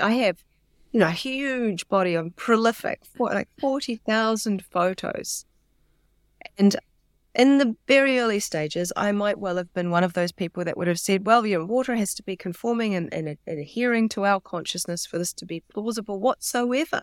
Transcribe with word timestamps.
I 0.00 0.12
have, 0.12 0.44
you 0.92 1.00
know, 1.00 1.08
a 1.08 1.12
huge 1.12 1.88
body 1.88 2.14
of 2.14 2.34
prolific, 2.36 3.00
like 3.18 3.48
40,000 3.58 4.64
photos. 4.64 5.44
And 6.56 6.76
in 7.34 7.58
the 7.58 7.76
very 7.86 8.18
early 8.18 8.40
stages, 8.40 8.92
I 8.96 9.12
might 9.12 9.38
well 9.38 9.56
have 9.56 9.72
been 9.72 9.90
one 9.90 10.04
of 10.04 10.14
those 10.14 10.32
people 10.32 10.64
that 10.64 10.76
would 10.76 10.88
have 10.88 10.98
said, 10.98 11.26
well, 11.26 11.46
you 11.46 11.58
know, 11.58 11.64
water 11.64 11.94
has 11.94 12.12
to 12.14 12.22
be 12.22 12.36
conforming 12.36 12.94
and, 12.94 13.12
and, 13.14 13.38
adhering 13.46 14.08
to 14.10 14.24
our 14.24 14.40
consciousness 14.40 15.06
for 15.06 15.18
this 15.18 15.32
to 15.34 15.46
be 15.46 15.60
plausible 15.72 16.18
whatsoever. 16.18 17.02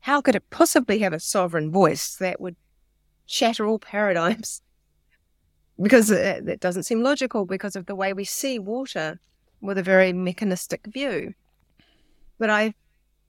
How 0.00 0.20
could 0.20 0.36
it 0.36 0.50
possibly 0.50 0.98
have 1.00 1.12
a 1.12 1.20
sovereign 1.20 1.70
voice 1.70 2.14
that 2.16 2.40
would 2.40 2.56
shatter 3.24 3.66
all 3.66 3.78
paradigms? 3.78 4.62
Because 5.80 6.10
uh, 6.10 6.14
it, 6.14 6.48
it 6.48 6.60
doesn't 6.60 6.84
seem 6.84 7.02
logical 7.02 7.44
because 7.44 7.76
of 7.76 7.86
the 7.86 7.94
way 7.94 8.12
we 8.12 8.24
see 8.24 8.58
water 8.58 9.18
with 9.60 9.78
a 9.78 9.82
very 9.82 10.12
mechanistic 10.12 10.86
view. 10.86 11.34
But 12.38 12.50
I, 12.50 12.74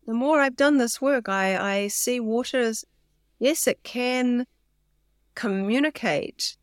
the 0.05 0.14
more 0.14 0.42
I've 0.42 0.56
done 0.56 0.78
this 0.78 1.02
work, 1.02 1.29
I, 1.29 1.75
I 1.75 1.88
see 1.88 2.20
water 2.20 2.60
as, 2.60 2.86
yes, 3.39 3.68
it 3.68 3.84
can 3.84 4.46
communicate. 5.36 6.57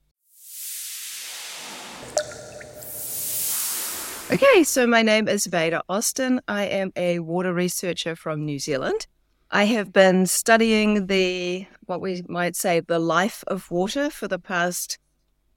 Okay, 4.33 4.65
so 4.65 4.87
my 4.87 5.03
name 5.03 5.29
is 5.29 5.47
Veda 5.47 5.83
Austin. 5.89 6.41
I 6.49 6.65
am 6.65 6.93
a 6.97 7.19
water 7.21 7.53
researcher 7.53 8.17
from 8.17 8.45
New 8.45 8.59
Zealand. 8.59 9.07
I 9.51 9.65
have 9.67 9.93
been 9.93 10.27
studying 10.27 11.07
the, 11.07 11.67
what 11.87 12.01
we 12.01 12.25
might 12.29 12.57
say, 12.57 12.81
the 12.81 12.99
life 12.99 13.45
of 13.47 13.71
water 13.71 14.11
for 14.11 14.27
the 14.27 14.39
past 14.39 14.99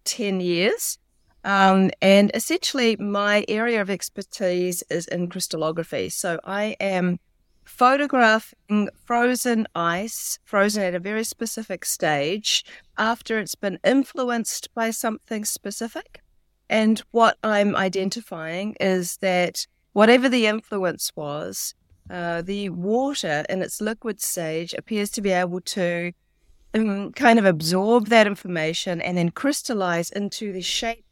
10 0.04 0.42
years. 0.42 1.00
Um, 1.48 1.92
and 2.02 2.30
essentially, 2.34 2.98
my 2.98 3.46
area 3.48 3.82
of 3.82 3.90
expertise 3.90 4.84
is 4.90 5.08
in 5.08 5.30
crystallography. 5.30 6.10
So 6.10 6.42
I 6.44 6.76
am 6.82 7.20
photographing 7.64 8.90
frozen 9.06 9.66
ice, 9.74 10.40
frozen 10.44 10.84
at 10.84 10.94
a 10.94 11.00
very 11.00 11.24
specific 11.24 11.86
stage, 11.86 12.66
after 12.98 13.40
it's 13.40 13.56
been 13.56 13.80
influenced 13.86 14.68
by 14.76 14.92
something 14.92 15.46
specific. 15.46 16.22
And 16.70 17.02
what 17.12 17.38
I'm 17.42 17.78
identifying 17.78 18.76
is 18.82 19.16
that 19.22 19.68
whatever 19.94 20.28
the 20.28 20.48
influence 20.48 21.14
was, 21.16 21.76
uh, 22.10 22.42
the 22.42 22.68
water 22.72 23.46
in 23.48 23.62
its 23.62 23.80
liquid 23.80 24.22
stage 24.22 24.74
appears 24.74 25.10
to 25.12 25.22
be 25.22 25.32
able 25.32 25.62
to 25.62 26.12
um, 26.74 27.14
kind 27.14 27.40
of 27.40 27.46
absorb 27.46 28.08
that 28.08 28.28
information 28.28 29.02
and 29.02 29.18
then 29.18 29.30
crystallize 29.30 30.10
into 30.12 30.52
the 30.52 30.62
shape 30.62 31.06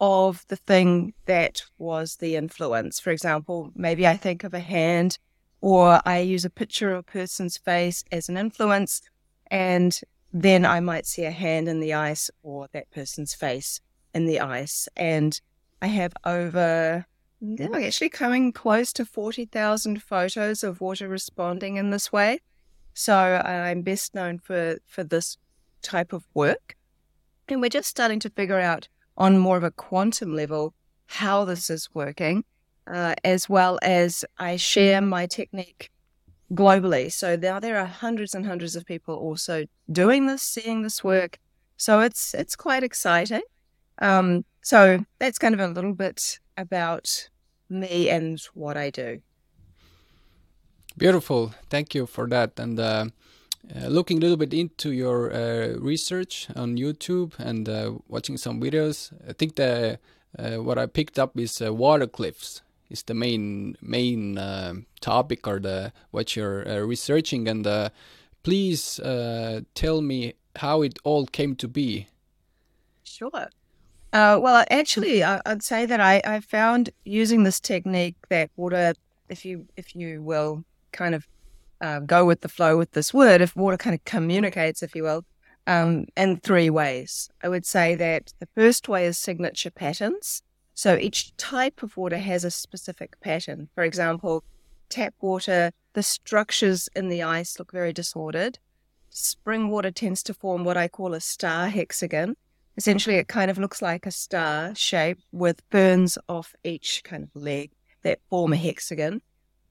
of 0.00 0.44
the 0.48 0.56
thing 0.56 1.12
that 1.26 1.62
was 1.78 2.16
the 2.16 2.36
influence. 2.36 2.98
For 2.98 3.10
example, 3.10 3.70
maybe 3.74 4.06
I 4.06 4.16
think 4.16 4.44
of 4.44 4.54
a 4.54 4.60
hand 4.60 5.18
or 5.60 6.00
I 6.06 6.20
use 6.20 6.44
a 6.44 6.50
picture 6.50 6.92
of 6.92 7.00
a 7.00 7.02
person's 7.02 7.58
face 7.58 8.02
as 8.10 8.28
an 8.30 8.38
influence, 8.38 9.02
and 9.50 10.00
then 10.32 10.64
I 10.64 10.80
might 10.80 11.06
see 11.06 11.24
a 11.24 11.30
hand 11.30 11.68
in 11.68 11.80
the 11.80 11.92
ice 11.92 12.30
or 12.42 12.68
that 12.72 12.90
person's 12.90 13.34
face 13.34 13.80
in 14.14 14.26
the 14.26 14.40
ice. 14.40 14.88
And 14.96 15.38
I 15.82 15.88
have 15.88 16.14
over, 16.24 17.04
yeah, 17.40 17.68
actually 17.74 18.08
coming 18.08 18.52
close 18.52 18.92
to 18.94 19.04
40,000 19.04 20.02
photos 20.02 20.62
of 20.62 20.80
water 20.80 21.08
responding 21.08 21.76
in 21.76 21.90
this 21.90 22.10
way. 22.10 22.40
So 22.94 23.14
I'm 23.14 23.82
best 23.82 24.14
known 24.14 24.38
for, 24.38 24.78
for 24.86 25.04
this 25.04 25.36
type 25.82 26.12
of 26.12 26.26
work. 26.32 26.76
And 27.48 27.60
we're 27.60 27.68
just 27.68 27.88
starting 27.88 28.20
to 28.20 28.30
figure 28.30 28.60
out 28.60 28.88
on 29.20 29.38
more 29.38 29.58
of 29.58 29.62
a 29.62 29.70
quantum 29.70 30.34
level 30.34 30.74
how 31.06 31.44
this 31.44 31.68
is 31.70 31.88
working 31.94 32.42
uh, 32.86 33.14
as 33.22 33.48
well 33.48 33.78
as 33.82 34.24
I 34.38 34.56
share 34.56 35.00
my 35.00 35.26
technique 35.26 35.90
globally. 36.52 37.12
So 37.12 37.36
now 37.36 37.60
there 37.60 37.78
are 37.78 37.86
hundreds 37.86 38.34
and 38.34 38.46
hundreds 38.46 38.74
of 38.76 38.86
people 38.86 39.14
also 39.14 39.66
doing 39.92 40.26
this, 40.26 40.42
seeing 40.42 40.82
this 40.82 41.04
work. 41.04 41.38
So 41.76 42.00
it's 42.00 42.34
it's 42.34 42.56
quite 42.56 42.82
exciting. 42.82 43.42
Um, 43.98 44.44
so 44.62 45.04
that's 45.18 45.38
kind 45.38 45.54
of 45.54 45.60
a 45.60 45.68
little 45.68 45.94
bit 45.94 46.40
about 46.56 47.28
me 47.68 48.08
and 48.08 48.40
what 48.54 48.76
I 48.76 48.90
do. 48.90 49.20
Beautiful. 50.96 51.54
Thank 51.68 51.94
you 51.94 52.06
for 52.06 52.26
that. 52.28 52.58
And 52.58 52.78
uh, 52.80 53.06
uh, 53.68 53.86
looking 53.88 54.18
a 54.18 54.20
little 54.20 54.36
bit 54.36 54.54
into 54.54 54.90
your 54.90 55.32
uh, 55.32 55.78
research 55.78 56.48
on 56.56 56.76
YouTube 56.76 57.38
and 57.38 57.68
uh, 57.68 57.92
watching 58.08 58.36
some 58.36 58.60
videos, 58.60 59.12
I 59.28 59.32
think 59.32 59.56
the 59.56 59.98
uh, 60.38 60.62
what 60.62 60.78
I 60.78 60.86
picked 60.86 61.18
up 61.18 61.38
is 61.38 61.60
uh, 61.60 61.72
water 61.72 62.06
glyphs 62.06 62.62
is 62.88 63.02
the 63.02 63.14
main 63.14 63.76
main 63.80 64.36
topic 65.00 65.46
or 65.46 65.60
the 65.60 65.92
what 66.10 66.34
you're 66.34 66.86
researching. 66.86 67.48
And 67.48 67.90
please 68.42 68.98
tell 69.74 70.00
me 70.00 70.34
how 70.56 70.82
it 70.82 70.98
all 71.04 71.26
came 71.26 71.54
to 71.56 71.68
be. 71.68 72.06
Sure. 73.04 73.50
Well 74.12 74.64
actually 74.70 75.22
I, 75.22 75.40
would 75.46 75.62
say 75.62 75.86
that 75.86 76.00
I, 76.00 76.22
I 76.24 76.40
found 76.40 76.90
using 77.04 77.44
this 77.44 77.60
technique 77.60 78.16
that 78.30 78.50
water 78.56 78.94
if 79.28 79.44
you 79.44 79.66
if 79.76 79.94
you 79.94 80.22
will 80.22 80.64
kind 80.92 81.14
of 81.14 81.28
uh, 81.80 82.00
go 82.00 82.24
with 82.24 82.40
the 82.40 82.48
flow 82.48 82.76
with 82.76 82.92
this 82.92 83.12
word 83.12 83.40
if 83.40 83.56
water 83.56 83.76
kind 83.76 83.94
of 83.94 84.04
communicates 84.04 84.82
if 84.82 84.94
you 84.94 85.02
will 85.02 85.24
um, 85.66 86.06
in 86.16 86.36
three 86.38 86.70
ways 86.70 87.28
i 87.42 87.48
would 87.48 87.66
say 87.66 87.94
that 87.94 88.32
the 88.38 88.48
first 88.54 88.88
way 88.88 89.06
is 89.06 89.18
signature 89.18 89.70
patterns 89.70 90.42
so 90.80 90.96
each 90.96 91.36
type 91.36 91.82
of 91.82 91.98
water 91.98 92.16
has 92.16 92.42
a 92.42 92.50
specific 92.50 93.20
pattern. 93.20 93.68
For 93.74 93.84
example, 93.84 94.44
tap 94.88 95.12
water, 95.20 95.72
the 95.92 96.02
structures 96.02 96.88
in 96.96 97.10
the 97.10 97.22
ice 97.22 97.58
look 97.58 97.70
very 97.70 97.92
disordered. 97.92 98.58
Spring 99.10 99.68
water 99.68 99.90
tends 99.90 100.22
to 100.22 100.32
form 100.32 100.64
what 100.64 100.78
I 100.78 100.88
call 100.88 101.12
a 101.12 101.20
star 101.20 101.68
hexagon. 101.68 102.34
Essentially, 102.78 103.16
it 103.16 103.28
kind 103.28 103.50
of 103.50 103.58
looks 103.58 103.82
like 103.82 104.06
a 104.06 104.10
star 104.10 104.74
shape 104.74 105.18
with 105.32 105.68
burns 105.68 106.16
off 106.30 106.54
each 106.64 107.02
kind 107.04 107.24
of 107.24 107.42
leg 107.42 107.72
that 108.02 108.20
form 108.30 108.54
a 108.54 108.56
hexagon. 108.56 109.20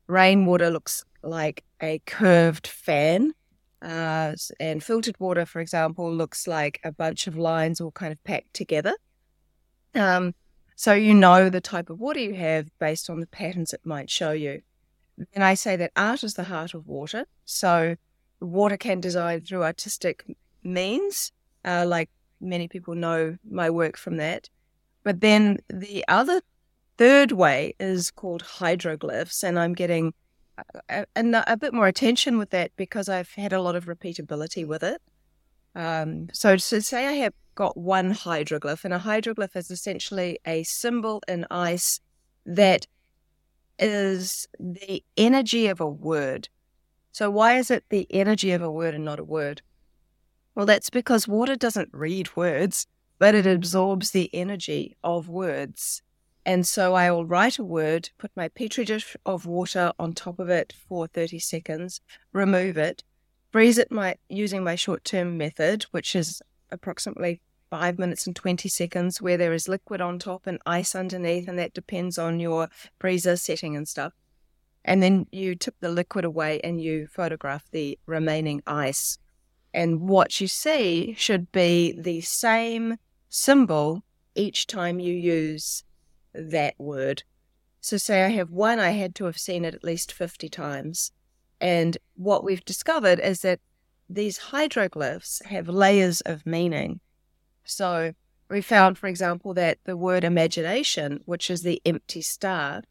Rainwater 0.09 0.71
looks 0.71 1.05
like 1.21 1.63
a 1.81 2.01
curved 2.05 2.67
fan. 2.67 3.33
Uh, 3.81 4.33
and 4.59 4.83
filtered 4.83 5.17
water, 5.19 5.45
for 5.45 5.61
example, 5.61 6.11
looks 6.13 6.47
like 6.47 6.81
a 6.83 6.91
bunch 6.91 7.27
of 7.27 7.37
lines 7.37 7.79
all 7.79 7.91
kind 7.91 8.11
of 8.11 8.21
packed 8.25 8.53
together. 8.53 8.93
Um, 9.95 10.35
so 10.75 10.93
you 10.93 11.13
know 11.13 11.49
the 11.49 11.61
type 11.61 11.89
of 11.89 11.99
water 11.99 12.19
you 12.19 12.33
have 12.33 12.67
based 12.79 13.09
on 13.09 13.21
the 13.21 13.27
patterns 13.27 13.71
it 13.71 13.85
might 13.85 14.09
show 14.09 14.31
you. 14.31 14.61
And 15.33 15.43
I 15.43 15.53
say 15.53 15.75
that 15.77 15.91
art 15.95 16.23
is 16.23 16.33
the 16.33 16.43
heart 16.43 16.73
of 16.73 16.87
water. 16.87 17.25
So 17.45 17.95
water 18.41 18.77
can 18.77 18.99
design 18.99 19.41
through 19.41 19.63
artistic 19.63 20.25
means, 20.63 21.31
uh, 21.63 21.85
like 21.87 22.09
many 22.41 22.67
people 22.67 22.95
know 22.95 23.37
my 23.49 23.69
work 23.69 23.95
from 23.95 24.17
that. 24.17 24.49
But 25.03 25.21
then 25.21 25.59
the 25.69 26.03
other 26.07 26.41
third 26.99 27.31
way 27.31 27.73
is 27.79 28.11
called 28.11 28.43
hydroglyphs, 28.43 29.41
and 29.41 29.57
I'm 29.57 29.73
getting 29.73 30.13
a, 30.89 31.05
a, 31.15 31.43
a, 31.47 31.55
bit 31.55 31.73
more 31.73 31.87
attention 31.87 32.37
with 32.37 32.49
that 32.49 32.71
because 32.75 33.07
I've 33.07 33.31
had 33.31 33.53
a 33.53 33.61
lot 33.61 33.77
of 33.77 33.85
repeatability 33.85 34.67
with 34.67 34.83
it. 34.83 35.01
Um, 35.75 36.27
so 36.33 36.57
to 36.57 36.81
say 36.81 37.07
I 37.07 37.13
have 37.13 37.33
got 37.55 37.77
one 37.77 38.13
hydroglyph, 38.13 38.83
and 38.83 38.93
a 38.93 38.99
hydroglyph 38.99 39.55
is 39.55 39.71
essentially 39.71 40.39
a 40.45 40.63
symbol 40.63 41.21
in 41.25 41.47
ice 41.49 42.01
that 42.45 42.85
is 43.79 44.45
the 44.59 45.01
energy 45.15 45.67
of 45.67 45.79
a 45.79 45.89
word. 45.89 46.49
So, 47.13 47.31
why 47.31 47.57
is 47.57 47.71
it 47.71 47.85
the 47.89 48.07
energy 48.09 48.51
of 48.51 48.61
a 48.61 48.69
word 48.69 48.93
and 48.93 49.05
not 49.05 49.21
a 49.21 49.23
word? 49.23 49.61
Well, 50.53 50.65
that's 50.65 50.89
because 50.89 51.29
water 51.29 51.55
doesn't 51.55 51.93
read 51.93 52.35
words, 52.35 52.87
but 53.19 53.35
it 53.35 53.47
absorbs 53.47 54.11
the 54.11 54.29
energy 54.33 54.97
of 55.01 55.29
words. 55.29 56.01
And 56.49 56.67
so 56.67 56.95
I 56.95 57.11
will 57.11 57.27
write 57.27 57.59
a 57.59 57.63
word, 57.63 58.09
put 58.17 58.31
my 58.35 58.47
petri 58.47 58.83
dish 58.83 59.15
of 59.23 59.45
water 59.45 59.93
on 59.99 60.13
top 60.13 60.39
of 60.39 60.49
it 60.49 60.73
for 60.87 61.05
30 61.05 61.37
seconds, 61.37 62.01
remove 62.33 62.75
it, 62.75 63.03
freeze 63.51 63.77
it 63.77 63.91
my, 63.91 64.15
using 64.29 64.63
my 64.63 64.73
short 64.73 65.03
term 65.03 65.37
method, 65.37 65.83
which 65.91 66.15
is 66.15 66.41
approximately 66.71 67.39
five 67.69 67.99
minutes 67.99 68.25
and 68.25 68.35
20 68.35 68.67
seconds 68.67 69.21
where 69.21 69.37
there 69.37 69.53
is 69.53 69.67
liquid 69.67 70.01
on 70.01 70.17
top 70.17 70.47
and 70.47 70.57
ice 70.65 70.95
underneath, 70.95 71.47
and 71.47 71.59
that 71.59 71.75
depends 71.75 72.17
on 72.17 72.39
your 72.39 72.67
freezer 72.99 73.35
setting 73.35 73.75
and 73.75 73.87
stuff. 73.87 74.13
And 74.83 75.03
then 75.03 75.27
you 75.31 75.53
tip 75.53 75.75
the 75.79 75.91
liquid 75.91 76.25
away 76.25 76.61
and 76.63 76.81
you 76.81 77.05
photograph 77.05 77.65
the 77.69 77.99
remaining 78.07 78.63
ice. 78.65 79.19
And 79.71 80.01
what 80.01 80.41
you 80.41 80.47
see 80.47 81.13
should 81.15 81.51
be 81.51 81.91
the 81.95 82.21
same 82.21 82.97
symbol 83.29 84.01
each 84.33 84.65
time 84.65 84.99
you 84.99 85.13
use 85.13 85.83
that 86.33 86.75
word. 86.77 87.23
So, 87.81 87.97
say 87.97 88.23
I 88.23 88.29
have 88.29 88.51
one, 88.51 88.79
I 88.79 88.91
had 88.91 89.15
to 89.15 89.25
have 89.25 89.37
seen 89.37 89.63
it 89.63 89.73
at 89.73 89.83
least 89.83 90.11
50 90.11 90.49
times. 90.49 91.11
And 91.61 91.97
what 92.15 92.43
we've 92.43 92.63
discovered 92.63 93.19
is 93.19 93.41
that 93.41 93.59
these 94.09 94.39
hydroglyphs 94.39 95.45
have 95.45 95.69
layers 95.69 96.21
of 96.21 96.45
meaning. 96.45 96.99
So 97.63 98.13
we 98.49 98.61
found, 98.61 98.97
for 98.97 99.07
example, 99.07 99.53
that 99.53 99.77
the 99.85 99.95
word 99.95 100.23
imagination, 100.23 101.19
which 101.25 101.51
is 101.51 101.61
the 101.61 101.81
empty 101.85 102.21
star, 102.21 102.81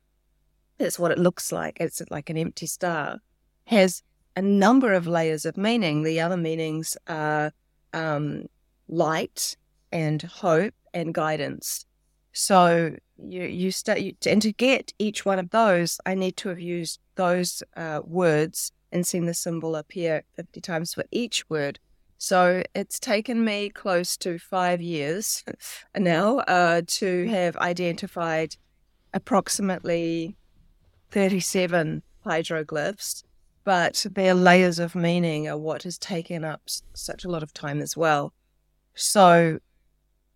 That's 0.78 0.98
what 0.98 1.10
it 1.10 1.18
looks 1.18 1.50
like. 1.50 1.78
It's 1.80 2.00
like 2.08 2.30
an 2.30 2.36
empty 2.36 2.66
star. 2.66 3.18
Has 3.64 4.04
a 4.36 4.42
number 4.42 4.92
of 4.92 5.08
layers 5.08 5.44
of 5.44 5.56
meaning. 5.56 6.04
The 6.04 6.20
other 6.20 6.36
meanings 6.36 6.96
are 7.08 7.52
um, 7.92 8.46
light 8.86 9.56
and 9.90 10.22
hope 10.22 10.74
and 10.94 11.12
guidance. 11.12 11.84
So 12.32 12.94
you 13.22 13.42
you 13.42 13.70
start 13.70 14.00
you, 14.00 14.14
and 14.26 14.42
to 14.42 14.52
get 14.52 14.92
each 14.98 15.24
one 15.24 15.38
of 15.38 15.50
those, 15.50 16.00
I 16.06 16.14
need 16.14 16.36
to 16.38 16.48
have 16.48 16.60
used 16.60 17.00
those 17.16 17.62
uh, 17.76 18.00
words 18.04 18.72
and 18.92 19.06
seen 19.06 19.26
the 19.26 19.34
symbol 19.34 19.76
appear 19.76 20.24
fifty 20.34 20.60
times 20.60 20.94
for 20.94 21.04
each 21.10 21.48
word. 21.50 21.78
So 22.18 22.64
it's 22.74 22.98
taken 22.98 23.44
me 23.44 23.70
close 23.70 24.16
to 24.18 24.38
five 24.38 24.80
years 24.80 25.44
now 25.96 26.38
uh, 26.38 26.82
to 26.86 27.28
have 27.28 27.56
identified 27.58 28.56
approximately 29.14 30.36
37 31.12 32.02
hydroglyphs, 32.26 33.22
but 33.64 34.04
their 34.12 34.34
layers 34.34 34.78
of 34.78 34.94
meaning 34.94 35.48
are 35.48 35.56
what 35.56 35.84
has 35.84 35.96
taken 35.96 36.44
up 36.44 36.62
such 36.92 37.24
a 37.24 37.28
lot 37.28 37.42
of 37.42 37.54
time 37.54 37.80
as 37.80 37.96
well. 37.96 38.32
So 38.94 39.60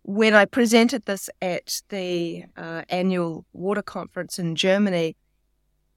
when 0.03 0.33
I 0.33 0.45
presented 0.45 1.05
this 1.05 1.29
at 1.41 1.81
the 1.89 2.45
uh, 2.57 2.83
annual 2.89 3.45
water 3.53 3.81
conference 3.81 4.37
in 4.37 4.55
Germany 4.55 5.15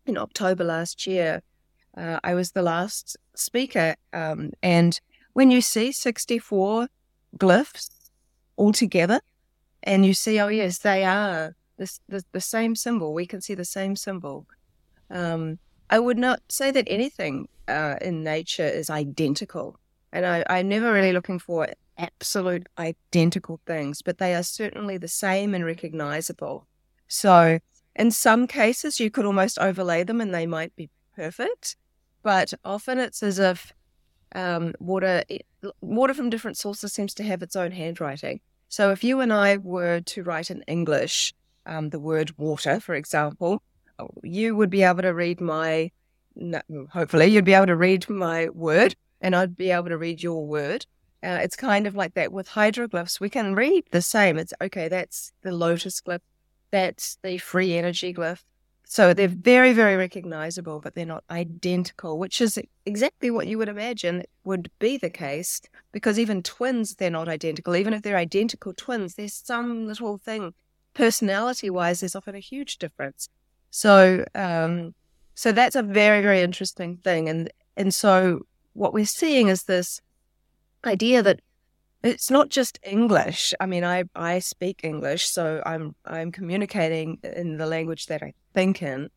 in 0.06 0.16
October 0.16 0.64
last 0.64 1.06
year, 1.06 1.42
uh, 1.96 2.20
I 2.22 2.34
was 2.34 2.52
the 2.52 2.62
last 2.62 3.16
speaker. 3.34 3.96
Um, 4.12 4.52
and 4.62 5.00
when 5.32 5.50
you 5.50 5.60
see 5.60 5.92
64 5.92 6.88
glyphs 7.36 7.90
all 8.56 8.72
together, 8.72 9.20
and 9.82 10.06
you 10.06 10.14
see, 10.14 10.40
oh, 10.40 10.48
yes, 10.48 10.78
they 10.78 11.04
are 11.04 11.54
the, 11.76 12.24
the, 12.32 12.40
same 12.40 12.74
symbol, 12.74 13.12
we 13.12 13.26
can 13.26 13.40
see 13.40 13.54
the 13.54 13.64
same 13.64 13.94
symbol. 13.94 14.46
Um, 15.10 15.58
I 15.90 15.98
would 15.98 16.18
not 16.18 16.40
say 16.48 16.70
that 16.70 16.86
anything 16.88 17.48
uh, 17.68 17.96
in 18.00 18.24
nature 18.24 18.66
is 18.66 18.90
identical. 18.90 19.78
And 20.12 20.26
I, 20.26 20.44
I'm 20.48 20.68
never 20.68 20.92
really 20.92 21.12
looking 21.12 21.38
for 21.38 21.64
absolute 21.98 22.66
identical 22.78 23.60
things, 23.66 24.02
but 24.02 24.18
they 24.18 24.34
are 24.34 24.42
certainly 24.42 24.98
the 24.98 25.08
same 25.08 25.54
and 25.54 25.64
recognizable. 25.64 26.66
So, 27.08 27.58
in 27.94 28.10
some 28.10 28.46
cases, 28.46 29.00
you 29.00 29.10
could 29.10 29.24
almost 29.24 29.58
overlay 29.58 30.04
them 30.04 30.20
and 30.20 30.34
they 30.34 30.46
might 30.46 30.74
be 30.76 30.90
perfect, 31.14 31.76
but 32.22 32.52
often 32.64 32.98
it's 32.98 33.22
as 33.22 33.38
if 33.38 33.72
um, 34.34 34.74
water 34.78 35.22
water 35.80 36.12
from 36.12 36.30
different 36.30 36.58
sources 36.58 36.92
seems 36.92 37.14
to 37.14 37.22
have 37.22 37.42
its 37.42 37.56
own 37.56 37.72
handwriting. 37.72 38.40
So, 38.68 38.90
if 38.90 39.04
you 39.04 39.20
and 39.20 39.32
I 39.32 39.56
were 39.56 40.00
to 40.00 40.22
write 40.22 40.50
in 40.50 40.62
English 40.62 41.32
um, 41.64 41.90
the 41.90 42.00
word 42.00 42.36
water, 42.36 42.80
for 42.80 42.94
example, 42.94 43.62
you 44.22 44.56
would 44.56 44.70
be 44.70 44.82
able 44.82 45.02
to 45.02 45.14
read 45.14 45.40
my, 45.40 45.90
hopefully, 46.92 47.26
you'd 47.26 47.44
be 47.44 47.54
able 47.54 47.66
to 47.66 47.76
read 47.76 48.08
my 48.10 48.48
word, 48.50 48.94
and 49.20 49.34
I'd 49.34 49.56
be 49.56 49.70
able 49.70 49.88
to 49.88 49.98
read 49.98 50.22
your 50.22 50.46
word. 50.46 50.86
Uh, 51.26 51.40
it's 51.42 51.56
kind 51.56 51.88
of 51.88 51.96
like 51.96 52.14
that 52.14 52.32
with 52.32 52.48
hydroglyphs. 52.50 53.18
We 53.18 53.28
can 53.28 53.56
read 53.56 53.84
the 53.90 54.02
same. 54.02 54.38
It's 54.38 54.54
okay, 54.60 54.86
that's 54.86 55.32
the 55.42 55.50
lotus 55.50 56.00
glyph, 56.00 56.20
that's 56.70 57.18
the 57.22 57.38
free 57.38 57.76
energy 57.76 58.14
glyph. 58.14 58.44
So 58.88 59.12
they're 59.12 59.26
very, 59.26 59.72
very 59.72 59.96
recognizable, 59.96 60.78
but 60.78 60.94
they're 60.94 61.04
not 61.04 61.24
identical, 61.28 62.20
which 62.20 62.40
is 62.40 62.56
exactly 62.84 63.32
what 63.32 63.48
you 63.48 63.58
would 63.58 63.68
imagine 63.68 64.22
would 64.44 64.70
be 64.78 64.96
the 64.96 65.10
case 65.10 65.60
because 65.90 66.20
even 66.20 66.44
twins, 66.44 66.94
they're 66.94 67.10
not 67.10 67.28
identical. 67.28 67.74
Even 67.74 67.92
if 67.92 68.02
they're 68.02 68.16
identical 68.16 68.72
twins, 68.72 69.16
there's 69.16 69.34
some 69.34 69.88
little 69.88 70.18
thing, 70.18 70.54
personality 70.94 71.68
wise, 71.68 71.98
there's 71.98 72.14
often 72.14 72.36
a 72.36 72.40
huge 72.40 72.78
difference. 72.78 73.28
So, 73.72 74.24
um, 74.36 74.94
so 75.34 75.50
that's 75.50 75.74
a 75.74 75.82
very, 75.82 76.22
very 76.22 76.42
interesting 76.42 76.98
thing. 76.98 77.28
And, 77.28 77.50
and 77.76 77.92
so 77.92 78.42
what 78.74 78.94
we're 78.94 79.04
seeing 79.04 79.48
is 79.48 79.64
this 79.64 80.00
idea 80.86 81.22
that 81.22 81.40
it's 82.02 82.30
not 82.30 82.48
just 82.48 82.78
English. 82.82 83.54
I 83.60 83.66
mean, 83.66 83.84
I, 83.84 84.04
I 84.14 84.38
speak 84.38 84.80
English, 84.84 85.26
so 85.26 85.62
I'm 85.66 85.94
I'm 86.04 86.30
communicating 86.32 87.18
in 87.22 87.56
the 87.56 87.66
language 87.66 88.06
that 88.06 88.22
I 88.22 88.34
think 88.54 88.82
in, 88.82 89.10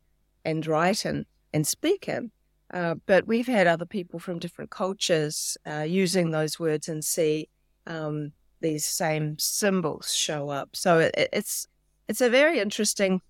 and 0.46 0.66
write 0.66 1.06
in, 1.06 1.26
and 1.54 1.68
speak 1.68 2.08
in. 2.08 2.32
Uh, 2.74 2.96
but 3.06 3.28
we've 3.28 3.48
had 3.48 3.68
other 3.68 3.86
people 3.86 4.20
from 4.20 4.40
different 4.40 4.70
cultures 4.70 5.58
uh, 5.66 5.82
using 5.82 6.32
those 6.32 6.60
words 6.60 6.88
and 6.88 7.04
see 7.04 7.50
um, 7.88 8.32
these 8.62 8.86
same 8.86 9.38
symbols 9.40 10.14
show 10.14 10.50
up. 10.50 10.70
So 10.74 11.00
it, 11.00 11.30
it's 11.34 11.68
it's 12.08 12.22
a 12.22 12.30
very 12.30 12.60
interesting 12.60 13.22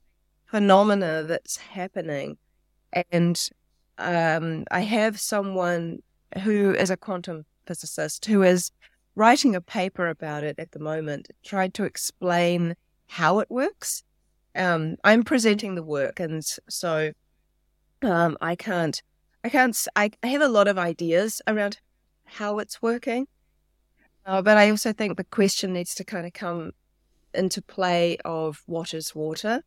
phenomena 0.45 1.24
that's 1.24 1.57
happening, 1.57 2.38
and 3.12 3.50
um, 3.97 4.65
I 4.71 4.81
have 4.81 5.19
someone 5.19 6.00
who 6.44 6.74
is 6.74 6.89
a 6.89 6.97
quantum 6.97 7.45
physicist 7.69 8.25
who 8.25 8.42
is 8.42 8.71
writing 9.13 9.56
a 9.56 9.62
paper 9.62 10.07
about 10.07 10.44
it 10.44 10.57
at 10.57 10.71
the 10.71 10.80
moment, 10.80 11.30
tried 11.44 11.74
to 11.75 11.83
explain 11.83 12.75
how 13.07 13.38
it 13.39 13.51
works. 13.51 14.04
Um, 14.56 14.95
I'm 15.04 15.24
presenting 15.24 15.75
the 15.75 15.83
work, 15.83 16.19
and 16.19 16.44
so 16.68 17.12
um, 18.01 18.38
I 18.42 18.56
can't, 18.56 19.01
I 19.44 19.50
can't, 19.50 19.77
I, 19.95 20.10
have 20.24 20.42
a 20.42 20.48
lot 20.48 20.68
of 20.68 20.80
ideas 20.80 21.42
around 21.45 21.80
how 22.25 22.57
it's 22.57 22.81
working, 22.81 23.27
uh, 24.25 24.42
but 24.42 24.57
I 24.57 24.71
also 24.71 24.92
think 24.92 25.18
the 25.18 25.24
question 25.24 25.74
needs 25.74 25.94
to 25.95 26.04
kind 26.04 26.25
of 26.25 26.33
come 26.33 26.71
into 27.36 27.62
play 27.62 28.18
of 28.25 28.63
what 28.66 28.95
is 28.95 29.13
water, 29.13 29.62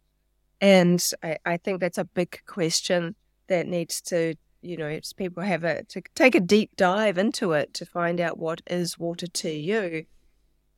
and 0.60 1.00
I, 1.22 1.38
I 1.46 1.56
think 1.56 1.80
that's 1.80 1.98
a 1.98 2.04
big 2.04 2.40
question 2.46 3.14
that 3.46 3.68
needs 3.68 4.00
to 4.02 4.34
you 4.62 4.76
know, 4.76 4.98
people 5.16 5.42
have 5.42 5.64
a 5.64 5.82
to 5.84 6.02
take 6.14 6.34
a 6.34 6.40
deep 6.40 6.76
dive 6.76 7.18
into 7.18 7.52
it 7.52 7.74
to 7.74 7.86
find 7.86 8.20
out 8.20 8.38
what 8.38 8.62
is 8.66 8.98
water 8.98 9.26
to 9.26 9.50
you, 9.50 10.06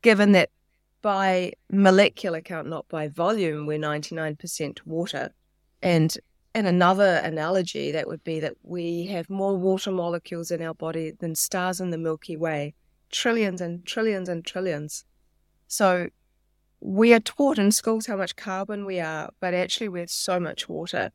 given 0.01 0.31
that 0.33 0.49
by 1.01 1.53
molecular 1.71 2.41
count, 2.41 2.67
not 2.67 2.87
by 2.89 3.07
volume, 3.07 3.67
we're 3.67 3.77
99% 3.77 4.79
water. 4.85 5.29
And 5.83 6.17
in 6.55 6.65
another 6.65 7.21
analogy, 7.23 7.91
that 7.91 8.07
would 8.07 8.23
be 8.23 8.39
that 8.39 8.55
we 8.63 9.05
have 9.07 9.29
more 9.29 9.55
water 9.55 9.91
molecules 9.91 10.49
in 10.49 10.63
our 10.63 10.73
body 10.73 11.11
than 11.19 11.35
stars 11.35 11.79
in 11.79 11.91
the 11.91 11.97
Milky 11.97 12.35
Way, 12.35 12.73
trillions 13.11 13.61
and 13.61 13.85
trillions 13.85 14.29
and 14.29 14.43
trillions. 14.43 15.05
So 15.67 16.09
we 16.79 17.13
are 17.13 17.19
taught 17.19 17.59
in 17.59 17.71
schools 17.71 18.07
how 18.07 18.15
much 18.15 18.35
carbon 18.35 18.85
we 18.85 18.99
are, 18.99 19.29
but 19.39 19.53
actually 19.53 19.89
we're 19.89 20.07
so 20.07 20.39
much 20.39 20.67
water. 20.69 21.11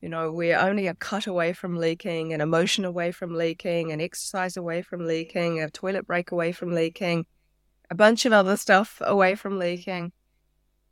You 0.00 0.08
know, 0.08 0.32
we're 0.32 0.58
only 0.58 0.86
a 0.86 0.94
cut 0.94 1.26
away 1.26 1.52
from 1.52 1.76
leaking, 1.76 2.32
an 2.32 2.40
emotion 2.40 2.86
away 2.86 3.12
from 3.12 3.34
leaking, 3.34 3.92
an 3.92 4.00
exercise 4.00 4.56
away 4.56 4.80
from 4.80 5.06
leaking, 5.06 5.60
a 5.60 5.70
toilet 5.70 6.06
break 6.06 6.30
away 6.30 6.52
from 6.52 6.72
leaking, 6.72 7.26
a 7.90 7.94
bunch 7.94 8.24
of 8.24 8.32
other 8.32 8.56
stuff 8.56 9.02
away 9.04 9.34
from 9.34 9.58
leaking. 9.58 10.12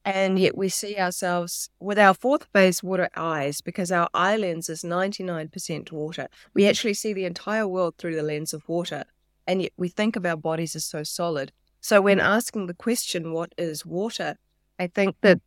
And 0.05 0.39
yet 0.39 0.57
we 0.57 0.69
see 0.69 0.97
ourselves 0.97 1.71
with 1.81 1.99
our 1.99 2.15
fourth 2.15 2.49
phase 2.53 2.83
water 2.83 3.09
eyes 3.17 3.61
because 3.61 3.91
our 3.91 4.09
eye 4.13 4.37
lens 4.37 4.69
is 4.69 4.83
99% 4.83 5.91
water. 5.91 6.29
We 6.55 6.67
actually 6.69 6.95
see 6.95 7.13
the 7.13 7.25
entire 7.25 7.67
world 7.67 7.95
through 7.97 8.17
the 8.17 8.23
lens 8.23 8.53
of 8.53 8.69
water. 8.69 9.05
And 9.47 9.63
yet 9.63 9.73
we 9.77 9.89
think 9.89 10.17
of 10.17 10.27
our 10.27 10.37
bodies 10.37 10.77
as 10.77 10.85
so 10.85 11.03
solid. 11.03 11.53
So 11.81 12.01
when 12.03 12.21
asking 12.21 12.67
the 12.67 12.75
question, 12.75 13.33
what 13.33 13.55
is 13.57 13.87
water? 13.87 14.37
I 14.79 14.87
think 14.87 15.17
that 15.23 15.41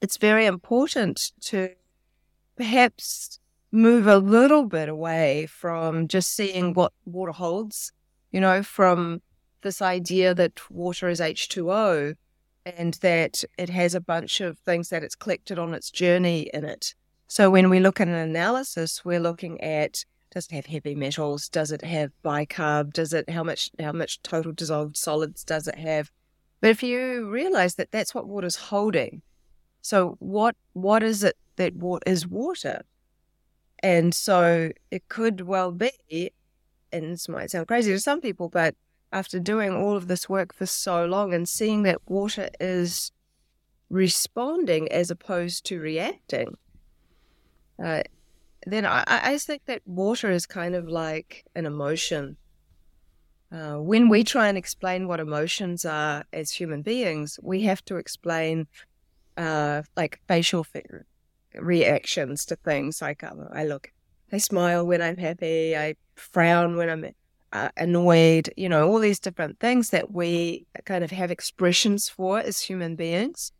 it's 0.00 0.16
very 0.16 0.46
important 0.46 1.32
to 1.42 1.70
perhaps 2.56 3.38
move 3.72 4.06
a 4.06 4.18
little 4.18 4.64
bit 4.64 4.88
away 4.88 5.46
from 5.46 6.08
just 6.08 6.34
seeing 6.34 6.74
what 6.74 6.92
water 7.04 7.32
holds, 7.32 7.92
you 8.32 8.40
know, 8.40 8.62
from 8.62 9.20
this 9.62 9.82
idea 9.82 10.34
that 10.34 10.70
water 10.70 11.08
is 11.08 11.20
H2O 11.20 12.14
and 12.64 12.94
that 12.94 13.44
it 13.58 13.68
has 13.68 13.94
a 13.94 14.00
bunch 14.00 14.40
of 14.40 14.58
things 14.58 14.88
that 14.88 15.02
it's 15.02 15.14
collected 15.14 15.58
on 15.58 15.74
its 15.74 15.90
journey 15.90 16.50
in 16.52 16.64
it. 16.64 16.94
So 17.28 17.50
when 17.50 17.70
we 17.70 17.80
look 17.80 18.00
at 18.00 18.08
an 18.08 18.14
analysis, 18.14 19.04
we're 19.04 19.20
looking 19.20 19.60
at 19.60 20.04
does 20.32 20.46
it 20.46 20.52
have 20.52 20.66
heavy 20.66 20.94
metals? 20.94 21.48
Does 21.48 21.70
it 21.72 21.82
have 21.82 22.10
bicarb? 22.24 22.92
Does 22.92 23.12
it 23.14 23.30
how 23.30 23.42
much 23.42 23.70
how 23.80 23.92
much 23.92 24.20
total 24.22 24.52
dissolved 24.52 24.96
solids 24.96 25.44
does 25.44 25.66
it 25.66 25.76
have? 25.76 26.10
But 26.60 26.70
if 26.70 26.82
you 26.82 27.30
realize 27.30 27.76
that 27.76 27.90
that's 27.90 28.14
what 28.14 28.28
water's 28.28 28.56
holding, 28.56 29.22
so 29.82 30.16
what 30.18 30.56
what 30.74 31.02
is 31.02 31.24
it 31.24 31.36
that 31.56 31.74
water. 31.74 32.02
Is 32.06 32.26
water. 32.26 32.82
And 33.80 34.14
so 34.14 34.70
it 34.90 35.08
could 35.08 35.42
well 35.42 35.70
be, 35.70 36.32
and 36.92 37.12
this 37.12 37.28
might 37.28 37.50
sound 37.50 37.68
crazy 37.68 37.92
to 37.92 38.00
some 38.00 38.20
people, 38.20 38.48
but 38.48 38.74
after 39.12 39.38
doing 39.38 39.74
all 39.74 39.96
of 39.96 40.08
this 40.08 40.28
work 40.28 40.54
for 40.54 40.66
so 40.66 41.04
long 41.04 41.34
and 41.34 41.48
seeing 41.48 41.82
that 41.82 42.00
water 42.06 42.48
is 42.58 43.12
responding 43.90 44.90
as 44.90 45.10
opposed 45.10 45.64
to 45.66 45.78
reacting, 45.78 46.56
uh, 47.82 48.02
then 48.66 48.84
I, 48.84 49.04
I 49.06 49.38
think 49.38 49.66
that 49.66 49.82
water 49.86 50.30
is 50.30 50.46
kind 50.46 50.74
of 50.74 50.88
like 50.88 51.44
an 51.54 51.66
emotion. 51.66 52.36
Uh, 53.52 53.76
when 53.76 54.08
we 54.08 54.24
try 54.24 54.48
and 54.48 54.58
explain 54.58 55.06
what 55.06 55.20
emotions 55.20 55.84
are 55.84 56.24
as 56.32 56.50
human 56.50 56.82
beings, 56.82 57.38
we 57.42 57.62
have 57.62 57.84
to 57.84 57.96
explain 57.96 58.66
uh, 59.36 59.82
like 59.96 60.20
facial 60.26 60.64
reactions 61.58 62.44
to 62.46 62.56
things. 62.56 63.00
Like 63.02 63.24
um, 63.24 63.46
I 63.52 63.64
look, 63.64 63.92
I 64.32 64.38
smile 64.38 64.86
when 64.86 65.02
I'm 65.02 65.16
happy, 65.16 65.76
I 65.76 65.94
frown 66.14 66.76
when 66.76 66.88
I'm 66.88 67.12
uh, 67.52 67.68
annoyed, 67.76 68.52
you 68.56 68.68
know, 68.68 68.88
all 68.88 68.98
these 68.98 69.20
different 69.20 69.60
things 69.60 69.90
that 69.90 70.12
we 70.12 70.66
kind 70.84 71.04
of 71.04 71.10
have 71.10 71.30
expressions 71.30 72.08
for 72.08 72.38
as 72.38 72.60
human 72.60 72.96
beings. 72.96 73.52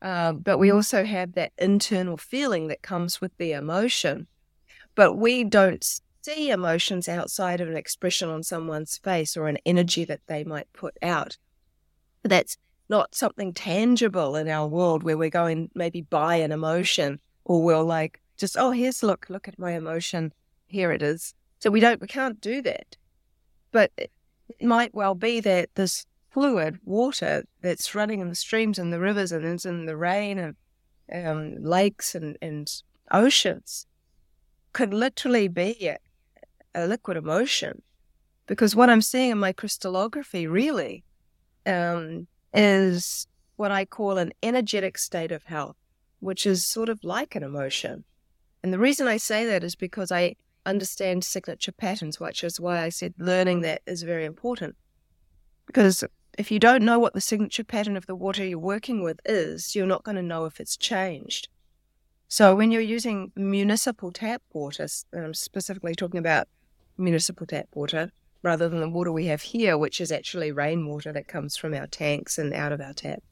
Uh, 0.00 0.32
but 0.32 0.58
we 0.58 0.70
also 0.70 1.04
have 1.04 1.32
that 1.32 1.52
internal 1.58 2.16
feeling 2.16 2.68
that 2.68 2.82
comes 2.82 3.20
with 3.20 3.36
the 3.36 3.52
emotion. 3.52 4.26
But 4.94 5.14
we 5.14 5.44
don't 5.44 5.84
see 6.22 6.50
emotions 6.50 7.08
outside 7.08 7.60
of 7.60 7.68
an 7.68 7.76
expression 7.76 8.28
on 8.28 8.42
someone's 8.42 8.98
face 8.98 9.36
or 9.36 9.48
an 9.48 9.58
energy 9.64 10.04
that 10.04 10.20
they 10.26 10.44
might 10.44 10.72
put 10.72 10.96
out. 11.02 11.36
That's 12.22 12.56
not 12.88 13.14
something 13.14 13.52
tangible 13.52 14.36
in 14.36 14.48
our 14.48 14.66
world 14.66 15.02
where 15.02 15.18
we're 15.18 15.30
going 15.30 15.70
maybe 15.74 16.00
buy 16.02 16.36
an 16.36 16.52
emotion 16.52 17.20
or 17.48 17.64
we'll 17.64 17.84
like 17.84 18.20
just, 18.36 18.56
oh, 18.56 18.70
here's 18.70 19.02
look, 19.02 19.26
look 19.28 19.48
at 19.48 19.58
my 19.58 19.72
emotion. 19.72 20.32
Here 20.68 20.92
it 20.92 21.02
is. 21.02 21.34
So 21.58 21.70
we 21.70 21.80
don't, 21.80 22.00
we 22.00 22.06
can't 22.06 22.40
do 22.40 22.62
that. 22.62 22.96
But 23.72 23.90
it 23.96 24.12
might 24.62 24.94
well 24.94 25.16
be 25.16 25.40
that 25.40 25.74
this 25.74 26.06
fluid, 26.30 26.78
water 26.84 27.44
that's 27.62 27.94
running 27.94 28.20
in 28.20 28.28
the 28.28 28.34
streams 28.34 28.78
and 28.78 28.92
the 28.92 29.00
rivers 29.00 29.32
and 29.32 29.44
is 29.44 29.64
in 29.64 29.86
the 29.86 29.96
rain 29.96 30.38
and 30.38 30.56
um, 31.12 31.56
lakes 31.64 32.14
and, 32.14 32.36
and 32.40 32.70
oceans 33.10 33.86
could 34.72 34.92
literally 34.92 35.48
be 35.48 35.88
a, 35.88 35.96
a, 36.74 36.86
liquid 36.86 37.16
emotion. 37.16 37.82
Because 38.46 38.76
what 38.76 38.90
I'm 38.90 39.02
seeing 39.02 39.30
in 39.30 39.38
my 39.38 39.52
crystallography 39.52 40.46
really 40.46 41.02
um, 41.66 42.26
is 42.52 43.26
what 43.56 43.70
I 43.70 43.84
call 43.84 44.18
an 44.18 44.32
energetic 44.42 44.98
state 44.98 45.32
of 45.32 45.44
health, 45.44 45.76
which 46.20 46.46
is 46.46 46.66
sort 46.66 46.88
of 46.88 47.02
like 47.02 47.34
an 47.34 47.42
emotion. 47.42 48.04
And 48.62 48.72
the 48.72 48.78
reason 48.78 49.06
I 49.06 49.16
say 49.16 49.46
that 49.46 49.64
is 49.64 49.74
because 49.74 50.10
I 50.10 50.36
understand 50.66 51.24
signature 51.24 51.72
patterns, 51.72 52.20
which 52.20 52.44
is 52.44 52.60
why 52.60 52.82
I 52.82 52.88
said 52.88 53.14
learning 53.18 53.62
that 53.62 53.82
is 53.86 54.02
very 54.02 54.24
important. 54.24 54.76
Because 55.66 56.04
if 56.36 56.50
you 56.50 56.58
don't 56.58 56.84
know 56.84 56.98
what 56.98 57.14
the 57.14 57.20
signature 57.20 57.64
pattern 57.64 57.96
of 57.96 58.06
the 58.06 58.14
water 58.14 58.44
you're 58.44 58.58
working 58.58 59.02
with 59.02 59.20
is, 59.24 59.74
you're 59.74 59.86
not 59.86 60.04
going 60.04 60.16
to 60.16 60.22
know 60.22 60.44
if 60.44 60.60
it's 60.60 60.76
changed. 60.76 61.48
So 62.28 62.54
when 62.54 62.70
you're 62.70 62.82
using 62.82 63.32
municipal 63.34 64.12
tap 64.12 64.42
water, 64.52 64.86
and 65.12 65.24
I'm 65.24 65.34
specifically 65.34 65.94
talking 65.94 66.18
about 66.18 66.48
municipal 66.98 67.46
tap 67.46 67.68
water 67.74 68.10
rather 68.42 68.68
than 68.68 68.80
the 68.80 68.88
water 68.88 69.10
we 69.10 69.26
have 69.26 69.42
here, 69.42 69.78
which 69.78 70.00
is 70.00 70.12
actually 70.12 70.52
rainwater 70.52 71.12
that 71.12 71.26
comes 71.26 71.56
from 71.56 71.74
our 71.74 71.86
tanks 71.86 72.38
and 72.38 72.52
out 72.52 72.72
of 72.72 72.80
our 72.80 72.92
tap. 72.92 73.22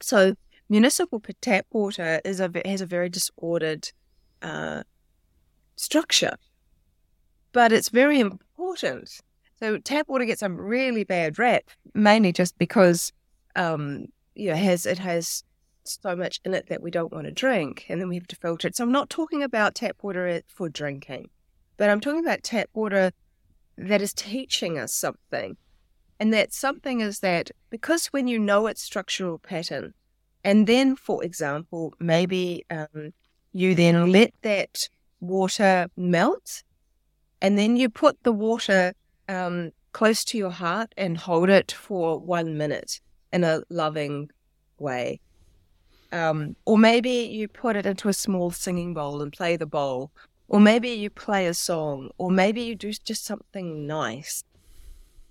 So 0.00 0.36
municipal 0.68 1.22
tap 1.40 1.66
water 1.70 2.20
is 2.24 2.40
a, 2.40 2.50
has 2.64 2.80
a 2.80 2.86
very 2.86 3.08
disordered 3.08 3.90
uh, 4.42 4.82
structure. 5.76 6.36
But 7.52 7.72
it's 7.72 7.88
very 7.88 8.20
important. 8.20 9.20
So 9.60 9.78
tap 9.78 10.08
water 10.08 10.24
gets 10.24 10.42
a 10.42 10.50
really 10.50 11.04
bad 11.04 11.38
rap, 11.38 11.64
mainly 11.94 12.32
just 12.32 12.58
because 12.58 13.12
um, 13.56 14.06
you 14.34 14.50
know, 14.50 14.56
has 14.56 14.86
it 14.86 14.98
has 14.98 15.44
so 15.84 16.16
much 16.16 16.40
in 16.44 16.54
it 16.54 16.68
that 16.68 16.82
we 16.82 16.90
don't 16.90 17.12
want 17.12 17.26
to 17.26 17.32
drink, 17.32 17.86
and 17.88 18.00
then 18.00 18.08
we 18.08 18.16
have 18.16 18.26
to 18.28 18.36
filter 18.36 18.68
it. 18.68 18.76
So 18.76 18.84
I'm 18.84 18.92
not 18.92 19.10
talking 19.10 19.42
about 19.42 19.74
tap 19.74 19.96
water 20.02 20.42
for 20.48 20.68
drinking, 20.68 21.30
but 21.76 21.90
I'm 21.90 22.00
talking 22.00 22.20
about 22.20 22.42
tap 22.42 22.68
water 22.74 23.12
that 23.76 24.02
is 24.02 24.12
teaching 24.12 24.78
us 24.78 24.92
something. 24.92 25.56
And 26.20 26.32
that 26.32 26.52
something 26.52 27.00
is 27.00 27.20
that 27.20 27.50
because 27.70 28.06
when 28.06 28.28
you 28.28 28.38
know 28.38 28.66
its 28.66 28.82
structural 28.82 29.38
pattern, 29.38 29.94
and 30.44 30.66
then, 30.66 30.96
for 30.96 31.24
example, 31.24 31.94
maybe 31.98 32.64
um, 32.70 33.12
you 33.52 33.74
then 33.74 34.12
let 34.12 34.32
that 34.42 34.88
water 35.20 35.88
melt, 35.96 36.62
and 37.40 37.58
then 37.58 37.76
you 37.76 37.88
put 37.88 38.22
the 38.22 38.32
water 38.32 38.92
um, 39.28 39.70
close 39.92 40.24
to 40.24 40.38
your 40.38 40.50
heart 40.50 40.92
and 40.96 41.16
hold 41.16 41.48
it 41.48 41.72
for 41.72 42.18
one 42.18 42.58
minute 42.58 43.00
in 43.32 43.44
a 43.44 43.62
loving 43.70 44.30
way. 44.78 45.20
Um, 46.12 46.54
or 46.64 46.78
maybe 46.78 47.10
you 47.10 47.48
put 47.48 47.76
it 47.76 47.86
into 47.86 48.08
a 48.08 48.12
small 48.12 48.50
singing 48.50 48.94
bowl 48.94 49.22
and 49.22 49.32
play 49.32 49.56
the 49.56 49.66
bowl. 49.66 50.12
Or 50.46 50.60
maybe 50.60 50.90
you 50.90 51.10
play 51.10 51.46
a 51.46 51.54
song. 51.54 52.10
Or 52.18 52.30
maybe 52.30 52.62
you 52.62 52.76
do 52.76 52.92
just 52.92 53.24
something 53.24 53.86
nice. 53.86 54.44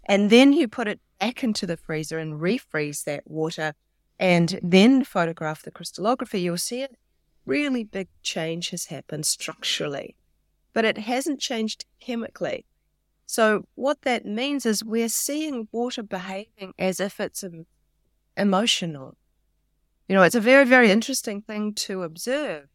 And 0.05 0.29
then 0.29 0.51
you 0.51 0.67
put 0.67 0.87
it 0.87 0.99
back 1.19 1.43
into 1.43 1.65
the 1.65 1.77
freezer 1.77 2.19
and 2.19 2.41
refreeze 2.41 3.05
that 3.05 3.23
water 3.25 3.73
and 4.19 4.59
then 4.61 5.03
photograph 5.03 5.63
the 5.63 5.71
crystallography. 5.71 6.41
You'll 6.41 6.57
see 6.57 6.83
a 6.83 6.89
really 7.45 7.83
big 7.83 8.07
change 8.21 8.69
has 8.69 8.85
happened 8.85 9.25
structurally, 9.25 10.15
but 10.73 10.85
it 10.85 10.97
hasn't 10.97 11.39
changed 11.39 11.85
chemically. 11.99 12.65
So, 13.25 13.65
what 13.75 14.01
that 14.01 14.25
means 14.25 14.65
is 14.65 14.83
we're 14.83 15.09
seeing 15.09 15.67
water 15.71 16.03
behaving 16.03 16.73
as 16.77 16.99
if 16.99 17.19
it's 17.19 17.43
emotional. 18.37 19.17
You 20.07 20.15
know, 20.15 20.23
it's 20.23 20.35
a 20.35 20.41
very, 20.41 20.65
very 20.65 20.91
interesting 20.91 21.41
thing 21.41 21.73
to 21.75 22.03
observe 22.03 22.67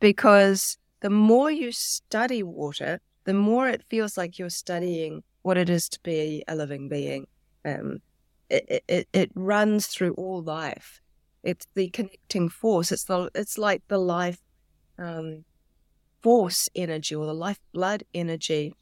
because 0.00 0.76
the 1.00 1.10
more 1.10 1.50
you 1.50 1.72
study 1.72 2.42
water, 2.42 3.00
the 3.24 3.34
more 3.34 3.68
it 3.68 3.84
feels 3.88 4.16
like 4.16 4.38
you're 4.38 4.50
studying 4.50 5.22
what 5.42 5.56
it 5.56 5.70
is 5.70 5.88
to 5.90 6.00
be 6.02 6.44
a 6.48 6.56
living 6.56 6.88
being. 6.88 7.26
Um, 7.64 8.00
it, 8.52 8.84
it, 8.88 9.08
it 9.12 9.30
runs 9.34 9.86
through 9.86 10.14
all 10.14 10.42
life. 10.42 11.00
It's 11.42 11.66
the 11.74 11.88
connecting 11.90 12.48
force. 12.48 12.92
It's 12.92 13.04
the 13.04 13.30
it's 13.34 13.58
like 13.58 13.82
the 13.88 13.98
life 13.98 14.38
um, 14.98 15.44
force 16.22 16.68
energy 16.74 17.14
or 17.14 17.26
the 17.26 17.34
life 17.34 17.58
blood 17.72 18.04
energy 18.14 18.74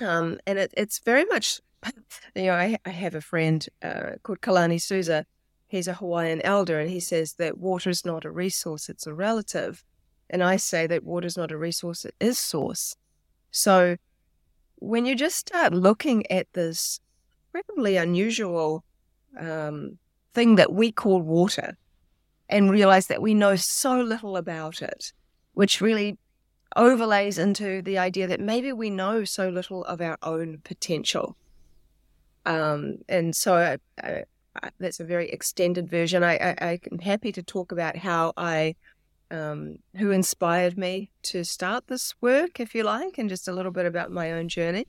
um, 0.00 0.38
and 0.46 0.58
it, 0.58 0.74
it's 0.76 0.98
very 0.98 1.24
much, 1.24 1.60
you 2.34 2.46
know, 2.46 2.54
I, 2.54 2.76
I 2.84 2.90
have 2.90 3.14
a 3.14 3.20
friend 3.20 3.66
uh, 3.82 4.12
called 4.22 4.40
Kalani 4.40 4.80
Souza. 4.80 5.26
He's 5.66 5.88
a 5.88 5.94
Hawaiian 5.94 6.42
elder, 6.42 6.78
and 6.78 6.90
he 6.90 7.00
says 7.00 7.34
that 7.34 7.58
water 7.58 7.90
is 7.90 8.04
not 8.04 8.24
a 8.24 8.30
resource, 8.30 8.88
it's 8.88 9.06
a 9.06 9.14
relative. 9.14 9.84
And 10.30 10.42
I 10.42 10.56
say 10.56 10.86
that 10.86 11.04
water 11.04 11.26
is 11.26 11.36
not 11.36 11.52
a 11.52 11.58
resource, 11.58 12.04
it 12.04 12.14
is 12.20 12.38
source. 12.38 12.96
So 13.50 13.96
when 14.76 15.06
you 15.06 15.14
just 15.14 15.36
start 15.36 15.72
looking 15.72 16.30
at 16.30 16.46
this 16.52 17.00
incredibly 17.54 17.96
unusual 17.96 18.84
um, 19.38 19.98
thing 20.32 20.56
that 20.56 20.72
we 20.72 20.90
call 20.90 21.20
water 21.20 21.76
and 22.48 22.70
realize 22.70 23.06
that 23.06 23.22
we 23.22 23.34
know 23.34 23.56
so 23.56 24.00
little 24.00 24.36
about 24.36 24.82
it, 24.82 25.12
which 25.54 25.80
really 25.80 26.18
overlays 26.76 27.38
into 27.38 27.80
the 27.82 27.96
idea 27.96 28.26
that 28.26 28.40
maybe 28.40 28.72
we 28.72 28.90
know 28.90 29.24
so 29.24 29.48
little 29.48 29.84
of 29.84 30.00
our 30.00 30.18
own 30.22 30.58
potential. 30.64 31.36
Um, 32.44 32.98
and 33.08 33.34
so 33.34 33.54
I, 33.54 33.78
I, 34.02 34.24
I, 34.62 34.70
that's 34.78 35.00
a 35.00 35.04
very 35.04 35.30
extended 35.30 35.88
version. 35.88 36.22
I, 36.24 36.78
am 36.92 36.98
happy 36.98 37.32
to 37.32 37.42
talk 37.42 37.72
about 37.72 37.96
how 37.96 38.32
I, 38.36 38.74
um, 39.30 39.78
who 39.96 40.10
inspired 40.10 40.76
me 40.76 41.10
to 41.22 41.44
start 41.44 41.86
this 41.86 42.14
work, 42.20 42.60
if 42.60 42.74
you 42.74 42.82
like, 42.82 43.16
and 43.16 43.28
just 43.28 43.48
a 43.48 43.52
little 43.52 43.72
bit 43.72 43.86
about 43.86 44.10
my 44.10 44.32
own 44.32 44.48
journey. 44.48 44.86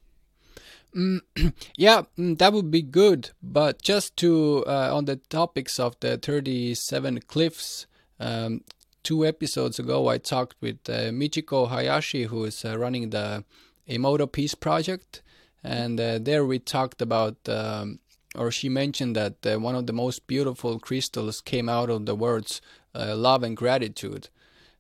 Mm, 0.96 1.20
yeah, 1.78 2.04
mm, 2.18 2.38
that 2.38 2.54
would 2.54 2.72
be 2.72 2.82
good. 2.82 3.32
But 3.44 3.82
just 3.82 4.16
to 4.18 4.64
uh, 4.66 4.96
on 4.96 5.06
the 5.06 5.18
topics 5.18 5.80
of 5.80 6.00
the 6.00 6.18
37 6.18 7.20
glyphs, 7.28 7.86
um, 8.20 8.62
two 9.04 9.26
episodes 9.26 9.78
ago, 9.78 10.08
I 10.08 10.18
talked 10.18 10.56
with 10.62 10.78
uh, 10.90 11.12
Michiko 11.12 11.70
Hayashi, 11.70 12.24
who 12.24 12.46
is 12.46 12.64
uh, 12.64 12.78
running 12.78 13.10
the 13.10 13.44
Emoto 13.90 14.32
Peace 14.32 14.56
Project, 14.56 15.22
and 15.64 16.00
uh, 16.00 16.18
there 16.20 16.46
we 16.46 16.60
talked 16.60 17.02
about, 17.02 17.36
um, 17.48 18.00
or 18.36 18.50
she 18.50 18.70
mentioned 18.70 19.16
that 19.16 19.46
uh, 19.46 19.60
one 19.60 19.76
of 19.76 19.86
the 19.88 19.94
most 19.94 20.28
beautiful 20.28 20.80
crystals 20.80 21.42
came 21.42 21.68
out 21.70 21.90
of 21.90 22.06
the 22.06 22.16
words 22.16 22.62
uh, 22.96 23.16
love 23.16 23.44
and 23.44 23.58
gratitude. 23.58 24.30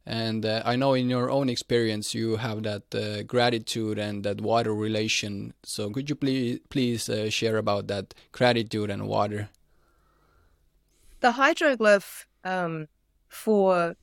And 0.05 0.45
uh, 0.45 0.61
I 0.65 0.75
know 0.75 0.93
in 0.93 1.09
your 1.09 1.31
own 1.31 1.49
experience 1.49 2.13
you 2.13 2.35
have 2.35 2.63
that 2.63 3.25
gratitude 3.27 3.97
and 3.97 4.23
that 4.23 4.39
water 4.41 4.73
relation. 4.73 5.53
So 5.63 5.89
could 5.89 6.09
you 6.09 6.15
please 6.15 6.59
please 6.69 7.09
share 7.29 7.57
about 7.57 7.87
that 7.87 8.13
gratitude 8.31 8.91
and 8.91 9.07
water? 9.07 9.49
The 11.21 11.31
hydroglyph 11.31 12.25
um, 12.43 12.87
for 13.29 13.95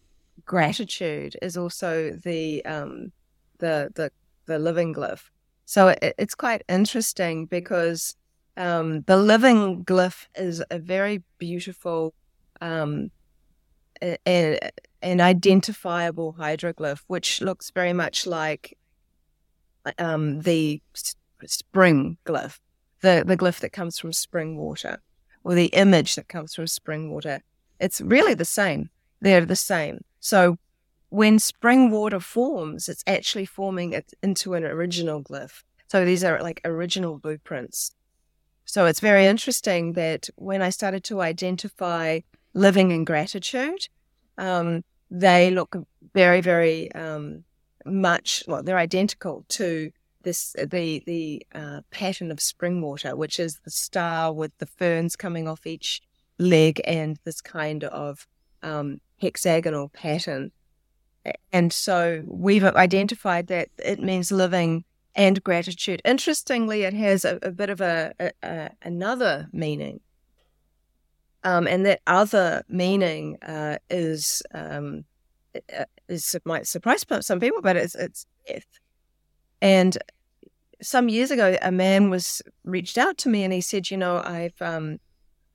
gratitude 0.44 1.36
is 1.40 1.56
also 1.56 2.10
the 2.10 2.64
um, 2.64 3.12
the 3.58 3.92
the 3.94 4.10
the 4.46 4.58
living 4.58 4.94
glyph. 4.94 5.30
So 5.64 5.88
it, 5.88 6.14
it's 6.18 6.34
quite 6.34 6.62
interesting 6.68 7.46
because 7.46 8.16
um, 8.56 9.02
the 9.02 9.16
living 9.16 9.84
glyph 9.84 10.26
is 10.34 10.62
a 10.70 10.78
very 10.78 11.22
beautiful 11.38 12.12
um, 12.60 13.10
and, 14.26 14.58
an 15.02 15.20
identifiable 15.20 16.34
hydroglyph, 16.38 17.00
which 17.06 17.40
looks 17.40 17.70
very 17.70 17.92
much 17.92 18.26
like 18.26 18.78
um, 19.98 20.40
the 20.40 20.80
spring 21.44 22.16
glyph, 22.24 22.58
the, 23.00 23.24
the 23.26 23.36
glyph 23.36 23.60
that 23.60 23.72
comes 23.72 23.98
from 23.98 24.12
spring 24.12 24.56
water, 24.56 25.00
or 25.44 25.54
the 25.54 25.66
image 25.66 26.14
that 26.14 26.28
comes 26.28 26.54
from 26.54 26.66
spring 26.66 27.10
water. 27.10 27.40
It's 27.80 28.00
really 28.00 28.34
the 28.34 28.44
same. 28.44 28.90
They're 29.20 29.44
the 29.44 29.56
same. 29.56 30.02
So 30.20 30.56
when 31.08 31.38
spring 31.38 31.90
water 31.90 32.20
forms, 32.20 32.88
it's 32.88 33.04
actually 33.06 33.46
forming 33.46 33.92
it 33.92 34.12
into 34.22 34.54
an 34.54 34.64
original 34.64 35.22
glyph. 35.22 35.62
So 35.88 36.04
these 36.04 36.24
are 36.24 36.40
like 36.40 36.60
original 36.64 37.18
blueprints. 37.18 37.92
So 38.64 38.86
it's 38.86 39.00
very 39.00 39.26
interesting 39.26 39.92
that 39.94 40.30
when 40.36 40.62
I 40.62 40.70
started 40.70 41.04
to 41.04 41.20
identify 41.20 42.20
living 42.54 42.92
in 42.92 43.04
gratitude, 43.04 43.88
um, 44.38 44.84
they 45.12 45.50
look 45.50 45.76
very, 46.14 46.40
very 46.40 46.90
um, 46.92 47.44
much 47.84 48.42
well. 48.48 48.62
They're 48.62 48.78
identical 48.78 49.44
to 49.50 49.92
this 50.22 50.56
the 50.58 51.02
the 51.06 51.46
uh, 51.54 51.80
pattern 51.90 52.30
of 52.30 52.40
spring 52.40 52.80
water, 52.80 53.14
which 53.14 53.38
is 53.38 53.60
the 53.64 53.70
star 53.70 54.32
with 54.32 54.56
the 54.58 54.66
ferns 54.66 55.14
coming 55.14 55.46
off 55.46 55.66
each 55.66 56.00
leg 56.38 56.80
and 56.84 57.18
this 57.24 57.40
kind 57.40 57.84
of 57.84 58.26
um, 58.62 59.00
hexagonal 59.20 59.90
pattern. 59.90 60.50
And 61.52 61.72
so 61.72 62.22
we've 62.26 62.64
identified 62.64 63.46
that 63.48 63.68
it 63.78 64.00
means 64.00 64.32
living 64.32 64.84
and 65.14 65.44
gratitude. 65.44 66.00
Interestingly, 66.04 66.82
it 66.82 66.94
has 66.94 67.24
a, 67.24 67.38
a 67.42 67.50
bit 67.50 67.68
of 67.68 67.80
a, 67.80 68.14
a, 68.18 68.32
a 68.42 68.70
another 68.82 69.48
meaning, 69.52 70.00
um, 71.44 71.66
and 71.66 71.84
that 71.86 72.00
other 72.06 72.62
meaning 72.68 73.38
uh, 73.42 73.78
is 73.90 74.42
um, 74.54 75.04
uh, 75.54 75.84
is 76.08 76.36
might 76.44 76.66
surprise 76.66 77.04
some 77.20 77.40
people, 77.40 77.62
but 77.62 77.76
it's 77.76 77.94
it's 77.94 78.26
death. 78.46 78.66
And 79.60 79.98
some 80.80 81.08
years 81.08 81.30
ago, 81.30 81.56
a 81.62 81.70
man 81.70 82.10
was 82.10 82.42
reached 82.64 82.98
out 82.98 83.18
to 83.18 83.28
me, 83.28 83.44
and 83.44 83.52
he 83.52 83.60
said, 83.60 83.90
"You 83.90 83.96
know, 83.96 84.22
I've 84.24 84.60
um, 84.60 84.98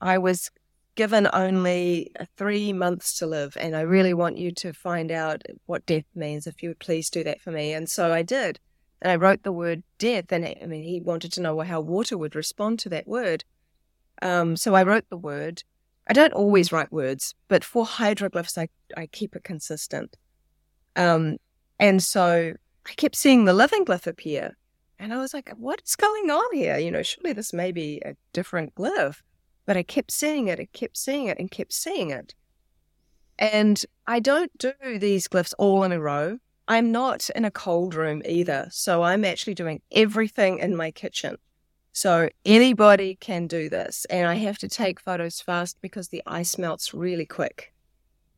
I 0.02 0.18
was 0.18 0.52
given 0.96 1.28
only 1.32 2.12
three 2.38 2.74
months 2.74 3.18
to 3.20 3.28
live, 3.28 3.56
and 3.60 3.76
I 3.76 3.82
really 3.82 4.14
want 4.14 4.38
you 4.38 4.52
to 4.52 4.74
find 4.74 5.12
out 5.12 5.44
what 5.66 5.86
death 5.86 6.06
means. 6.16 6.48
If 6.48 6.62
you 6.62 6.70
would 6.70 6.80
please 6.80 7.10
do 7.10 7.24
that 7.24 7.42
for 7.42 7.52
me." 7.52 7.74
And 7.74 7.90
so 7.90 8.12
I 8.12 8.24
did. 8.24 8.60
And 9.02 9.12
I 9.12 9.16
wrote 9.16 9.44
the 9.44 9.52
word 9.52 9.84
death, 10.00 10.32
and 10.32 10.44
I 10.44 10.66
mean, 10.66 10.84
he 10.84 11.00
wanted 11.00 11.32
to 11.34 11.42
know 11.42 11.60
how 11.62 11.80
water 11.80 12.18
would 12.18 12.36
respond 12.36 12.80
to 12.80 12.90
that 12.90 13.08
word. 13.08 13.44
Um, 14.22 14.58
so 14.58 14.74
I 14.74 14.84
wrote 14.84 15.06
the 15.10 15.18
word. 15.18 15.64
I 16.08 16.14
don't 16.14 16.34
always 16.34 16.72
write 16.72 16.92
words, 16.92 17.36
but 17.48 17.64
for 17.64 17.86
hydroglyphs, 17.86 18.58
I, 18.58 18.70
I 18.96 19.08
keep 19.08 19.36
it 19.36 19.44
consistent. 19.44 20.16
Um, 20.96 21.38
and 21.80 22.02
so 22.02 22.54
I 22.86 22.94
kept 22.96 23.16
seeing 23.16 23.46
the 23.46 23.54
living 23.54 23.86
glyph 23.86 24.08
appear. 24.08 24.58
And 25.00 25.14
I 25.14 25.18
was 25.18 25.34
like, 25.34 25.52
what 25.58 25.82
is 25.86 25.96
going 25.96 26.32
on 26.32 26.56
here? 26.56 26.78
You 26.78 26.92
know, 26.92 27.04
surely 27.04 27.34
this 27.34 27.54
may 27.54 27.72
be 27.72 28.02
a 28.06 28.16
different 28.34 28.74
glyph. 28.76 29.22
But 29.66 29.78
I 29.78 29.84
kept 29.84 30.12
seeing 30.12 30.48
it, 30.48 30.60
I 30.60 30.68
kept 30.72 30.98
seeing 30.98 31.28
it, 31.28 31.38
and 31.38 31.52
kept 31.52 31.74
seeing 31.74 32.10
it. 32.10 32.34
And 33.38 33.84
I 34.08 34.20
don't 34.20 34.52
do 34.58 34.72
these 34.98 35.28
glyphs 35.28 35.54
all 35.60 35.84
in 35.84 35.92
a 35.92 36.00
row. 36.00 36.40
I'm 36.70 36.92
not 36.92 37.30
in 37.36 37.46
a 37.46 37.52
cold 37.52 37.94
room 37.94 38.22
either. 38.26 38.68
So 38.72 39.04
I'm 39.04 39.24
actually 39.24 39.54
doing 39.54 39.82
everything 39.92 40.60
in 40.60 40.76
my 40.76 40.92
kitchen. 40.92 41.38
So 41.98 42.30
anybody 42.46 43.16
can 43.16 43.48
do 43.48 43.70
this. 43.70 44.06
And 44.12 44.28
I 44.28 44.36
have 44.36 44.60
to 44.60 44.68
take 44.68 45.00
photos 45.00 45.42
fast 45.42 45.82
because 45.82 46.10
the 46.10 46.22
ice 46.28 46.56
melts 46.56 46.94
really 46.94 47.26
quick. 47.26 47.74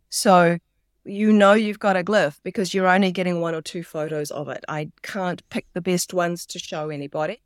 So 0.07 0.59
you 1.03 1.33
know 1.33 1.51
you've 1.51 1.77
got 1.77 1.97
a 1.97 2.03
glyph 2.05 2.39
because 2.41 2.73
you're 2.73 2.87
only 2.87 3.11
getting 3.11 3.41
one 3.41 3.53
or 3.53 3.61
two 3.61 3.83
photos 3.83 4.31
of 4.31 4.47
it. 4.47 4.63
I 4.69 4.91
can't 5.01 5.41
pick 5.49 5.65
the 5.73 5.81
best 5.81 6.13
ones 6.13 6.45
to 6.45 6.57
show 6.57 6.89
anybody. 6.89 7.41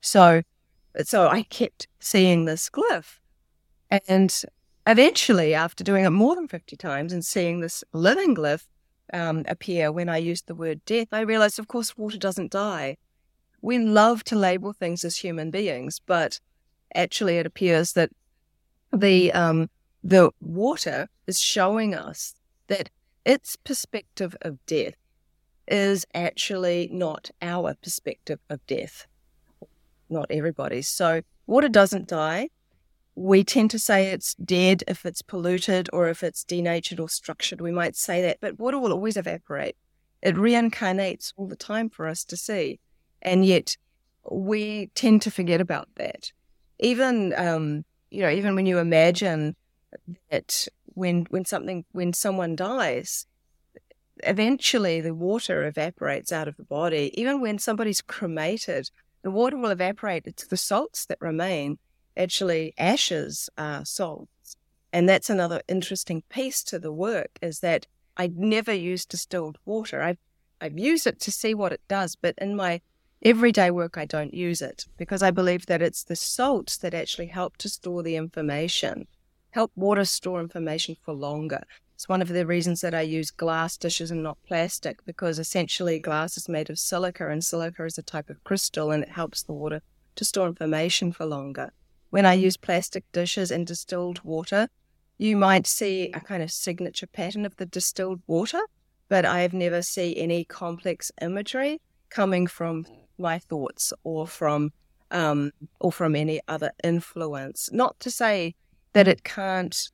So 0.00 0.42
so 1.02 1.26
I 1.26 1.42
kept 1.42 1.88
seeing 1.98 2.44
this 2.44 2.70
glyph. 2.70 3.18
And 3.90 4.32
eventually, 4.86 5.52
after 5.52 5.82
doing 5.82 6.04
it 6.04 6.10
more 6.10 6.36
than 6.36 6.46
50 6.46 6.76
times 6.76 7.12
and 7.12 7.24
seeing 7.24 7.58
this 7.58 7.82
living 7.92 8.36
glyph, 8.36 8.68
um, 9.12 9.42
appear 9.48 9.90
when 9.90 10.08
I 10.08 10.18
used 10.18 10.46
the 10.46 10.54
word 10.54 10.84
death, 10.84 11.08
I 11.10 11.22
realized, 11.22 11.58
of 11.58 11.66
course, 11.66 11.98
water 11.98 12.18
doesn't 12.18 12.52
die. 12.52 12.98
We 13.66 13.80
love 13.80 14.22
to 14.24 14.36
label 14.36 14.72
things 14.72 15.04
as 15.04 15.16
human 15.16 15.50
beings, 15.50 16.00
but 16.06 16.38
actually, 16.94 17.38
it 17.38 17.46
appears 17.46 17.94
that 17.94 18.10
the 18.92 19.32
um, 19.32 19.70
the 20.04 20.30
water 20.40 21.08
is 21.26 21.40
showing 21.40 21.92
us 21.92 22.36
that 22.68 22.90
its 23.24 23.56
perspective 23.56 24.36
of 24.42 24.64
death 24.66 24.94
is 25.66 26.06
actually 26.14 26.88
not 26.92 27.32
our 27.42 27.74
perspective 27.82 28.38
of 28.48 28.64
death, 28.68 29.08
not 30.08 30.26
everybody's. 30.30 30.86
So 30.86 31.22
water 31.48 31.68
doesn't 31.68 32.06
die 32.06 32.50
we 33.16 33.42
tend 33.42 33.70
to 33.70 33.78
say 33.80 34.08
it's 34.08 34.34
dead 34.34 34.84
if 34.86 35.04
it's 35.04 35.22
polluted 35.22 35.88
or 35.92 36.08
if 36.08 36.22
it's 36.22 36.44
denatured 36.44 37.00
or 37.00 37.08
structured. 37.08 37.60
We 37.60 37.72
might 37.72 37.96
say 37.96 38.20
that, 38.22 38.38
but 38.40 38.60
water 38.60 38.78
will 38.78 38.92
always 38.92 39.16
evaporate. 39.16 39.74
It 40.22 40.36
reincarnates 40.36 41.32
all 41.36 41.48
the 41.48 41.56
time 41.56 41.88
for 41.88 42.06
us 42.06 42.24
to 42.26 42.36
see. 42.36 42.78
And 43.26 43.44
yet 43.44 43.76
we 44.30 44.90
tend 44.94 45.20
to 45.22 45.30
forget 45.30 45.60
about 45.60 45.88
that. 45.96 46.30
Even, 46.78 47.34
um, 47.36 47.84
you 48.10 48.22
know, 48.22 48.30
even 48.30 48.54
when 48.54 48.66
you 48.66 48.78
imagine 48.78 49.56
that 50.30 50.68
when, 50.94 51.26
when 51.30 51.44
something, 51.44 51.84
when 51.92 52.12
someone 52.12 52.54
dies, 52.54 53.26
eventually 54.22 55.00
the 55.00 55.14
water 55.14 55.66
evaporates 55.66 56.32
out 56.32 56.48
of 56.48 56.56
the 56.56 56.62
body. 56.62 57.12
Even 57.14 57.40
when 57.40 57.58
somebody's 57.58 58.00
cremated, 58.00 58.90
the 59.22 59.30
water 59.30 59.56
will 59.56 59.70
evaporate. 59.70 60.26
It's 60.26 60.46
the 60.46 60.56
salts 60.56 61.04
that 61.06 61.18
remain 61.20 61.78
actually 62.16 62.74
ashes 62.78 63.50
are 63.58 63.84
salts. 63.84 64.56
And 64.92 65.08
that's 65.08 65.28
another 65.28 65.62
interesting 65.68 66.22
piece 66.30 66.62
to 66.64 66.78
the 66.78 66.92
work 66.92 67.38
is 67.42 67.60
that 67.60 67.86
I 68.16 68.30
never 68.34 68.72
use 68.72 69.04
distilled 69.04 69.58
water. 69.64 70.00
I've, 70.00 70.18
I've 70.60 70.78
used 70.78 71.06
it 71.06 71.20
to 71.20 71.32
see 71.32 71.54
what 71.54 71.72
it 71.72 71.82
does, 71.88 72.16
but 72.16 72.34
in 72.38 72.56
my 72.56 72.80
everyday 73.22 73.70
work, 73.70 73.96
I 73.98 74.04
don't 74.04 74.34
use 74.34 74.62
it 74.62 74.86
because 74.96 75.22
I 75.22 75.30
believe 75.30 75.66
that 75.66 75.82
it's 75.82 76.04
the 76.04 76.16
salts 76.16 76.76
that 76.78 76.94
actually 76.94 77.26
help 77.26 77.56
to 77.58 77.68
store 77.68 78.02
the 78.02 78.16
information, 78.16 79.06
help 79.50 79.72
water 79.74 80.04
store 80.04 80.40
information 80.40 80.96
for 81.04 81.12
longer. 81.14 81.64
It's 81.94 82.08
one 82.08 82.22
of 82.22 82.28
the 82.28 82.46
reasons 82.46 82.82
that 82.82 82.94
I 82.94 83.00
use 83.00 83.30
glass 83.30 83.76
dishes 83.76 84.10
and 84.10 84.22
not 84.22 84.38
plastic 84.46 85.04
because 85.06 85.38
essentially 85.38 85.98
glass 85.98 86.36
is 86.36 86.48
made 86.48 86.68
of 86.68 86.78
silica 86.78 87.30
and 87.30 87.42
silica 87.42 87.84
is 87.86 87.96
a 87.96 88.02
type 88.02 88.28
of 88.28 88.44
crystal 88.44 88.90
and 88.90 89.02
it 89.02 89.10
helps 89.10 89.42
the 89.42 89.52
water 89.52 89.80
to 90.16 90.24
store 90.24 90.48
information 90.48 91.12
for 91.12 91.24
longer 91.24 91.72
when 92.10 92.26
I 92.26 92.34
use 92.34 92.56
plastic 92.56 93.04
dishes 93.12 93.50
and 93.50 93.66
distilled 93.66 94.22
water, 94.24 94.68
you 95.18 95.36
might 95.36 95.66
see 95.66 96.10
a 96.12 96.20
kind 96.20 96.42
of 96.42 96.50
signature 96.50 97.06
pattern 97.06 97.44
of 97.44 97.56
the 97.56 97.66
distilled 97.66 98.20
water, 98.26 98.60
but 99.08 99.24
I've 99.24 99.52
never 99.52 99.82
seen 99.82 100.16
any 100.16 100.44
complex 100.44 101.10
imagery 101.20 101.80
coming 102.10 102.46
from 102.46 102.86
my 103.18 103.38
thoughts 103.38 103.92
or 104.04 104.26
from 104.26 104.72
um, 105.10 105.52
or 105.80 105.92
from 105.92 106.16
any 106.16 106.40
other 106.48 106.72
influence. 106.82 107.70
Not 107.72 107.98
to 108.00 108.10
say 108.10 108.54
that 108.92 109.08
it 109.08 109.24
can't 109.24 109.90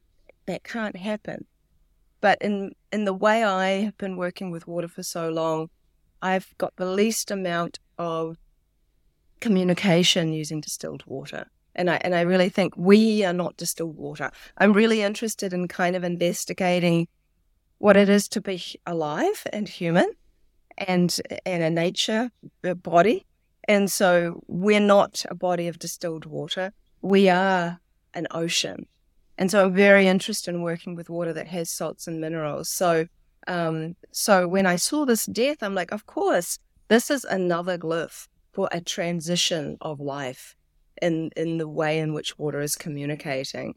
that 0.46 0.64
can't 0.64 0.96
happen, 0.96 1.46
but 2.20 2.40
in 2.40 2.72
in 2.92 3.04
the 3.04 3.14
way 3.14 3.44
I 3.44 3.82
have 3.82 3.96
been 3.98 4.16
working 4.16 4.50
with 4.50 4.66
water 4.66 4.88
for 4.88 5.02
so 5.02 5.28
long, 5.28 5.70
I've 6.20 6.54
got 6.58 6.76
the 6.76 6.86
least 6.86 7.30
amount 7.30 7.78
of 7.98 8.36
communication 9.40 10.32
using 10.32 10.60
distilled 10.60 11.02
water. 11.06 11.46
And 11.74 11.90
I 11.90 11.96
and 11.96 12.14
I 12.14 12.22
really 12.22 12.48
think 12.48 12.74
we 12.76 13.24
are 13.24 13.32
not 13.32 13.56
distilled 13.56 13.96
water. 13.96 14.30
I'm 14.58 14.72
really 14.72 15.02
interested 15.02 15.52
in 15.52 15.68
kind 15.68 15.96
of 15.96 16.04
investigating 16.04 17.08
what 17.78 17.96
it 17.96 18.08
is 18.08 18.28
to 18.28 18.40
be 18.40 18.62
alive 18.86 19.46
and 19.52 19.68
human 19.68 20.12
and 20.88 21.20
and 21.46 21.62
a 21.62 21.70
nature 21.70 22.30
a 22.64 22.74
body. 22.74 23.26
And 23.68 23.90
so 23.90 24.42
we're 24.48 24.80
not 24.80 25.24
a 25.28 25.34
body 25.34 25.68
of 25.68 25.78
distilled 25.78 26.26
water. 26.26 26.72
We 27.00 27.28
are 27.28 27.80
an 28.14 28.26
ocean. 28.32 28.86
And 29.38 29.50
so 29.50 29.64
I'm 29.64 29.74
very 29.74 30.06
interested 30.08 30.54
in 30.54 30.62
working 30.62 30.94
with 30.94 31.08
water 31.08 31.32
that 31.32 31.48
has 31.48 31.70
salts 31.70 32.06
and 32.06 32.20
minerals. 32.20 32.68
So 32.68 33.06
um, 33.46 33.96
so 34.12 34.46
when 34.46 34.66
I 34.66 34.76
saw 34.76 35.04
this 35.04 35.26
death, 35.26 35.62
I'm 35.62 35.74
like, 35.74 35.92
of 35.92 36.06
course, 36.06 36.58
this 36.88 37.10
is 37.10 37.24
another 37.24 37.78
glyph 37.78 38.28
for 38.52 38.68
a 38.70 38.80
transition 38.80 39.78
of 39.80 40.00
life 40.00 40.54
in 41.00 41.30
in 41.36 41.58
the 41.58 41.68
way 41.68 41.98
in 41.98 42.14
which 42.14 42.38
water 42.38 42.60
is 42.60 42.76
communicating. 42.76 43.74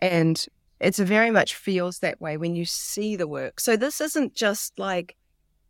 And 0.00 0.44
it's 0.80 0.98
very 0.98 1.30
much 1.30 1.54
feels 1.54 1.98
that 2.00 2.20
way 2.20 2.36
when 2.36 2.54
you 2.54 2.64
see 2.64 3.16
the 3.16 3.28
work. 3.28 3.60
So 3.60 3.76
this 3.76 4.00
isn't 4.00 4.34
just 4.34 4.78
like 4.78 5.16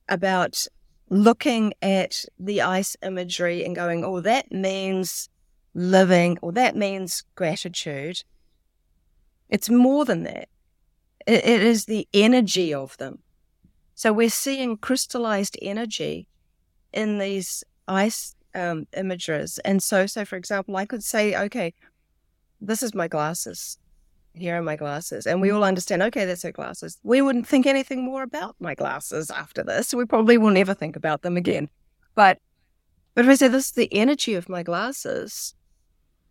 about 0.09 0.67
looking 1.11 1.73
at 1.81 2.25
the 2.39 2.61
ice 2.63 2.97
imagery 3.03 3.65
and 3.65 3.75
going, 3.75 4.05
oh, 4.05 4.21
that 4.21 4.53
means 4.53 5.29
living 5.75 6.39
or 6.43 6.53
that 6.53 6.77
means 6.77 7.25
gratitude. 7.35 8.23
It's 9.49 9.71
more 9.71 10.05
than 10.05 10.25
that. 10.25 10.49
it, 11.27 11.45
it 11.45 11.63
is 11.63 11.85
the 11.85 12.09
energy 12.13 12.75
of 12.75 12.97
them. 12.97 13.21
So 13.95 14.13
we're 14.13 14.31
seeing 14.31 14.77
crystallized 14.77 15.57
energy 15.61 16.29
in 16.93 17.19
these 17.19 17.65
ice 17.87 18.35
um, 18.55 18.87
images. 18.97 19.59
And 19.65 19.83
so, 19.83 20.07
so 20.07 20.25
for 20.25 20.37
example, 20.37 20.77
I 20.77 20.87
could 20.87 21.05
say, 21.05 21.37
okay, 21.37 21.75
this 22.61 22.83
is 22.83 22.95
my 22.95 23.09
glasses. 23.09 23.79
Here 24.35 24.57
are 24.57 24.63
my 24.63 24.77
glasses. 24.77 25.27
And 25.27 25.41
we 25.41 25.49
mm. 25.49 25.57
all 25.57 25.65
understand, 25.65 26.03
okay, 26.03 26.25
that's 26.25 26.43
her 26.43 26.53
glasses. 26.53 26.99
We 27.03 27.23
wouldn't 27.23 27.47
think 27.47 27.67
anything 27.67 28.05
more 28.05 28.23
about 28.23 28.57
my 28.61 28.75
glasses 28.75 29.31
after 29.31 29.63
this. 29.63 29.95
We 29.95 30.05
probably 30.05 30.39
will 30.39 30.51
never 30.51 30.75
think 30.75 30.97
about 30.97 31.23
them 31.23 31.37
again. 31.37 31.69
But 32.15 32.39
but 33.15 33.25
if 33.25 33.31
I 33.33 33.35
say 33.35 33.49
this 33.49 33.67
is 33.67 33.73
the 33.73 33.93
energy 33.93 34.35
of 34.35 34.49
my 34.49 34.63
glasses, 34.63 35.55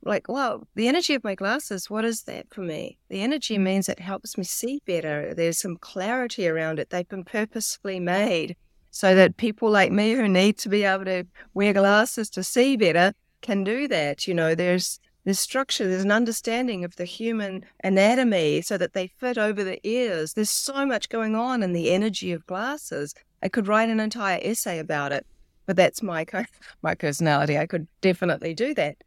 like, 0.04 0.30
wow, 0.30 0.64
the 0.76 0.88
energy 0.88 1.16
of 1.16 1.24
my 1.24 1.36
glasses, 1.36 1.90
what 1.90 2.06
is 2.06 2.24
that 2.24 2.46
for 2.50 2.62
me? 2.62 2.98
The 3.10 3.22
energy 3.22 3.58
mm. 3.58 3.62
means 3.64 3.90
it 3.90 4.00
helps 4.00 4.38
me 4.38 4.46
see 4.46 4.82
better. 4.86 5.34
There's 5.34 5.60
some 5.60 5.78
clarity 5.78 6.48
around 6.48 6.80
it. 6.80 6.90
They've 6.90 7.08
been 7.08 7.26
purposefully 7.26 8.00
made 8.00 8.56
so 8.92 9.16
that 9.16 9.38
people 9.38 9.70
like 9.70 9.92
me 9.92 10.14
who 10.14 10.28
need 10.28 10.58
to 10.60 10.70
be 10.70 10.84
able 10.84 11.06
to 11.06 11.26
wear 11.54 11.74
glasses 11.74 12.30
to 12.32 12.44
see 12.44 12.78
better 12.78 13.14
can 13.42 13.64
do 13.64 13.88
that. 13.90 14.28
You 14.28 14.34
know, 14.34 14.56
there's 14.56 15.00
there's 15.28 15.42
structure, 15.42 15.86
there's 15.86 16.06
an 16.06 16.12
understanding 16.13 16.86
of 16.86 16.96
the 16.96 17.04
human 17.04 17.66
anatomy 17.84 18.62
so 18.62 18.78
that 18.78 18.94
they 18.94 19.08
fit 19.08 19.38
over 19.38 19.62
the 19.62 19.78
ears. 19.86 20.32
There's 20.32 20.50
so 20.50 20.86
much 20.86 21.10
going 21.10 21.36
on 21.36 21.62
in 21.62 21.74
the 21.74 21.92
energy 21.92 22.32
of 22.32 22.48
glasses. 22.48 23.13
I 23.44 23.50
could 23.50 23.68
write 23.68 23.90
an 23.90 24.00
entire 24.00 24.40
essay 24.42 24.80
about 24.80 25.12
it, 25.12 25.28
but 25.66 25.76
that's 25.76 26.02
my 26.02 26.26
my 26.82 26.96
personality. 26.96 27.58
I 27.58 27.66
could 27.66 27.90
definitely 28.00 28.54
do 28.54 28.74
that. 28.76 29.04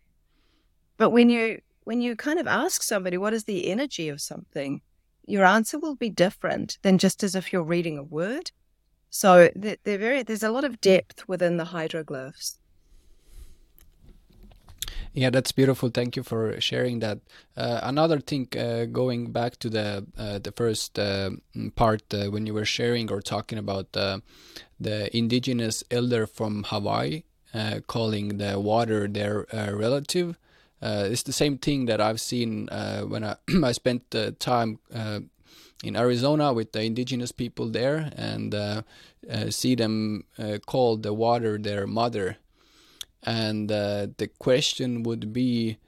But 0.98 1.09
when 1.09 1.30
you 1.30 1.62
when 1.85 2.02
you 2.02 2.16
kind 2.16 2.38
of 2.38 2.46
ask 2.46 2.83
somebody 2.83 3.16
what 3.16 3.33
is 3.33 3.44
the 3.44 3.70
energy 3.70 4.11
of 4.11 4.20
something, 4.20 4.83
your 5.24 5.46
answer 5.46 5.78
will 5.78 5.96
be 5.96 6.11
different 6.11 6.76
than 6.83 6.98
just 6.98 7.22
as 7.22 7.35
if 7.35 7.50
you're 7.50 7.62
reading 7.62 7.96
a 7.96 8.02
word. 8.02 8.50
So 9.09 9.48
they're, 9.56 9.78
very 9.87 10.22
there's 10.22 10.42
a 10.42 10.50
lot 10.50 10.64
of 10.64 10.83
depth 10.83 11.26
within 11.26 11.56
the 11.56 11.64
hydroglyphs. 11.64 12.59
Yeah, 15.12 15.31
that's 15.31 15.51
beautiful. 15.51 15.88
Thank 15.88 16.14
you 16.14 16.23
for 16.23 16.61
sharing 16.61 17.01
that. 17.01 17.18
Uh, 17.57 17.81
another 17.83 18.20
thing, 18.20 18.46
uh, 18.57 18.85
going 18.85 19.33
back 19.33 19.59
to 19.59 19.68
the 19.68 20.07
uh, 20.16 20.38
the 20.38 20.53
first 20.53 20.99
uh, 21.01 21.31
part 21.75 22.03
uh, 22.14 22.31
when 22.31 22.46
you 22.46 22.55
were 22.55 22.64
sharing 22.64 23.11
or 23.11 23.20
talking 23.20 23.59
about 23.59 23.88
uh, 23.96 24.20
the 24.79 25.14
indigenous 25.16 25.83
elder 25.90 26.27
from 26.27 26.64
Hawaii 26.68 27.25
calling 27.88 28.38
the 28.38 28.61
water 28.61 29.09
their 29.09 29.46
relative. 29.53 30.38
it's 30.81 31.25
the 31.25 31.33
same 31.33 31.59
thing 31.59 31.87
that 31.87 32.01
I've 32.01 32.20
seen 32.20 32.68
when 33.09 33.25
I, 33.25 33.35
I 33.64 33.73
spent 33.73 34.14
time 34.38 34.79
in 35.83 35.96
Arizona 35.96 36.53
with 36.53 36.70
the 36.70 36.83
indigenous 36.83 37.33
people 37.33 37.66
there 37.66 38.12
and 38.14 38.55
see 39.53 39.75
them 39.75 40.25
call 40.66 40.96
the 40.96 41.12
water 41.12 41.59
their 41.59 41.88
mother 41.88 42.37
and 43.22 43.70
uh, 43.70 44.09
the 44.16 44.28
question 44.38 45.02
would 45.02 45.33
be 45.33 45.78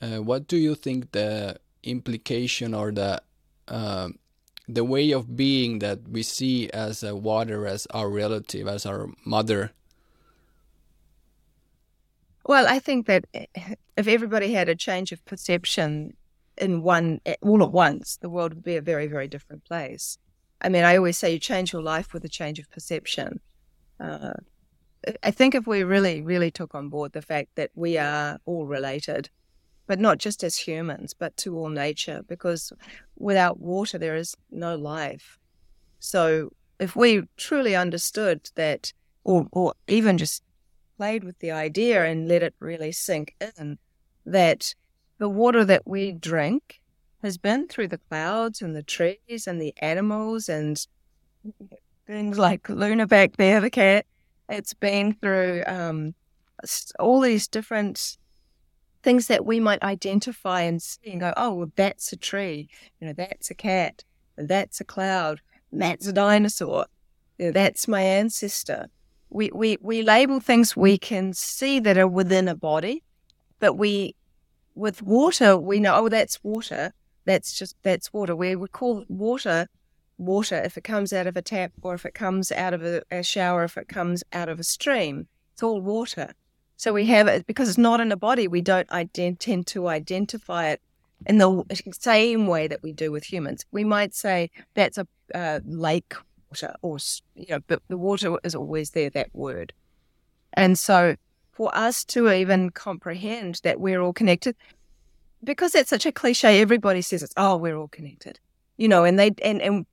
uh, 0.00 0.18
what 0.18 0.46
do 0.46 0.56
you 0.56 0.74
think 0.74 1.12
the 1.12 1.58
implication 1.82 2.74
or 2.74 2.92
the 2.92 3.22
uh, 3.68 4.08
the 4.68 4.84
way 4.84 5.10
of 5.12 5.36
being 5.36 5.80
that 5.80 6.08
we 6.08 6.22
see 6.22 6.70
as 6.70 7.02
water 7.02 7.66
as 7.66 7.86
our 7.90 8.08
relative 8.08 8.68
as 8.68 8.84
our 8.86 9.08
mother? 9.24 9.72
Well 12.44 12.66
i 12.68 12.78
think 12.78 13.06
that 13.06 13.24
eh, 13.34 13.46
if 13.96 14.08
everybody 14.08 14.52
had 14.52 14.68
a 14.68 14.74
change 14.74 15.12
of 15.12 15.24
perception 15.24 16.16
in 16.58 16.82
one 16.82 17.20
eh, 17.24 17.36
all 17.40 17.62
at 17.62 17.72
once 17.72 18.16
the 18.16 18.28
world 18.28 18.54
would 18.54 18.64
be 18.64 18.76
a 18.76 18.82
very 18.82 19.06
very 19.06 19.28
different 19.28 19.64
place. 19.64 20.18
I 20.60 20.68
mean 20.68 20.84
i 20.84 20.96
always 20.96 21.16
say 21.16 21.32
you 21.32 21.38
change 21.38 21.72
your 21.72 21.82
life 21.82 22.12
with 22.12 22.24
a 22.24 22.28
change 22.28 22.58
of 22.58 22.70
perception. 22.70 23.40
Uh, 24.00 24.34
I 25.22 25.30
think 25.30 25.54
if 25.54 25.66
we 25.66 25.82
really, 25.82 26.22
really 26.22 26.50
took 26.50 26.74
on 26.74 26.88
board 26.88 27.12
the 27.12 27.22
fact 27.22 27.50
that 27.56 27.70
we 27.74 27.98
are 27.98 28.38
all 28.44 28.66
related, 28.66 29.30
but 29.86 29.98
not 29.98 30.18
just 30.18 30.44
as 30.44 30.56
humans, 30.56 31.14
but 31.14 31.36
to 31.38 31.56
all 31.56 31.68
nature, 31.68 32.22
because 32.28 32.72
without 33.16 33.58
water, 33.60 33.98
there 33.98 34.16
is 34.16 34.36
no 34.50 34.76
life. 34.76 35.38
So 35.98 36.52
if 36.78 36.94
we 36.96 37.22
truly 37.36 37.74
understood 37.74 38.50
that, 38.54 38.92
or, 39.24 39.46
or 39.52 39.74
even 39.88 40.18
just 40.18 40.42
played 40.96 41.24
with 41.24 41.38
the 41.40 41.50
idea 41.50 42.04
and 42.04 42.28
let 42.28 42.42
it 42.42 42.54
really 42.58 42.92
sink 42.92 43.34
in, 43.58 43.78
that 44.24 44.74
the 45.18 45.28
water 45.28 45.64
that 45.64 45.86
we 45.86 46.12
drink 46.12 46.80
has 47.22 47.38
been 47.38 47.68
through 47.68 47.88
the 47.88 47.98
clouds 47.98 48.62
and 48.62 48.74
the 48.74 48.82
trees 48.82 49.46
and 49.46 49.60
the 49.60 49.74
animals 49.78 50.48
and 50.48 50.86
things 52.06 52.38
like 52.38 52.68
Luna 52.68 53.06
back 53.06 53.36
there, 53.36 53.60
the 53.60 53.70
cat, 53.70 54.06
it's 54.48 54.74
been 54.74 55.14
through 55.14 55.62
um, 55.66 56.14
all 56.98 57.20
these 57.20 57.48
different 57.48 58.16
things 59.02 59.26
that 59.26 59.44
we 59.44 59.58
might 59.60 59.82
identify 59.82 60.62
and 60.62 60.80
see 60.80 61.10
and 61.10 61.20
go, 61.20 61.32
oh, 61.36 61.54
well, 61.54 61.72
that's 61.76 62.12
a 62.12 62.16
tree, 62.16 62.68
you 63.00 63.06
know, 63.06 63.12
that's 63.12 63.50
a 63.50 63.54
cat, 63.54 64.04
that's 64.36 64.80
a 64.80 64.84
cloud, 64.84 65.40
that's 65.72 66.06
a 66.06 66.12
dinosaur, 66.12 66.86
you 67.38 67.46
know, 67.46 67.52
that's 67.52 67.88
my 67.88 68.02
ancestor. 68.02 68.86
We, 69.30 69.50
we, 69.54 69.78
we 69.80 70.02
label 70.02 70.40
things 70.40 70.76
we 70.76 70.98
can 70.98 71.32
see 71.32 71.80
that 71.80 71.98
are 71.98 72.06
within 72.06 72.48
a 72.48 72.54
body, 72.54 73.02
but 73.58 73.74
we, 73.74 74.14
with 74.74 75.02
water, 75.02 75.56
we 75.56 75.80
know, 75.80 75.94
oh, 75.96 76.08
that's 76.08 76.42
water. 76.42 76.92
That's 77.24 77.52
just, 77.52 77.76
that's 77.82 78.12
water. 78.12 78.34
We 78.34 78.56
would 78.56 78.72
call 78.72 79.04
water 79.08 79.68
water 80.22 80.56
if 80.56 80.76
it 80.76 80.84
comes 80.84 81.12
out 81.12 81.26
of 81.26 81.36
a 81.36 81.42
tap 81.42 81.72
or 81.82 81.94
if 81.94 82.04
it 82.04 82.14
comes 82.14 82.52
out 82.52 82.74
of 82.74 82.82
a, 82.82 83.02
a 83.10 83.22
shower, 83.22 83.64
if 83.64 83.76
it 83.76 83.88
comes 83.88 84.22
out 84.32 84.48
of 84.48 84.58
a 84.58 84.64
stream. 84.64 85.26
It's 85.52 85.62
all 85.62 85.80
water. 85.80 86.32
So 86.76 86.92
we 86.92 87.06
have 87.06 87.28
it 87.28 87.46
because 87.46 87.68
it's 87.68 87.78
not 87.78 88.00
in 88.00 88.10
a 88.10 88.16
body. 88.16 88.48
We 88.48 88.60
don't 88.60 88.88
ident- 88.88 89.38
tend 89.38 89.66
to 89.68 89.88
identify 89.88 90.70
it 90.70 90.80
in 91.26 91.38
the 91.38 91.64
same 91.92 92.46
way 92.46 92.66
that 92.66 92.82
we 92.82 92.92
do 92.92 93.12
with 93.12 93.24
humans. 93.24 93.64
We 93.70 93.84
might 93.84 94.14
say 94.14 94.50
that's 94.74 94.98
a 94.98 95.06
uh, 95.34 95.60
lake 95.64 96.14
water, 96.50 96.74
or 96.82 96.98
you 97.34 97.46
know, 97.50 97.60
but 97.66 97.82
the 97.88 97.96
water 97.96 98.36
is 98.42 98.54
always 98.54 98.90
there. 98.90 99.10
That 99.10 99.28
word, 99.32 99.72
and 100.54 100.78
so 100.78 101.16
for 101.52 101.74
us 101.76 102.04
to 102.06 102.30
even 102.30 102.70
comprehend 102.70 103.60
that 103.62 103.78
we're 103.80 104.00
all 104.00 104.12
connected, 104.12 104.56
because 105.44 105.72
that's 105.72 105.90
such 105.90 106.06
a 106.06 106.12
cliche. 106.12 106.60
Everybody 106.60 107.02
says 107.02 107.22
it's 107.22 107.34
oh, 107.36 107.56
we're 107.56 107.76
all 107.76 107.88
connected, 107.88 108.40
you 108.76 108.88
know, 108.88 109.04
and 109.04 109.18
they 109.18 109.30
and 109.42 109.62
and 109.62 109.86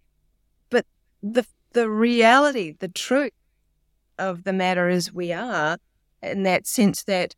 the 1.21 1.45
the 1.73 1.89
reality, 1.89 2.75
the 2.79 2.87
truth 2.87 3.31
of 4.17 4.43
the 4.43 4.53
matter 4.53 4.89
is 4.89 5.13
we 5.13 5.31
are, 5.31 5.77
in 6.21 6.43
that 6.43 6.65
sense 6.65 7.03
that 7.03 7.35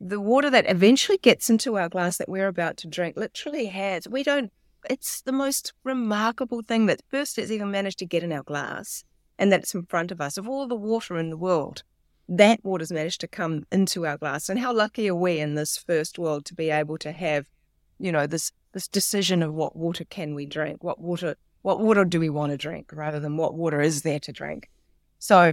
the 0.00 0.20
water 0.20 0.50
that 0.50 0.68
eventually 0.68 1.18
gets 1.18 1.50
into 1.50 1.76
our 1.76 1.88
glass 1.88 2.16
that 2.16 2.28
we're 2.28 2.48
about 2.48 2.76
to 2.78 2.88
drink 2.88 3.16
literally 3.16 3.66
has. 3.66 4.08
We 4.08 4.22
don't. 4.22 4.52
It's 4.88 5.20
the 5.20 5.32
most 5.32 5.74
remarkable 5.84 6.62
thing 6.62 6.86
that 6.86 7.02
first 7.08 7.38
it's 7.38 7.50
even 7.50 7.70
managed 7.70 7.98
to 7.98 8.06
get 8.06 8.22
in 8.22 8.32
our 8.32 8.42
glass, 8.42 9.04
and 9.38 9.52
that 9.52 9.60
it's 9.60 9.74
in 9.74 9.84
front 9.84 10.10
of 10.10 10.20
us. 10.20 10.38
Of 10.38 10.48
all 10.48 10.66
the 10.66 10.74
water 10.74 11.18
in 11.18 11.30
the 11.30 11.36
world, 11.36 11.82
that 12.28 12.64
water's 12.64 12.92
managed 12.92 13.20
to 13.20 13.28
come 13.28 13.66
into 13.70 14.06
our 14.06 14.16
glass. 14.16 14.48
And 14.48 14.58
how 14.58 14.72
lucky 14.72 15.08
are 15.08 15.14
we 15.14 15.38
in 15.38 15.54
this 15.54 15.76
first 15.76 16.18
world 16.18 16.44
to 16.46 16.54
be 16.54 16.70
able 16.70 16.96
to 16.98 17.12
have, 17.12 17.46
you 17.98 18.10
know, 18.10 18.26
this 18.26 18.52
this 18.72 18.88
decision 18.88 19.42
of 19.42 19.52
what 19.52 19.76
water 19.76 20.04
can 20.04 20.34
we 20.34 20.46
drink, 20.46 20.82
what 20.82 21.00
water 21.00 21.36
what 21.62 21.80
water 21.80 22.04
do 22.04 22.20
we 22.20 22.30
want 22.30 22.52
to 22.52 22.58
drink 22.58 22.90
rather 22.92 23.20
than 23.20 23.36
what 23.36 23.54
water 23.54 23.80
is 23.80 24.02
there 24.02 24.20
to 24.20 24.32
drink. 24.32 24.70
So, 25.18 25.52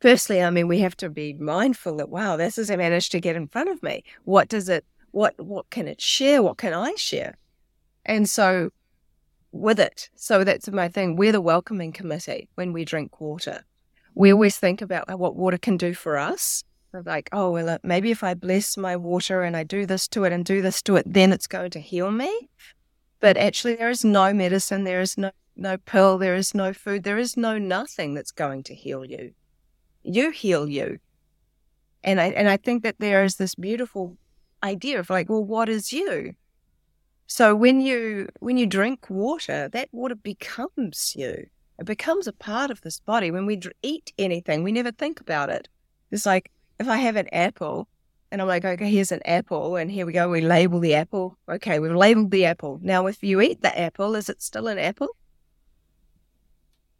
firstly, 0.00 0.42
I 0.42 0.50
mean, 0.50 0.68
we 0.68 0.80
have 0.80 0.96
to 0.98 1.10
be 1.10 1.32
mindful 1.32 1.96
that, 1.96 2.08
wow, 2.08 2.36
this 2.36 2.56
has 2.56 2.70
managed 2.70 3.12
to 3.12 3.20
get 3.20 3.36
in 3.36 3.48
front 3.48 3.68
of 3.68 3.82
me. 3.82 4.04
What 4.24 4.48
does 4.48 4.68
it, 4.68 4.84
what, 5.10 5.34
what 5.44 5.68
can 5.70 5.88
it 5.88 6.00
share? 6.00 6.42
What 6.42 6.58
can 6.58 6.72
I 6.72 6.94
share? 6.96 7.36
And 8.04 8.28
so, 8.28 8.70
with 9.50 9.80
it, 9.80 10.10
so 10.14 10.44
that's 10.44 10.68
my 10.68 10.88
thing. 10.88 11.16
We're 11.16 11.32
the 11.32 11.40
welcoming 11.40 11.92
committee 11.92 12.48
when 12.54 12.72
we 12.72 12.84
drink 12.84 13.20
water. 13.20 13.64
We 14.14 14.32
always 14.32 14.56
think 14.56 14.80
about 14.80 15.18
what 15.18 15.36
water 15.36 15.58
can 15.58 15.76
do 15.76 15.92
for 15.94 16.16
us. 16.16 16.62
like, 17.04 17.28
oh, 17.32 17.50
well, 17.50 17.68
uh, 17.68 17.78
maybe 17.82 18.10
if 18.10 18.22
I 18.22 18.34
bless 18.34 18.76
my 18.76 18.96
water 18.96 19.42
and 19.42 19.56
I 19.56 19.64
do 19.64 19.84
this 19.84 20.08
to 20.08 20.24
it 20.24 20.32
and 20.32 20.44
do 20.44 20.62
this 20.62 20.80
to 20.82 20.96
it, 20.96 21.04
then 21.06 21.32
it's 21.32 21.46
going 21.46 21.70
to 21.72 21.80
heal 21.80 22.10
me. 22.10 22.48
But 23.20 23.36
actually, 23.36 23.76
there 23.76 23.90
is 23.90 24.04
no 24.04 24.32
medicine, 24.32 24.84
there 24.84 25.00
is 25.00 25.16
no, 25.16 25.30
no 25.56 25.76
pill, 25.78 26.18
there 26.18 26.34
is 26.34 26.54
no 26.54 26.72
food, 26.72 27.02
there 27.02 27.18
is 27.18 27.36
no 27.36 27.58
nothing 27.58 28.14
that's 28.14 28.32
going 28.32 28.62
to 28.64 28.74
heal 28.74 29.04
you. 29.04 29.32
You 30.02 30.30
heal 30.30 30.68
you. 30.68 30.98
And 32.04 32.20
I, 32.20 32.26
and 32.26 32.48
I 32.48 32.56
think 32.56 32.82
that 32.82 32.96
there 32.98 33.24
is 33.24 33.36
this 33.36 33.54
beautiful 33.54 34.16
idea 34.62 35.00
of 35.00 35.10
like, 35.10 35.28
well, 35.28 35.44
what 35.44 35.68
is 35.68 35.92
you? 35.92 36.34
So 37.26 37.56
when 37.56 37.80
you 37.80 38.28
when 38.38 38.56
you 38.56 38.66
drink 38.66 39.10
water, 39.10 39.68
that 39.72 39.88
water 39.90 40.14
becomes 40.14 41.14
you. 41.16 41.46
It 41.78 41.84
becomes 41.84 42.26
a 42.26 42.32
part 42.32 42.70
of 42.70 42.80
this 42.80 43.00
body. 43.00 43.30
When 43.30 43.46
we 43.46 43.60
eat 43.82 44.12
anything, 44.18 44.62
we 44.62 44.72
never 44.72 44.92
think 44.92 45.20
about 45.20 45.50
it. 45.50 45.68
It's 46.10 46.24
like 46.24 46.50
if 46.78 46.88
I 46.88 46.98
have 46.98 47.16
an 47.16 47.28
apple, 47.32 47.88
and 48.36 48.42
I'm 48.42 48.48
like, 48.48 48.66
okay, 48.66 48.90
here's 48.90 49.12
an 49.12 49.22
apple, 49.24 49.76
and 49.76 49.90
here 49.90 50.04
we 50.04 50.12
go. 50.12 50.28
We 50.28 50.42
label 50.42 50.78
the 50.78 50.94
apple. 50.94 51.38
Okay, 51.48 51.78
we've 51.78 51.90
labeled 51.90 52.30
the 52.30 52.44
apple. 52.44 52.78
Now, 52.82 53.06
if 53.06 53.22
you 53.22 53.40
eat 53.40 53.62
the 53.62 53.78
apple, 53.78 54.14
is 54.14 54.28
it 54.28 54.42
still 54.42 54.68
an 54.68 54.78
apple? 54.78 55.08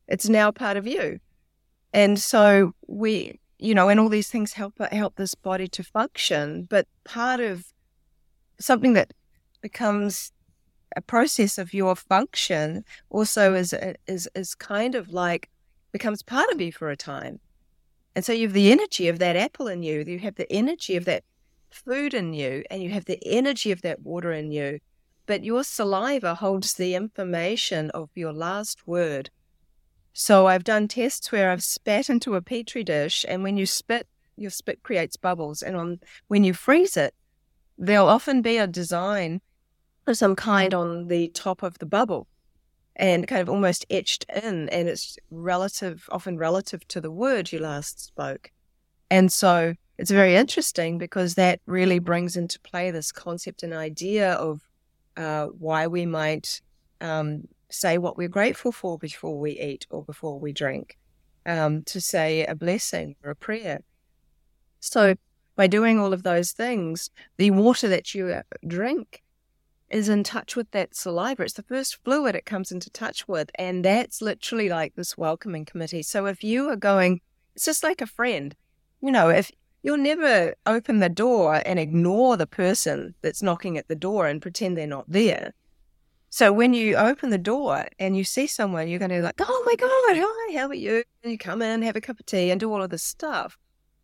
It's 0.09 0.31
now 0.31 0.51
part 0.51 0.79
of 0.79 0.87
you. 0.87 1.21
And 1.93 2.19
so 2.19 2.73
we, 2.87 3.39
you 3.59 3.75
know, 3.75 3.91
and 3.91 4.01
all 4.01 4.09
these 4.09 4.31
things 4.31 4.55
help 4.55 4.79
help 4.91 5.17
this 5.17 5.35
body 5.35 5.69
to 5.69 5.85
function. 5.85 6.67
But 6.71 6.89
part 7.05 7.41
of 7.41 7.67
something 8.59 8.95
that 8.95 9.13
becomes 9.61 10.33
a 10.97 11.03
process 11.03 11.59
of 11.59 11.75
your 11.75 11.95
function 11.97 12.83
also 13.11 13.53
is 13.53 13.75
is 14.07 14.27
is 14.35 14.55
kind 14.55 14.95
of 14.95 15.11
like 15.11 15.51
becomes 15.93 16.23
part 16.23 16.49
of 16.49 16.63
you 16.63 16.73
for 16.73 16.89
a 16.89 16.97
time. 16.97 17.41
And 18.17 18.25
so 18.25 18.33
you 18.33 18.47
have 18.47 18.55
the 18.55 18.73
energy 18.73 19.09
of 19.09 19.19
that 19.19 19.37
apple 19.37 19.69
in 19.69 19.83
you, 19.83 20.03
you 20.07 20.19
have 20.21 20.37
the 20.37 20.51
energy 20.51 20.97
of 20.97 21.05
that 21.05 21.23
food 21.71 22.15
in 22.15 22.33
you, 22.33 22.65
and 22.71 22.83
you 22.83 22.89
have 22.89 23.05
the 23.05 23.23
energy 23.27 23.71
of 23.71 23.83
that 23.83 24.01
water 24.01 24.33
in 24.33 24.51
you. 24.51 24.79
But 25.27 25.45
your 25.45 25.63
saliva 25.63 26.35
holds 26.35 26.73
the 26.73 26.95
information 26.95 27.91
of 27.91 28.09
your 28.15 28.33
last 28.33 28.87
word. 28.87 29.29
So 30.15 30.47
I've 30.47 30.65
done 30.65 30.89
tests 30.89 31.31
where 31.31 31.51
I've 31.51 31.63
spat 31.63 32.09
into 32.09 32.37
a 32.37 32.41
petri 32.41 32.83
dish, 32.83 33.27
and 33.29 33.43
when 33.43 33.59
you 33.59 33.67
spit, 33.67 34.09
your 34.35 34.51
spit 34.51 34.83
creates 34.83 35.19
bubbles. 35.19 35.63
And 35.63 35.77
on 35.77 36.01
when 36.29 36.43
you 36.43 36.55
freeze 36.55 36.97
it, 36.97 37.15
there'll 37.77 38.09
often 38.09 38.41
be 38.41 38.57
a 38.57 38.67
design 38.67 39.43
of 40.07 40.17
some 40.17 40.37
kind 40.37 40.73
on 40.73 41.09
the 41.09 41.29
top 41.29 41.63
of 41.63 41.79
the 41.81 41.87
bubble 41.87 42.29
and 42.97 43.29
kind 43.29 43.43
of 43.43 43.49
almost 43.49 43.85
etched 43.91 44.25
in 44.43 44.69
and 44.71 44.89
it's 44.89 45.19
relative 45.31 46.09
often 46.11 46.39
relative 46.39 46.87
to 46.89 47.01
the 47.01 47.11
word 47.11 47.53
you 47.53 47.59
last 47.59 48.05
spoke. 48.05 48.51
And 49.11 49.33
so 49.33 49.75
it's 49.99 50.11
very 50.11 50.35
interesting 50.35 50.99
because 50.99 51.35
that 51.35 51.61
really 51.67 51.99
brings 51.99 52.37
into 52.37 52.59
play 52.61 52.91
this 52.91 53.13
concept 53.13 53.63
and 53.63 53.73
idea 53.73 54.33
of 54.33 54.63
uh, 55.17 55.47
why 55.47 55.87
we 55.87 56.07
might 56.07 56.61
um, 57.01 57.47
say 57.71 57.99
what 57.99 58.17
we're 58.17 58.29
grateful 58.29 58.73
for 58.73 58.99
before 58.99 59.39
we 59.39 59.53
eat 59.53 59.87
or 59.91 60.03
before 60.03 60.39
we 60.39 60.53
drink 60.53 60.97
um, 61.45 61.83
to 61.85 62.01
say 62.01 62.45
a 62.45 62.55
blessing 62.55 63.17
or 63.23 63.31
a 63.31 63.37
prayer. 63.37 63.81
So 64.81 65.15
by 65.55 65.67
doing 65.67 65.99
all 65.99 66.13
of 66.13 66.23
those 66.23 66.53
things 66.53 67.11
the 67.39 67.51
water 67.51 67.89
that 67.89 68.15
you 68.15 68.29
uh, 68.29 68.43
drink 68.67 69.23
is 69.91 70.09
in 70.09 70.25
touch 70.25 70.57
with 70.57 70.71
that 70.73 70.95
saliva. 70.95 71.43
It's 71.43 71.55
the 71.55 71.63
first 71.63 72.03
fluid 72.05 72.35
it 72.35 72.45
comes 72.45 72.73
into 72.73 72.91
touch 72.91 73.29
with. 73.29 73.51
And 73.57 73.85
that's 73.85 74.21
literally 74.21 74.69
like 74.69 74.95
this 74.95 75.17
welcoming 75.17 75.65
committee. 75.65 76.03
So 76.03 76.27
if 76.27 76.43
you 76.43 76.69
are 76.71 76.77
going, 76.77 77.21
it's 77.55 77.65
just 77.65 77.83
like 77.83 78.01
a 78.01 78.07
friend, 78.07 78.55
you 79.01 79.13
know, 79.13 79.29
if 79.29 79.51
you'll 79.83 79.97
never 79.97 80.55
open 80.67 80.99
the 80.99 81.09
door 81.09 81.63
and 81.65 81.79
ignore 81.79 82.37
the 82.37 82.47
person 82.47 83.15
that's 83.23 83.43
knocking 83.43 83.79
at 83.79 83.89
the 83.89 83.95
door 83.95 84.27
and 84.27 84.43
pretend 84.43 84.77
they're 84.77 84.87
not 84.87 85.05
there. 85.09 85.55
So 86.29 86.53
when 86.53 86.75
you 86.75 86.97
open 86.97 87.31
the 87.31 87.39
door 87.39 87.87
and 87.99 88.17
you 88.17 88.25
see 88.25 88.47
someone, 88.47 88.89
you're 88.89 88.99
going 88.99 89.11
to 89.11 89.17
be 89.17 89.23
like, 89.23 89.41
oh 89.41 89.63
my 89.65 89.75
God, 89.77 89.89
hi, 89.91 90.59
how 90.59 90.69
are 90.69 90.75
you? 90.75 91.05
And 91.23 91.33
you 91.33 91.39
come 91.39 91.63
in, 91.63 91.83
have 91.83 91.97
a 91.97 92.01
cup 92.01 92.19
of 92.19 92.27
tea 92.27 92.51
and 92.51 92.59
do 92.59 92.73
all 92.73 92.83
of 92.83 92.91
this 92.91 93.05
stuff. 93.05 93.57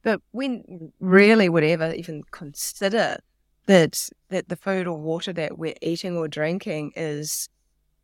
But 0.02 0.20
when 0.30 0.92
really 1.00 1.48
would 1.48 1.64
ever 1.64 1.92
even 1.92 2.22
consider 2.30 3.18
that 3.66 4.08
that 4.28 4.48
the 4.48 4.56
food 4.56 4.86
or 4.86 4.98
water 4.98 5.32
that 5.32 5.58
we're 5.58 5.74
eating 5.80 6.16
or 6.16 6.28
drinking 6.28 6.92
is 6.96 7.48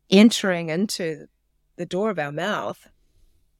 entering 0.09 0.69
into 0.69 1.27
the 1.75 1.85
door 1.85 2.09
of 2.09 2.19
our 2.19 2.31
mouth. 2.31 2.87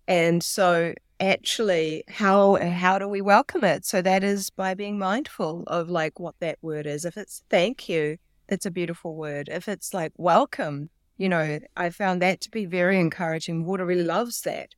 And 0.07 0.43
so 0.43 0.93
actually 1.19 2.03
how 2.07 2.55
how 2.55 2.97
do 2.99 3.07
we 3.07 3.21
welcome 3.21 3.63
it? 3.63 3.85
So 3.85 4.01
that 4.01 4.23
is 4.23 4.49
by 4.49 4.73
being 4.73 4.97
mindful 4.97 5.63
of 5.67 5.89
like 5.89 6.19
what 6.19 6.35
that 6.39 6.57
word 6.61 6.85
is. 6.85 7.05
If 7.05 7.17
it's 7.17 7.43
thank 7.49 7.89
you, 7.89 8.17
it's 8.47 8.65
a 8.65 8.71
beautiful 8.71 9.15
word. 9.15 9.49
If 9.51 9.67
it's 9.67 9.93
like 9.93 10.13
welcome, 10.17 10.89
you 11.17 11.29
know, 11.29 11.59
I 11.75 11.89
found 11.89 12.21
that 12.21 12.41
to 12.41 12.49
be 12.49 12.65
very 12.65 12.99
encouraging. 12.99 13.65
Water 13.65 13.85
really 13.85 14.03
loves 14.03 14.41
that. 14.41 14.69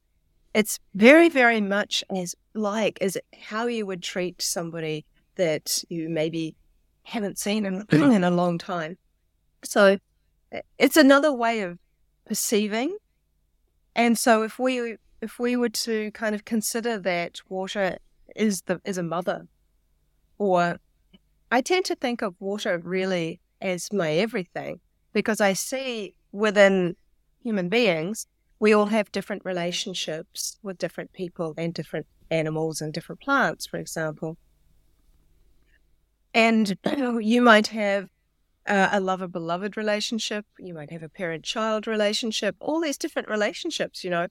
It's 0.53 0.79
very, 0.93 1.29
very 1.29 1.61
much 1.61 2.03
as 2.13 2.35
like 2.53 2.97
as 2.99 3.17
how 3.39 3.67
you 3.67 3.85
would 3.85 4.03
treat 4.03 4.41
somebody 4.41 5.05
that 5.35 5.83
you 5.87 6.09
maybe 6.09 6.55
haven't 7.03 7.37
seen 7.37 7.65
in, 7.65 7.85
mm. 7.85 8.15
in 8.15 8.23
a 8.23 8.31
long 8.31 8.57
time. 8.57 8.97
So 9.63 9.97
it's 10.77 10.97
another 10.97 11.31
way 11.31 11.61
of 11.61 11.77
perceiving. 12.25 12.97
And 13.95 14.17
so 14.17 14.43
if 14.43 14.59
we 14.59 14.97
if 15.21 15.37
we 15.37 15.55
were 15.55 15.69
to 15.69 16.09
kind 16.11 16.33
of 16.33 16.45
consider 16.45 16.97
that 16.99 17.41
water 17.47 17.97
is 18.35 18.61
the 18.63 18.81
is 18.85 18.97
a 18.97 19.03
mother, 19.03 19.47
or 20.37 20.77
I 21.51 21.61
tend 21.61 21.85
to 21.85 21.95
think 21.95 22.21
of 22.21 22.35
water 22.39 22.79
really 22.83 23.41
as 23.61 23.91
my 23.91 24.11
everything 24.13 24.79
because 25.13 25.41
I 25.41 25.53
see 25.53 26.15
within 26.31 26.95
human 27.43 27.69
beings 27.69 28.27
we 28.61 28.73
all 28.73 28.85
have 28.85 29.11
different 29.11 29.43
relationships 29.43 30.59
with 30.61 30.77
different 30.77 31.11
people 31.13 31.55
and 31.57 31.73
different 31.73 32.05
animals 32.29 32.79
and 32.79 32.93
different 32.93 33.19
plants, 33.19 33.65
for 33.65 33.77
example. 33.77 34.37
And 36.33 36.77
you 37.19 37.41
might 37.41 37.67
have 37.67 38.09
uh, 38.67 38.89
a 38.91 38.99
lover 38.99 39.27
beloved 39.27 39.75
relationship, 39.75 40.45
you 40.59 40.73
might 40.73 40.91
have 40.91 41.03
a 41.03 41.09
parent 41.09 41.43
child 41.43 41.87
relationship, 41.87 42.55
all 42.59 42.79
these 42.79 42.97
different 42.97 43.29
relationships, 43.29 44.03
you 44.03 44.09
know. 44.09 44.27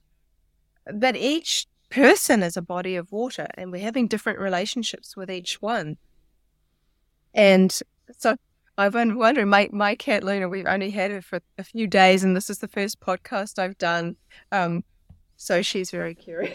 But 0.92 1.16
each 1.16 1.66
person 1.90 2.42
is 2.42 2.56
a 2.56 2.62
body 2.62 2.96
of 2.96 3.12
water, 3.12 3.46
and 3.54 3.70
we're 3.72 3.82
having 3.82 4.06
different 4.06 4.38
relationships 4.38 5.16
with 5.16 5.30
each 5.30 5.60
one. 5.60 5.96
And 7.34 7.76
so 8.16 8.36
I've 8.78 8.92
been 8.92 9.16
wondering, 9.18 9.48
my, 9.48 9.68
my 9.72 9.94
cat 9.94 10.24
Luna, 10.24 10.48
we've 10.48 10.66
only 10.66 10.90
had 10.90 11.10
her 11.10 11.20
for 11.20 11.40
a 11.58 11.64
few 11.64 11.86
days, 11.86 12.24
and 12.24 12.36
this 12.36 12.48
is 12.48 12.58
the 12.58 12.68
first 12.68 13.00
podcast 13.00 13.58
I've 13.58 13.78
done. 13.78 14.16
Um, 14.52 14.84
so 15.36 15.62
she's 15.62 15.90
very 15.90 16.14
curious. 16.14 16.54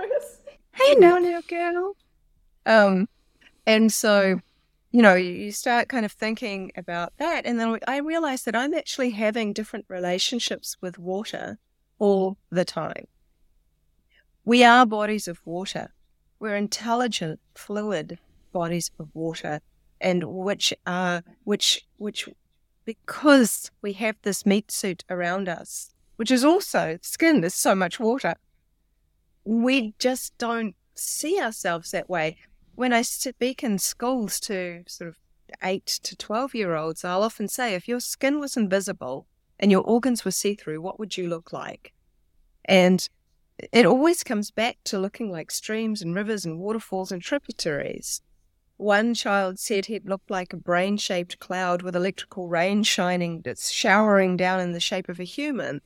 hey, 0.72 0.94
now, 0.94 1.18
now, 1.18 1.40
girl. 1.46 1.96
Um, 2.64 3.08
and 3.66 3.92
so 3.92 4.40
you 4.92 5.00
know, 5.00 5.14
you 5.14 5.50
start 5.52 5.88
kind 5.88 6.04
of 6.04 6.12
thinking 6.12 6.70
about 6.76 7.14
that. 7.16 7.46
And 7.46 7.58
then 7.58 7.78
I 7.88 7.96
realized 7.96 8.44
that 8.44 8.54
I'm 8.54 8.74
actually 8.74 9.10
having 9.10 9.54
different 9.54 9.86
relationships 9.88 10.76
with 10.82 10.98
water 10.98 11.58
all 11.98 12.36
the 12.50 12.66
time. 12.66 13.06
We 14.44 14.62
are 14.62 14.84
bodies 14.84 15.26
of 15.28 15.40
water. 15.46 15.94
We're 16.38 16.56
intelligent, 16.56 17.40
fluid 17.54 18.18
bodies 18.52 18.90
of 18.98 19.08
water, 19.14 19.60
and 19.98 20.24
which 20.24 20.74
are, 20.86 21.22
which, 21.44 21.86
which, 21.96 22.28
because 22.84 23.70
we 23.80 23.94
have 23.94 24.16
this 24.22 24.44
meat 24.44 24.70
suit 24.70 25.04
around 25.08 25.48
us, 25.48 25.90
which 26.16 26.30
is 26.30 26.44
also 26.44 26.98
skin, 27.00 27.40
there's 27.40 27.54
so 27.54 27.74
much 27.74 27.98
water, 27.98 28.34
we 29.44 29.94
just 29.98 30.36
don't 30.36 30.74
see 30.94 31.40
ourselves 31.40 31.92
that 31.92 32.10
way 32.10 32.36
when 32.74 32.92
I 32.92 33.02
speak 33.02 33.62
in 33.62 33.78
schools 33.78 34.40
to 34.40 34.84
sort 34.86 35.08
of 35.08 35.16
eight 35.62 35.86
to 35.86 36.16
12 36.16 36.54
year 36.54 36.74
olds, 36.74 37.04
I'll 37.04 37.22
often 37.22 37.48
say, 37.48 37.74
if 37.74 37.88
your 37.88 38.00
skin 38.00 38.40
was 38.40 38.56
invisible 38.56 39.26
and 39.58 39.70
your 39.70 39.82
organs 39.82 40.24
were 40.24 40.30
see 40.30 40.54
through, 40.54 40.80
what 40.80 40.98
would 40.98 41.16
you 41.16 41.28
look 41.28 41.52
like? 41.52 41.92
And 42.64 43.08
it 43.72 43.86
always 43.86 44.24
comes 44.24 44.50
back 44.50 44.78
to 44.84 44.98
looking 44.98 45.30
like 45.30 45.50
streams 45.50 46.02
and 46.02 46.14
rivers 46.14 46.44
and 46.44 46.58
waterfalls 46.58 47.12
and 47.12 47.22
tributaries. 47.22 48.22
One 48.76 49.14
child 49.14 49.58
said 49.58 49.86
he'd 49.86 50.08
looked 50.08 50.30
like 50.30 50.52
a 50.52 50.56
brain 50.56 50.96
shaped 50.96 51.38
cloud 51.38 51.82
with 51.82 51.94
electrical 51.94 52.48
rain 52.48 52.82
shining 52.82 53.42
that's 53.42 53.70
showering 53.70 54.36
down 54.36 54.60
in 54.60 54.72
the 54.72 54.80
shape 54.80 55.08
of 55.08 55.20
a 55.20 55.24
human. 55.24 55.80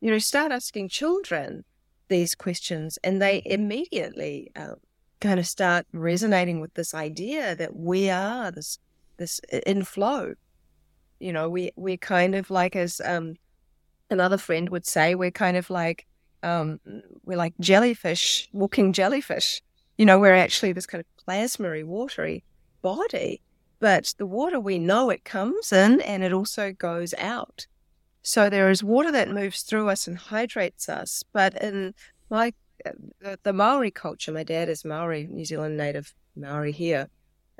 You 0.00 0.10
know, 0.10 0.18
start 0.18 0.52
asking 0.52 0.88
children 0.88 1.64
these 2.08 2.34
questions, 2.34 2.98
and 3.02 3.20
they 3.20 3.42
immediately 3.44 4.50
um, 4.56 4.76
kind 5.24 5.40
of 5.40 5.46
start 5.46 5.86
resonating 5.92 6.60
with 6.60 6.74
this 6.74 6.92
idea 6.92 7.56
that 7.56 7.74
we 7.74 8.10
are 8.10 8.50
this 8.50 8.78
this 9.16 9.40
in 9.66 9.82
flow. 9.84 10.34
You 11.18 11.32
know, 11.32 11.48
we 11.48 11.72
we're 11.76 11.96
kind 11.96 12.34
of 12.34 12.50
like 12.50 12.76
as 12.76 13.00
um, 13.04 13.36
another 14.10 14.36
friend 14.36 14.68
would 14.68 14.86
say, 14.86 15.14
we're 15.14 15.30
kind 15.30 15.56
of 15.56 15.70
like 15.70 16.06
um, 16.42 16.78
we're 17.24 17.38
like 17.38 17.54
jellyfish, 17.58 18.48
walking 18.52 18.92
jellyfish. 18.92 19.62
You 19.96 20.04
know, 20.04 20.18
we're 20.18 20.34
actually 20.34 20.72
this 20.72 20.86
kind 20.86 21.02
of 21.02 21.24
plasmary, 21.24 21.84
watery 21.84 22.44
body, 22.82 23.40
but 23.80 24.14
the 24.18 24.26
water 24.26 24.60
we 24.60 24.78
know 24.78 25.08
it 25.08 25.24
comes 25.24 25.72
in 25.72 26.02
and 26.02 26.22
it 26.22 26.34
also 26.34 26.72
goes 26.72 27.14
out. 27.16 27.66
So 28.20 28.50
there 28.50 28.68
is 28.68 28.84
water 28.84 29.12
that 29.12 29.30
moves 29.30 29.62
through 29.62 29.88
us 29.88 30.06
and 30.06 30.18
hydrates 30.18 30.88
us, 30.88 31.24
but 31.32 31.54
in 31.62 31.94
my 32.28 32.52
the, 33.42 33.52
Maori 33.52 33.90
culture, 33.90 34.32
my 34.32 34.44
dad 34.44 34.68
is 34.68 34.84
Maori, 34.84 35.26
New 35.26 35.44
Zealand 35.44 35.76
native 35.76 36.14
Maori 36.36 36.72
here. 36.72 37.08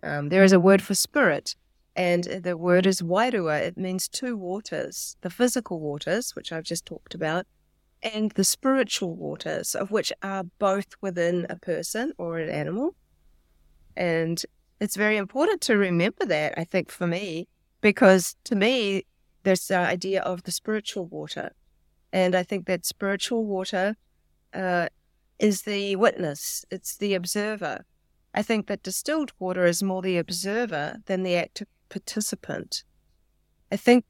Um, 0.02 0.28
there 0.28 0.44
is 0.44 0.52
a 0.52 0.60
word 0.60 0.82
for 0.82 0.94
spirit, 0.94 1.54
and 1.96 2.24
the 2.24 2.56
word 2.56 2.86
is 2.86 3.00
wairua. 3.00 3.60
It 3.60 3.78
means 3.78 4.08
two 4.08 4.36
waters 4.36 5.16
the 5.20 5.30
physical 5.30 5.80
waters, 5.80 6.34
which 6.36 6.52
I've 6.52 6.64
just 6.64 6.86
talked 6.86 7.14
about, 7.14 7.46
and 8.02 8.30
the 8.32 8.44
spiritual 8.44 9.14
waters, 9.14 9.74
of 9.74 9.90
which 9.90 10.12
are 10.22 10.44
both 10.58 10.88
within 11.00 11.46
a 11.48 11.56
person 11.56 12.12
or 12.18 12.38
an 12.38 12.50
animal. 12.50 12.94
And 13.96 14.44
it's 14.80 14.96
very 14.96 15.16
important 15.16 15.60
to 15.62 15.76
remember 15.76 16.26
that, 16.26 16.54
I 16.56 16.64
think, 16.64 16.90
for 16.90 17.06
me, 17.06 17.48
because 17.80 18.36
to 18.44 18.56
me, 18.56 19.06
there's 19.44 19.68
the 19.68 19.78
idea 19.78 20.20
of 20.22 20.42
the 20.42 20.52
spiritual 20.52 21.06
water. 21.06 21.52
And 22.12 22.34
I 22.34 22.42
think 22.42 22.66
that 22.66 22.84
spiritual 22.84 23.44
water 23.44 23.96
uh, 24.52 24.88
is 25.38 25.62
the 25.62 25.96
witness, 25.96 26.64
it's 26.70 26.96
the 26.96 27.14
observer. 27.14 27.84
I 28.32 28.42
think 28.42 28.66
that 28.66 28.82
distilled 28.82 29.32
water 29.38 29.64
is 29.64 29.82
more 29.82 30.02
the 30.02 30.18
observer 30.18 30.96
than 31.06 31.22
the 31.22 31.36
active 31.36 31.68
participant. 31.88 32.82
I 33.70 33.76
think 33.76 34.04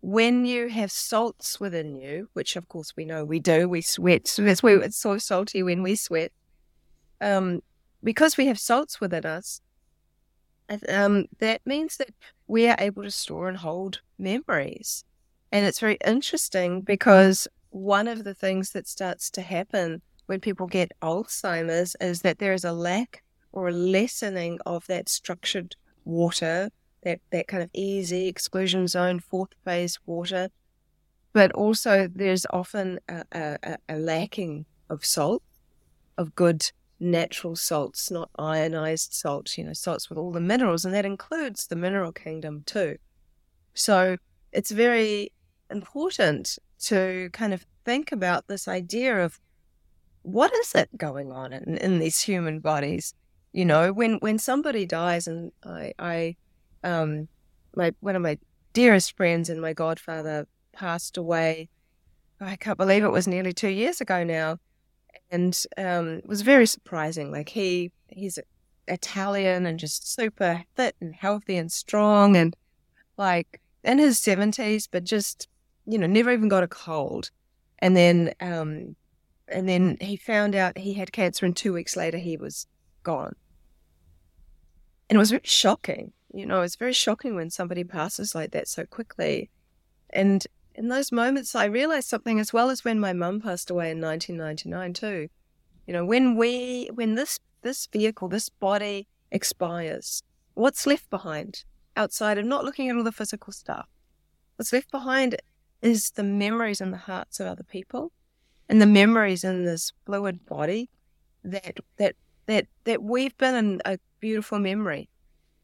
when 0.00 0.44
you 0.44 0.68
have 0.68 0.92
salts 0.92 1.58
within 1.58 1.96
you, 1.96 2.28
which 2.34 2.56
of 2.56 2.68
course 2.68 2.92
we 2.96 3.04
know 3.04 3.24
we 3.24 3.40
do, 3.40 3.68
we 3.68 3.80
sweat. 3.80 4.26
So 4.28 4.44
it's 4.46 4.96
so 4.96 5.18
salty 5.18 5.62
when 5.62 5.82
we 5.82 5.96
sweat. 5.96 6.32
Um, 7.20 7.62
because 8.02 8.36
we 8.36 8.46
have 8.46 8.58
salts 8.58 9.00
within 9.00 9.24
us, 9.24 9.60
um, 10.88 11.26
that 11.38 11.62
means 11.64 11.96
that 11.96 12.10
we 12.46 12.68
are 12.68 12.76
able 12.78 13.02
to 13.02 13.10
store 13.10 13.48
and 13.48 13.58
hold 13.58 14.02
memories. 14.18 15.04
And 15.50 15.64
it's 15.64 15.80
very 15.80 15.98
interesting 16.04 16.82
because 16.82 17.48
one 17.70 18.08
of 18.08 18.24
the 18.24 18.34
things 18.34 18.70
that 18.70 18.86
starts 18.86 19.30
to 19.30 19.40
happen 19.40 20.02
when 20.26 20.40
people 20.40 20.66
get 20.66 20.92
Alzheimer's 21.02 21.96
is 22.00 22.22
that 22.22 22.38
there 22.38 22.52
is 22.52 22.64
a 22.64 22.72
lack 22.72 23.22
or 23.52 23.68
a 23.68 23.72
lessening 23.72 24.58
of 24.66 24.86
that 24.86 25.08
structured 25.08 25.76
water, 26.04 26.70
that, 27.02 27.20
that 27.30 27.46
kind 27.46 27.62
of 27.62 27.70
EZ 27.74 28.12
exclusion 28.12 28.88
zone, 28.88 29.20
fourth 29.20 29.50
phase 29.64 29.98
water. 30.06 30.48
But 31.32 31.52
also, 31.52 32.08
there's 32.12 32.46
often 32.50 33.00
a, 33.08 33.24
a, 33.32 33.76
a 33.88 33.96
lacking 33.96 34.66
of 34.88 35.04
salt, 35.04 35.42
of 36.16 36.34
good 36.34 36.70
natural 37.00 37.56
salts, 37.56 38.10
not 38.10 38.30
iodized 38.38 39.12
salts, 39.12 39.58
you 39.58 39.64
know, 39.64 39.72
salts 39.72 40.08
with 40.08 40.18
all 40.18 40.32
the 40.32 40.40
minerals, 40.40 40.84
and 40.84 40.94
that 40.94 41.04
includes 41.04 41.66
the 41.66 41.76
mineral 41.76 42.12
kingdom 42.12 42.62
too. 42.66 42.96
So 43.74 44.16
it's 44.52 44.70
very 44.70 45.32
important 45.70 46.58
to 46.84 47.30
kind 47.32 47.52
of 47.52 47.66
think 47.84 48.12
about 48.12 48.46
this 48.46 48.68
idea 48.68 49.24
of 49.24 49.40
what 50.24 50.52
is 50.54 50.74
it 50.74 50.88
going 50.96 51.30
on 51.30 51.52
in, 51.52 51.76
in 51.76 51.98
these 51.98 52.20
human 52.20 52.58
bodies? 52.58 53.14
You 53.52 53.64
know, 53.64 53.92
when 53.92 54.14
when 54.14 54.38
somebody 54.38 54.84
dies, 54.84 55.28
and 55.28 55.52
I, 55.64 55.92
I, 55.98 56.36
um, 56.82 57.28
my 57.76 57.92
one 58.00 58.16
of 58.16 58.22
my 58.22 58.38
dearest 58.72 59.16
friends 59.16 59.48
and 59.48 59.60
my 59.60 59.72
godfather 59.72 60.48
passed 60.72 61.16
away. 61.16 61.68
I 62.40 62.56
can't 62.56 62.78
believe 62.78 63.04
it 63.04 63.12
was 63.12 63.28
nearly 63.28 63.52
two 63.52 63.68
years 63.68 64.00
ago 64.00 64.24
now, 64.24 64.58
and 65.30 65.56
um, 65.78 66.08
it 66.18 66.26
was 66.26 66.40
very 66.42 66.66
surprising. 66.66 67.30
Like 67.30 67.50
he 67.50 67.92
he's 68.08 68.38
Italian 68.88 69.66
and 69.66 69.78
just 69.78 70.12
super 70.12 70.64
fit 70.74 70.96
and 71.00 71.14
healthy 71.14 71.56
and 71.56 71.70
strong, 71.70 72.34
and 72.34 72.56
like 73.18 73.60
in 73.84 73.98
his 73.98 74.18
seventies, 74.18 74.88
but 74.88 75.04
just 75.04 75.48
you 75.86 75.98
know 75.98 76.06
never 76.06 76.32
even 76.32 76.48
got 76.48 76.64
a 76.64 76.68
cold. 76.68 77.30
And 77.80 77.94
then 77.94 78.32
um, 78.40 78.96
and 79.48 79.68
then 79.68 79.96
he 80.00 80.16
found 80.16 80.54
out 80.54 80.78
he 80.78 80.94
had 80.94 81.12
cancer, 81.12 81.46
and 81.46 81.56
two 81.56 81.72
weeks 81.72 81.96
later 81.96 82.18
he 82.18 82.36
was 82.36 82.66
gone. 83.02 83.34
And 85.08 85.16
it 85.16 85.18
was 85.18 85.30
very 85.30 85.42
shocking. 85.44 86.12
You 86.32 86.46
know, 86.46 86.62
it's 86.62 86.76
very 86.76 86.92
shocking 86.92 87.34
when 87.34 87.50
somebody 87.50 87.84
passes 87.84 88.34
like 88.34 88.52
that 88.52 88.68
so 88.68 88.84
quickly. 88.86 89.50
And 90.10 90.44
in 90.74 90.88
those 90.88 91.12
moments, 91.12 91.54
I 91.54 91.66
realized 91.66 92.08
something 92.08 92.40
as 92.40 92.52
well 92.52 92.70
as 92.70 92.84
when 92.84 92.98
my 92.98 93.12
mum 93.12 93.40
passed 93.40 93.70
away 93.70 93.90
in 93.90 94.00
1999 94.00 94.92
too. 94.94 95.28
You 95.86 95.92
know, 95.92 96.04
when 96.04 96.36
we, 96.36 96.88
when 96.94 97.14
this 97.14 97.38
this 97.62 97.86
vehicle, 97.86 98.28
this 98.28 98.48
body 98.48 99.06
expires, 99.30 100.22
what's 100.54 100.86
left 100.86 101.08
behind 101.10 101.64
outside 101.96 102.36
of 102.38 102.44
not 102.44 102.64
looking 102.64 102.88
at 102.88 102.96
all 102.96 103.04
the 103.04 103.12
physical 103.12 103.52
stuff? 103.52 103.88
What's 104.56 104.72
left 104.72 104.90
behind 104.90 105.36
is 105.80 106.10
the 106.10 106.22
memories 106.22 106.80
in 106.80 106.90
the 106.90 106.96
hearts 106.96 107.40
of 107.40 107.46
other 107.46 107.62
people 107.62 108.12
and 108.68 108.80
the 108.80 108.86
memories 108.86 109.44
in 109.44 109.64
this 109.64 109.92
fluid 110.06 110.44
body 110.46 110.88
that 111.42 111.78
that 111.98 112.16
that 112.46 112.66
that 112.84 113.02
we've 113.02 113.36
been 113.36 113.80
a 113.84 113.98
beautiful 114.20 114.58
memory 114.58 115.08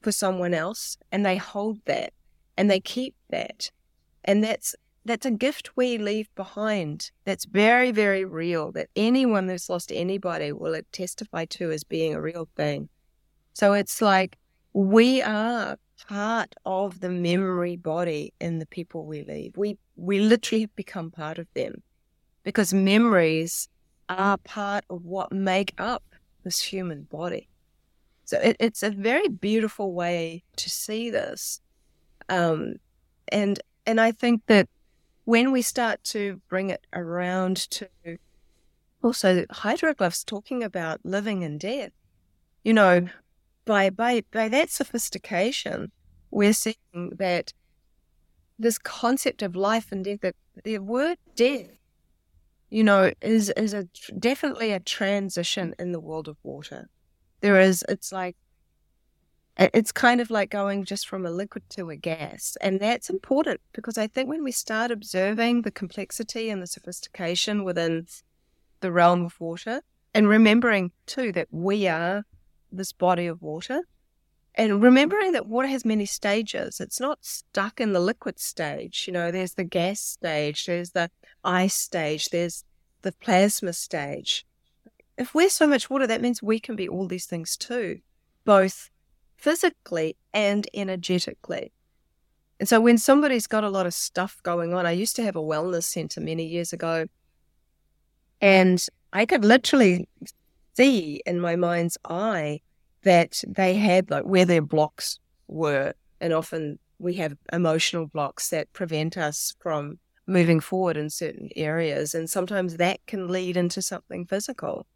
for 0.01 0.13
someone 0.13 0.55
else 0.55 0.97
and 1.11 1.25
they 1.25 1.37
hold 1.37 1.79
that 1.85 2.13
and 2.57 2.71
they 2.71 2.81
keep 2.81 3.15
that 3.31 3.71
and 4.25 4.43
that's 4.45 4.75
that's 5.05 5.27
a 5.27 5.31
gift 5.31 5.77
we 5.77 5.97
leave 5.99 6.29
behind 6.35 7.11
that's 7.25 7.47
very 7.47 7.91
very 7.91 8.25
real 8.25 8.71
that 8.73 8.89
anyone 8.95 9.49
who's 9.49 9.69
lost 9.69 9.91
anybody 9.93 10.53
will 10.53 10.79
testify 10.93 11.45
to 11.47 11.71
as 11.71 11.85
being 11.85 12.15
a 12.15 12.21
real 12.21 12.49
thing. 12.57 12.89
So 13.55 13.73
it's 13.73 14.03
like 14.03 14.37
we 14.73 15.23
are 15.23 15.79
part 16.09 16.55
of 16.65 17.01
the 17.01 17.09
memory 17.09 17.77
body 17.77 18.33
in 18.41 18.59
the 18.59 18.67
people 18.67 19.05
we 19.07 19.25
leave. 19.25 19.57
We 19.57 19.79
we 19.97 20.21
literally 20.21 20.63
have 20.63 20.77
become 20.77 21.11
part 21.11 21.39
of 21.39 21.47
them 21.55 21.83
because 22.51 22.75
memories 22.75 23.69
are 24.09 24.37
part 24.39 24.85
of 24.91 25.05
what 25.05 25.31
make 25.31 25.73
up 25.79 26.03
this 26.43 26.59
human 26.59 27.03
body. 27.05 27.49
So 28.25 28.41
it, 28.41 28.57
it's 28.59 28.83
a 28.83 28.91
very 28.91 29.29
beautiful 29.29 29.93
way 29.93 30.43
to 30.57 30.69
see 30.69 31.11
this, 31.11 31.61
um, 32.29 32.75
and 33.29 33.61
and 33.87 34.01
I 34.01 34.11
think 34.11 34.43
that 34.49 34.69
when 35.27 35.53
we 35.53 35.63
start 35.63 36.03
to 36.05 36.41
bring 36.49 36.71
it 36.71 36.85
around 36.93 37.57
to 37.71 37.89
also 39.01 39.45
hydroglyphs 39.45 40.27
talking 40.27 40.65
about 40.65 41.01
living 41.05 41.45
and 41.45 41.61
death, 41.61 41.93
you 42.65 42.73
know, 42.73 43.07
by 43.65 43.91
by 43.91 44.25
by 44.33 44.49
that 44.49 44.71
sophistication, 44.71 45.93
we're 46.33 46.53
seeing 46.53 47.13
that 47.17 47.53
this 48.59 48.79
concept 48.79 49.41
of 49.41 49.55
life 49.55 49.93
and 49.93 50.05
death, 50.05 50.21
that 50.23 50.35
the 50.65 50.79
word 50.79 51.17
death 51.37 51.80
you 52.71 52.85
know, 52.85 53.13
is 53.21 53.51
is 53.51 53.75
a 53.75 53.85
definitely 54.19 54.73
a 54.73 54.81
transition 54.81 55.75
in 55.79 55.93
the 55.93 56.01
world 56.01 56.29
of 56.29 56.37
water. 56.43 56.89
There 57.41 57.61
is, 57.61 57.85
it's 57.89 58.13
like, 58.13 58.37
it's 59.57 59.93
kind 59.93 60.21
of 60.21 60.31
like 60.31 60.51
going 60.51 60.85
just 60.85 61.09
from 61.09 61.27
a 61.27 61.31
liquid 61.31 61.65
to 61.71 61.91
a 61.91 61.97
gas, 61.97 62.57
and 62.61 62.81
that's 62.81 63.11
important 63.11 63.61
because 63.73 63.99
I 63.99 64.07
think 64.07 64.29
when 64.29 64.45
we 64.45 64.53
start 64.53 64.91
observing 64.91 65.63
the 65.63 65.71
complexity 65.71 66.49
and 66.49 66.63
the 66.63 66.67
sophistication 66.67 67.65
within 67.65 68.07
the 68.81 68.93
realm 68.93 69.25
of 69.25 69.41
water, 69.41 69.83
and 70.15 70.29
remembering 70.29 70.93
too 71.07 71.33
that 71.33 71.49
we 71.51 71.89
are 71.89 72.25
this 72.73 72.93
body 72.93 73.27
of 73.27 73.43
water, 73.43 73.83
and 74.55 74.83
remembering 74.83 75.33
that 75.33 75.47
water 75.47 75.69
has 75.69 75.85
many 75.85 76.07
stages. 76.07 76.81
It's 76.81 77.01
not 77.01 77.25
stuck 77.25 77.81
in 77.81 77.93
the 77.93 78.01
liquid 78.01 78.39
stage. 78.39 79.05
You 79.07 79.13
know, 79.13 79.31
there's 79.31 79.55
the 79.55 79.65
gas 79.65 80.01
stage, 80.01 80.67
there's 80.67 80.91
the 80.91 81.11
ice 81.45 81.75
stage, 81.75 82.29
there's 82.31 82.65
the 83.03 83.13
plasma 83.13 83.73
stage. 83.73 84.45
If 85.17 85.35
we're 85.35 85.51
so 85.51 85.67
much 85.67 85.91
water, 85.91 86.07
that 86.07 86.23
means 86.23 86.43
we 86.43 86.59
can 86.61 86.77
be 86.77 86.89
all 86.89 87.07
these 87.07 87.27
things 87.27 87.57
too, 87.57 88.01
both 88.45 88.91
physically 89.37 90.17
and 90.33 90.67
energetically. 90.75 91.73
And 92.59 92.69
so 92.69 92.81
when 92.81 92.99
somebody's 92.99 93.47
got 93.47 93.65
a 93.65 93.71
lot 93.71 93.87
of 93.87 93.95
stuff 93.95 94.39
going 94.43 94.75
on, 94.75 94.85
I 94.85 94.93
used 94.93 95.17
to 95.17 95.23
have 95.23 95.37
a 95.37 95.41
wellness 95.43 95.85
center 95.85 96.21
many 96.21 96.45
years 96.45 96.73
ago, 96.73 97.07
and 98.41 98.85
I 99.13 99.27
could 99.27 99.45
literally 99.45 100.09
see 100.77 101.23
in 101.25 101.41
my 101.41 101.57
mind's 101.57 101.97
eye 102.05 102.61
that 103.03 103.43
they 103.47 103.75
had 103.75 104.11
like 104.11 104.25
where 104.25 104.45
their 104.45 104.63
blocks 104.63 105.19
were. 105.49 105.95
And 106.21 106.33
often 106.33 106.79
we 106.99 107.15
have 107.15 107.37
emotional 107.53 108.07
blocks 108.07 108.51
that 108.51 108.73
prevent 108.73 109.17
us 109.17 109.55
from 109.61 109.99
moving 110.27 110.61
forward 110.61 110.97
in 110.97 111.11
certain 111.11 111.49
areas. 111.57 112.15
And 112.15 112.29
sometimes 112.29 112.77
that 112.77 113.01
can 113.07 113.29
lead 113.29 113.57
into 113.57 113.83
something 113.83 114.27
physical. 114.27 114.87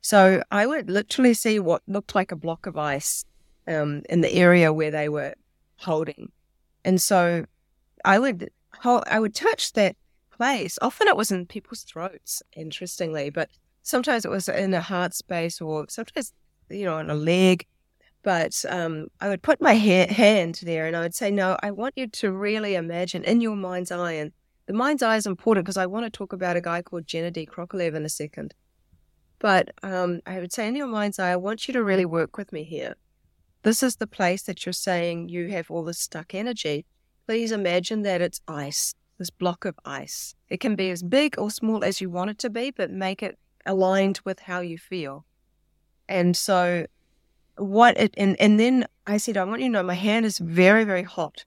So 0.00 0.42
I 0.50 0.66
would 0.66 0.88
literally 0.88 1.34
see 1.34 1.58
what 1.58 1.82
looked 1.86 2.14
like 2.14 2.32
a 2.32 2.36
block 2.36 2.66
of 2.66 2.78
ice 2.78 3.24
um, 3.66 4.02
in 4.08 4.22
the 4.22 4.32
area 4.32 4.72
where 4.72 4.90
they 4.90 5.08
were 5.08 5.34
holding. 5.76 6.32
And 6.84 7.00
so 7.00 7.44
I 8.04 8.18
would 8.18 8.50
I 8.82 9.20
would 9.20 9.34
touch 9.34 9.72
that 9.74 9.96
place. 10.30 10.78
Often 10.80 11.08
it 11.08 11.16
was 11.16 11.30
in 11.30 11.44
people's 11.44 11.82
throats, 11.82 12.42
interestingly, 12.56 13.28
but 13.28 13.50
sometimes 13.82 14.24
it 14.24 14.30
was 14.30 14.48
in 14.48 14.72
a 14.72 14.80
heart 14.80 15.12
space 15.12 15.60
or 15.60 15.86
sometimes, 15.88 16.32
you 16.70 16.84
know, 16.84 16.96
on 16.96 17.10
a 17.10 17.14
leg. 17.14 17.66
But 18.22 18.64
um, 18.68 19.08
I 19.20 19.28
would 19.28 19.42
put 19.42 19.60
my 19.60 19.74
ha- 19.74 20.12
hand 20.12 20.60
there 20.62 20.86
and 20.86 20.96
I 20.96 21.00
would 21.00 21.14
say, 21.14 21.30
No, 21.30 21.56
I 21.62 21.70
want 21.70 21.94
you 21.96 22.06
to 22.06 22.32
really 22.32 22.74
imagine 22.74 23.24
in 23.24 23.40
your 23.40 23.56
mind's 23.56 23.90
eye 23.90 24.12
and 24.12 24.32
the 24.66 24.74
mind's 24.74 25.02
eye 25.02 25.16
is 25.16 25.26
important 25.26 25.64
because 25.64 25.76
I 25.76 25.86
want 25.86 26.04
to 26.06 26.10
talk 26.10 26.32
about 26.32 26.56
a 26.56 26.60
guy 26.60 26.82
called 26.82 27.06
Gennady 27.06 27.48
Krokhalev 27.48 27.94
in 27.94 28.04
a 28.04 28.08
second. 28.08 28.54
But 29.40 29.70
um, 29.82 30.20
I 30.26 30.38
would 30.38 30.52
say 30.52 30.68
in 30.68 30.76
your 30.76 30.86
mind's 30.86 31.18
eye, 31.18 31.32
I 31.32 31.36
want 31.36 31.66
you 31.66 31.72
to 31.72 31.82
really 31.82 32.04
work 32.04 32.36
with 32.36 32.52
me 32.52 32.62
here. 32.62 32.94
This 33.62 33.82
is 33.82 33.96
the 33.96 34.06
place 34.06 34.42
that 34.44 34.64
you're 34.64 34.72
saying 34.72 35.28
you 35.28 35.48
have 35.48 35.70
all 35.70 35.82
this 35.82 35.98
stuck 35.98 36.34
energy. 36.34 36.86
Please 37.26 37.52
imagine 37.52 38.02
that 38.02 38.20
it's 38.20 38.40
ice, 38.46 38.94
this 39.18 39.30
block 39.30 39.64
of 39.64 39.78
ice. 39.84 40.34
It 40.48 40.60
can 40.60 40.76
be 40.76 40.90
as 40.90 41.02
big 41.02 41.38
or 41.38 41.50
small 41.50 41.82
as 41.82 42.00
you 42.00 42.10
want 42.10 42.30
it 42.30 42.38
to 42.38 42.50
be, 42.50 42.70
but 42.70 42.90
make 42.90 43.22
it 43.22 43.38
aligned 43.66 44.20
with 44.24 44.40
how 44.40 44.60
you 44.60 44.78
feel. 44.78 45.24
And 46.10 46.36
so, 46.36 46.86
what 47.56 47.98
it, 47.98 48.14
and, 48.18 48.38
and 48.40 48.60
then 48.60 48.86
I 49.06 49.18
said, 49.18 49.38
I 49.38 49.44
want 49.44 49.62
you 49.62 49.68
to 49.68 49.72
know 49.72 49.82
my 49.84 49.94
hand 49.94 50.26
is 50.26 50.38
very, 50.38 50.84
very 50.84 51.04
hot 51.04 51.46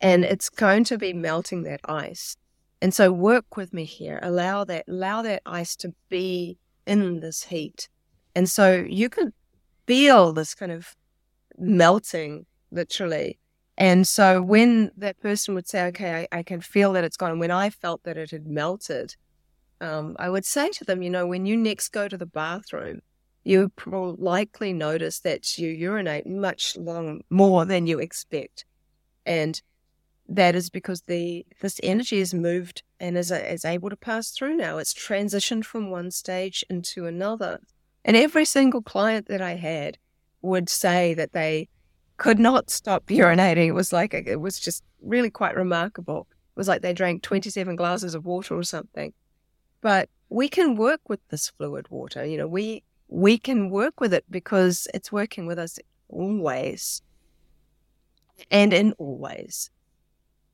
and 0.00 0.24
it's 0.24 0.50
going 0.50 0.84
to 0.84 0.98
be 0.98 1.12
melting 1.12 1.62
that 1.64 1.80
ice. 1.86 2.36
And 2.82 2.94
so 2.94 3.12
work 3.12 3.56
with 3.56 3.72
me 3.72 3.84
here. 3.84 4.20
Allow 4.22 4.64
that 4.64 4.84
allow 4.88 5.22
that 5.22 5.42
ice 5.46 5.76
to 5.76 5.94
be 6.10 6.58
in 6.86 7.20
this 7.20 7.44
heat. 7.44 7.88
And 8.34 8.50
so 8.50 8.84
you 8.88 9.08
can 9.10 9.32
feel 9.86 10.32
this 10.34 10.54
kind 10.54 10.72
of 10.72 10.96
melting 11.58 12.46
literally 12.70 13.38
And 13.78 14.06
so 14.08 14.42
when 14.42 14.90
that 14.96 15.20
person 15.20 15.54
would 15.54 15.68
say, 15.68 15.84
okay, 15.86 16.26
I, 16.32 16.38
I 16.40 16.42
can 16.44 16.60
feel 16.62 16.92
that 16.94 17.04
it's 17.04 17.16
gone, 17.16 17.38
when 17.38 17.50
I 17.50 17.70
felt 17.70 18.04
that 18.04 18.16
it 18.16 18.30
had 18.30 18.46
melted, 18.46 19.16
um, 19.80 20.16
I 20.18 20.30
would 20.30 20.46
say 20.46 20.70
to 20.70 20.84
them, 20.84 21.02
you 21.02 21.10
know, 21.10 21.26
when 21.26 21.46
you 21.46 21.56
next 21.56 21.90
go 21.90 22.08
to 22.08 22.16
the 22.16 22.26
bathroom, 22.26 23.02
you 23.46 23.70
will 23.86 24.16
likely 24.18 24.72
notice 24.72 25.20
that 25.20 25.56
you 25.56 25.68
urinate 25.68 26.26
much 26.26 26.76
long 26.76 27.20
more 27.30 27.64
than 27.64 27.86
you 27.86 28.00
expect. 28.00 28.64
And 29.24 29.62
that 30.28 30.56
is 30.56 30.68
because 30.68 31.02
the 31.02 31.46
this 31.60 31.78
energy 31.84 32.18
is 32.18 32.34
moved 32.34 32.82
and 32.98 33.16
is, 33.16 33.30
uh, 33.30 33.36
is 33.36 33.64
able 33.64 33.88
to 33.88 33.96
pass 33.96 34.30
through 34.30 34.56
now. 34.56 34.78
It's 34.78 34.92
transitioned 34.92 35.64
from 35.64 35.90
one 35.90 36.10
stage 36.10 36.64
into 36.68 37.06
another. 37.06 37.60
And 38.04 38.16
every 38.16 38.44
single 38.44 38.82
client 38.82 39.28
that 39.28 39.40
I 39.40 39.54
had 39.54 39.98
would 40.42 40.68
say 40.68 41.14
that 41.14 41.32
they 41.32 41.68
could 42.16 42.40
not 42.40 42.68
stop 42.68 43.06
urinating. 43.06 43.68
It 43.68 43.72
was 43.72 43.92
like, 43.92 44.12
uh, 44.12 44.22
it 44.26 44.40
was 44.40 44.58
just 44.58 44.82
really 45.00 45.30
quite 45.30 45.54
remarkable. 45.54 46.26
It 46.30 46.58
was 46.58 46.66
like 46.66 46.82
they 46.82 46.92
drank 46.92 47.22
27 47.22 47.76
glasses 47.76 48.16
of 48.16 48.26
water 48.26 48.56
or 48.56 48.64
something. 48.64 49.12
But 49.82 50.08
we 50.30 50.48
can 50.48 50.74
work 50.74 51.08
with 51.08 51.20
this 51.28 51.48
fluid 51.48 51.86
water. 51.90 52.24
You 52.24 52.38
know, 52.38 52.48
we, 52.48 52.82
we 53.08 53.38
can 53.38 53.70
work 53.70 54.00
with 54.00 54.12
it 54.12 54.24
because 54.30 54.88
it's 54.94 55.12
working 55.12 55.46
with 55.46 55.58
us 55.58 55.78
always 56.08 57.02
and 58.50 58.72
in 58.72 58.92
always. 58.98 59.70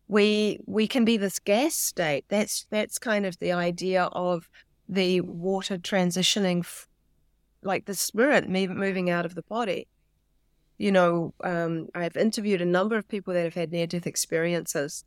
We, 0.09 0.61
we 0.67 0.87
can 0.87 1.05
be 1.05 1.17
this 1.17 1.39
gas 1.39 1.75
state. 1.75 2.25
That's, 2.29 2.67
that's 2.71 2.99
kind 2.99 3.25
of 3.25 3.39
the 3.39 3.53
idea 3.53 4.05
of 4.13 4.49
the 4.89 5.23
water 5.23 5.79
transitioning, 5.79 6.61
f- 6.61 6.87
like 7.63 7.87
the 7.87 7.95
spirit 7.95 8.49
moving 8.49 9.09
out 9.09 9.25
of 9.25 9.35
the 9.35 9.43
body 9.43 9.89
you 10.83 10.91
know, 10.91 11.33
um, 11.45 11.87
I've 11.95 12.17
interviewed 12.17 12.61
a 12.61 12.67
number 12.67 12.97
of 12.97 13.07
people 13.07 13.33
that 13.35 13.45
have 13.45 13.55
had 13.55 13.71
near 13.71 13.87
death 13.87 14.05
experiences, 14.05 15.05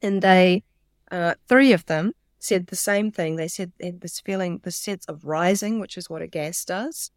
and 0.00 0.22
they, 0.22 0.64
uh, 1.10 1.34
three 1.48 1.74
of 1.74 1.84
them, 1.84 2.12
said 2.38 2.66
the 2.66 2.76
same 2.76 3.10
thing. 3.10 3.36
They 3.36 3.48
said 3.48 3.72
they 3.78 3.86
had 3.86 4.00
this 4.00 4.20
feeling, 4.20 4.60
this 4.62 4.76
sense 4.76 5.04
of 5.06 5.24
rising, 5.24 5.80
which 5.80 5.96
is 5.96 6.10
what 6.10 6.22
a 6.22 6.26
gas 6.26 6.64
does, 6.64 7.10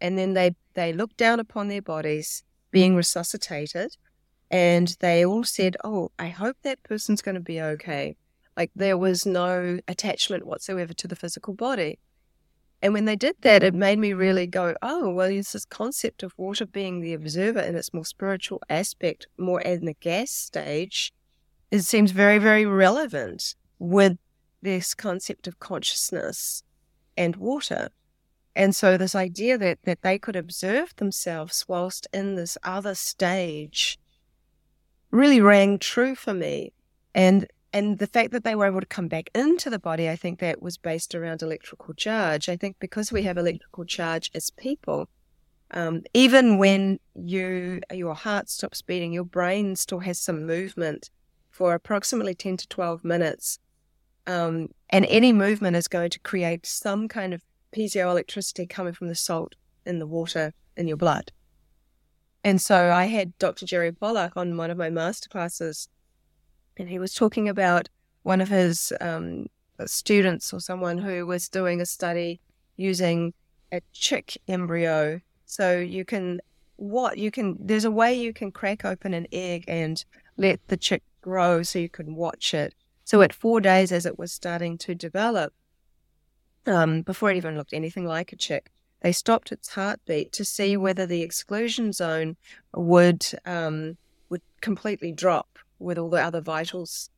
and 0.00 0.18
then 0.18 0.34
they 0.34 0.54
they 0.74 0.92
looked 0.92 1.16
down 1.16 1.40
upon 1.40 1.68
their 1.68 1.82
bodies 1.82 2.44
being 2.70 2.94
resuscitated, 2.96 3.96
and 4.50 4.96
they 5.00 5.24
all 5.24 5.44
said, 5.44 5.76
"Oh, 5.84 6.10
I 6.18 6.28
hope 6.28 6.56
that 6.62 6.82
person's 6.82 7.22
going 7.22 7.36
to 7.36 7.40
be 7.40 7.60
okay." 7.60 8.16
Like 8.56 8.70
there 8.74 8.98
was 8.98 9.26
no 9.26 9.78
attachment 9.86 10.46
whatsoever 10.46 10.94
to 10.94 11.08
the 11.08 11.16
physical 11.16 11.54
body. 11.54 11.98
And 12.82 12.92
when 12.92 13.06
they 13.06 13.16
did 13.16 13.36
that, 13.40 13.62
it 13.62 13.74
made 13.74 13.98
me 13.98 14.12
really 14.12 14.46
go, 14.46 14.74
oh, 14.82 15.10
well, 15.10 15.28
it's 15.28 15.52
this 15.52 15.64
concept 15.64 16.22
of 16.22 16.34
water 16.36 16.66
being 16.66 17.00
the 17.00 17.14
observer 17.14 17.60
in 17.60 17.74
its 17.74 17.92
more 17.94 18.04
spiritual 18.04 18.60
aspect, 18.68 19.26
more 19.38 19.62
in 19.62 19.86
the 19.86 19.94
gas 19.94 20.30
stage, 20.30 21.12
it 21.70 21.80
seems 21.80 22.12
very, 22.12 22.38
very 22.38 22.64
relevant 22.64 23.54
with 23.78 24.18
this 24.66 24.94
concept 24.94 25.46
of 25.46 25.60
consciousness 25.60 26.64
and 27.16 27.36
water. 27.36 27.88
And 28.54 28.74
so 28.74 28.96
this 28.96 29.14
idea 29.14 29.56
that, 29.58 29.78
that 29.84 30.02
they 30.02 30.18
could 30.18 30.36
observe 30.36 30.94
themselves 30.96 31.64
whilst 31.68 32.08
in 32.12 32.34
this 32.34 32.58
other 32.62 32.94
stage 32.94 33.98
really 35.10 35.40
rang 35.40 35.78
true 35.78 36.14
for 36.14 36.34
me. 36.34 36.72
And 37.14 37.46
and 37.72 37.98
the 37.98 38.06
fact 38.06 38.30
that 38.32 38.42
they 38.44 38.54
were 38.54 38.66
able 38.66 38.80
to 38.80 38.86
come 38.96 39.08
back 39.08 39.28
into 39.34 39.68
the 39.70 39.78
body, 39.78 40.08
I 40.08 40.16
think 40.16 40.38
that 40.38 40.62
was 40.62 40.78
based 40.78 41.14
around 41.14 41.42
electrical 41.42 41.92
charge. 41.94 42.48
I 42.48 42.56
think 42.56 42.76
because 42.78 43.12
we 43.12 43.22
have 43.24 43.36
electrical 43.36 43.84
charge 43.84 44.30
as 44.34 44.50
people, 44.50 45.08
um, 45.72 46.02
even 46.14 46.58
when 46.58 46.98
you 47.14 47.80
your 47.92 48.14
heart 48.14 48.48
stops 48.48 48.82
beating, 48.82 49.12
your 49.12 49.28
brain 49.38 49.76
still 49.76 50.00
has 50.00 50.18
some 50.18 50.46
movement 50.46 51.10
for 51.50 51.74
approximately 51.74 52.34
ten 52.34 52.56
to 52.56 52.66
twelve 52.68 53.04
minutes, 53.04 53.58
um, 54.26 54.68
and 54.90 55.06
any 55.06 55.32
movement 55.32 55.76
is 55.76 55.88
going 55.88 56.10
to 56.10 56.20
create 56.20 56.66
some 56.66 57.08
kind 57.08 57.34
of 57.34 57.42
piezoelectricity 57.74 58.68
coming 58.68 58.92
from 58.92 59.08
the 59.08 59.14
salt 59.14 59.54
in 59.84 59.98
the 59.98 60.06
water 60.06 60.52
in 60.76 60.88
your 60.88 60.96
blood. 60.96 61.32
And 62.44 62.60
so 62.60 62.92
I 62.92 63.06
had 63.06 63.36
Dr. 63.38 63.66
Jerry 63.66 63.92
Pollack 63.92 64.36
on 64.36 64.56
one 64.56 64.70
of 64.70 64.78
my 64.78 64.88
masterclasses 64.88 65.88
and 66.76 66.88
he 66.88 66.98
was 66.98 67.14
talking 67.14 67.48
about 67.48 67.88
one 68.22 68.40
of 68.40 68.48
his 68.48 68.92
um, 69.00 69.46
students 69.84 70.52
or 70.52 70.60
someone 70.60 70.98
who 70.98 71.26
was 71.26 71.48
doing 71.48 71.80
a 71.80 71.86
study 71.86 72.40
using 72.76 73.32
a 73.72 73.80
chick 73.92 74.36
embryo. 74.48 75.20
So 75.46 75.78
you 75.78 76.04
can 76.04 76.40
what 76.78 77.16
you 77.16 77.30
can 77.30 77.56
there's 77.58 77.86
a 77.86 77.90
way 77.90 78.12
you 78.14 78.34
can 78.34 78.52
crack 78.52 78.84
open 78.84 79.14
an 79.14 79.26
egg 79.32 79.64
and 79.66 80.04
let 80.36 80.60
the 80.68 80.76
chick 80.76 81.02
grow 81.22 81.62
so 81.62 81.78
you 81.78 81.88
can 81.88 82.14
watch 82.14 82.52
it. 82.52 82.74
So 83.06 83.22
at 83.22 83.32
four 83.32 83.60
days 83.60 83.92
as 83.92 84.04
it 84.04 84.18
was 84.18 84.32
starting 84.32 84.76
to 84.78 84.92
develop, 84.92 85.54
um, 86.66 87.02
before 87.02 87.30
it 87.30 87.36
even 87.36 87.56
looked 87.56 87.72
anything 87.72 88.04
like 88.04 88.32
a 88.32 88.36
chick, 88.36 88.72
they 89.00 89.12
stopped 89.12 89.52
its 89.52 89.68
heartbeat 89.68 90.32
to 90.32 90.44
see 90.44 90.76
whether 90.76 91.06
the 91.06 91.22
exclusion 91.22 91.92
zone 91.92 92.36
would 92.74 93.24
um, 93.44 93.96
would 94.28 94.42
completely 94.60 95.12
drop 95.12 95.60
with 95.78 95.98
all 95.98 96.10
the 96.10 96.20
other 96.20 96.40
vitals. 96.40 97.08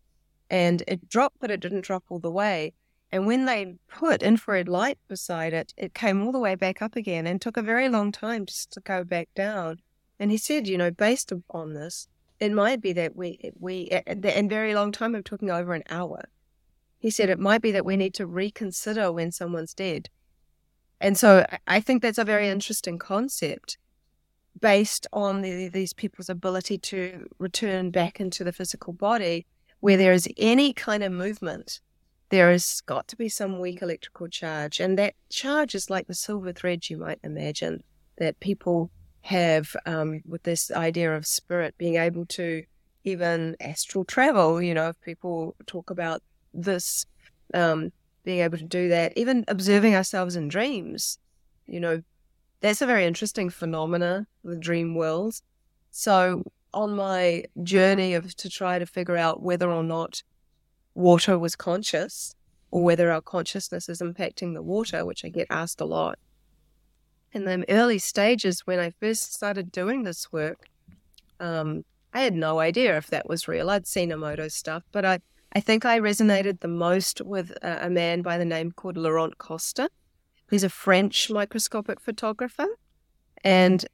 And 0.51 0.83
it 0.87 1.09
dropped, 1.09 1.37
but 1.41 1.51
it 1.51 1.61
didn't 1.61 1.87
drop 1.87 2.05
all 2.11 2.19
the 2.19 2.31
way. 2.31 2.75
And 3.11 3.27
when 3.27 3.47
they 3.47 3.77
put 3.89 4.23
infrared 4.23 4.69
light 4.69 4.99
beside 5.09 5.55
it, 5.55 5.73
it 5.79 5.95
came 5.95 6.23
all 6.23 6.33
the 6.33 6.39
way 6.39 6.55
back 6.55 6.83
up 6.83 6.97
again 6.97 7.27
and 7.27 7.41
took 7.41 7.57
a 7.57 7.63
very 7.63 7.89
long 7.89 8.13
time 8.13 8.45
just 8.45 8.73
to 8.73 8.81
go 8.81 9.05
back 9.05 9.31
down. 9.35 9.79
And 10.21 10.31
he 10.31 10.37
said, 10.37 10.69
you 10.69 10.77
know, 10.77 10.91
based 10.91 11.33
on 11.49 11.73
this, 11.73 12.09
it 12.41 12.53
might 12.53 12.81
be 12.81 12.93
that 12.93 13.17
we, 13.17 13.53
we, 13.59 13.89
and 14.07 14.51
very 14.51 14.75
long 14.75 14.93
time, 14.93 15.15
I'm 15.15 15.23
talking 15.23 15.51
over 15.51 15.75
an 15.75 15.83
hour. 15.91 16.29
He 16.99 17.11
said 17.11 17.29
it 17.29 17.39
might 17.39 17.63
be 17.63 17.73
that 17.73 17.85
we 17.85 17.97
need 17.97 18.15
to 18.15 18.27
reconsider 18.27 19.13
when 19.13 19.33
someone's 19.33 19.75
dead. 19.75 20.09
And 21.01 21.17
so 21.17 21.47
I 21.67 21.81
think 21.81 22.03
that's 22.03 22.19
a 22.19 22.25
very 22.25 22.49
interesting 22.49 22.99
concept 22.99 23.79
based 24.61 25.07
on 25.13 25.43
the, 25.43 25.69
these 25.69 25.93
people's 25.93 26.29
ability 26.29 26.79
to 26.79 27.29
return 27.39 27.91
back 27.91 28.21
into 28.21 28.43
the 28.43 28.53
physical 28.53 28.93
body, 28.93 29.47
where 29.81 29.97
there 29.97 30.13
is 30.13 30.29
any 30.37 30.73
kind 30.73 31.05
of 31.05 31.13
movement, 31.13 31.81
there 32.31 32.51
has 32.51 32.81
got 32.81 33.07
to 33.09 33.17
be 33.17 33.29
some 33.29 33.61
weak 33.61 33.81
electrical 33.81 34.29
charge. 34.29 34.81
And 34.81 34.99
that 34.99 35.15
charge 35.31 35.75
is 35.75 35.91
like 35.91 36.09
the 36.09 36.15
silver 36.15 36.53
thread, 36.53 36.91
you 36.91 36.99
might 36.99 37.21
imagine, 37.23 37.85
that 38.19 38.41
people 38.41 38.91
have 39.29 39.77
um, 39.85 40.23
with 40.27 40.43
this 40.43 40.71
idea 40.71 41.15
of 41.15 41.27
spirit 41.27 41.75
being 41.77 41.97
able 41.97 42.25
to 42.25 42.63
even 43.05 43.57
astral 43.61 44.03
travel. 44.03 44.63
You 44.63 44.73
know, 44.73 44.89
if 44.89 45.01
people 45.03 45.55
talk 45.67 45.91
about 45.91 46.23
this, 46.55 47.05
um, 47.53 47.93
being 48.25 48.41
able 48.41 48.57
to 48.57 48.65
do 48.65 48.89
that, 48.89 49.13
even 49.17 49.45
observing 49.47 49.95
ourselves 49.95 50.35
in 50.35 50.49
dreams, 50.49 51.19
you 51.67 51.79
know, 51.79 52.03
that's 52.61 52.81
a 52.81 52.87
very 52.87 53.05
interesting 53.05 53.51
phenomena, 53.51 54.27
the 54.45 54.57
dream 54.57 54.95
worlds. 54.95 55.43
So 55.91 56.43
on 56.73 56.97
my 56.97 57.45
journey 57.63 58.15
of 58.15 58.35
to 58.37 58.49
try 58.49 58.79
to 58.79 58.87
figure 58.87 59.19
out 59.19 59.43
whether 59.43 59.71
or 59.71 59.85
not 59.85 60.23
water 60.95 61.39
was 61.39 61.55
conscious 61.55 62.35
or 62.71 62.83
whether 62.83 63.13
our 63.13 63.21
consciousness 63.21 63.91
is 63.91 64.01
impacting 64.01 64.55
the 64.55 64.63
water, 64.63 65.05
which 65.05 65.23
I 65.23 65.29
get 65.29 65.49
asked 65.51 65.83
a 65.83 65.85
lot. 65.85 66.19
In 67.33 67.45
the 67.45 67.65
early 67.69 67.99
stages, 67.99 68.67
when 68.67 68.79
I 68.79 68.91
first 68.91 69.35
started 69.35 69.71
doing 69.71 70.03
this 70.03 70.33
work, 70.33 70.67
um, 71.39 71.85
I 72.15 72.23
had 72.23 72.35
no 72.35 72.59
idea 72.59 72.97
if 72.97 73.09
that 73.09 73.29
was 73.29 73.47
real. 73.47 73.69
I'd 73.71 73.87
seen 73.87 74.11
Emoto 74.11 74.51
stuff, 74.51 74.83
but 74.93 75.05
I, 75.05 75.21
I 75.53 75.61
think 75.61 75.85
I 75.85 76.01
resonated 76.01 76.61
the 76.61 76.69
most 76.69 77.21
with 77.21 77.51
a, 77.63 77.87
a 77.87 77.91
man 77.91 78.23
by 78.23 78.39
the 78.39 78.45
name 78.45 78.73
called 78.73 78.97
Laurent 78.97 79.37
Costa. 79.39 79.91
He's 80.51 80.65
a 80.65 80.71
French 80.71 81.31
microscopic 81.31 82.01
photographer. 82.01 82.67
And 83.45 83.85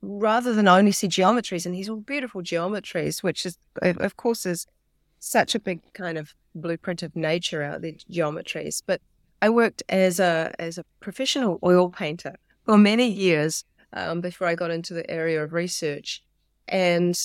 rather 0.00 0.54
than 0.54 0.68
only 0.68 0.92
see 0.92 1.08
geometries, 1.08 1.66
and 1.66 1.74
he's 1.74 1.88
all 1.88 1.96
beautiful 1.96 2.42
geometries, 2.42 3.22
which 3.22 3.44
is, 3.44 3.58
of 3.82 4.16
course, 4.16 4.46
is 4.46 4.66
such 5.18 5.54
a 5.54 5.58
big 5.58 5.80
kind 5.92 6.16
of 6.16 6.34
blueprint 6.54 7.02
of 7.02 7.16
nature 7.16 7.62
out 7.62 7.82
there, 7.82 7.92
geometries. 8.10 8.82
But 8.86 9.00
I 9.42 9.50
worked 9.50 9.82
as 9.88 10.20
a 10.20 10.54
as 10.58 10.78
a 10.78 10.84
professional 11.00 11.58
oil 11.62 11.90
painter 11.90 12.36
for 12.66 12.76
many 12.76 13.08
years 13.08 13.64
um, 13.92 14.20
before 14.20 14.48
I 14.48 14.56
got 14.56 14.70
into 14.70 14.92
the 14.92 15.08
area 15.10 15.42
of 15.42 15.54
research, 15.54 16.22
and 16.68 17.16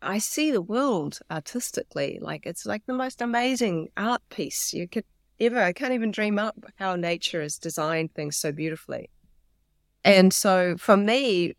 I 0.00 0.18
see 0.18 0.50
the 0.50 0.62
world 0.62 1.20
artistically 1.30 2.18
like 2.20 2.46
it's 2.46 2.64
like 2.64 2.86
the 2.86 2.94
most 2.94 3.20
amazing 3.20 3.88
art 3.96 4.22
piece 4.30 4.72
you 4.72 4.88
could 4.88 5.04
ever. 5.38 5.60
I 5.60 5.72
can't 5.72 5.92
even 5.92 6.10
dream 6.10 6.38
up 6.38 6.56
how 6.76 6.96
nature 6.96 7.42
has 7.42 7.58
designed 7.58 8.14
things 8.14 8.36
so 8.36 8.50
beautifully. 8.50 9.10
And 10.04 10.32
so 10.32 10.76
for 10.78 10.96
me, 10.96 11.54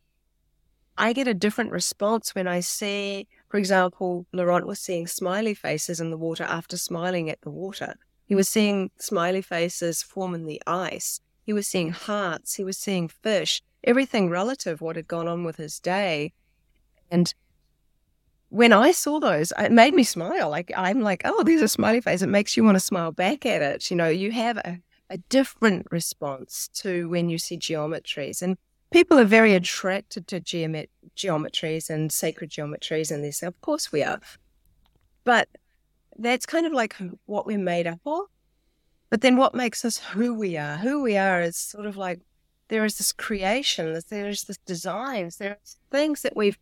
I 0.98 1.14
get 1.14 1.28
a 1.28 1.34
different 1.34 1.72
response 1.72 2.34
when 2.34 2.48
I 2.48 2.62
see, 2.62 3.28
for 3.48 3.58
example, 3.58 4.26
Laurent 4.34 4.66
was 4.66 4.80
seeing 4.80 5.08
smiley 5.08 5.54
faces 5.54 6.02
in 6.02 6.10
the 6.10 6.18
water 6.18 6.44
after 6.44 6.78
smiling 6.78 7.30
at 7.30 7.42
the 7.42 7.52
water. 7.52 7.96
He 8.26 8.36
was 8.36 8.50
seeing 8.50 8.92
smiley 9.00 9.42
faces 9.42 10.04
form 10.04 10.34
in 10.34 10.46
the 10.46 10.62
ice. 10.66 11.22
He 11.50 11.54
was 11.54 11.68
seeing 11.68 11.90
hearts. 11.90 12.54
He 12.58 12.64
was 12.64 12.78
seeing 12.78 13.08
fish, 13.08 13.64
everything 13.84 14.30
relative 14.30 14.82
what 14.82 14.98
had 14.98 15.08
gone 15.08 15.28
on 15.28 15.44
with 15.44 15.56
his 15.56 15.80
day. 15.80 16.32
And 17.10 17.34
when 18.50 18.72
I 18.72 18.92
saw 18.92 19.20
those, 19.20 19.52
it 19.58 19.72
made 19.72 19.96
me 19.96 20.04
smile. 20.04 20.52
Like 20.52 20.72
I'm 20.78 21.02
like, 21.02 21.24
oh, 21.26 21.42
there's 21.42 21.64
a 21.64 21.68
smiley 21.68 22.02
face. 22.02 22.22
It 22.22 22.28
makes 22.28 22.56
you 22.56 22.64
want 22.64 22.76
to 22.76 22.80
smile 22.80 23.12
back 23.12 23.48
at 23.48 23.64
it. 23.64 23.90
You 23.90 23.98
know, 23.98 24.10
you 24.10 24.32
have 24.32 24.58
a, 24.58 24.80
a 25.10 25.18
different 25.18 25.88
response 25.90 26.70
to 26.84 27.10
when 27.10 27.30
you 27.30 27.40
see 27.40 27.58
geometries. 27.58 28.44
And 28.44 28.56
people 28.92 29.18
are 29.18 29.26
very 29.26 29.56
attracted 29.56 30.28
to 30.28 30.40
geomet- 30.40 30.90
geometries 31.18 31.90
and 31.90 32.12
sacred 32.12 32.52
geometries 32.52 33.10
and 33.10 33.24
this. 33.24 33.42
Of 33.42 33.60
course 33.62 33.92
we 33.92 34.04
are. 34.04 34.20
But 35.24 35.50
that's 36.16 36.46
kind 36.46 36.68
of 36.68 36.74
like 36.74 36.96
what 37.26 37.48
we're 37.48 37.58
made 37.58 37.88
up 37.88 38.02
of. 38.06 38.28
But 39.10 39.22
then 39.22 39.38
what 39.38 39.56
makes 39.56 39.84
us 39.84 39.98
who 39.98 40.34
we 40.34 40.56
are? 40.58 40.78
Who 40.78 41.02
we 41.02 41.18
are 41.18 41.42
is 41.42 41.58
sort 41.58 41.86
of 41.86 41.98
like 41.98 42.20
there 42.68 42.86
is 42.86 42.98
this 42.98 43.12
creation, 43.12 44.00
there's 44.10 44.44
this 44.44 44.60
designs, 44.66 45.38
there's 45.38 45.78
things 45.90 46.22
that 46.22 46.36
we've 46.36 46.58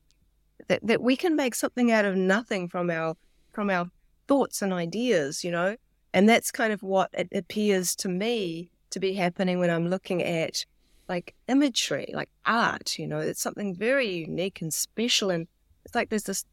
that, 0.68 0.80
that 0.84 1.02
we 1.02 1.16
can 1.16 1.36
make 1.36 1.56
something 1.56 1.92
out 1.92 2.06
of 2.06 2.16
nothing 2.16 2.68
from 2.68 2.90
our 2.90 3.16
from 3.54 3.70
our 3.70 3.90
thoughts 4.28 4.62
and 4.62 4.74
ideas, 4.74 5.44
you 5.44 5.52
know? 5.52 5.76
And 6.14 6.28
that's 6.28 6.52
kind 6.52 6.74
of 6.74 6.82
what 6.82 7.10
it 7.14 7.28
appears 7.34 7.96
to 7.98 8.10
me 8.10 8.72
to 8.92 9.00
be 9.00 9.14
happening 9.14 9.60
when 9.60 9.70
I'm 9.70 9.90
looking 9.90 10.24
at 10.24 10.66
like 11.10 11.36
imagery, 11.48 12.12
like 12.14 12.30
art, 12.46 12.98
you 12.98 13.08
know, 13.08 13.20
it's 13.20 13.42
something 13.42 13.76
very 13.76 14.10
unique 14.10 14.62
and 14.62 14.74
special 14.74 15.30
and 15.30 15.48
it's 15.86 15.96
like 15.96 16.10
there's 16.10 16.24
this 16.24 16.46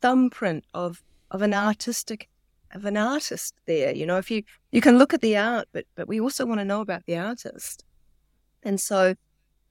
thumbprint 0.00 0.64
of 0.74 1.02
of 1.30 1.42
an 1.42 1.54
artistic 1.54 2.28
of 2.72 2.84
an 2.84 2.96
artist 2.96 3.54
there. 3.66 3.94
You 3.94 4.06
know, 4.06 4.18
if 4.18 4.30
you 4.30 4.42
you 4.70 4.80
can 4.80 4.98
look 4.98 5.14
at 5.14 5.20
the 5.20 5.36
art, 5.36 5.68
but 5.72 5.84
but 5.94 6.08
we 6.08 6.20
also 6.20 6.46
want 6.46 6.60
to 6.60 6.64
know 6.64 6.80
about 6.80 7.04
the 7.06 7.16
artist. 7.16 7.84
And 8.62 8.80
so 8.80 9.14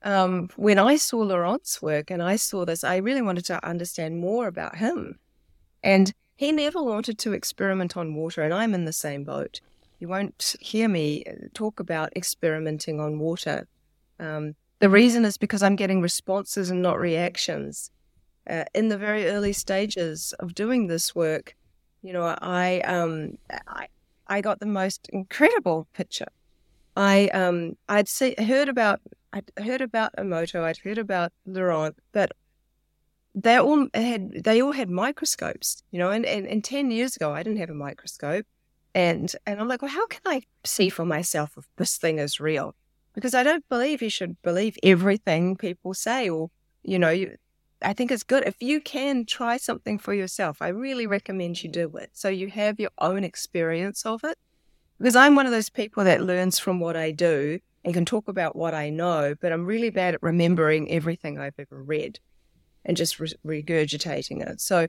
um, 0.02 0.48
when 0.56 0.78
I 0.78 0.96
saw 0.96 1.18
Laurent's 1.18 1.82
work 1.82 2.10
and 2.10 2.22
I 2.22 2.36
saw 2.36 2.64
this, 2.64 2.84
I 2.84 2.96
really 2.96 3.22
wanted 3.22 3.44
to 3.46 3.66
understand 3.66 4.20
more 4.20 4.46
about 4.46 4.76
him. 4.76 5.18
And 5.82 6.12
he 6.36 6.52
never 6.52 6.82
wanted 6.82 7.18
to 7.18 7.32
experiment 7.32 7.96
on 7.96 8.14
water, 8.14 8.42
and 8.42 8.54
I'm 8.54 8.74
in 8.74 8.84
the 8.84 8.92
same 8.92 9.24
boat. 9.24 9.60
You 9.98 10.08
won't 10.08 10.54
hear 10.60 10.88
me 10.88 11.24
uh, 11.24 11.48
talk 11.52 11.80
about 11.80 12.16
experimenting 12.16 13.00
on 13.00 13.18
water. 13.18 13.66
Um, 14.20 14.54
the 14.78 14.88
reason 14.88 15.24
is 15.24 15.36
because 15.36 15.62
I'm 15.62 15.74
getting 15.74 16.00
responses 16.00 16.70
and 16.70 16.80
not 16.80 17.00
reactions. 17.00 17.90
Uh, 18.48 18.64
in 18.74 18.88
the 18.88 18.96
very 18.96 19.26
early 19.26 19.52
stages 19.52 20.32
of 20.38 20.54
doing 20.54 20.86
this 20.86 21.14
work, 21.14 21.56
you 22.02 22.12
know, 22.12 22.36
I 22.40 22.80
um, 22.80 23.38
I, 23.66 23.88
I 24.26 24.40
got 24.40 24.60
the 24.60 24.66
most 24.66 25.08
incredible 25.12 25.86
picture. 25.92 26.28
I 26.96 27.28
um, 27.28 27.76
I'd 27.88 28.08
see, 28.08 28.34
heard 28.38 28.68
about 28.68 29.00
I'd 29.32 29.50
heard 29.62 29.80
about 29.80 30.14
Emoto, 30.16 30.62
I'd 30.64 30.78
heard 30.78 30.98
about 30.98 31.32
Laurent, 31.46 31.96
but 32.12 32.32
they 33.34 33.56
all 33.56 33.86
had 33.94 34.42
they 34.44 34.60
all 34.60 34.72
had 34.72 34.90
microscopes, 34.90 35.82
you 35.90 35.98
know, 35.98 36.10
and, 36.10 36.26
and, 36.26 36.46
and 36.46 36.64
ten 36.64 36.90
years 36.90 37.16
ago 37.16 37.32
I 37.32 37.42
didn't 37.42 37.60
have 37.60 37.70
a 37.70 37.74
microscope. 37.74 38.46
And 38.94 39.32
and 39.46 39.60
I'm 39.60 39.68
like, 39.68 39.82
well, 39.82 39.90
how 39.90 40.06
can 40.06 40.22
I 40.26 40.42
see 40.64 40.88
for 40.88 41.04
myself 41.04 41.52
if 41.56 41.66
this 41.76 41.98
thing 41.98 42.18
is 42.18 42.40
real? 42.40 42.74
Because 43.14 43.34
I 43.34 43.42
don't 43.42 43.68
believe 43.68 44.02
you 44.02 44.10
should 44.10 44.40
believe 44.42 44.76
everything 44.82 45.56
people 45.56 45.94
say, 45.94 46.28
or 46.28 46.50
you 46.82 46.98
know, 46.98 47.10
you, 47.10 47.36
I 47.80 47.92
think 47.92 48.10
it's 48.10 48.24
good 48.24 48.44
if 48.46 48.56
you 48.60 48.80
can 48.80 49.24
try 49.24 49.56
something 49.56 49.98
for 49.98 50.12
yourself. 50.12 50.60
I 50.60 50.68
really 50.68 51.06
recommend 51.06 51.62
you 51.62 51.70
do 51.70 51.96
it 51.96 52.10
so 52.12 52.28
you 52.28 52.48
have 52.48 52.80
your 52.80 52.90
own 52.98 53.24
experience 53.24 54.04
of 54.04 54.24
it. 54.24 54.36
Because 54.98 55.14
I'm 55.14 55.36
one 55.36 55.46
of 55.46 55.52
those 55.52 55.70
people 55.70 56.02
that 56.04 56.22
learns 56.22 56.58
from 56.58 56.80
what 56.80 56.96
I 56.96 57.12
do 57.12 57.60
and 57.84 57.94
can 57.94 58.04
talk 58.04 58.26
about 58.26 58.56
what 58.56 58.74
I 58.74 58.90
know, 58.90 59.36
but 59.40 59.52
I'm 59.52 59.64
really 59.64 59.90
bad 59.90 60.14
at 60.14 60.22
remembering 60.22 60.90
everything 60.90 61.38
I've 61.38 61.58
ever 61.58 61.80
read 61.80 62.18
and 62.84 62.96
just 62.96 63.20
re- 63.20 63.32
regurgitating 63.46 64.44
it. 64.44 64.60
So 64.60 64.88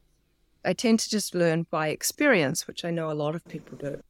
I 0.66 0.74
tend 0.74 1.00
to 1.02 1.10
just 1.10 1.36
learn 1.36 1.68
by 1.70 1.90
experience, 1.90 2.68
which 2.68 2.84
I 2.84 2.90
know 2.90 3.12
a 3.12 3.14
lot 3.14 3.36
of 3.36 3.48
people 3.48 3.78
do. 3.78 4.02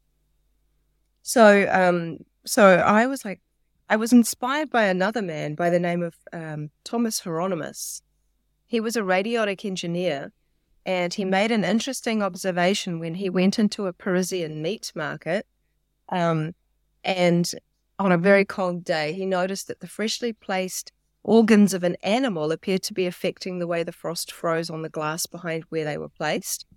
So, 1.22 1.68
um, 1.70 2.20
so 2.46 2.78
I 2.78 3.06
was 3.06 3.26
like, 3.26 3.42
I 3.90 3.98
was 3.98 4.14
inspired 4.14 4.70
by 4.70 4.86
another 4.86 5.22
man 5.22 5.56
by 5.56 5.70
the 5.70 5.80
name 5.80 6.02
of 6.02 6.16
um, 6.32 6.70
Thomas 6.84 7.20
Hieronymus. 7.20 8.02
He 8.70 8.80
was 8.80 8.96
a 8.96 9.04
radiotic 9.04 9.66
engineer, 9.66 10.32
and 10.86 11.12
he 11.12 11.26
made 11.26 11.50
an 11.50 11.64
interesting 11.64 12.22
observation 12.22 13.00
when 13.00 13.16
he 13.16 13.28
went 13.28 13.58
into 13.58 13.88
a 13.88 13.94
Parisian 13.94 14.62
meat 14.62 14.92
market. 14.94 15.48
Um, 16.10 16.54
and 17.04 17.52
on 17.98 18.12
a 18.12 18.18
very 18.18 18.46
cold 18.46 18.84
day, 18.84 19.14
he 19.14 19.26
noticed 19.26 19.68
that 19.70 19.80
the 19.80 19.88
freshly 19.88 20.34
placed 20.34 20.92
organs 21.24 21.74
of 21.74 21.84
an 21.84 21.98
animal 22.04 22.52
appeared 22.52 22.84
to 22.84 22.94
be 22.94 23.08
affecting 23.08 23.58
the 23.58 23.66
way 23.66 23.82
the 23.82 23.92
frost 23.92 24.32
froze 24.32 24.70
on 24.70 24.84
the 24.84 24.88
glass 24.88 25.26
behind 25.26 25.64
where 25.70 25.84
they 25.84 25.98
were 25.98 26.08
placed. 26.08 26.68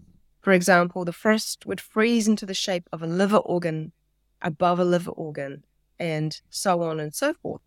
For 0.40 0.54
example, 0.54 1.04
the 1.04 1.12
frost 1.12 1.66
would 1.66 1.80
freeze 1.80 2.26
into 2.26 2.46
the 2.46 2.54
shape 2.54 2.88
of 2.90 3.02
a 3.02 3.06
liver 3.06 3.36
organ 3.36 3.92
above 4.40 4.78
a 4.78 4.84
liver 4.84 5.10
organ, 5.10 5.64
and 5.98 6.40
so 6.48 6.80
on 6.80 6.98
and 6.98 7.14
so 7.14 7.34
forth. 7.34 7.60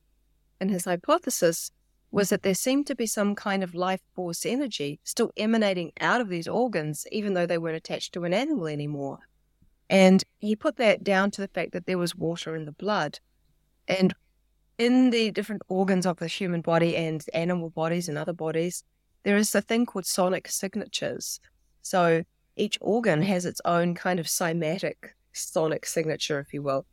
And 0.59 0.71
his 0.71 0.85
hypothesis 0.85 1.69
was 2.15 2.29
that 2.29 2.43
there 2.43 2.55
seemed 2.55 2.87
to 2.87 2.95
be 2.95 3.05
some 3.05 3.35
kind 3.35 3.61
of 3.61 3.75
life 3.75 3.99
force 4.15 4.45
energy 4.45 5.01
still 5.03 5.33
emanating 5.35 5.91
out 5.99 6.21
of 6.21 6.29
these 6.29 6.47
organs, 6.47 7.05
even 7.11 7.33
though 7.33 7.45
they 7.45 7.57
weren't 7.57 7.75
attached 7.75 8.13
to 8.13 8.23
an 8.23 8.33
animal 8.33 8.67
anymore. 8.67 9.19
And 9.89 10.23
he 10.37 10.55
put 10.55 10.77
that 10.77 11.03
down 11.03 11.29
to 11.31 11.41
the 11.41 11.49
fact 11.49 11.73
that 11.73 11.85
there 11.85 11.97
was 11.97 12.15
water 12.15 12.55
in 12.55 12.63
the 12.63 12.71
blood. 12.71 13.19
And 13.85 14.15
in 14.77 15.09
the 15.09 15.29
different 15.31 15.63
organs 15.67 16.05
of 16.05 16.15
the 16.15 16.27
human 16.27 16.61
body 16.61 16.95
and 16.95 17.21
animal 17.33 17.69
bodies 17.69 18.07
and 18.07 18.17
other 18.17 18.31
bodies, 18.31 18.85
there 19.23 19.35
is 19.35 19.53
a 19.53 19.61
thing 19.61 19.85
called 19.85 20.05
sonic 20.05 20.47
signatures. 20.47 21.41
So 21.81 22.23
each 22.55 22.77
organ 22.79 23.23
has 23.23 23.45
its 23.45 23.59
own 23.65 23.93
kind 23.93 24.21
of 24.21 24.27
cymatic 24.27 24.95
sonic 25.33 25.85
signature, 25.85 26.39
if 26.39 26.53
you 26.53 26.61
will. 26.63 26.85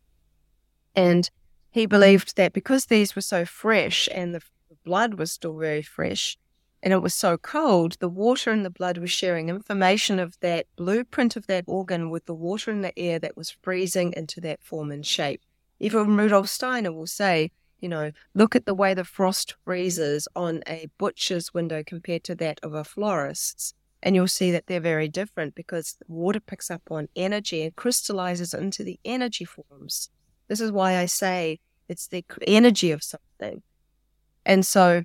And 0.96 1.30
he 1.70 1.86
believed 1.86 2.36
that 2.36 2.52
because 2.52 2.86
these 2.86 3.14
were 3.14 3.22
so 3.22 3.44
fresh 3.44 4.08
and 4.12 4.34
the 4.34 4.42
blood 4.84 5.14
was 5.14 5.32
still 5.32 5.56
very 5.56 5.82
fresh 5.82 6.38
and 6.82 6.92
it 6.92 7.00
was 7.00 7.14
so 7.14 7.38
cold, 7.38 7.96
the 8.00 8.08
water 8.08 8.52
in 8.52 8.64
the 8.64 8.70
blood 8.70 8.98
was 8.98 9.10
sharing 9.10 9.48
information 9.48 10.18
of 10.18 10.38
that 10.40 10.66
blueprint 10.74 11.36
of 11.36 11.46
that 11.46 11.64
organ 11.68 12.10
with 12.10 12.26
the 12.26 12.34
water 12.34 12.72
in 12.72 12.80
the 12.80 12.98
air 12.98 13.20
that 13.20 13.36
was 13.36 13.50
freezing 13.62 14.12
into 14.16 14.40
that 14.40 14.62
form 14.62 14.90
and 14.90 15.06
shape. 15.06 15.40
Even 15.78 16.16
Rudolf 16.16 16.48
Steiner 16.48 16.92
will 16.92 17.06
say, 17.06 17.52
you 17.80 17.88
know, 17.88 18.10
look 18.34 18.56
at 18.56 18.66
the 18.66 18.74
way 18.74 18.94
the 18.94 19.04
frost 19.04 19.54
freezes 19.64 20.26
on 20.34 20.62
a 20.66 20.88
butcher's 20.98 21.54
window 21.54 21.84
compared 21.84 22.24
to 22.24 22.34
that 22.36 22.58
of 22.64 22.74
a 22.74 22.84
florist's. 22.84 23.74
And 24.02 24.16
you'll 24.16 24.26
see 24.26 24.50
that 24.50 24.66
they're 24.66 24.80
very 24.80 25.08
different 25.08 25.54
because 25.54 25.96
water 26.08 26.40
picks 26.40 26.68
up 26.68 26.82
on 26.90 27.08
energy 27.14 27.62
and 27.62 27.76
crystallizes 27.76 28.52
into 28.52 28.82
the 28.82 28.98
energy 29.04 29.44
forms. 29.44 30.10
This 30.48 30.60
is 30.60 30.72
why 30.72 30.96
I 30.96 31.06
say 31.06 31.60
it's 31.88 32.08
the 32.08 32.24
energy 32.44 32.90
of 32.90 33.04
something. 33.04 33.62
And 34.44 34.66
so 34.66 35.04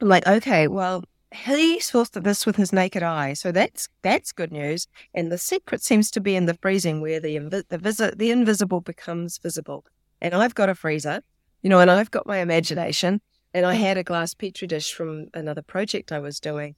I'm 0.00 0.08
like, 0.08 0.26
okay, 0.26 0.68
well, 0.68 1.04
he 1.32 1.80
saw 1.80 2.04
this 2.12 2.44
with 2.44 2.56
his 2.56 2.72
naked 2.72 3.02
eye, 3.02 3.32
so 3.32 3.52
that's 3.52 3.88
that's 4.02 4.32
good 4.32 4.52
news. 4.52 4.86
And 5.14 5.32
the 5.32 5.38
secret 5.38 5.82
seems 5.82 6.10
to 6.10 6.20
be 6.20 6.36
in 6.36 6.46
the 6.46 6.54
freezing, 6.54 7.00
where 7.00 7.20
the 7.20 7.36
invi- 7.36 7.68
the, 7.68 7.78
visi- 7.78 8.14
the 8.14 8.30
invisible 8.30 8.80
becomes 8.80 9.38
visible. 9.38 9.84
And 10.20 10.34
I've 10.34 10.54
got 10.54 10.68
a 10.68 10.74
freezer, 10.74 11.22
you 11.62 11.70
know, 11.70 11.80
and 11.80 11.90
I've 11.90 12.10
got 12.10 12.26
my 12.26 12.38
imagination, 12.38 13.20
and 13.54 13.64
I 13.64 13.74
had 13.74 13.96
a 13.96 14.04
glass 14.04 14.34
petri 14.34 14.68
dish 14.68 14.92
from 14.92 15.28
another 15.32 15.62
project 15.62 16.12
I 16.12 16.18
was 16.18 16.38
doing. 16.38 16.74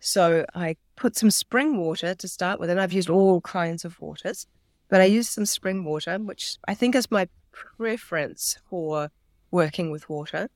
So 0.00 0.46
I 0.54 0.76
put 0.96 1.16
some 1.16 1.30
spring 1.30 1.76
water 1.76 2.14
to 2.14 2.28
start 2.28 2.58
with, 2.58 2.70
and 2.70 2.80
I've 2.80 2.92
used 2.92 3.10
all 3.10 3.42
kinds 3.42 3.84
of 3.84 4.00
waters, 4.00 4.46
but 4.88 5.02
I 5.02 5.04
used 5.04 5.30
some 5.30 5.46
spring 5.46 5.84
water, 5.84 6.18
which 6.18 6.56
I 6.66 6.74
think 6.74 6.94
is 6.94 7.10
my 7.10 7.28
preference 7.52 8.56
for 8.68 9.10
working 9.50 9.90
with 9.90 10.08
water. 10.08 10.48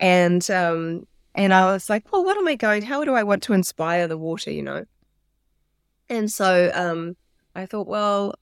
And 0.00 0.50
um, 0.50 1.06
and 1.34 1.54
I 1.54 1.72
was 1.72 1.88
like, 1.88 2.10
well, 2.10 2.24
what 2.24 2.36
am 2.36 2.48
I 2.48 2.56
going? 2.56 2.82
How 2.82 3.04
do 3.04 3.14
I 3.14 3.22
want 3.22 3.42
to 3.44 3.52
inspire 3.52 4.08
the 4.08 4.18
water? 4.18 4.50
You 4.50 4.62
know. 4.62 4.84
And 6.08 6.32
so 6.32 6.72
um, 6.74 7.16
I 7.54 7.66
thought, 7.66 7.86
well, 7.86 8.34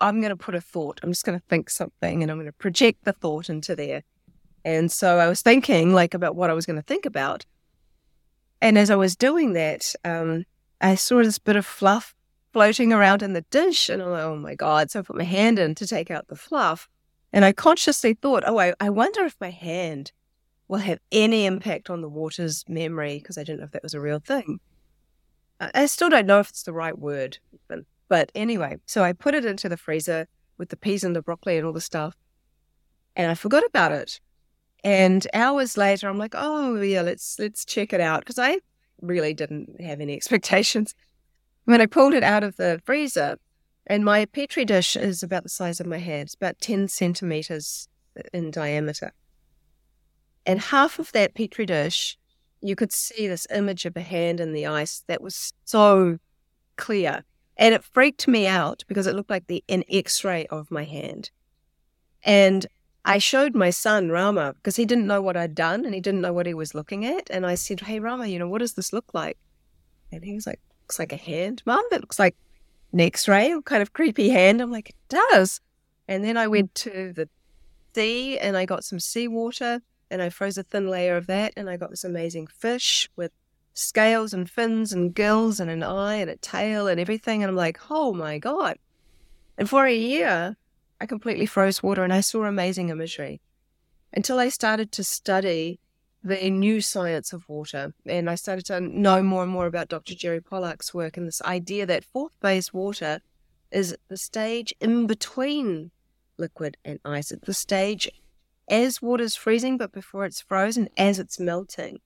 I'm 0.00 0.20
going 0.20 0.30
to 0.30 0.36
put 0.36 0.54
a 0.54 0.60
thought. 0.60 1.00
I'm 1.02 1.10
just 1.10 1.24
going 1.24 1.38
to 1.38 1.46
think 1.48 1.70
something, 1.70 2.22
and 2.22 2.30
I'm 2.30 2.36
going 2.36 2.46
to 2.46 2.52
project 2.52 3.04
the 3.04 3.12
thought 3.12 3.48
into 3.48 3.74
there. 3.74 4.02
And 4.64 4.90
so 4.90 5.18
I 5.18 5.28
was 5.28 5.40
thinking 5.40 5.94
like 5.94 6.14
about 6.14 6.36
what 6.36 6.50
I 6.50 6.54
was 6.54 6.66
going 6.66 6.78
to 6.78 6.82
think 6.82 7.06
about. 7.06 7.46
And 8.60 8.76
as 8.76 8.90
I 8.90 8.96
was 8.96 9.14
doing 9.14 9.52
that, 9.52 9.94
um, 10.04 10.44
I 10.80 10.94
saw 10.96 11.22
this 11.22 11.38
bit 11.38 11.56
of 11.56 11.66
fluff 11.66 12.14
floating 12.52 12.92
around 12.92 13.22
in 13.22 13.32
the 13.32 13.42
dish, 13.42 13.88
and 13.88 14.02
I'm 14.02 14.10
like, 14.10 14.22
oh 14.22 14.36
my 14.36 14.54
god! 14.54 14.90
So 14.90 15.00
I 15.00 15.02
put 15.02 15.16
my 15.16 15.24
hand 15.24 15.58
in 15.58 15.74
to 15.76 15.86
take 15.86 16.10
out 16.10 16.28
the 16.28 16.36
fluff, 16.36 16.88
and 17.32 17.44
I 17.44 17.52
consciously 17.52 18.14
thought, 18.14 18.42
oh, 18.46 18.58
I, 18.58 18.74
I 18.80 18.90
wonder 18.90 19.24
if 19.24 19.36
my 19.40 19.50
hand 19.50 20.12
will 20.68 20.78
have 20.78 20.98
any 21.12 21.46
impact 21.46 21.90
on 21.90 22.00
the 22.00 22.08
water's 22.08 22.64
memory 22.68 23.18
because 23.18 23.38
I 23.38 23.44
didn't 23.44 23.60
know 23.60 23.66
if 23.66 23.72
that 23.72 23.82
was 23.82 23.94
a 23.94 24.00
real 24.00 24.18
thing. 24.18 24.60
Hmm. 25.60 25.66
I 25.74 25.86
still 25.86 26.10
don't 26.10 26.26
know 26.26 26.40
if 26.40 26.50
it's 26.50 26.64
the 26.64 26.72
right 26.72 26.98
word, 26.98 27.38
but 28.08 28.32
anyway, 28.34 28.78
so 28.86 29.02
I 29.04 29.12
put 29.12 29.34
it 29.34 29.44
into 29.44 29.68
the 29.68 29.76
freezer 29.76 30.26
with 30.58 30.68
the 30.68 30.76
peas 30.76 31.04
and 31.04 31.14
the 31.14 31.22
broccoli 31.22 31.56
and 31.56 31.66
all 31.66 31.72
the 31.72 31.80
stuff, 31.80 32.16
and 33.16 33.30
I 33.30 33.34
forgot 33.34 33.64
about 33.64 33.92
it. 33.92 34.20
And 34.82 35.26
hours 35.32 35.76
later, 35.76 36.08
I'm 36.08 36.18
like, 36.18 36.34
oh 36.36 36.80
yeah, 36.80 37.02
let's 37.02 37.38
let's 37.38 37.64
check 37.64 37.92
it 37.92 38.00
out 38.00 38.20
because 38.20 38.38
I 38.38 38.58
really 39.00 39.32
didn't 39.32 39.80
have 39.80 40.00
any 40.00 40.14
expectations. 40.16 40.94
When 41.64 41.80
I 41.80 41.86
pulled 41.86 42.14
it 42.14 42.22
out 42.22 42.44
of 42.44 42.56
the 42.56 42.82
freezer, 42.84 43.38
and 43.86 44.04
my 44.04 44.26
petri 44.26 44.64
dish 44.64 44.96
is 44.96 45.22
about 45.22 45.44
the 45.44 45.48
size 45.48 45.80
of 45.80 45.86
my 45.86 45.98
head, 45.98 46.26
it's 46.26 46.34
about 46.34 46.60
10 46.60 46.88
centimeters 46.88 47.88
in 48.32 48.50
diameter. 48.50 49.12
And 50.46 50.60
half 50.60 50.98
of 50.98 51.12
that 51.12 51.34
petri 51.34 51.66
dish, 51.66 52.18
you 52.60 52.76
could 52.76 52.92
see 52.92 53.26
this 53.26 53.46
image 53.54 53.84
of 53.84 53.96
a 53.96 54.00
hand 54.00 54.40
in 54.40 54.52
the 54.52 54.66
ice 54.66 55.04
that 55.06 55.22
was 55.22 55.52
so 55.64 56.18
clear. 56.76 57.24
And 57.56 57.74
it 57.74 57.84
freaked 57.84 58.26
me 58.26 58.46
out 58.46 58.84
because 58.88 59.06
it 59.06 59.14
looked 59.14 59.30
like 59.30 59.46
the 59.46 59.62
an 59.68 59.84
X-ray 59.90 60.46
of 60.46 60.70
my 60.70 60.84
hand. 60.84 61.30
And 62.24 62.66
I 63.04 63.18
showed 63.18 63.54
my 63.54 63.70
son 63.70 64.08
Rama 64.08 64.54
because 64.54 64.76
he 64.76 64.86
didn't 64.86 65.06
know 65.06 65.20
what 65.20 65.36
I'd 65.36 65.54
done 65.54 65.84
and 65.84 65.94
he 65.94 66.00
didn't 66.00 66.22
know 66.22 66.32
what 66.32 66.46
he 66.46 66.54
was 66.54 66.74
looking 66.74 67.04
at. 67.04 67.28
And 67.30 67.44
I 67.46 67.54
said, 67.54 67.80
Hey 67.80 68.00
Rama, 68.00 68.26
you 68.26 68.38
know, 68.38 68.48
what 68.48 68.58
does 68.58 68.74
this 68.74 68.92
look 68.92 69.12
like? 69.12 69.36
And 70.10 70.24
he 70.24 70.34
was 70.34 70.46
like, 70.46 70.60
Looks 70.84 70.98
like 70.98 71.12
a 71.12 71.16
hand, 71.16 71.62
Mum. 71.66 71.84
It 71.92 72.00
looks 72.00 72.18
like 72.18 72.36
an 72.92 73.00
X-ray, 73.00 73.54
kind 73.64 73.82
of 73.82 73.92
creepy 73.92 74.30
hand. 74.30 74.60
I'm 74.60 74.72
like, 74.72 74.90
It 74.90 74.96
does. 75.08 75.60
And 76.08 76.24
then 76.24 76.36
I 76.36 76.46
went 76.46 76.74
to 76.76 77.12
the 77.14 77.28
sea 77.94 78.38
and 78.38 78.56
I 78.56 78.64
got 78.64 78.84
some 78.84 79.00
seawater 79.00 79.80
and 80.14 80.22
I 80.22 80.28
froze 80.28 80.56
a 80.56 80.62
thin 80.62 80.88
layer 80.88 81.16
of 81.16 81.26
that 81.26 81.52
and 81.56 81.68
I 81.68 81.76
got 81.76 81.90
this 81.90 82.04
amazing 82.04 82.46
fish 82.46 83.10
with 83.16 83.32
scales 83.72 84.32
and 84.32 84.48
fins 84.48 84.92
and 84.92 85.12
gills 85.12 85.58
and 85.58 85.68
an 85.68 85.82
eye 85.82 86.14
and 86.14 86.30
a 86.30 86.36
tail 86.36 86.86
and 86.86 87.00
everything. 87.00 87.42
And 87.42 87.50
I'm 87.50 87.56
like, 87.56 87.80
oh 87.90 88.14
my 88.14 88.38
God. 88.38 88.78
And 89.58 89.68
for 89.68 89.86
a 89.86 89.94
year, 89.94 90.56
I 91.00 91.06
completely 91.06 91.46
froze 91.46 91.82
water 91.82 92.04
and 92.04 92.12
I 92.12 92.20
saw 92.20 92.44
amazing 92.44 92.90
imagery 92.90 93.40
until 94.12 94.38
I 94.38 94.50
started 94.50 94.92
to 94.92 95.02
study 95.02 95.80
the 96.22 96.48
new 96.48 96.80
science 96.80 97.32
of 97.32 97.48
water. 97.48 97.92
And 98.06 98.30
I 98.30 98.36
started 98.36 98.66
to 98.66 98.78
know 98.78 99.20
more 99.20 99.42
and 99.42 99.50
more 99.50 99.66
about 99.66 99.88
Dr. 99.88 100.14
Jerry 100.14 100.40
Pollack's 100.40 100.94
work 100.94 101.16
and 101.16 101.26
this 101.26 101.42
idea 101.42 101.86
that 101.86 102.04
fourth 102.04 102.34
phase 102.40 102.72
water 102.72 103.20
is 103.72 103.96
the 104.06 104.16
stage 104.16 104.72
in 104.80 105.08
between 105.08 105.90
liquid 106.38 106.76
and 106.84 107.00
ice. 107.04 107.32
It's 107.32 107.46
the 107.46 107.52
stage 107.52 108.08
as 108.68 109.02
water's 109.02 109.34
freezing, 109.36 109.76
but 109.76 109.92
before 109.92 110.24
it's 110.24 110.40
frozen, 110.40 110.88
as 110.96 111.18
it's 111.18 111.38
melting. 111.38 112.00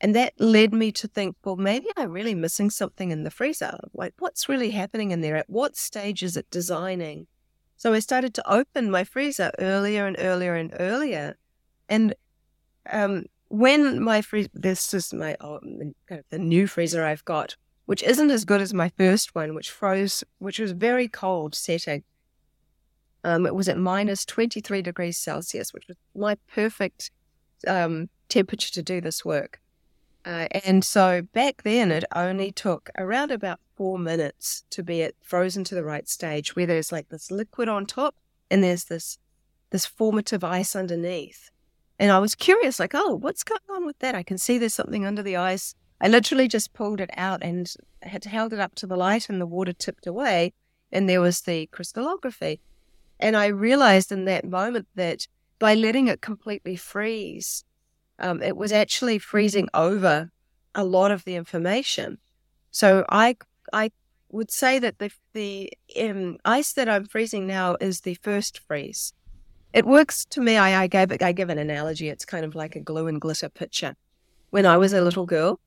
And 0.00 0.14
that 0.14 0.32
led 0.38 0.72
me 0.72 0.92
to 0.92 1.06
think, 1.06 1.36
well, 1.44 1.56
maybe 1.56 1.88
I'm 1.96 2.10
really 2.10 2.34
missing 2.34 2.70
something 2.70 3.10
in 3.10 3.24
the 3.24 3.30
freezer. 3.30 3.78
Like, 3.92 4.14
what's 4.18 4.48
really 4.48 4.70
happening 4.70 5.10
in 5.10 5.20
there? 5.20 5.36
At 5.36 5.50
what 5.50 5.76
stage 5.76 6.22
is 6.22 6.36
it 6.36 6.50
designing? 6.50 7.26
So 7.76 7.92
I 7.92 7.98
started 7.98 8.32
to 8.34 8.50
open 8.50 8.90
my 8.90 9.04
freezer 9.04 9.50
earlier 9.58 10.06
and 10.06 10.16
earlier 10.18 10.54
and 10.54 10.74
earlier. 10.80 11.36
And 11.88 12.14
um, 12.90 13.26
when 13.48 14.02
my 14.02 14.22
freezer, 14.22 14.50
this 14.54 14.94
is 14.94 15.12
my 15.12 15.36
oh, 15.40 15.60
kind 15.60 15.94
of 16.20 16.24
the 16.30 16.38
new 16.38 16.66
freezer 16.66 17.04
I've 17.04 17.24
got, 17.24 17.56
which 17.86 18.02
isn't 18.02 18.30
as 18.30 18.44
good 18.44 18.62
as 18.62 18.72
my 18.72 18.90
first 18.96 19.34
one, 19.34 19.54
which 19.54 19.70
froze, 19.70 20.24
which 20.38 20.58
was 20.58 20.72
very 20.72 21.08
cold 21.08 21.54
setting. 21.54 22.04
Um, 23.24 23.46
it 23.46 23.54
was 23.54 23.68
at 23.68 23.78
minus 23.78 24.24
23 24.24 24.82
degrees 24.82 25.18
Celsius, 25.18 25.72
which 25.72 25.88
was 25.88 25.96
my 26.14 26.36
perfect 26.52 27.10
um, 27.66 28.08
temperature 28.28 28.72
to 28.72 28.82
do 28.82 29.00
this 29.00 29.24
work. 29.24 29.60
Uh, 30.24 30.46
and 30.64 30.84
so 30.84 31.22
back 31.32 31.62
then, 31.62 31.90
it 31.90 32.04
only 32.14 32.52
took 32.52 32.90
around 32.98 33.30
about 33.30 33.60
four 33.76 33.98
minutes 33.98 34.64
to 34.70 34.82
be 34.82 35.02
at 35.02 35.14
frozen 35.22 35.64
to 35.64 35.74
the 35.74 35.84
right 35.84 36.08
stage, 36.08 36.54
where 36.54 36.66
there's 36.66 36.92
like 36.92 37.08
this 37.08 37.30
liquid 37.30 37.68
on 37.68 37.86
top 37.86 38.14
and 38.50 38.62
there's 38.62 38.84
this 38.84 39.18
this 39.70 39.86
formative 39.86 40.42
ice 40.42 40.74
underneath. 40.74 41.50
And 41.98 42.10
I 42.10 42.18
was 42.18 42.34
curious, 42.34 42.80
like, 42.80 42.94
oh, 42.94 43.14
what's 43.14 43.44
going 43.44 43.60
on 43.70 43.86
with 43.86 43.98
that? 44.00 44.14
I 44.14 44.24
can 44.24 44.36
see 44.36 44.58
there's 44.58 44.74
something 44.74 45.06
under 45.06 45.22
the 45.22 45.36
ice. 45.36 45.74
I 46.00 46.08
literally 46.08 46.48
just 46.48 46.72
pulled 46.72 47.00
it 47.00 47.10
out 47.16 47.42
and 47.42 47.72
had 48.02 48.24
held 48.24 48.52
it 48.52 48.58
up 48.58 48.74
to 48.76 48.86
the 48.86 48.96
light, 48.96 49.28
and 49.28 49.40
the 49.40 49.46
water 49.46 49.72
tipped 49.72 50.06
away, 50.06 50.52
and 50.90 51.08
there 51.08 51.20
was 51.20 51.42
the 51.42 51.66
crystallography. 51.66 52.60
And 53.20 53.36
I 53.36 53.46
realized 53.46 54.10
in 54.10 54.24
that 54.24 54.44
moment 54.44 54.88
that 54.96 55.28
by 55.58 55.74
letting 55.74 56.08
it 56.08 56.22
completely 56.22 56.74
freeze, 56.74 57.64
um, 58.18 58.42
it 58.42 58.56
was 58.56 58.72
actually 58.72 59.18
freezing 59.18 59.68
over 59.74 60.30
a 60.74 60.84
lot 60.84 61.10
of 61.10 61.24
the 61.24 61.36
information. 61.36 62.18
So 62.70 63.04
I 63.08 63.36
I 63.72 63.90
would 64.30 64.50
say 64.50 64.78
that 64.78 64.98
the 64.98 65.10
the 65.34 65.72
um, 66.00 66.38
ice 66.44 66.72
that 66.72 66.88
I'm 66.88 67.04
freezing 67.04 67.46
now 67.46 67.76
is 67.80 68.00
the 68.00 68.14
first 68.14 68.60
freeze. 68.66 69.12
It 69.72 69.86
works 69.86 70.24
to 70.26 70.40
me. 70.40 70.56
I, 70.56 70.82
I 70.82 70.86
gave 70.86 71.12
I 71.20 71.32
give 71.32 71.50
an 71.50 71.58
analogy. 71.58 72.08
It's 72.08 72.24
kind 72.24 72.44
of 72.44 72.54
like 72.54 72.74
a 72.74 72.80
glue 72.80 73.06
and 73.06 73.20
glitter 73.20 73.48
picture. 73.48 73.96
When 74.50 74.66
I 74.66 74.76
was 74.78 74.92
a 74.92 75.02
little 75.02 75.26
girl, 75.26 75.60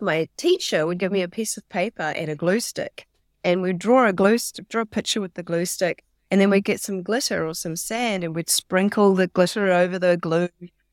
my 0.00 0.28
teacher 0.36 0.86
would 0.86 0.98
give 0.98 1.12
me 1.12 1.22
a 1.22 1.28
piece 1.28 1.56
of 1.56 1.68
paper 1.68 2.02
and 2.16 2.30
a 2.30 2.36
glue 2.36 2.60
stick, 2.60 3.06
and 3.42 3.62
we'd 3.62 3.78
draw 3.78 4.06
a 4.06 4.12
glue 4.12 4.38
st- 4.38 4.68
draw 4.68 4.82
a 4.82 4.86
picture 4.86 5.20
with 5.20 5.34
the 5.34 5.42
glue 5.42 5.66
stick, 5.66 6.04
and 6.30 6.40
then 6.40 6.50
we'd 6.50 6.64
get 6.64 6.80
some 6.80 7.02
glitter 7.02 7.46
or 7.46 7.54
some 7.54 7.76
sand, 7.76 8.24
and 8.24 8.34
we'd 8.34 8.50
sprinkle 8.50 9.14
the 9.14 9.26
glitter 9.26 9.72
over 9.72 9.98
the 9.98 10.16
glue 10.16 10.48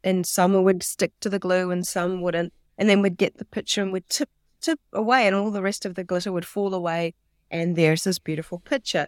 and 0.06 0.26
some 0.26 0.64
would 0.64 0.84
stick 0.84 1.12
to 1.20 1.30
the 1.30 1.40
glue 1.40 1.72
and 1.72 1.86
some 1.86 2.22
wouldn't. 2.22 2.54
And 2.78 2.88
then 2.88 3.02
we'd 3.02 3.18
get 3.18 3.38
the 3.38 3.46
picture 3.46 3.82
and 3.82 3.92
we'd 3.92 4.08
tip, 4.08 4.30
tip 4.62 4.80
away, 4.94 5.26
and 5.26 5.36
all 5.36 5.50
the 5.50 5.64
rest 5.64 5.84
of 5.84 5.96
the 5.96 6.04
glitter 6.04 6.32
would 6.32 6.46
fall 6.46 6.74
away. 6.74 7.16
And 7.50 7.76
there's 7.76 8.04
this 8.04 8.20
beautiful 8.20 8.60
picture. 8.60 9.08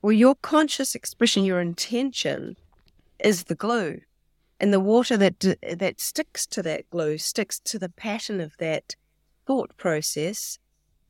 Well, 0.00 0.12
your 0.12 0.34
conscious 0.36 0.94
expression, 0.94 1.44
your 1.44 1.60
intention 1.60 2.56
is 3.22 3.44
the 3.44 3.54
glue. 3.54 4.00
And 4.58 4.72
the 4.72 4.80
water 4.80 5.16
that 5.18 5.40
that 5.40 6.00
sticks 6.00 6.46
to 6.48 6.62
that 6.62 6.88
glue 6.88 7.18
sticks 7.18 7.58
to 7.60 7.78
the 7.78 7.88
pattern 7.90 8.40
of 8.40 8.56
that 8.58 8.94
thought 9.46 9.76
process, 9.76 10.58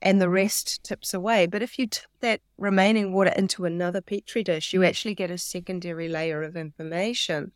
and 0.02 0.20
the 0.20 0.28
rest 0.28 0.82
tips 0.82 1.12
away. 1.12 1.46
But 1.46 1.62
if 1.62 1.78
you 1.78 1.86
tip 1.86 2.06
that 2.20 2.40
remaining 2.58 3.12
water 3.12 3.32
into 3.36 3.64
another 3.64 4.00
petri 4.00 4.42
dish, 4.42 4.72
you 4.72 4.80
mm. 4.80 4.88
actually 4.88 5.14
get 5.14 5.30
a 5.30 5.38
secondary 5.38 6.08
layer 6.08 6.42
of 6.42 6.56
information. 6.56 7.52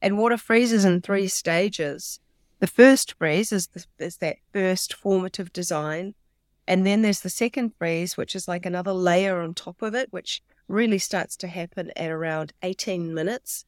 And 0.00 0.18
water 0.18 0.36
freezes 0.36 0.84
in 0.84 1.00
three 1.00 1.28
stages. 1.28 2.20
The 2.60 2.66
first 2.66 3.14
freeze 3.18 3.52
is, 3.52 3.68
the, 3.68 3.84
is 3.98 4.18
that 4.18 4.36
first 4.52 4.94
formative 4.94 5.52
design. 5.52 6.14
And 6.66 6.86
then 6.86 7.02
there's 7.02 7.20
the 7.20 7.30
second 7.30 7.72
freeze, 7.78 8.16
which 8.16 8.36
is 8.36 8.46
like 8.46 8.66
another 8.66 8.92
layer 8.92 9.40
on 9.40 9.54
top 9.54 9.82
of 9.82 9.94
it, 9.94 10.12
which 10.12 10.42
really 10.68 10.98
starts 10.98 11.36
to 11.38 11.48
happen 11.48 11.90
at 11.96 12.10
around 12.10 12.52
18 12.62 13.14
minutes. 13.14 13.64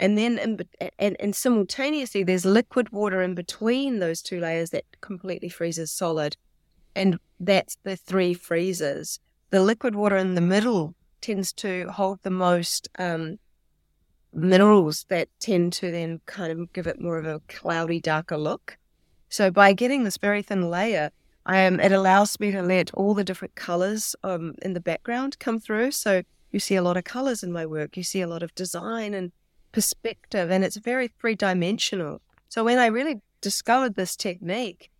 And 0.00 0.16
then, 0.16 0.38
in, 0.38 0.60
and, 0.98 1.16
and 1.20 1.34
simultaneously, 1.34 2.22
there's 2.22 2.44
liquid 2.44 2.90
water 2.90 3.20
in 3.20 3.34
between 3.34 3.98
those 3.98 4.22
two 4.22 4.40
layers 4.40 4.70
that 4.70 4.84
completely 5.00 5.48
freezes 5.48 5.90
solid. 5.90 6.36
And 6.98 7.18
that's 7.38 7.76
the 7.84 7.96
three 7.96 8.34
freezes. 8.34 9.20
The 9.50 9.62
liquid 9.62 9.94
water 9.94 10.16
in 10.16 10.34
the 10.34 10.40
middle 10.40 10.94
tends 11.20 11.52
to 11.54 11.88
hold 11.88 12.18
the 12.22 12.30
most 12.30 12.88
um, 12.98 13.38
minerals 14.32 15.06
that 15.08 15.28
tend 15.38 15.72
to 15.74 15.90
then 15.90 16.20
kind 16.26 16.52
of 16.52 16.72
give 16.72 16.86
it 16.86 17.00
more 17.00 17.18
of 17.18 17.26
a 17.26 17.40
cloudy, 17.48 18.00
darker 18.00 18.36
look. 18.36 18.76
So 19.28 19.50
by 19.50 19.72
getting 19.72 20.04
this 20.04 20.16
very 20.16 20.42
thin 20.42 20.70
layer, 20.70 21.10
um, 21.46 21.80
it 21.80 21.92
allows 21.92 22.38
me 22.40 22.50
to 22.50 22.62
let 22.62 22.92
all 22.94 23.14
the 23.14 23.24
different 23.24 23.54
colors 23.54 24.16
um, 24.22 24.54
in 24.62 24.74
the 24.74 24.80
background 24.80 25.38
come 25.38 25.60
through. 25.60 25.92
So 25.92 26.22
you 26.50 26.60
see 26.60 26.76
a 26.76 26.82
lot 26.82 26.96
of 26.96 27.04
colors 27.04 27.42
in 27.42 27.52
my 27.52 27.64
work. 27.64 27.96
You 27.96 28.02
see 28.02 28.20
a 28.20 28.26
lot 28.26 28.42
of 28.42 28.54
design 28.54 29.14
and 29.14 29.32
perspective, 29.72 30.50
and 30.50 30.64
it's 30.64 30.76
very 30.76 31.08
three 31.08 31.34
dimensional. 31.34 32.20
So 32.48 32.64
when 32.64 32.78
I 32.78 32.86
really 32.86 33.20
discovered 33.40 33.94
this 33.94 34.16
technique, 34.16 34.90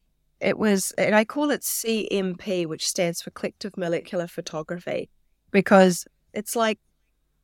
it 0.41 0.59
was, 0.59 0.93
and 0.93 1.15
I 1.15 1.25
call 1.25 1.51
it 1.51 1.63
CMP, 1.63 2.67
which 2.67 2.87
stands 2.87 3.23
for 3.23 3.31
Collective 3.31 3.77
Molecular 3.77 4.27
Photography, 4.27 5.09
because 5.51 6.07
it's 6.33 6.55
like 6.55 6.79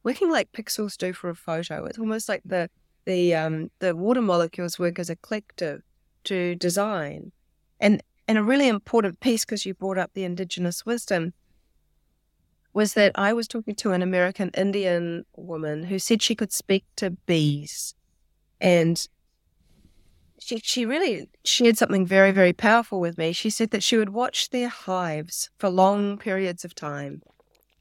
working 0.05 0.31
like 0.31 0.53
pixels 0.53 0.97
do 0.97 1.13
for 1.13 1.31
a 1.31 1.35
photo. 1.35 1.85
It's 1.87 1.99
almost 1.99 2.29
like 2.29 2.43
the 2.45 2.71
the 3.05 3.35
um, 3.35 3.71
the 3.81 3.97
water 3.97 4.23
molecules 4.23 4.79
work 4.79 4.99
as 4.99 5.11
a 5.11 5.17
collective 5.17 5.83
to 6.25 6.55
design. 6.57 7.33
And 7.81 8.03
and 8.29 8.39
a 8.39 8.43
really 8.43 8.69
important 8.69 9.21
piece 9.21 9.45
because 9.45 9.67
you 9.67 9.75
brought 9.75 9.99
up 9.99 10.13
the 10.15 10.25
indigenous 10.25 10.87
wisdom 10.87 11.35
was 12.73 12.95
that 12.95 13.13
I 13.15 13.33
was 13.33 13.47
talking 13.47 13.75
to 13.77 13.93
an 13.93 14.03
American 14.03 14.51
Indian 14.57 15.25
woman 15.37 15.85
who 15.85 15.99
said 15.99 16.23
she 16.23 16.35
could 16.35 16.53
speak 16.53 16.85
to 16.97 17.11
bees, 17.11 17.95
and 18.61 19.07
she 20.45 20.61
she 20.63 20.87
really 20.87 21.29
shared 21.45 21.79
something 21.79 22.07
very 22.07 22.31
very 22.31 22.53
powerful 22.53 23.01
with 23.01 23.19
me. 23.19 23.33
She 23.33 23.51
said 23.51 23.71
that 23.71 23.83
she 23.83 23.97
would 23.97 24.11
watch 24.11 24.51
their 24.51 24.69
hives 24.69 25.51
for 25.59 25.69
long 25.69 26.19
periods 26.19 26.65
of 26.65 26.75
time 26.75 27.23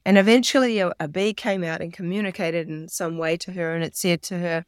and 0.06 0.18
eventually, 0.18 0.80
a, 0.80 0.92
a, 1.00 1.08
bee 1.08 1.34
came 1.34 1.64
out 1.64 1.82
and 1.82 1.94
communicated 1.94 2.68
in 2.68 2.90
some 2.90 3.18
way 3.18 3.38
to 3.38 3.54
her, 3.54 3.74
and 3.74 3.84
it 3.84 3.96
said 3.96 4.22
to 4.24 4.38
her, 4.40 4.66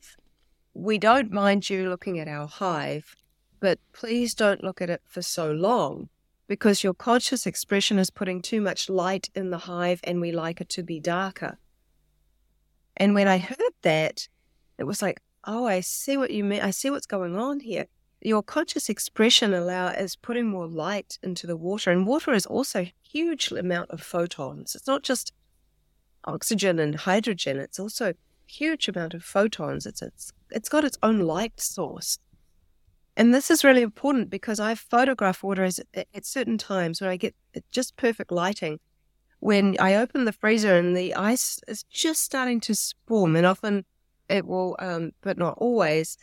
We 0.74 0.98
don't 0.98 1.32
mind 1.32 1.70
you 1.70 1.90
looking 1.90 2.20
at 2.20 2.28
our 2.28 2.48
hive, 2.48 3.16
but 3.60 3.80
please 3.92 4.34
don't 4.34 4.64
look 4.64 4.82
at 4.82 4.90
it 4.90 5.02
for 5.06 5.22
so 5.22 5.52
long 5.52 6.10
because 6.48 6.84
your 6.84 6.94
conscious 6.94 7.46
expression 7.46 7.98
is 7.98 8.10
putting 8.10 8.42
too 8.42 8.62
much 8.62 8.90
light 8.90 9.30
in 9.36 9.50
the 9.50 9.58
hive, 9.58 10.00
and 10.06 10.22
we 10.22 10.32
like 10.32 10.62
it 10.62 10.70
to 10.70 10.84
be 10.84 11.00
darker. 11.02 11.58
And 12.96 13.14
when 13.14 13.28
I 13.28 13.40
heard 13.40 13.74
that, 13.82 14.30
it 14.78 14.86
was 14.86 15.02
like, 15.02 15.20
Oh, 15.46 15.66
I 15.66 15.82
see 15.82 16.18
what 16.18 16.32
you 16.32 16.44
mean. 16.44 16.62
I 16.62 16.72
see 16.72 16.90
what's 16.90 17.06
going 17.06 17.38
on 17.38 17.60
here. 17.60 17.86
your 18.22 18.42
conscious 18.42 18.90
expression 18.90 19.54
allow 19.54 19.90
is 19.90 20.16
putting 20.16 20.48
more 20.48 20.66
light 20.68 21.20
into 21.22 21.46
the 21.46 21.56
water, 21.56 21.92
and 21.92 22.08
water 22.08 22.34
is 22.34 22.48
also 22.48 22.80
a 22.80 22.94
huge 23.04 23.52
amount 23.52 23.92
of 23.92 24.02
photons. 24.02 24.74
It's 24.74 24.88
not 24.88 25.04
just 25.04 25.32
oxygen 26.24 26.80
and 26.80 26.96
hydrogen; 26.96 27.60
it's 27.60 27.80
also 27.80 28.10
a 28.10 28.16
huge 28.48 28.88
amount 28.88 29.14
of 29.14 29.24
photons. 29.24 29.86
It's 29.86 30.02
it's 30.02 30.34
it's 30.50 30.70
got 30.70 30.84
its 30.86 30.98
own 31.04 31.20
light 31.20 31.62
source, 31.62 32.18
and 33.16 33.32
this 33.34 33.52
is 33.52 33.64
really 33.64 33.84
important 33.84 34.32
because 34.32 34.60
I 34.60 34.74
photograph 34.74 35.44
water 35.44 35.64
as, 35.64 35.80
at 35.94 36.26
certain 36.26 36.58
times 36.58 37.02
when 37.02 37.12
I 37.12 37.18
get 37.18 37.36
just 37.72 37.96
perfect 37.98 38.32
lighting. 38.32 38.80
When 39.40 39.76
I 39.80 39.96
open 39.96 40.26
the 40.26 40.32
freezer 40.32 40.76
and 40.76 40.98
the 40.98 41.14
ice 41.14 41.60
is 41.68 41.84
just 41.84 42.24
starting 42.24 42.60
to 42.62 42.74
form, 43.06 43.36
and 43.36 43.46
often 43.46 43.86
it 44.30 44.46
will, 44.46 44.76
um, 44.80 45.12
but 45.22 45.38
not 45.38 45.58
always, 45.58 46.18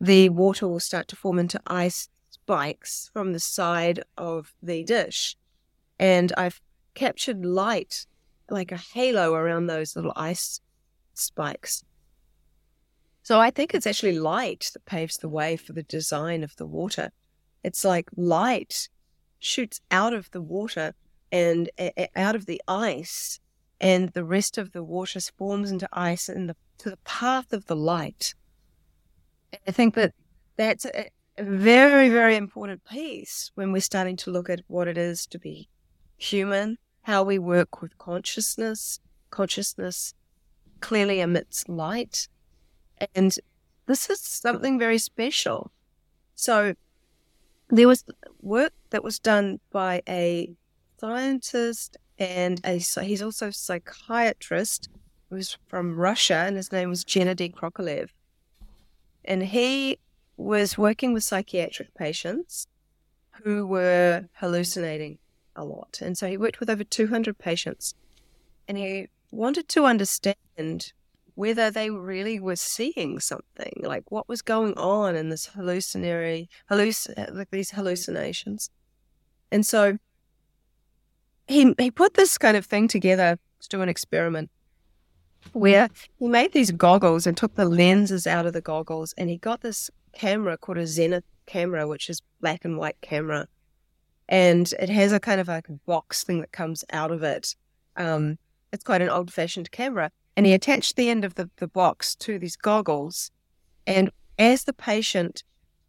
the 0.00 0.28
water 0.28 0.66
will 0.66 0.80
start 0.80 1.08
to 1.08 1.16
form 1.16 1.38
into 1.38 1.60
ice 1.66 2.08
spikes 2.30 3.10
from 3.12 3.32
the 3.32 3.40
side 3.40 4.02
of 4.18 4.52
the 4.62 4.84
dish. 4.84 5.36
And 5.98 6.32
I've 6.36 6.60
captured 6.94 7.44
light 7.44 8.06
like 8.50 8.72
a 8.72 8.76
halo 8.76 9.34
around 9.34 9.66
those 9.66 9.96
little 9.96 10.12
ice 10.16 10.60
spikes. 11.14 11.84
So 13.22 13.40
I 13.40 13.50
think 13.50 13.72
it's 13.72 13.86
actually 13.86 14.18
light 14.18 14.70
that 14.74 14.84
paves 14.84 15.16
the 15.16 15.28
way 15.28 15.56
for 15.56 15.72
the 15.72 15.82
design 15.82 16.44
of 16.44 16.56
the 16.56 16.66
water. 16.66 17.10
It's 17.62 17.84
like 17.84 18.10
light 18.16 18.88
shoots 19.38 19.80
out 19.90 20.12
of 20.12 20.30
the 20.32 20.42
water 20.42 20.94
and 21.32 21.70
out 22.14 22.36
of 22.36 22.46
the 22.46 22.60
ice, 22.68 23.40
and 23.80 24.10
the 24.10 24.24
rest 24.24 24.58
of 24.58 24.72
the 24.72 24.84
water 24.84 25.20
forms 25.20 25.70
into 25.70 25.88
ice 25.92 26.28
in 26.28 26.46
the 26.46 26.56
to 26.78 26.90
the 26.90 26.98
path 26.98 27.52
of 27.52 27.66
the 27.66 27.76
light. 27.76 28.34
I 29.66 29.70
think 29.70 29.94
that 29.94 30.14
that's 30.56 30.84
a, 30.84 31.10
a 31.38 31.44
very, 31.44 32.08
very 32.08 32.36
important 32.36 32.84
piece 32.84 33.50
when 33.54 33.72
we're 33.72 33.80
starting 33.80 34.16
to 34.18 34.30
look 34.30 34.50
at 34.50 34.60
what 34.66 34.88
it 34.88 34.98
is 34.98 35.26
to 35.26 35.38
be 35.38 35.68
human, 36.16 36.78
how 37.02 37.22
we 37.22 37.38
work 37.38 37.80
with 37.82 37.98
consciousness. 37.98 39.00
Consciousness 39.30 40.14
clearly 40.80 41.20
emits 41.20 41.68
light. 41.68 42.28
And 43.14 43.36
this 43.86 44.08
is 44.10 44.20
something 44.20 44.78
very 44.78 44.98
special. 44.98 45.70
So 46.34 46.74
there 47.68 47.88
was 47.88 48.04
work 48.40 48.72
that 48.90 49.02
was 49.02 49.18
done 49.18 49.60
by 49.72 50.02
a 50.08 50.54
scientist 50.98 51.96
and 52.18 52.60
a 52.64 52.78
he's 53.02 53.22
also 53.22 53.48
a 53.48 53.52
psychiatrist 53.52 54.88
who's 55.30 55.58
from 55.66 55.96
Russia 55.96 56.44
and 56.46 56.56
his 56.56 56.72
name 56.72 56.90
was 56.90 57.04
Gennady 57.04 57.52
Krokhalev. 57.52 58.10
And 59.24 59.42
he 59.42 59.98
was 60.36 60.76
working 60.76 61.12
with 61.12 61.24
psychiatric 61.24 61.94
patients 61.94 62.66
who 63.42 63.66
were 63.66 64.26
hallucinating 64.34 65.18
a 65.56 65.64
lot. 65.64 66.00
And 66.00 66.16
so 66.16 66.28
he 66.28 66.36
worked 66.36 66.60
with 66.60 66.70
over 66.70 66.84
200 66.84 67.38
patients 67.38 67.94
and 68.68 68.78
he 68.78 69.08
wanted 69.30 69.68
to 69.68 69.84
understand 69.84 70.92
whether 71.34 71.70
they 71.70 71.90
really 71.90 72.38
were 72.38 72.56
seeing 72.56 73.18
something, 73.18 73.72
like 73.82 74.10
what 74.10 74.28
was 74.28 74.40
going 74.40 74.74
on 74.74 75.16
in 75.16 75.30
this 75.30 75.46
hallucinatory, 75.46 76.48
halluc- 76.70 77.34
like 77.34 77.50
these 77.50 77.72
hallucinations. 77.72 78.70
And 79.50 79.66
so 79.66 79.98
he, 81.48 81.74
he 81.78 81.90
put 81.90 82.14
this 82.14 82.38
kind 82.38 82.56
of 82.56 82.66
thing 82.66 82.86
together 82.86 83.38
to 83.60 83.68
do 83.68 83.82
an 83.82 83.88
experiment 83.88 84.50
where 85.52 85.88
he 86.18 86.28
made 86.28 86.52
these 86.52 86.70
goggles 86.70 87.26
and 87.26 87.36
took 87.36 87.54
the 87.54 87.64
lenses 87.64 88.26
out 88.26 88.46
of 88.46 88.52
the 88.52 88.60
goggles 88.60 89.14
and 89.16 89.30
he 89.30 89.36
got 89.36 89.60
this 89.60 89.90
camera 90.12 90.56
called 90.56 90.78
a 90.78 90.84
Zenit 90.84 91.22
camera, 91.46 91.86
which 91.86 92.08
is 92.08 92.22
black 92.40 92.64
and 92.64 92.78
white 92.78 93.00
camera. 93.00 93.46
And 94.28 94.72
it 94.80 94.88
has 94.88 95.12
a 95.12 95.20
kind 95.20 95.40
of 95.40 95.48
like 95.48 95.66
box 95.86 96.24
thing 96.24 96.40
that 96.40 96.52
comes 96.52 96.84
out 96.92 97.10
of 97.10 97.22
it. 97.22 97.54
Um, 97.96 98.38
it's 98.72 98.84
quite 98.84 99.02
an 99.02 99.10
old 99.10 99.32
fashioned 99.32 99.70
camera. 99.70 100.10
And 100.36 100.46
he 100.46 100.52
attached 100.52 100.96
the 100.96 101.10
end 101.10 101.24
of 101.24 101.34
the, 101.34 101.50
the 101.56 101.68
box 101.68 102.16
to 102.16 102.38
these 102.38 102.56
goggles. 102.56 103.30
And 103.86 104.10
as 104.38 104.64
the 104.64 104.72
patient 104.72 105.44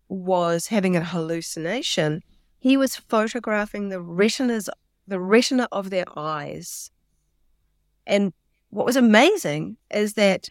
was 0.07 0.67
having 0.67 0.95
a 0.95 1.03
hallucination, 1.03 2.21
he 2.59 2.77
was 2.77 2.95
photographing 2.95 3.89
the 3.89 4.01
retinas, 4.01 4.69
the 5.07 5.19
retina 5.19 5.67
of 5.71 5.89
their 5.89 6.05
eyes. 6.15 6.91
And 8.05 8.33
what 8.75 8.85
was 8.85 8.97
amazing 8.97 9.77
is 9.89 10.15
that 10.15 10.49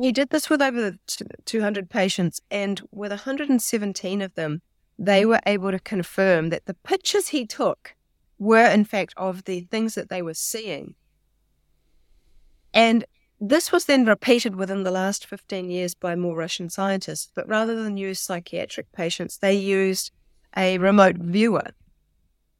he 0.00 0.10
did 0.10 0.30
this 0.30 0.48
with 0.48 0.62
over 0.62 0.96
200 1.44 1.90
patients, 1.90 2.40
and 2.50 2.80
with 2.90 3.10
117 3.10 4.22
of 4.22 4.34
them, 4.36 4.62
they 4.98 5.26
were 5.26 5.40
able 5.44 5.70
to 5.70 5.78
confirm 5.78 6.48
that 6.48 6.64
the 6.64 6.72
pictures 6.72 7.28
he 7.28 7.46
took 7.46 7.94
were, 8.38 8.64
in 8.64 8.86
fact, 8.86 9.12
of 9.18 9.44
the 9.44 9.60
things 9.70 9.94
that 9.96 10.08
they 10.08 10.22
were 10.22 10.32
seeing. 10.32 10.94
And 12.72 13.04
this 13.38 13.70
was 13.70 13.84
then 13.84 14.06
repeated 14.06 14.56
within 14.56 14.82
the 14.82 14.90
last 14.90 15.26
15 15.26 15.68
years 15.68 15.94
by 15.94 16.16
more 16.16 16.34
Russian 16.34 16.70
scientists, 16.70 17.30
but 17.34 17.46
rather 17.46 17.82
than 17.82 17.98
use 17.98 18.18
psychiatric 18.18 18.90
patients, 18.92 19.36
they 19.36 19.52
used 19.52 20.10
a 20.56 20.78
remote 20.78 21.16
viewer. 21.16 21.72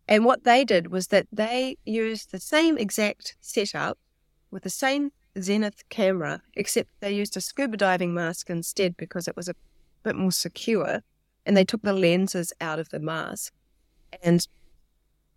And 0.07 0.27
what 0.27 0.45
they 0.45 0.67
did 0.67 0.89
was 0.89 1.07
that 1.07 1.29
they 1.33 1.79
used 1.87 2.31
the 2.31 2.41
same 2.41 2.77
exact 2.77 3.37
setup 3.41 3.97
with 4.53 4.63
the 4.63 4.71
same 4.71 5.11
Zenit 5.37 5.83
camera, 5.89 6.43
except 6.55 6.91
they 7.01 7.13
used 7.13 7.37
a 7.37 7.41
scuba 7.41 7.77
diving 7.77 8.15
mask 8.15 8.51
instead 8.51 8.97
because 8.97 9.27
it 9.27 9.37
was 9.37 9.49
a 9.49 9.57
bit 10.03 10.15
more 10.15 10.31
secure. 10.31 11.03
And 11.45 11.57
they 11.57 11.65
took 11.65 11.83
the 11.83 11.93
lenses 11.93 12.53
out 12.61 12.79
of 12.79 12.91
the 12.91 13.01
mask. 13.01 13.53
And 14.23 14.47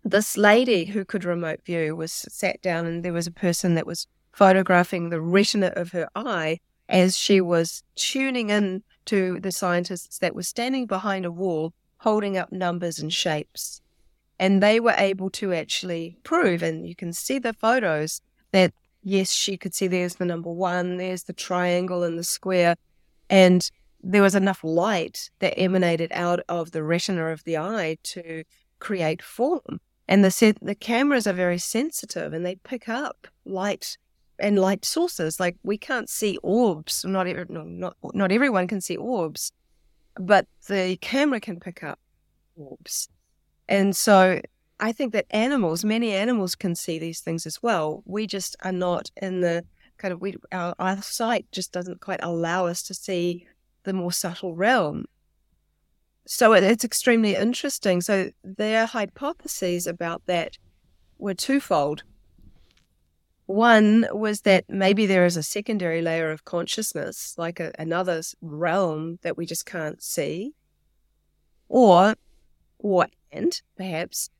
this 0.04 0.36
lady 0.36 0.84
who 0.84 1.04
could 1.04 1.24
remote 1.24 1.64
view 1.64 1.96
was 1.96 2.12
sat 2.12 2.62
down, 2.62 2.86
and 2.86 3.04
there 3.04 3.12
was 3.12 3.26
a 3.26 3.32
person 3.32 3.74
that 3.74 3.86
was 3.86 4.06
photographing 4.32 5.10
the 5.10 5.20
retina 5.20 5.72
of 5.74 5.92
her 5.92 6.08
eye 6.14 6.60
as 6.88 7.16
she 7.16 7.40
was 7.40 7.82
tuning 7.96 8.50
in 8.50 8.82
to 9.06 9.40
the 9.40 9.50
scientists 9.50 10.18
that 10.18 10.34
were 10.34 10.42
standing 10.42 10.86
behind 10.86 11.24
a 11.24 11.32
wall 11.32 11.72
holding 11.98 12.36
up 12.36 12.52
numbers 12.52 12.98
and 12.98 13.12
shapes. 13.12 13.80
And 14.38 14.62
they 14.62 14.78
were 14.78 14.94
able 14.96 15.30
to 15.30 15.54
actually 15.54 16.18
prove, 16.22 16.62
and 16.62 16.86
you 16.86 16.94
can 16.94 17.12
see 17.12 17.38
the 17.38 17.54
photos, 17.54 18.20
that 18.52 18.72
yes, 19.06 19.30
she 19.30 19.56
could 19.56 19.72
see 19.72 19.86
there's 19.86 20.16
the 20.16 20.24
number 20.24 20.50
one, 20.50 20.96
there's 20.96 21.22
the 21.22 21.32
triangle 21.32 22.02
and 22.02 22.18
the 22.18 22.24
square. 22.24 22.74
And 23.30 23.70
there 24.02 24.20
was 24.20 24.34
enough 24.34 24.64
light 24.64 25.30
that 25.38 25.58
emanated 25.58 26.10
out 26.12 26.40
of 26.48 26.72
the 26.72 26.82
retina 26.82 27.26
of 27.26 27.44
the 27.44 27.56
eye 27.56 27.98
to 28.02 28.42
create 28.80 29.22
form. 29.22 29.80
And 30.08 30.24
the 30.24 30.56
the 30.60 30.74
cameras 30.74 31.26
are 31.26 31.32
very 31.32 31.58
sensitive 31.58 32.32
and 32.32 32.44
they 32.44 32.56
pick 32.56 32.88
up 32.88 33.28
light 33.44 33.96
and 34.40 34.58
light 34.58 34.84
sources. 34.84 35.38
Like 35.38 35.56
we 35.62 35.78
can't 35.78 36.10
see 36.10 36.38
orbs. 36.42 37.04
Not 37.04 37.28
every, 37.28 37.46
no, 37.48 37.62
not 37.62 37.96
not 38.12 38.32
everyone 38.32 38.66
can 38.66 38.80
see 38.80 38.96
orbs, 38.96 39.52
but 40.16 40.46
the 40.68 40.98
camera 41.00 41.40
can 41.40 41.60
pick 41.60 41.84
up 41.84 42.00
orbs. 42.56 43.08
And 43.68 43.96
so 43.96 44.40
I 44.78 44.92
think 44.92 45.12
that 45.12 45.26
animals, 45.30 45.84
many 45.84 46.12
animals 46.12 46.54
can 46.54 46.74
see 46.74 46.98
these 46.98 47.20
things 47.20 47.46
as 47.46 47.62
well. 47.62 48.02
We 48.04 48.26
just 48.26 48.56
are 48.62 48.72
not 48.72 49.10
in 49.16 49.40
the 49.40 49.64
kind 49.96 50.12
of, 50.12 50.20
we, 50.20 50.36
our, 50.52 50.74
our 50.78 51.00
sight 51.00 51.46
just 51.50 51.72
doesn't 51.72 52.00
quite 52.00 52.20
allow 52.22 52.66
us 52.66 52.82
to 52.84 52.94
see 52.94 53.46
the 53.84 53.94
more 53.94 54.12
subtle 54.12 54.54
realm. 54.54 55.06
So 56.26 56.52
it, 56.52 56.62
it's 56.62 56.84
extremely 56.84 57.34
interesting. 57.34 58.00
So 58.02 58.30
their 58.44 58.84
hypotheses 58.84 59.86
about 59.86 60.26
that 60.26 60.58
were 61.18 61.34
twofold. 61.34 62.02
One 63.46 64.06
was 64.12 64.42
that 64.42 64.64
maybe 64.68 65.06
there 65.06 65.24
is 65.24 65.36
a 65.36 65.42
secondary 65.42 66.02
layer 66.02 66.30
of 66.32 66.44
consciousness, 66.44 67.34
like 67.38 67.60
a, 67.60 67.72
another 67.78 68.20
realm 68.42 69.20
that 69.22 69.38
we 69.38 69.46
just 69.46 69.64
can't 69.64 70.02
see. 70.02 70.52
Or, 71.68 72.16
or, 72.78 73.06
and 73.32 73.58
perhaps 73.76 74.30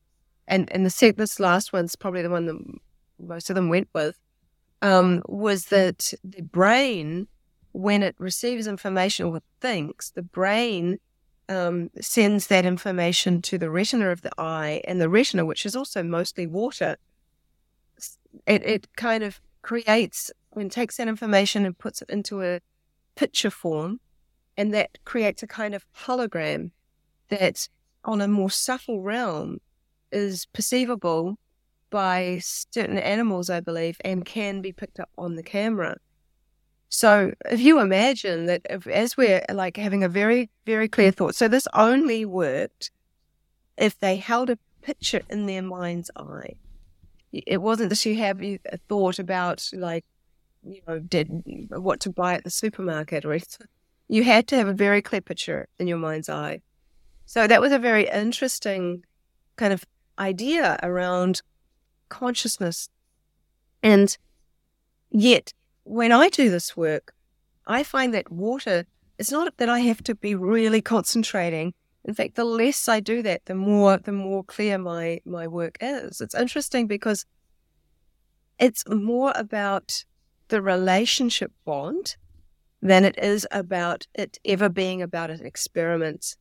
and 0.48 0.70
and 0.72 0.86
the 0.86 1.14
this 1.16 1.40
last 1.40 1.72
one's 1.72 1.96
probably 1.96 2.22
the 2.22 2.30
one 2.30 2.46
that 2.46 2.58
most 3.18 3.50
of 3.50 3.56
them 3.56 3.68
went 3.68 3.88
with, 3.94 4.18
um, 4.82 5.22
was 5.26 5.66
that 5.66 6.12
the 6.22 6.42
brain, 6.42 7.28
when 7.72 8.02
it 8.02 8.14
receives 8.18 8.66
information 8.66 9.26
or 9.26 9.40
thinks, 9.60 10.10
the 10.10 10.22
brain 10.22 10.98
um, 11.48 11.90
sends 12.00 12.48
that 12.48 12.64
information 12.64 13.40
to 13.42 13.58
the 13.58 13.70
retina 13.70 14.10
of 14.10 14.22
the 14.22 14.32
eye, 14.38 14.82
and 14.86 15.00
the 15.00 15.08
retina, 15.08 15.44
which 15.44 15.66
is 15.66 15.76
also 15.76 16.02
mostly 16.02 16.46
water, 16.46 16.96
it, 18.46 18.64
it 18.64 18.88
kind 18.96 19.22
of 19.22 19.40
creates 19.62 20.30
and 20.54 20.72
takes 20.72 20.96
that 20.96 21.08
information 21.08 21.66
and 21.66 21.76
puts 21.76 22.00
it 22.00 22.10
into 22.10 22.42
a 22.42 22.60
picture 23.14 23.50
form, 23.50 24.00
and 24.56 24.72
that 24.72 24.98
creates 25.04 25.42
a 25.42 25.46
kind 25.46 25.74
of 25.74 25.86
hologram 26.04 26.70
that 27.28 27.68
on 28.04 28.20
a 28.20 28.28
more 28.28 28.50
subtle 28.50 29.00
realm 29.00 29.58
is 30.12 30.46
perceivable 30.46 31.36
by 31.90 32.38
certain 32.42 32.98
animals, 32.98 33.50
I 33.50 33.60
believe, 33.60 33.96
and 34.04 34.24
can 34.24 34.60
be 34.60 34.72
picked 34.72 35.00
up 35.00 35.10
on 35.16 35.36
the 35.36 35.42
camera. 35.42 35.96
So 36.88 37.32
if 37.50 37.60
you 37.60 37.80
imagine 37.80 38.46
that 38.46 38.62
if, 38.70 38.86
as 38.86 39.16
we're 39.16 39.44
like 39.52 39.76
having 39.76 40.04
a 40.04 40.08
very, 40.08 40.50
very 40.64 40.88
clear 40.88 41.10
thought, 41.10 41.34
so 41.34 41.48
this 41.48 41.66
only 41.74 42.24
worked 42.24 42.90
if 43.76 43.98
they 43.98 44.16
held 44.16 44.50
a 44.50 44.58
picture 44.82 45.22
in 45.28 45.46
their 45.46 45.62
mind's 45.62 46.10
eye. 46.16 46.54
It 47.32 47.60
wasn't 47.60 47.90
that 47.90 48.06
you 48.06 48.16
have 48.16 48.40
a 48.42 48.58
thought 48.88 49.18
about 49.18 49.68
like, 49.72 50.04
you 50.64 50.80
know, 50.86 50.98
did 50.98 51.28
what 51.70 52.00
to 52.00 52.10
buy 52.10 52.34
at 52.34 52.44
the 52.44 52.50
supermarket 52.50 53.24
or 53.24 53.32
anything. 53.32 53.66
You 54.08 54.22
had 54.22 54.46
to 54.48 54.56
have 54.56 54.68
a 54.68 54.72
very 54.72 55.02
clear 55.02 55.20
picture 55.20 55.68
in 55.78 55.88
your 55.88 55.98
mind's 55.98 56.28
eye. 56.28 56.60
So 57.26 57.46
that 57.46 57.60
was 57.60 57.72
a 57.72 57.78
very 57.78 58.08
interesting 58.08 59.04
kind 59.56 59.72
of 59.72 59.84
idea 60.18 60.78
around 60.82 61.42
consciousness. 62.08 62.88
And 63.82 64.16
yet, 65.10 65.52
when 65.84 66.12
I 66.12 66.28
do 66.28 66.50
this 66.50 66.76
work, 66.76 67.14
I 67.66 67.82
find 67.82 68.14
that 68.14 68.30
water, 68.30 68.86
it's 69.18 69.32
not 69.32 69.56
that 69.56 69.68
I 69.68 69.80
have 69.80 70.02
to 70.04 70.14
be 70.14 70.34
really 70.34 70.82
concentrating. 70.82 71.74
In 72.04 72.14
fact, 72.14 72.36
the 72.36 72.44
less 72.44 72.88
I 72.88 73.00
do 73.00 73.22
that, 73.22 73.46
the 73.46 73.54
more 73.54 73.98
the 73.98 74.12
more 74.12 74.44
clear 74.44 74.78
my 74.78 75.20
my 75.24 75.48
work 75.48 75.76
is. 75.80 76.20
It's 76.20 76.34
interesting 76.34 76.86
because 76.86 77.24
it's 78.58 78.84
more 78.88 79.32
about 79.34 80.04
the 80.48 80.62
relationship 80.62 81.52
bond 81.64 82.16
than 82.80 83.04
it 83.04 83.18
is 83.18 83.46
about 83.50 84.06
it 84.14 84.38
ever 84.44 84.68
being 84.68 85.02
about 85.02 85.30
an 85.30 85.44
experiment 85.44 86.36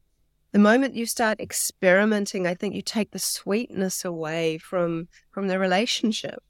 the 0.56 0.60
moment 0.60 0.96
you 0.96 1.06
start 1.06 1.42
experimenting, 1.42 2.48
I 2.48 2.54
think 2.54 2.76
you 2.76 2.82
take 2.82 3.12
the 3.12 3.20
sweetness 3.20 4.06
away 4.06 4.58
from 4.58 5.10
from 5.32 5.50
the 5.50 5.60
relationship. 5.60 6.42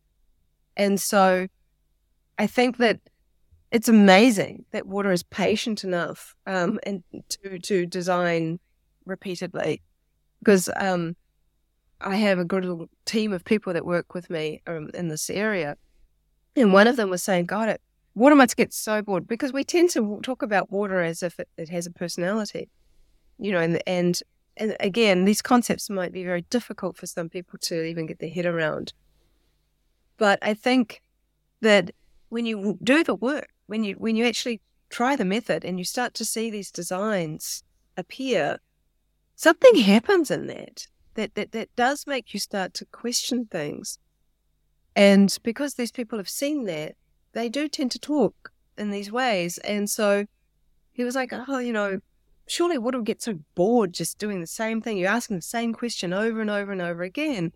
And 0.77 1.01
so 1.01 1.47
I 2.37 2.45
think 2.45 2.77
that 2.77 2.99
it's 3.71 3.89
amazing 3.89 4.65
that 4.73 4.85
water 4.85 5.11
is 5.11 5.23
patient 5.23 5.83
enough 5.83 6.35
um, 6.45 6.79
and 6.83 7.03
to 7.29 7.57
to 7.57 7.87
design 7.87 8.59
repeatedly 9.07 9.81
because 10.37 10.69
um, 10.75 11.15
I 11.99 12.17
have 12.17 12.37
a 12.37 12.45
good 12.45 12.63
little 12.63 12.89
team 13.05 13.33
of 13.33 13.43
people 13.43 13.73
that 13.73 13.87
work 13.87 14.13
with 14.13 14.29
me 14.29 14.61
um, 14.67 14.91
in 14.93 15.07
this 15.07 15.31
area, 15.31 15.77
and 16.55 16.71
one 16.71 16.85
of 16.85 16.95
them 16.95 17.09
was 17.09 17.23
saying, 17.23 17.45
"God, 17.45 17.69
it 17.69 17.81
water 18.13 18.35
must 18.35 18.55
get 18.55 18.71
so 18.71 19.01
bored 19.01 19.27
because 19.27 19.51
we 19.51 19.63
tend 19.63 19.89
to 19.93 20.19
talk 20.21 20.43
about 20.43 20.71
water 20.71 21.01
as 21.01 21.23
if 21.23 21.39
it, 21.39 21.49
it 21.57 21.69
has 21.69 21.87
a 21.87 21.91
personality." 21.91 22.69
You 23.37 23.51
know, 23.51 23.59
and 23.59 23.81
and 23.87 24.19
and 24.57 24.75
again, 24.79 25.25
these 25.25 25.41
concepts 25.41 25.89
might 25.89 26.13
be 26.13 26.23
very 26.23 26.43
difficult 26.43 26.97
for 26.97 27.07
some 27.07 27.29
people 27.29 27.59
to 27.59 27.83
even 27.83 28.05
get 28.05 28.19
their 28.19 28.29
head 28.29 28.45
around. 28.45 28.93
But 30.17 30.39
I 30.41 30.53
think 30.53 31.01
that 31.61 31.91
when 32.29 32.45
you 32.45 32.77
do 32.81 33.03
the 33.03 33.15
work, 33.15 33.49
when 33.67 33.83
you 33.83 33.95
when 33.95 34.15
you 34.15 34.25
actually 34.25 34.61
try 34.89 35.15
the 35.15 35.25
method 35.25 35.65
and 35.65 35.77
you 35.77 35.85
start 35.85 36.13
to 36.15 36.25
see 36.25 36.49
these 36.49 36.71
designs 36.71 37.63
appear, 37.97 38.59
something 39.35 39.75
happens 39.75 40.31
in 40.31 40.47
that 40.47 40.87
that 41.15 41.35
that, 41.35 41.51
that 41.51 41.75
does 41.75 42.07
make 42.07 42.33
you 42.33 42.39
start 42.39 42.73
to 42.75 42.85
question 42.85 43.45
things. 43.45 43.99
And 44.95 45.37
because 45.43 45.73
these 45.73 45.91
people 45.91 46.17
have 46.17 46.29
seen 46.29 46.63
that, 46.65 46.95
they 47.33 47.49
do 47.49 47.67
tend 47.67 47.91
to 47.91 47.99
talk 47.99 48.51
in 48.77 48.91
these 48.91 49.11
ways. 49.11 49.57
And 49.59 49.89
so 49.89 50.25
he 50.93 51.03
was 51.03 51.15
like, 51.15 51.33
oh, 51.33 51.59
you 51.59 51.73
know, 51.73 51.99
surely 52.47 52.77
would 52.77 53.03
get 53.05 53.21
so 53.21 53.39
bored 53.55 53.93
just 53.93 54.17
doing 54.17 54.41
the 54.41 54.47
same 54.47 54.81
thing. 54.81 54.97
You're 54.97 55.09
asking 55.09 55.37
the 55.37 55.41
same 55.41 55.73
question 55.73 56.13
over 56.13 56.41
and 56.41 56.49
over 56.49 56.71
and 56.71 56.81
over 56.81 57.03
again. 57.03 57.51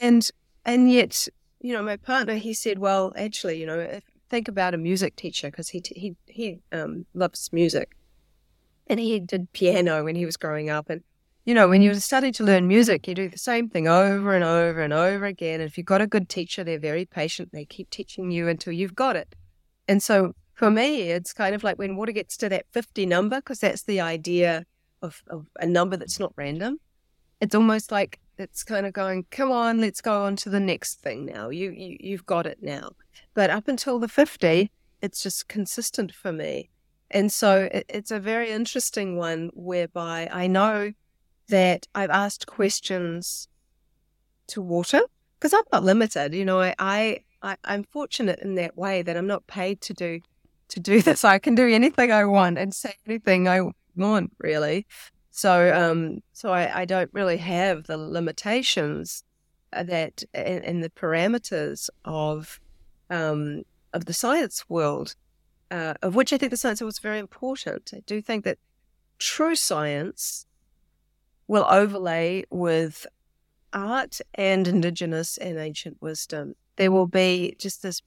And 0.00 0.28
and 0.64 0.90
yet, 0.90 1.28
you 1.60 1.72
know, 1.72 1.82
my 1.82 1.96
partner 1.96 2.34
he 2.34 2.54
said, 2.54 2.78
well, 2.78 3.12
actually, 3.16 3.60
you 3.60 3.66
know, 3.66 4.00
think 4.28 4.48
about 4.48 4.74
a 4.74 4.78
music 4.78 5.16
teacher 5.16 5.50
because 5.50 5.70
he 5.70 5.82
he 5.94 6.16
he 6.26 6.58
um, 6.72 7.06
loves 7.14 7.52
music, 7.52 7.96
and 8.86 9.00
he 9.00 9.20
did 9.20 9.52
piano 9.52 10.04
when 10.04 10.16
he 10.16 10.26
was 10.26 10.36
growing 10.36 10.70
up, 10.70 10.90
and 10.90 11.02
you 11.44 11.54
know, 11.54 11.66
when 11.66 11.80
you're 11.80 11.94
starting 11.94 12.32
to 12.34 12.44
learn 12.44 12.68
music, 12.68 13.08
you 13.08 13.14
do 13.14 13.28
the 13.28 13.38
same 13.38 13.70
thing 13.70 13.88
over 13.88 14.34
and 14.34 14.44
over 14.44 14.82
and 14.82 14.92
over 14.92 15.24
again. 15.24 15.60
And 15.60 15.70
if 15.70 15.78
you've 15.78 15.86
got 15.86 16.02
a 16.02 16.06
good 16.06 16.28
teacher, 16.28 16.62
they're 16.62 16.78
very 16.78 17.06
patient. 17.06 17.52
They 17.52 17.64
keep 17.64 17.88
teaching 17.88 18.30
you 18.30 18.48
until 18.48 18.74
you've 18.74 18.94
got 18.94 19.16
it. 19.16 19.34
And 19.88 20.02
so 20.02 20.34
for 20.58 20.72
me, 20.72 21.02
it's 21.02 21.32
kind 21.32 21.54
of 21.54 21.62
like 21.62 21.78
when 21.78 21.94
water 21.94 22.10
gets 22.10 22.36
to 22.38 22.48
that 22.48 22.66
50 22.72 23.06
number, 23.06 23.36
because 23.36 23.60
that's 23.60 23.84
the 23.84 24.00
idea 24.00 24.66
of, 25.00 25.22
of 25.28 25.46
a 25.60 25.66
number 25.66 25.96
that's 25.96 26.18
not 26.18 26.32
random. 26.34 26.80
It's 27.40 27.54
almost 27.54 27.92
like 27.92 28.18
it's 28.38 28.64
kind 28.64 28.84
of 28.84 28.92
going, 28.92 29.26
come 29.30 29.52
on, 29.52 29.80
let's 29.80 30.00
go 30.00 30.24
on 30.24 30.34
to 30.34 30.50
the 30.50 30.58
next 30.58 31.00
thing 31.00 31.26
now. 31.26 31.48
You, 31.50 31.70
you 31.70 31.96
you've 32.00 32.26
got 32.26 32.44
it 32.44 32.58
now. 32.60 32.90
But 33.34 33.50
up 33.50 33.68
until 33.68 34.00
the 34.00 34.08
50, 34.08 34.72
it's 35.00 35.22
just 35.22 35.46
consistent 35.46 36.12
for 36.12 36.32
me. 36.32 36.70
And 37.08 37.32
so 37.32 37.68
it, 37.72 37.86
it's 37.88 38.10
a 38.10 38.18
very 38.18 38.50
interesting 38.50 39.16
one 39.16 39.50
whereby 39.54 40.28
I 40.32 40.48
know 40.48 40.92
that 41.50 41.86
I've 41.94 42.10
asked 42.10 42.48
questions 42.48 43.46
to 44.48 44.60
water 44.60 45.02
because 45.38 45.54
I'm 45.54 45.62
not 45.72 45.84
limited. 45.84 46.34
You 46.34 46.44
know, 46.44 46.60
I, 46.60 46.74
I, 46.80 47.20
I, 47.42 47.56
I'm 47.62 47.84
fortunate 47.84 48.40
in 48.40 48.56
that 48.56 48.76
way 48.76 49.02
that 49.02 49.16
I'm 49.16 49.28
not 49.28 49.46
paid 49.46 49.80
to 49.82 49.94
do 49.94 50.20
to 50.68 50.80
do 50.80 51.02
this. 51.02 51.24
I 51.24 51.38
can 51.38 51.54
do 51.54 51.68
anything 51.68 52.12
I 52.12 52.24
want 52.24 52.58
and 52.58 52.74
say 52.74 52.94
anything 53.06 53.48
I 53.48 53.60
want, 53.96 54.32
really. 54.38 54.86
So, 55.30 55.72
um, 55.72 56.20
so 56.32 56.50
I, 56.52 56.80
I 56.80 56.84
don't 56.84 57.10
really 57.12 57.36
have 57.36 57.84
the 57.84 57.96
limitations 57.96 59.22
uh, 59.72 59.84
that 59.84 60.24
and, 60.34 60.82
the 60.82 60.90
parameters 60.90 61.90
of 62.04 62.58
um, 63.10 63.62
of 63.92 64.06
the 64.06 64.12
science 64.12 64.64
world, 64.68 65.14
uh, 65.70 65.94
of 66.02 66.14
which 66.14 66.32
I 66.32 66.38
think 66.38 66.50
the 66.50 66.56
science 66.56 66.80
world 66.80 66.94
is 66.94 66.98
very 66.98 67.18
important. 67.18 67.92
I 67.94 68.00
do 68.06 68.20
think 68.20 68.44
that 68.44 68.58
true 69.18 69.54
science 69.54 70.46
will 71.46 71.66
overlay 71.70 72.44
with 72.50 73.06
art 73.72 74.20
and 74.34 74.66
indigenous 74.66 75.36
and 75.38 75.58
ancient 75.58 75.98
wisdom. 76.00 76.54
There 76.76 76.90
will 76.90 77.06
be 77.06 77.56
just 77.58 77.82
this, 77.82 78.02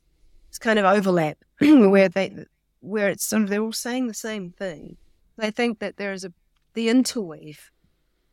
this 0.49 0.59
kind 0.59 0.79
of 0.79 0.85
overlap 0.85 1.37
where 1.59 2.09
they 2.09 2.45
where 2.81 3.09
it's 3.09 3.23
sort 3.23 3.43
of 3.43 3.49
they're 3.49 3.61
all 3.61 3.71
saying 3.71 4.07
the 4.07 4.13
same 4.13 4.51
thing. 4.51 4.97
I 5.39 5.49
think 5.49 5.79
that 5.79 5.97
there 5.97 6.13
is 6.13 6.23
a 6.23 6.33
the 6.73 6.89
interweave 6.89 7.71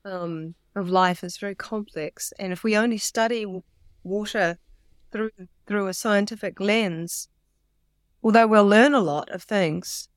um, 0.05 0.55
of 0.75 0.89
life 0.89 1.25
is 1.25 1.39
very 1.39 1.55
complex, 1.55 2.33
and 2.39 2.53
if 2.53 2.63
we 2.63 2.77
only 2.77 2.99
study 2.99 3.47
water 4.03 4.59
through 5.13 5.31
through 5.67 5.87
a 5.87 5.95
scientific 5.95 6.61
lens, 6.61 7.29
although 8.23 8.47
we'll 8.47 8.67
learn 8.67 8.95
a 8.95 9.01
lot 9.01 9.31
of 9.31 9.43
things, 9.43 10.09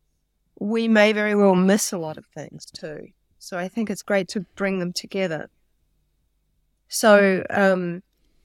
we 0.60 0.88
may 0.88 1.14
very 1.14 1.36
well 1.36 1.56
miss 1.56 1.92
a 1.92 1.98
lot 1.98 2.18
of 2.18 2.26
things 2.28 2.66
too. 2.66 3.08
So 3.40 3.58
I 3.58 3.68
think 3.68 3.90
it's 3.90 4.04
great 4.04 4.28
to 4.30 4.42
bring 4.56 4.80
them 4.80 4.94
together. 4.94 5.50
So 6.88 7.44
um, 7.50 8.04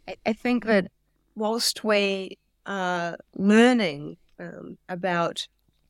I, 0.09 0.17
I 0.25 0.33
think 0.33 0.65
that 0.65 0.91
whilst 1.35 1.85
we 1.85 2.39
are 2.65 3.17
learning 3.35 4.17
um, 4.39 4.79
about 4.89 5.47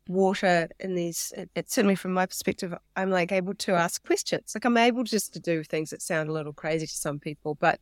water 0.08 0.68
in 0.78 0.94
these 0.94 1.32
it, 1.36 1.70
certainly 1.70 1.96
from 1.96 2.12
my 2.12 2.26
perspective 2.26 2.72
i'm 2.94 3.10
like 3.10 3.32
able 3.32 3.54
to 3.54 3.72
ask 3.72 4.04
questions. 4.04 4.52
Like 4.54 4.64
i'm 4.64 4.76
able 4.76 5.04
just 5.04 5.32
to 5.34 5.40
do 5.40 5.64
things 5.64 5.90
that 5.90 6.02
sound 6.02 6.28
a 6.28 6.32
little 6.32 6.52
crazy 6.52 6.86
to 6.86 6.92
some 6.92 7.18
people 7.18 7.56
but 7.56 7.80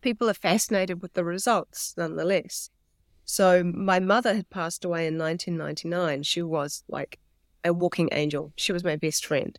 people 0.00 0.30
are 0.30 0.34
fascinated 0.34 1.02
with 1.02 1.12
the 1.14 1.24
results 1.24 1.94
nonetheless. 1.96 2.70
So 3.26 3.64
my 3.64 4.00
mother 4.00 4.34
had 4.34 4.50
passed 4.50 4.84
away 4.84 5.06
in 5.06 5.18
1999 5.18 6.22
she 6.22 6.42
was 6.42 6.84
like 6.88 7.18
a 7.64 7.72
walking 7.72 8.10
angel. 8.12 8.52
She 8.56 8.72
was 8.72 8.84
my 8.84 8.96
best 8.96 9.24
friend. 9.26 9.58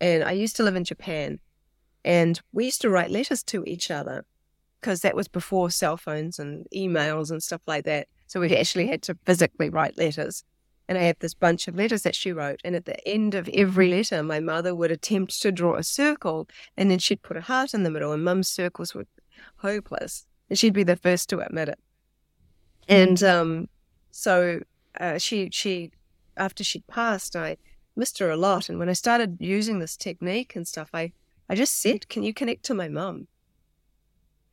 And 0.00 0.22
i 0.22 0.32
used 0.32 0.56
to 0.56 0.62
live 0.62 0.76
in 0.76 0.84
japan 0.84 1.40
and 2.04 2.40
we 2.52 2.66
used 2.66 2.82
to 2.82 2.90
write 2.90 3.10
letters 3.10 3.42
to 3.44 3.64
each 3.66 3.90
other 3.90 4.24
because 4.80 5.00
that 5.00 5.16
was 5.16 5.26
before 5.26 5.70
cell 5.70 5.96
phones 5.96 6.38
and 6.38 6.66
emails 6.74 7.30
and 7.30 7.42
stuff 7.42 7.62
like 7.66 7.84
that. 7.86 8.06
So 8.28 8.38
we 8.40 8.54
actually 8.54 8.86
had 8.86 9.02
to 9.02 9.18
physically 9.24 9.70
write 9.70 9.98
letters 9.98 10.44
and 10.88 10.96
I 10.96 11.02
have 11.02 11.18
this 11.18 11.34
bunch 11.34 11.66
of 11.66 11.76
letters 11.76 12.02
that 12.02 12.14
she 12.14 12.32
wrote. 12.32 12.60
And 12.64 12.76
at 12.76 12.84
the 12.84 13.06
end 13.06 13.34
of 13.34 13.48
every 13.52 13.88
letter, 13.90 14.22
my 14.22 14.40
mother 14.40 14.74
would 14.74 14.90
attempt 14.90 15.40
to 15.42 15.50
draw 15.50 15.74
a 15.74 15.82
circle 15.82 16.48
and 16.76 16.90
then 16.90 16.98
she'd 16.98 17.22
put 17.22 17.36
a 17.36 17.42
heart 17.42 17.74
in 17.74 17.82
the 17.82 17.90
middle. 17.90 18.12
And 18.12 18.24
mum's 18.24 18.48
circles 18.48 18.94
were 18.94 19.06
hopeless. 19.56 20.26
And 20.48 20.58
she'd 20.58 20.72
be 20.72 20.84
the 20.84 20.96
first 20.96 21.28
to 21.30 21.40
admit 21.40 21.68
it. 21.68 21.78
And 22.88 23.22
um, 23.24 23.68
so 24.12 24.60
uh, 25.00 25.18
she, 25.18 25.48
she, 25.50 25.90
after 26.36 26.62
she'd 26.62 26.86
passed, 26.86 27.34
I 27.34 27.56
missed 27.96 28.20
her 28.20 28.30
a 28.30 28.36
lot. 28.36 28.68
And 28.68 28.78
when 28.78 28.88
I 28.88 28.92
started 28.92 29.38
using 29.40 29.80
this 29.80 29.96
technique 29.96 30.54
and 30.54 30.68
stuff, 30.68 30.90
I, 30.94 31.12
I 31.48 31.56
just 31.56 31.80
said, 31.80 32.08
Can 32.08 32.22
you 32.22 32.32
connect 32.32 32.64
to 32.66 32.74
my 32.74 32.88
mum? 32.88 33.26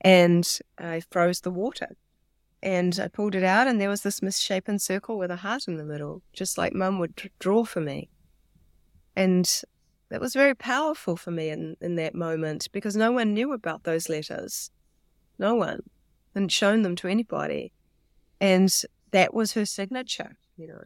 And 0.02 0.60
I 0.80 1.02
froze 1.12 1.42
the 1.42 1.52
water 1.52 1.96
and 2.64 2.98
I 2.98 3.10
pulled 3.10 3.36
it 3.36 3.44
out, 3.44 3.68
and 3.68 3.80
there 3.80 3.90
was 3.90 4.04
this 4.04 4.22
misshapen 4.22 4.80
circle 4.80 5.18
with 5.18 5.30
a 5.30 5.36
heart 5.36 5.68
in 5.68 5.76
the 5.76 5.84
middle, 5.84 6.22
just 6.32 6.58
like 6.58 6.74
Mum 6.74 6.98
would 6.98 7.30
draw 7.38 7.66
for 7.66 7.82
me. 7.82 8.08
And 9.18 9.46
that 10.10 10.22
was 10.22 10.34
very 10.34 10.56
powerful 10.56 11.18
for 11.18 11.30
me 11.30 11.50
in, 11.50 11.76
in 11.82 11.98
that 11.98 12.16
moment 12.16 12.70
because 12.72 12.96
no 12.96 13.12
one 13.12 13.34
knew 13.34 13.52
about 13.52 13.84
those 13.84 14.08
letters. 14.08 14.72
No 15.38 15.56
one. 15.56 15.82
hadn't 16.34 16.54
shown 16.54 16.84
them 16.84 16.96
to 16.98 17.10
anybody. 17.10 17.74
And 18.40 18.74
that 19.12 19.34
was 19.34 19.52
her 19.54 19.66
signature. 19.66 20.38
you 20.58 20.68
know. 20.68 20.84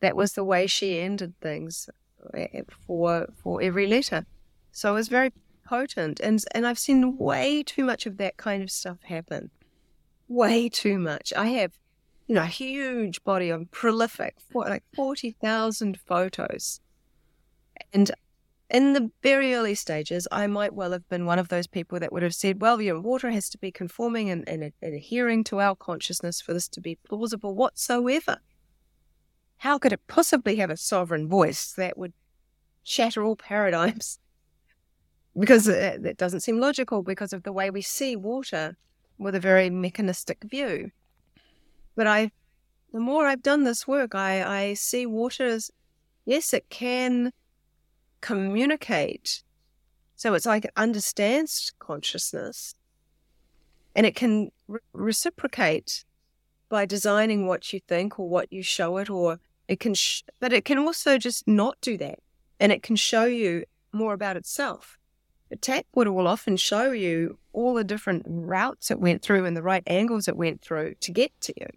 That 0.00 0.16
was 0.16 0.34
the 0.34 0.44
way 0.44 0.66
she 0.66 1.00
ended 1.00 1.32
things 1.40 1.88
eh, 2.34 2.60
for 2.86 3.28
for 3.42 3.62
every 3.62 3.86
letter. 3.86 4.26
So 4.70 4.90
it 4.90 4.94
was 4.94 5.08
very 5.08 5.32
potent. 5.64 6.20
And 6.20 6.44
and 6.54 6.66
I've 6.66 6.78
seen 6.78 7.16
way 7.16 7.62
too 7.62 7.84
much 7.84 8.04
of 8.04 8.18
that 8.18 8.36
kind 8.36 8.62
of 8.62 8.70
stuff 8.70 8.98
happen. 9.04 9.50
Way 10.28 10.68
too 10.68 10.98
much. 10.98 11.32
I 11.36 11.46
have, 11.48 11.72
you 12.26 12.34
know, 12.34 12.42
a 12.42 12.46
huge 12.46 13.22
body 13.22 13.50
of 13.50 13.70
prolific, 13.70 14.36
like 14.52 14.84
forty 14.94 15.30
thousand 15.30 16.00
photos. 16.00 16.80
And 17.92 18.10
in 18.68 18.94
the 18.94 19.10
very 19.22 19.54
early 19.54 19.74
stages, 19.74 20.26
I 20.32 20.46
might 20.48 20.74
well 20.74 20.90
have 20.92 21.08
been 21.08 21.26
one 21.26 21.38
of 21.38 21.48
those 21.48 21.66
people 21.66 22.00
that 22.00 22.12
would 22.12 22.22
have 22.22 22.34
said, 22.34 22.60
well, 22.60 22.80
you 22.80 22.94
know, 22.94 23.00
water 23.00 23.30
has 23.30 23.48
to 23.50 23.58
be 23.58 23.70
conforming 23.70 24.28
and, 24.28 24.48
and, 24.48 24.72
and 24.82 24.94
adhering 24.94 25.44
to 25.44 25.60
our 25.60 25.76
consciousness 25.76 26.40
for 26.40 26.52
this 26.52 26.68
to 26.68 26.80
be 26.80 26.98
plausible 27.08 27.54
whatsoever. 27.54 28.38
How 29.58 29.78
could 29.78 29.92
it 29.92 30.06
possibly 30.08 30.56
have 30.56 30.70
a 30.70 30.76
sovereign 30.76 31.28
voice 31.28 31.72
that 31.76 31.96
would 31.96 32.12
shatter 32.82 33.22
all 33.22 33.36
paradigms? 33.50 34.18
Because 35.38 35.68
uh, 35.68 35.72
it, 35.72 36.06
it 36.06 36.16
doesn't 36.16 36.40
seem 36.40 36.58
logical 36.58 37.02
because 37.02 37.32
of 37.32 37.44
the 37.44 37.52
way 37.52 37.70
we 37.70 37.82
see 37.82 38.16
water 38.16 38.76
with 39.18 39.34
a 39.34 39.40
very 39.40 39.70
mechanistic 39.70 40.44
view. 40.44 40.90
But 41.94 42.06
I, 42.06 42.30
the 42.92 43.00
more 43.00 43.26
I've 43.26 43.42
done 43.42 43.64
this 43.64 43.88
work, 43.88 44.14
I, 44.14 44.42
I 44.68 44.74
see 44.74 45.06
water 45.06 45.46
as, 45.46 45.70
yes, 46.24 46.52
it 46.52 46.68
can 46.68 47.32
communicate. 48.20 49.42
So 50.16 50.34
it's 50.34 50.46
like 50.46 50.64
it 50.64 50.72
understands 50.76 51.72
consciousness 51.78 52.74
and 53.94 54.06
it 54.06 54.14
can 54.14 54.50
re- 54.68 54.80
reciprocate 54.92 56.04
by 56.68 56.84
designing 56.84 57.46
what 57.46 57.72
you 57.72 57.80
think 57.86 58.18
or 58.18 58.28
what 58.28 58.52
you 58.52 58.62
show 58.62 58.96
it, 58.98 59.08
or 59.08 59.38
it 59.68 59.78
can, 59.78 59.94
sh- 59.94 60.22
but 60.40 60.52
it 60.52 60.64
can 60.64 60.78
also 60.78 61.16
just 61.16 61.46
not 61.46 61.80
do 61.80 61.96
that 61.96 62.18
and 62.58 62.72
it 62.72 62.82
can 62.82 62.96
show 62.96 63.24
you 63.24 63.64
more 63.92 64.12
about 64.14 64.36
itself. 64.36 64.95
The 65.48 65.56
tap 65.56 65.86
water 65.94 66.12
will 66.12 66.26
often 66.26 66.56
show 66.56 66.90
you 66.90 67.38
all 67.52 67.74
the 67.74 67.84
different 67.84 68.24
routes 68.26 68.90
it 68.90 68.98
went 68.98 69.22
through 69.22 69.44
and 69.44 69.56
the 69.56 69.62
right 69.62 69.82
angles 69.86 70.28
it 70.28 70.36
went 70.36 70.60
through 70.60 70.94
to 71.00 71.12
get 71.12 71.32
to 71.42 71.54
you. 71.56 71.68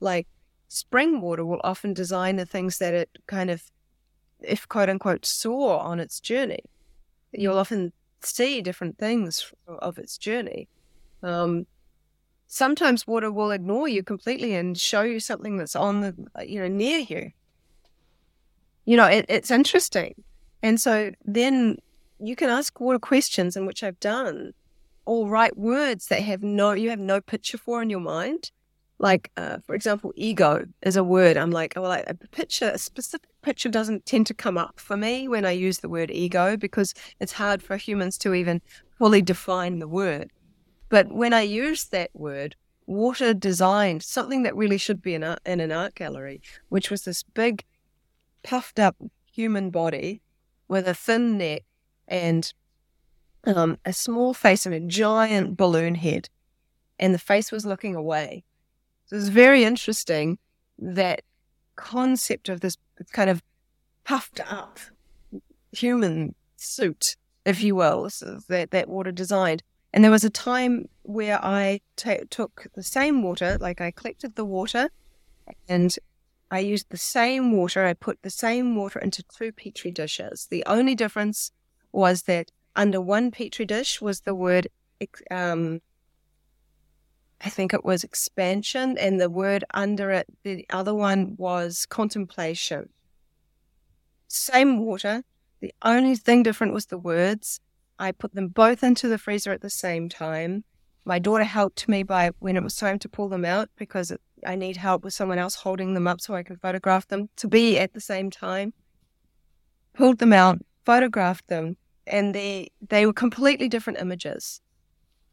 Like 0.00 0.26
spring 0.68 1.20
water 1.20 1.44
will 1.44 1.60
often 1.62 1.94
design 1.94 2.36
the 2.36 2.46
things 2.46 2.78
that 2.78 2.94
it 2.94 3.10
kind 3.26 3.50
of 3.50 3.62
if 4.40 4.68
quote 4.68 4.88
unquote 4.88 5.24
saw 5.24 5.78
on 5.78 6.00
its 6.00 6.20
journey. 6.20 6.62
You'll 7.32 7.58
often 7.58 7.92
see 8.20 8.62
different 8.62 8.98
things 8.98 9.52
of 9.66 9.98
its 9.98 10.18
journey. 10.18 10.68
Um, 11.22 11.66
sometimes 12.46 13.06
water 13.06 13.30
will 13.30 13.50
ignore 13.50 13.88
you 13.88 14.02
completely 14.02 14.54
and 14.54 14.78
show 14.78 15.02
you 15.02 15.20
something 15.20 15.56
that's 15.56 15.76
on 15.76 16.00
the 16.00 16.46
you 16.46 16.60
know 16.60 16.68
near 16.68 16.98
you. 16.98 17.32
You 18.84 18.96
know, 18.96 19.06
it, 19.06 19.26
it's 19.28 19.50
interesting, 19.50 20.14
and 20.62 20.80
so 20.80 21.12
then 21.24 21.76
you 22.20 22.36
can 22.36 22.50
ask 22.50 22.78
water 22.80 22.98
questions, 22.98 23.56
in 23.56 23.66
which 23.66 23.82
I've 23.82 24.00
done, 24.00 24.52
or 25.04 25.28
write 25.28 25.56
words 25.56 26.08
that 26.08 26.22
have 26.22 26.42
no 26.42 26.72
you 26.72 26.90
have 26.90 26.98
no 26.98 27.20
picture 27.20 27.58
for 27.58 27.82
in 27.82 27.90
your 27.90 28.00
mind, 28.00 28.50
like 28.98 29.30
uh, 29.36 29.58
for 29.64 29.74
example 29.74 30.12
ego 30.16 30.66
is 30.82 30.96
a 30.96 31.04
word. 31.04 31.36
I'm 31.36 31.50
like 31.50 31.74
well 31.76 31.92
a 31.92 32.14
picture 32.14 32.70
a 32.74 32.78
specific 32.78 33.28
picture 33.42 33.68
doesn't 33.68 34.06
tend 34.06 34.26
to 34.26 34.34
come 34.34 34.58
up 34.58 34.80
for 34.80 34.96
me 34.96 35.28
when 35.28 35.44
i 35.44 35.52
use 35.52 35.78
the 35.78 35.88
word 35.88 36.10
ego 36.10 36.56
because 36.56 36.92
it's 37.20 37.32
hard 37.32 37.62
for 37.62 37.76
humans 37.76 38.18
to 38.18 38.34
even 38.34 38.60
fully 38.98 39.22
define 39.22 39.78
the 39.78 39.88
word. 39.88 40.30
But 40.88 41.12
when 41.12 41.32
i 41.32 41.42
use 41.42 41.84
that 41.86 42.10
word 42.14 42.56
water 42.86 43.34
designed 43.34 44.02
something 44.02 44.42
that 44.42 44.56
really 44.56 44.78
should 44.78 45.02
be 45.02 45.14
in, 45.14 45.22
a, 45.22 45.36
in 45.44 45.60
an 45.60 45.70
art 45.70 45.94
gallery 45.94 46.40
which 46.70 46.90
was 46.90 47.02
this 47.02 47.22
big 47.22 47.62
puffed 48.42 48.78
up 48.78 48.96
human 49.30 49.68
body 49.68 50.22
with 50.68 50.88
a 50.88 50.94
thin 50.94 51.36
neck 51.36 51.62
and 52.08 52.52
um, 53.44 53.78
a 53.84 53.92
small 53.92 54.34
face 54.34 54.66
and 54.66 54.74
a 54.74 54.80
giant 54.80 55.56
balloon 55.56 55.94
head 55.94 56.28
and 56.98 57.14
the 57.14 57.18
face 57.18 57.52
was 57.52 57.64
looking 57.64 57.94
away 57.94 58.42
so 59.06 59.16
it's 59.16 59.28
very 59.28 59.64
interesting 59.64 60.38
that 60.78 61.22
concept 61.76 62.48
of 62.48 62.60
this 62.60 62.76
kind 63.12 63.30
of 63.30 63.42
puffed 64.04 64.40
up 64.50 64.78
human 65.72 66.34
suit, 66.56 67.16
if 67.44 67.62
you 67.62 67.74
will, 67.74 68.08
that, 68.48 68.70
that 68.70 68.88
water 68.88 69.12
designed. 69.12 69.62
And 69.92 70.04
there 70.04 70.10
was 70.10 70.24
a 70.24 70.30
time 70.30 70.88
where 71.02 71.42
I 71.42 71.80
t- 71.96 72.20
took 72.28 72.66
the 72.74 72.82
same 72.82 73.22
water, 73.22 73.56
like 73.58 73.80
I 73.80 73.90
collected 73.90 74.34
the 74.34 74.44
water 74.44 74.90
and 75.68 75.96
I 76.50 76.58
used 76.58 76.90
the 76.90 76.98
same 76.98 77.52
water. 77.56 77.84
I 77.86 77.94
put 77.94 78.18
the 78.22 78.30
same 78.30 78.76
water 78.76 78.98
into 78.98 79.22
two 79.22 79.52
petri 79.52 79.90
dishes. 79.90 80.48
The 80.50 80.64
only 80.66 80.94
difference 80.94 81.52
was 81.92 82.22
that 82.22 82.50
under 82.76 83.00
one 83.00 83.30
petri 83.30 83.64
dish 83.64 84.00
was 84.00 84.20
the 84.20 84.34
word 84.34 84.68
um, 85.30 85.80
I 87.40 87.50
think 87.50 87.72
it 87.72 87.84
was 87.84 88.02
expansion, 88.02 88.98
and 88.98 89.20
the 89.20 89.30
word 89.30 89.64
under 89.72 90.10
it, 90.10 90.26
the 90.42 90.66
other 90.70 90.94
one 90.94 91.36
was 91.38 91.86
contemplation. 91.86 92.88
Same 94.26 94.80
water. 94.80 95.22
The 95.60 95.72
only 95.82 96.16
thing 96.16 96.42
different 96.42 96.72
was 96.72 96.86
the 96.86 96.98
words. 96.98 97.60
I 97.98 98.12
put 98.12 98.34
them 98.34 98.48
both 98.48 98.82
into 98.82 99.08
the 99.08 99.18
freezer 99.18 99.52
at 99.52 99.60
the 99.60 99.70
same 99.70 100.08
time. 100.08 100.64
My 101.04 101.18
daughter 101.18 101.44
helped 101.44 101.88
me 101.88 102.02
by 102.02 102.32
when 102.38 102.56
it 102.56 102.62
was 102.62 102.76
time 102.76 102.98
to 103.00 103.08
pull 103.08 103.28
them 103.28 103.44
out 103.44 103.70
because 103.76 104.12
I 104.46 104.56
need 104.56 104.76
help 104.76 105.04
with 105.04 105.14
someone 105.14 105.38
else 105.38 105.54
holding 105.54 105.94
them 105.94 106.06
up 106.06 106.20
so 106.20 106.34
I 106.34 106.42
can 106.42 106.56
photograph 106.56 107.06
them 107.08 107.28
to 107.36 107.48
be 107.48 107.78
at 107.78 107.94
the 107.94 108.00
same 108.00 108.30
time. 108.30 108.74
Pulled 109.94 110.18
them 110.18 110.32
out, 110.32 110.58
photographed 110.88 111.48
them, 111.48 111.76
and 112.06 112.34
they 112.34 112.70
they 112.88 113.04
were 113.04 113.12
completely 113.24 113.68
different 113.68 114.00
images. 114.00 114.62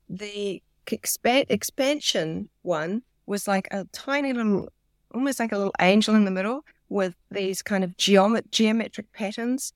The 0.09 0.61
expand, 0.91 1.45
expansion 1.49 2.49
one 2.61 3.03
was 3.25 3.47
like 3.47 3.69
a 3.71 3.85
tiny 3.93 4.33
little, 4.33 4.67
almost 5.13 5.39
like 5.39 5.53
a 5.53 5.57
little 5.57 5.79
angel 5.79 6.13
in 6.13 6.25
the 6.25 6.37
middle 6.39 6.65
with 6.89 7.15
these 7.31 7.61
kind 7.61 7.85
of 7.85 7.91
geomet- 7.95 8.51
geometric 8.51 9.11
patterns 9.13 9.71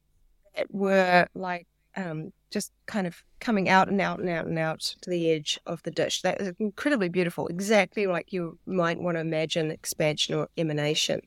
that 0.55 0.67
were 0.69 1.27
like 1.33 1.65
um, 1.95 2.33
just 2.51 2.73
kind 2.85 3.07
of 3.07 3.23
coming 3.39 3.69
out 3.69 3.87
and 3.87 4.01
out 4.01 4.19
and 4.19 4.29
out 4.29 4.47
and 4.47 4.59
out 4.59 4.81
to 5.01 5.09
the 5.09 5.31
edge 5.31 5.59
of 5.65 5.81
the 5.83 5.91
dish. 5.91 6.21
That 6.23 6.39
was 6.39 6.51
incredibly 6.59 7.07
beautiful, 7.07 7.47
exactly 7.47 8.05
like 8.05 8.33
you 8.33 8.59
might 8.65 8.99
want 8.99 9.15
to 9.15 9.21
imagine 9.21 9.71
expansion 9.71 10.35
or 10.35 10.49
emanation. 10.57 11.21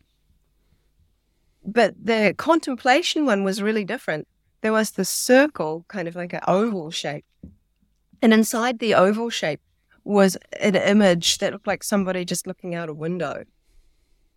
But 1.65 1.95
the 2.03 2.35
contemplation 2.37 3.25
one 3.25 3.45
was 3.45 3.63
really 3.63 3.85
different. 3.85 4.29
There 4.63 4.73
was 4.73 4.93
the 4.93 5.05
circle, 5.05 5.85
kind 5.89 6.09
of 6.09 6.17
like 6.17 6.33
an 6.33 6.41
oval 6.47 6.91
shape. 6.91 7.25
And 8.23 8.33
inside 8.33 8.79
the 8.79 8.95
oval 8.95 9.29
shape 9.29 9.61
was 10.05 10.37
an 10.61 10.77
image 10.77 11.39
that 11.39 11.53
looked 11.53 11.67
like 11.67 11.83
somebody 11.83 12.25
just 12.25 12.47
looking 12.47 12.75
out 12.75 12.89
a 12.89 12.95
window. 12.95 13.45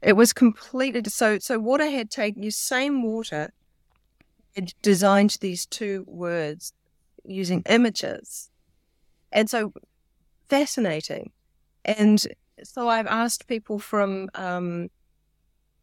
It 0.01 0.13
was 0.13 0.33
completely 0.33 1.01
so. 1.07 1.39
So 1.39 1.59
water 1.59 1.89
had 1.89 2.11
taken 2.11 2.43
you 2.43 2.51
same 2.51 3.03
water 3.03 3.53
had 4.55 4.73
designed 4.81 5.37
these 5.41 5.65
two 5.65 6.03
words 6.07 6.73
using 7.23 7.63
images, 7.69 8.49
and 9.31 9.49
so 9.49 9.73
fascinating. 10.49 11.31
And 11.83 12.25
so 12.63 12.87
I've 12.87 13.07
asked 13.07 13.47
people 13.47 13.79
from 13.79 14.29
um, 14.35 14.89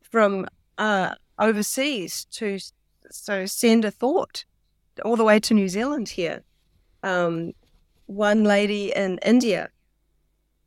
from 0.03 0.47
uh, 0.79 1.15
overseas 1.39 2.27
to 2.33 2.59
so 3.15 3.47
send 3.47 3.85
a 3.85 3.91
thought 3.91 4.45
all 5.05 5.17
the 5.17 5.25
way 5.25 5.41
to 5.41 5.55
New 5.55 5.69
Zealand 5.69 6.11
here. 6.11 6.43
Um, 7.03 7.53
one 8.07 8.45
lady 8.45 8.93
in 8.95 9.19
India, 9.25 9.71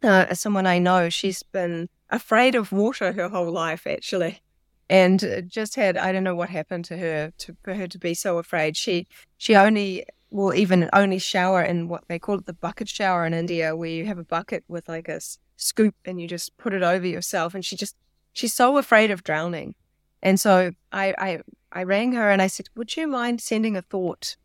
uh, 0.04 0.34
someone 0.34 0.66
I 0.66 0.80
know, 0.80 1.10
she's 1.10 1.44
been 1.44 1.90
afraid 2.10 2.56
of 2.56 2.72
water 2.72 3.14
her 3.14 3.30
whole 3.30 3.52
life, 3.52 3.88
actually. 3.88 4.42
And 4.90 5.46
just 5.48 5.76
had, 5.76 5.98
I 5.98 6.12
don't 6.12 6.24
know 6.24 6.36
what 6.36 6.50
happened 6.50 6.86
to 6.86 6.98
her 6.98 7.32
to, 7.40 7.58
for 7.64 7.74
her 7.74 7.88
to 7.88 7.98
be 7.98 8.14
so 8.14 8.38
afraid. 8.38 8.78
She, 8.78 9.08
she 9.38 9.56
only 9.56 10.06
will 10.30 10.54
even 10.54 10.90
only 10.94 11.18
shower 11.18 11.64
in 11.64 11.88
what 11.88 12.04
they 12.08 12.20
call 12.20 12.38
it 12.38 12.46
the 12.46 12.54
bucket 12.54 12.90
shower 12.90 13.26
in 13.26 13.34
India, 13.34 13.76
where 13.76 13.90
you 13.90 14.06
have 14.06 14.20
a 14.20 14.24
bucket 14.24 14.64
with 14.68 14.88
like 14.88 15.08
a 15.08 15.20
scoop 15.58 15.96
and 16.06 16.22
you 16.22 16.28
just 16.28 16.56
put 16.58 16.74
it 16.74 16.84
over 16.84 17.08
yourself. 17.08 17.56
And 17.56 17.66
she 17.66 17.76
just, 17.76 17.96
she's 18.34 18.54
so 18.54 18.78
afraid 18.78 19.10
of 19.10 19.24
drowning. 19.24 19.74
And 20.22 20.40
so 20.40 20.72
I, 20.92 21.14
I, 21.18 21.40
I 21.72 21.84
rang 21.84 22.14
her 22.14 22.30
and 22.30 22.42
I 22.42 22.48
said, 22.48 22.70
Would 22.76 22.96
you 22.98 23.08
mind 23.08 23.42
sending 23.42 23.76
a 23.76 23.82
thought 23.82 24.36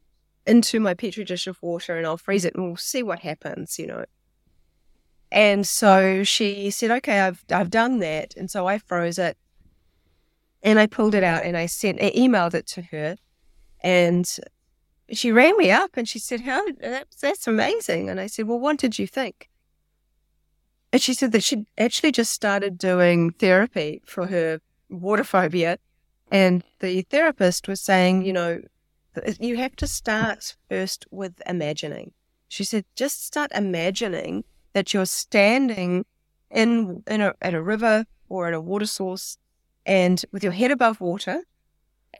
into 0.46 0.80
my 0.80 0.94
petri 0.94 1.24
dish 1.24 1.46
of 1.46 1.62
water 1.62 1.96
and 1.96 2.06
I'll 2.06 2.16
freeze 2.16 2.44
it 2.44 2.54
and 2.54 2.64
we'll 2.64 2.76
see 2.76 3.02
what 3.02 3.20
happens, 3.20 3.78
you 3.78 3.86
know. 3.86 4.04
And 5.32 5.66
so 5.66 6.24
she 6.24 6.70
said, 6.70 6.90
"Okay, 6.90 7.20
I've 7.20 7.44
I've 7.50 7.70
done 7.70 8.00
that." 8.00 8.34
And 8.36 8.50
so 8.50 8.66
I 8.66 8.78
froze 8.78 9.18
it, 9.18 9.36
and 10.62 10.78
I 10.78 10.86
pulled 10.86 11.14
it 11.14 11.22
out 11.22 11.44
and 11.44 11.56
I 11.56 11.66
sent, 11.66 12.02
I 12.02 12.10
emailed 12.10 12.54
it 12.54 12.66
to 12.68 12.82
her, 12.82 13.16
and 13.80 14.28
she 15.12 15.30
rang 15.32 15.56
me 15.56 15.70
up 15.70 15.96
and 15.96 16.08
she 16.08 16.18
said, 16.18 16.40
"How 16.40 16.64
that's 16.80 17.20
that's 17.20 17.46
amazing." 17.46 18.10
And 18.10 18.18
I 18.18 18.26
said, 18.26 18.48
"Well, 18.48 18.58
what 18.58 18.78
did 18.78 18.98
you 18.98 19.06
think?" 19.06 19.48
And 20.92 21.00
she 21.00 21.14
said 21.14 21.30
that 21.32 21.44
she'd 21.44 21.66
actually 21.78 22.10
just 22.10 22.32
started 22.32 22.76
doing 22.76 23.30
therapy 23.30 24.02
for 24.04 24.26
her 24.26 24.60
water 24.90 25.24
phobia. 25.24 25.78
And 26.30 26.62
the 26.78 27.02
therapist 27.02 27.68
was 27.68 27.80
saying, 27.80 28.24
you 28.24 28.32
know, 28.32 28.60
you 29.40 29.56
have 29.56 29.74
to 29.76 29.86
start 29.86 30.56
first 30.68 31.06
with 31.10 31.42
imagining. 31.46 32.12
She 32.48 32.64
said, 32.64 32.84
just 32.94 33.26
start 33.26 33.50
imagining 33.54 34.44
that 34.72 34.94
you're 34.94 35.06
standing 35.06 36.04
in, 36.50 37.02
in 37.06 37.20
a, 37.20 37.34
at 37.42 37.54
a 37.54 37.62
river 37.62 38.04
or 38.28 38.46
at 38.46 38.54
a 38.54 38.60
water 38.60 38.86
source 38.86 39.38
and 39.86 40.24
with 40.32 40.42
your 40.42 40.52
head 40.52 40.70
above 40.70 41.00
water 41.00 41.42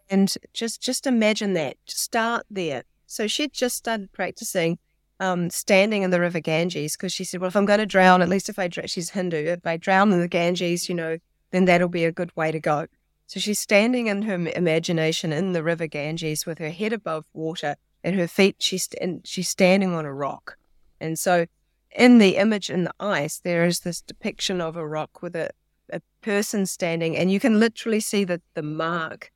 and 0.08 0.34
just 0.52 0.80
just 0.80 1.06
imagine 1.06 1.52
that 1.54 1.76
start 1.86 2.44
there 2.50 2.84
so 3.06 3.26
she'd 3.26 3.52
just 3.52 3.76
started 3.76 4.12
practicing 4.12 4.78
um, 5.18 5.50
standing 5.50 6.02
in 6.02 6.10
the 6.10 6.20
river 6.20 6.40
ganges 6.40 6.96
because 6.96 7.12
she 7.12 7.24
said 7.24 7.40
well 7.40 7.48
if 7.48 7.56
i'm 7.56 7.66
going 7.66 7.78
to 7.78 7.86
drown 7.86 8.22
at 8.22 8.28
least 8.28 8.48
if 8.48 8.58
i 8.58 8.68
she's 8.86 9.10
hindu 9.10 9.36
if 9.36 9.66
i 9.66 9.76
drown 9.76 10.12
in 10.12 10.20
the 10.20 10.28
ganges 10.28 10.88
you 10.88 10.94
know 10.94 11.18
then 11.50 11.64
that'll 11.64 11.88
be 11.88 12.04
a 12.04 12.12
good 12.12 12.34
way 12.36 12.50
to 12.50 12.60
go 12.60 12.86
so 13.26 13.38
she's 13.38 13.60
standing 13.60 14.08
in 14.08 14.22
her 14.22 14.34
imagination 14.34 15.32
in 15.32 15.52
the 15.52 15.62
river 15.62 15.86
ganges 15.86 16.46
with 16.46 16.58
her 16.58 16.70
head 16.70 16.92
above 16.92 17.24
water 17.32 17.76
and 18.02 18.16
her 18.16 18.28
feet 18.28 18.56
she's 18.58 18.88
and 19.00 19.26
she's 19.26 19.48
standing 19.48 19.94
on 19.94 20.04
a 20.04 20.12
rock 20.12 20.56
and 21.00 21.18
so 21.18 21.46
in 21.92 22.18
the 22.18 22.36
image 22.36 22.70
in 22.70 22.84
the 22.84 22.94
ice 23.00 23.38
there 23.38 23.64
is 23.64 23.80
this 23.80 24.00
depiction 24.00 24.60
of 24.60 24.76
a 24.76 24.86
rock 24.86 25.22
with 25.22 25.34
a, 25.34 25.50
a 25.92 26.00
person 26.22 26.66
standing 26.66 27.16
and 27.16 27.30
you 27.30 27.40
can 27.40 27.58
literally 27.58 28.00
see 28.00 28.24
the, 28.24 28.40
the 28.54 28.62
mark 28.62 29.32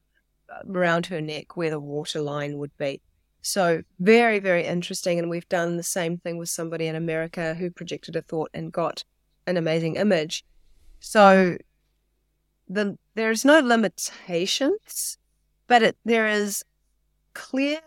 uh, 0.51 0.59
around 0.71 1.07
her 1.07 1.23
neck 1.23 1.57
where 1.57 1.71
the 1.71 1.81
water 1.81 2.21
line 2.21 2.59
would 2.59 2.77
be. 2.77 3.01
So 3.41 3.83
very, 3.99 4.39
very 4.39 4.65
interesting. 4.65 5.19
And 5.19 5.31
we've 5.31 5.49
done 5.49 5.77
the 5.77 5.83
same 5.83 6.19
thing 6.19 6.37
with 6.37 6.51
somebody 6.51 6.87
in 6.87 6.97
America 6.97 7.55
who 7.55 7.71
projected 7.71 8.15
a 8.15 8.23
thought 8.23 8.51
and 8.53 8.71
got 8.71 9.05
an 9.47 9.57
amazing 9.57 9.97
image. 9.97 10.45
So 11.01 11.57
the 12.69 12.99
there's 13.15 13.45
no 13.45 13.61
limitations, 13.61 15.19
but 15.67 15.83
it, 15.83 15.97
there 16.05 16.27
is 16.27 16.65
clear 17.33 17.81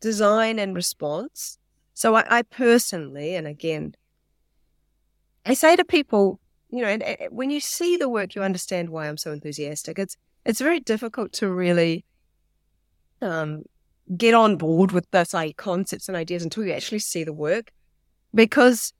design 0.00 0.58
and 0.58 0.74
response. 0.74 1.58
So 1.94 2.14
I, 2.14 2.38
I 2.38 2.42
personally, 2.42 3.34
and 3.34 3.46
again, 3.46 3.94
I 5.44 5.54
say 5.54 5.76
to 5.76 5.84
people, 5.84 6.40
you 6.70 6.82
know, 6.82 6.88
and, 6.88 7.02
and 7.02 7.18
when 7.30 7.50
you 7.50 7.60
see 7.60 7.96
the 7.96 8.08
work, 8.08 8.34
you 8.34 8.42
understand 8.42 8.90
why 8.90 9.08
I'm 9.08 9.16
so 9.16 9.32
enthusiastic. 9.32 9.98
It's 9.98 10.16
it's 10.44 10.60
very 10.60 10.80
difficult 10.80 11.32
to 11.34 11.50
really 11.50 12.04
um, 13.20 13.64
get 14.16 14.34
on 14.34 14.56
board 14.56 14.92
with 14.92 15.10
those 15.10 15.34
like 15.34 15.56
concepts 15.56 16.08
and 16.08 16.16
ideas 16.16 16.42
until 16.42 16.64
you 16.64 16.72
actually 16.72 17.00
see 17.00 17.24
the 17.24 17.32
work 17.32 17.72
because 18.34 18.92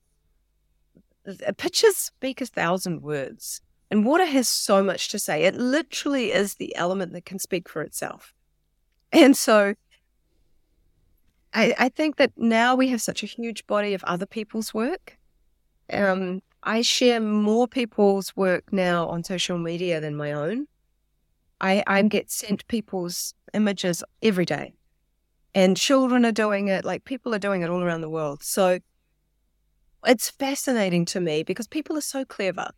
uh, 1.26 1.52
pictures 1.56 1.96
speak 1.96 2.40
a 2.40 2.46
thousand 2.46 3.02
words 3.02 3.60
and 3.90 4.04
water 4.04 4.26
has 4.26 4.48
so 4.48 4.82
much 4.82 5.08
to 5.08 5.18
say. 5.18 5.44
It 5.44 5.54
literally 5.54 6.32
is 6.32 6.54
the 6.54 6.74
element 6.76 7.12
that 7.12 7.24
can 7.24 7.38
speak 7.38 7.68
for 7.68 7.82
itself. 7.82 8.34
And 9.12 9.36
so 9.36 9.74
I, 11.54 11.74
I 11.78 11.88
think 11.88 12.16
that 12.16 12.32
now 12.36 12.74
we 12.74 12.88
have 12.88 13.00
such 13.00 13.22
a 13.22 13.26
huge 13.26 13.66
body 13.66 13.94
of 13.94 14.04
other 14.04 14.26
people's 14.26 14.74
work. 14.74 15.18
Um, 15.90 16.42
i 16.62 16.82
share 16.82 17.20
more 17.20 17.66
people's 17.66 18.36
work 18.36 18.72
now 18.72 19.08
on 19.08 19.24
social 19.24 19.56
media 19.56 20.00
than 20.00 20.16
my 20.16 20.32
own. 20.32 20.66
I, 21.60 21.82
I 21.86 22.02
get 22.02 22.30
sent 22.30 22.66
people's 22.68 23.34
images 23.54 24.04
every 24.22 24.44
day. 24.44 24.74
And 25.54 25.76
children 25.76 26.26
are 26.26 26.32
doing 26.32 26.68
it, 26.68 26.84
like 26.84 27.04
people 27.04 27.34
are 27.34 27.38
doing 27.38 27.62
it 27.62 27.70
all 27.70 27.82
around 27.82 28.02
the 28.02 28.10
world. 28.10 28.42
So 28.42 28.80
it's 30.04 30.30
fascinating 30.30 31.06
to 31.06 31.20
me 31.20 31.42
because 31.42 31.66
people 31.66 31.96
are 31.96 32.02
so 32.02 32.24
clever 32.24 32.70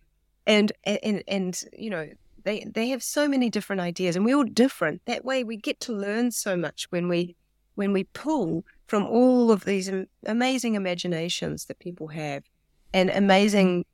and 0.50 0.72
and 0.84 1.22
and 1.28 1.64
you 1.72 1.90
know 1.90 2.08
they 2.44 2.64
they 2.64 2.88
have 2.88 3.02
so 3.02 3.28
many 3.28 3.48
different 3.50 3.80
ideas 3.80 4.16
and 4.16 4.24
we're 4.24 4.36
all 4.36 4.44
different 4.44 5.02
that 5.06 5.24
way 5.24 5.44
we 5.44 5.56
get 5.56 5.80
to 5.80 5.92
learn 5.92 6.30
so 6.30 6.56
much 6.56 6.86
when 6.90 7.08
we 7.08 7.36
when 7.74 7.92
we 7.92 8.04
pull 8.04 8.64
from 8.86 9.04
all 9.04 9.50
of 9.50 9.64
these 9.64 9.90
amazing 10.26 10.74
imaginations 10.74 11.66
that 11.66 11.78
people 11.78 12.08
have 12.08 12.44
and 12.92 13.10
amazing 13.10 13.84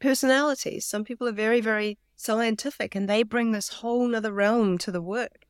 personalities 0.00 0.84
some 0.84 1.04
people 1.04 1.26
are 1.26 1.32
very 1.32 1.60
very 1.60 1.98
scientific 2.18 2.94
and 2.94 3.08
they 3.08 3.22
bring 3.22 3.52
this 3.52 3.68
whole 3.68 4.06
nother 4.08 4.32
realm 4.32 4.76
to 4.76 4.90
the 4.90 5.00
work. 5.00 5.46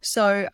So, 0.00 0.48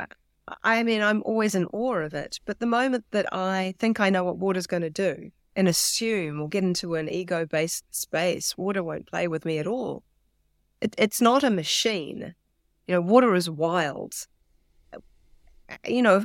I 0.62 0.83
mean, 0.83 1.01
I'm 1.01 1.22
always 1.22 1.55
in 1.55 1.66
awe 1.66 1.99
of 1.99 2.12
it. 2.12 2.41
But 2.45 2.59
the 2.59 2.66
moment 2.66 3.05
that 3.12 3.33
I 3.33 3.75
think 3.79 4.01
I 4.01 4.11
know 4.11 4.25
what 4.25 4.39
water's 4.39 4.66
going 4.66 4.83
to 4.83 4.91
do 4.91 5.31
and 5.57 5.69
assume 5.69 6.41
or 6.41 6.49
get 6.49 6.65
into 6.65 6.95
an 6.95 7.09
ego 7.09 7.47
based 7.47 7.85
space, 7.95 8.57
water 8.57 8.83
won't 8.83 9.07
play 9.07 9.29
with 9.29 9.45
me 9.45 9.59
at 9.59 9.67
all. 9.67 10.03
It, 10.81 10.95
it's 10.99 11.21
not 11.21 11.45
a 11.45 11.51
machine. 11.51 12.35
You 12.87 12.95
know, 12.95 13.01
water 13.01 13.35
is 13.35 13.49
wild. 13.49 14.15
You 15.87 16.03
know, 16.03 16.25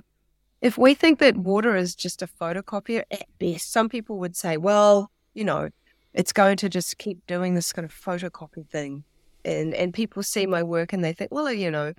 if 0.62 0.78
we 0.78 0.94
think 0.94 1.20
that 1.20 1.38
water 1.38 1.76
is 1.76 1.96
just 1.96 2.22
a 2.22 2.28
photocopier, 2.28 3.04
at 3.12 3.26
best, 3.40 3.72
some 3.72 3.88
people 3.88 4.18
would 4.20 4.36
say, 4.36 4.58
well, 4.58 5.12
you 5.34 5.46
know, 5.46 5.70
it's 6.14 6.34
going 6.34 6.58
to 6.58 6.70
just 6.70 6.98
keep 6.98 7.26
doing 7.28 7.56
this 7.56 7.72
kind 7.72 7.86
of 7.86 7.94
photocopy 7.94 8.68
thing 8.68 9.04
and 9.46 9.74
and 9.74 9.94
people 9.94 10.24
see 10.24 10.46
my 10.46 10.64
work 10.64 10.94
and 10.94 11.04
they 11.04 11.14
think, 11.14 11.32
well, 11.32 11.52
you 11.52 11.72
know, 11.72 11.94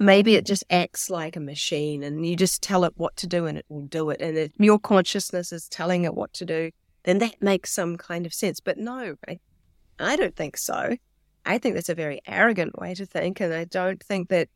maybe 0.00 0.34
it 0.34 0.46
just 0.46 0.64
acts 0.70 1.10
like 1.10 1.36
a 1.36 1.40
machine, 1.40 2.02
and 2.02 2.26
you 2.26 2.34
just 2.34 2.62
tell 2.62 2.84
it 2.84 2.94
what 2.96 3.16
to 3.18 3.26
do, 3.26 3.46
and 3.46 3.56
it 3.56 3.66
will 3.68 3.82
do 3.86 4.10
it, 4.10 4.20
and 4.20 4.50
your 4.58 4.80
consciousness 4.80 5.52
is 5.52 5.68
telling 5.68 6.04
it 6.04 6.14
what 6.14 6.32
to 6.32 6.44
do, 6.44 6.70
then 7.04 7.18
that 7.18 7.40
makes 7.40 7.72
some 7.72 7.96
kind 7.96 8.26
of 8.26 8.34
sense. 8.34 8.58
But 8.58 8.78
no, 8.78 9.14
I, 9.28 9.38
I 9.98 10.16
don't 10.16 10.34
think 10.34 10.56
so. 10.56 10.96
I 11.44 11.58
think 11.58 11.74
that's 11.74 11.88
a 11.88 11.94
very 11.94 12.20
arrogant 12.26 12.78
way 12.78 12.94
to 12.94 13.06
think, 13.06 13.40
and 13.40 13.54
I 13.54 13.64
don't 13.64 14.02
think 14.02 14.30
that 14.30 14.48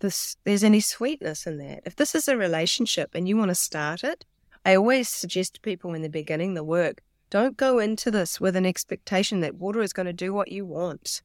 this 0.00 0.36
there's 0.44 0.64
any 0.64 0.80
sweetness 0.80 1.46
in 1.46 1.58
that. 1.58 1.80
If 1.86 1.96
this 1.96 2.14
is 2.14 2.28
a 2.28 2.36
relationship 2.36 3.14
and 3.14 3.28
you 3.28 3.36
want 3.36 3.50
to 3.50 3.54
start 3.54 4.04
it, 4.04 4.26
I 4.64 4.74
always 4.74 5.08
suggest 5.08 5.54
to 5.54 5.60
people 5.60 5.94
in 5.94 6.02
the 6.02 6.08
beginning 6.08 6.54
the 6.54 6.64
work 6.64 7.02
don't 7.30 7.56
go 7.56 7.78
into 7.78 8.10
this 8.10 8.40
with 8.40 8.56
an 8.56 8.66
expectation 8.66 9.40
that 9.40 9.56
water 9.56 9.80
is 9.80 9.92
going 9.92 10.06
to 10.06 10.12
do 10.12 10.32
what 10.32 10.52
you 10.52 10.64
want, 10.64 11.22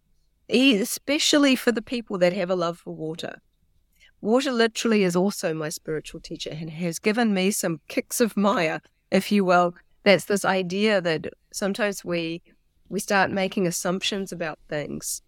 especially 0.51 1.55
for 1.55 1.71
the 1.71 1.81
people 1.81 2.17
that 2.19 2.33
have 2.33 2.49
a 2.49 2.55
love 2.55 2.79
for 2.79 2.93
water. 2.93 3.41
Water 4.21 4.51
literally 4.51 5.03
is 5.03 5.15
also 5.15 5.53
my 5.53 5.69
spiritual 5.69 6.19
teacher 6.19 6.51
and 6.51 6.69
has 6.69 6.99
given 6.99 7.33
me 7.33 7.51
some 7.51 7.81
kicks 7.87 8.21
of 8.21 8.37
Maya, 8.37 8.79
if 9.09 9.31
you 9.31 9.43
will. 9.43 9.73
That's 10.03 10.25
this 10.25 10.45
idea 10.45 11.01
that 11.01 11.27
sometimes 11.51 12.05
we 12.05 12.41
we 12.89 12.99
start 12.99 13.31
making 13.31 13.65
assumptions 13.67 14.31
about 14.31 14.59
things 14.67 15.21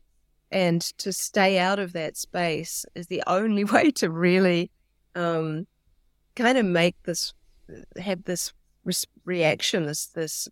and 0.53 0.81
to 0.99 1.11
stay 1.11 1.57
out 1.57 1.79
of 1.79 1.93
that 1.93 2.15
space 2.15 2.85
is 2.93 3.07
the 3.07 3.23
only 3.25 3.63
way 3.75 3.89
to 3.91 4.09
really 4.09 4.69
um, 5.15 5.65
kind 6.35 6.57
of 6.57 6.65
make 6.65 6.95
this 7.03 7.33
have 7.97 8.23
this 8.25 8.53
reaction, 9.25 9.85
this 9.85 10.07
this 10.07 10.47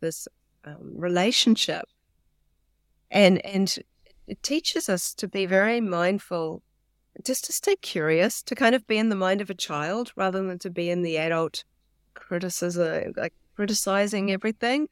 this 0.00 0.28
um, 0.64 0.94
relationship, 0.94 1.84
and 3.10 3.44
and 3.44 3.78
it 4.26 4.42
teaches 4.42 4.88
us 4.88 5.14
to 5.14 5.28
be 5.28 5.46
very 5.46 5.80
mindful, 5.80 6.62
just 7.24 7.44
to 7.44 7.52
stay 7.52 7.76
curious, 7.76 8.42
to 8.42 8.54
kind 8.54 8.74
of 8.74 8.86
be 8.86 8.98
in 8.98 9.08
the 9.08 9.16
mind 9.16 9.40
of 9.40 9.50
a 9.50 9.54
child 9.54 10.12
rather 10.16 10.42
than 10.42 10.58
to 10.60 10.70
be 10.70 10.90
in 10.90 11.02
the 11.02 11.16
adult 11.16 11.64
criticism, 12.14 13.12
like 13.16 13.34
criticizing 13.54 14.30
everything. 14.32 14.88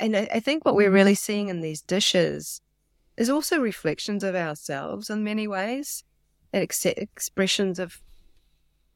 And 0.00 0.16
I, 0.16 0.28
I 0.34 0.40
think 0.40 0.64
what 0.64 0.74
we're 0.74 0.86
mm-hmm. 0.86 0.94
really 0.94 1.14
seeing 1.14 1.48
in 1.48 1.60
these 1.60 1.82
dishes 1.82 2.60
is 3.16 3.30
also 3.30 3.60
reflections 3.60 4.24
of 4.24 4.34
ourselves 4.34 5.10
in 5.10 5.22
many 5.22 5.46
ways, 5.46 6.04
and 6.52 6.62
ex- 6.62 6.84
expressions 6.84 7.78
of 7.78 8.02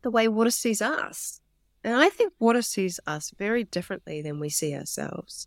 the 0.02 0.10
way 0.10 0.26
water 0.26 0.50
sees 0.50 0.82
us. 0.82 1.40
And 1.84 1.94
I 1.94 2.08
think 2.08 2.32
water 2.38 2.62
sees 2.62 2.98
us 3.06 3.32
very 3.38 3.62
differently 3.62 4.20
than 4.20 4.40
we 4.40 4.48
see 4.48 4.74
ourselves. 4.74 5.46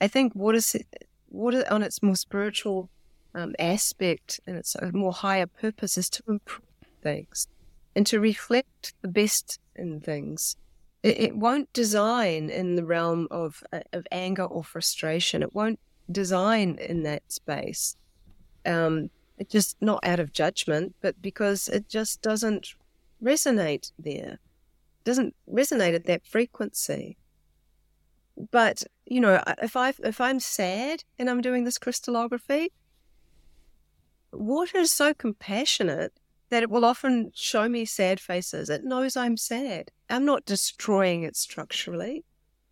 I 0.00 0.08
think 0.08 0.34
water, 0.34 0.60
water 1.30 1.64
on 1.70 1.82
its 1.82 2.02
more 2.02 2.16
spiritual 2.16 2.90
um, 3.34 3.54
aspect 3.58 4.40
and 4.46 4.56
its 4.56 4.74
a 4.74 4.92
more 4.92 5.12
higher 5.12 5.46
purpose 5.46 5.96
is 5.96 6.10
to 6.10 6.22
improve 6.28 6.66
things 7.02 7.48
and 7.94 8.06
to 8.06 8.20
reflect 8.20 8.94
the 9.02 9.08
best 9.08 9.58
in 9.76 10.00
things. 10.00 10.56
It, 11.02 11.18
it 11.20 11.36
won't 11.36 11.72
design 11.72 12.50
in 12.50 12.76
the 12.76 12.84
realm 12.84 13.28
of, 13.30 13.62
uh, 13.72 13.80
of 13.92 14.06
anger 14.10 14.44
or 14.44 14.62
frustration. 14.64 15.42
It 15.42 15.54
won't 15.54 15.80
design 16.10 16.78
in 16.80 17.02
that 17.04 17.22
space. 17.30 17.96
Um, 18.64 19.10
it 19.38 19.50
just 19.50 19.76
not 19.80 20.04
out 20.04 20.20
of 20.20 20.32
judgment, 20.32 20.94
but 21.00 21.20
because 21.20 21.68
it 21.68 21.88
just 21.88 22.22
doesn't 22.22 22.74
resonate 23.22 23.92
there 23.98 24.38
doesn't 25.04 25.34
resonate 25.50 25.94
at 25.94 26.06
that 26.06 26.26
frequency. 26.26 27.16
But 28.50 28.84
you 29.04 29.20
know, 29.20 29.42
if 29.62 29.76
I 29.76 29.92
if 30.02 30.20
I'm 30.20 30.40
sad 30.40 31.04
and 31.18 31.28
I'm 31.28 31.40
doing 31.40 31.64
this 31.64 31.78
crystallography, 31.78 32.72
water 34.32 34.78
is 34.78 34.92
so 34.92 35.14
compassionate 35.14 36.12
that 36.50 36.62
it 36.62 36.70
will 36.70 36.84
often 36.84 37.32
show 37.34 37.68
me 37.68 37.84
sad 37.84 38.20
faces. 38.20 38.68
It 38.70 38.84
knows 38.84 39.16
I'm 39.16 39.36
sad. 39.36 39.90
I'm 40.10 40.24
not 40.24 40.44
destroying 40.44 41.22
it 41.22 41.36
structurally. 41.36 42.24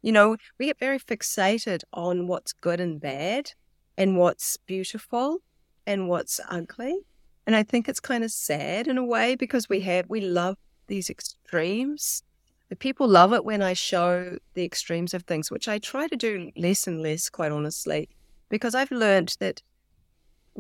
You 0.03 0.13
know, 0.13 0.37
we 0.59 0.67
get 0.67 0.79
very 0.79 0.99
fixated 0.99 1.83
on 1.93 2.27
what's 2.27 2.53
good 2.53 2.81
and 2.81 3.01
bad 3.01 3.53
and 3.97 4.17
what's 4.17 4.57
beautiful. 4.59 5.39
and 5.87 6.09
what's 6.09 6.41
ugly. 6.49 7.01
And 7.47 7.57
I 7.57 7.63
think 7.63 7.89
it's 7.89 8.01
kind 8.01 8.23
of 8.23 8.31
sad 8.31 8.87
in 8.87 8.99
a 8.99 9.05
way 9.05 9.35
because 9.35 9.69
we 9.69 9.81
have, 9.81 10.07
we 10.09 10.21
love 10.21 10.57
these 10.87 11.11
extremes. 11.11 12.23
The 12.69 12.77
people 12.77 13.09
love 13.09 13.33
it 13.33 13.45
when 13.45 13.63
I 13.63 13.73
show 13.73 14.39
the 14.55 14.65
extremes 14.65 15.15
of 15.15 15.25
things, 15.25 15.51
which 15.51 15.69
I 15.69 15.79
try 15.79 16.07
to 16.07 16.17
do 16.17 16.53
less 16.57 16.87
and 16.87 17.03
less, 17.03 17.29
quite 17.29 17.51
honestly, 17.51 18.09
because 18.49 18.75
I've 18.75 18.93
learned 18.93 19.37
that 19.41 19.63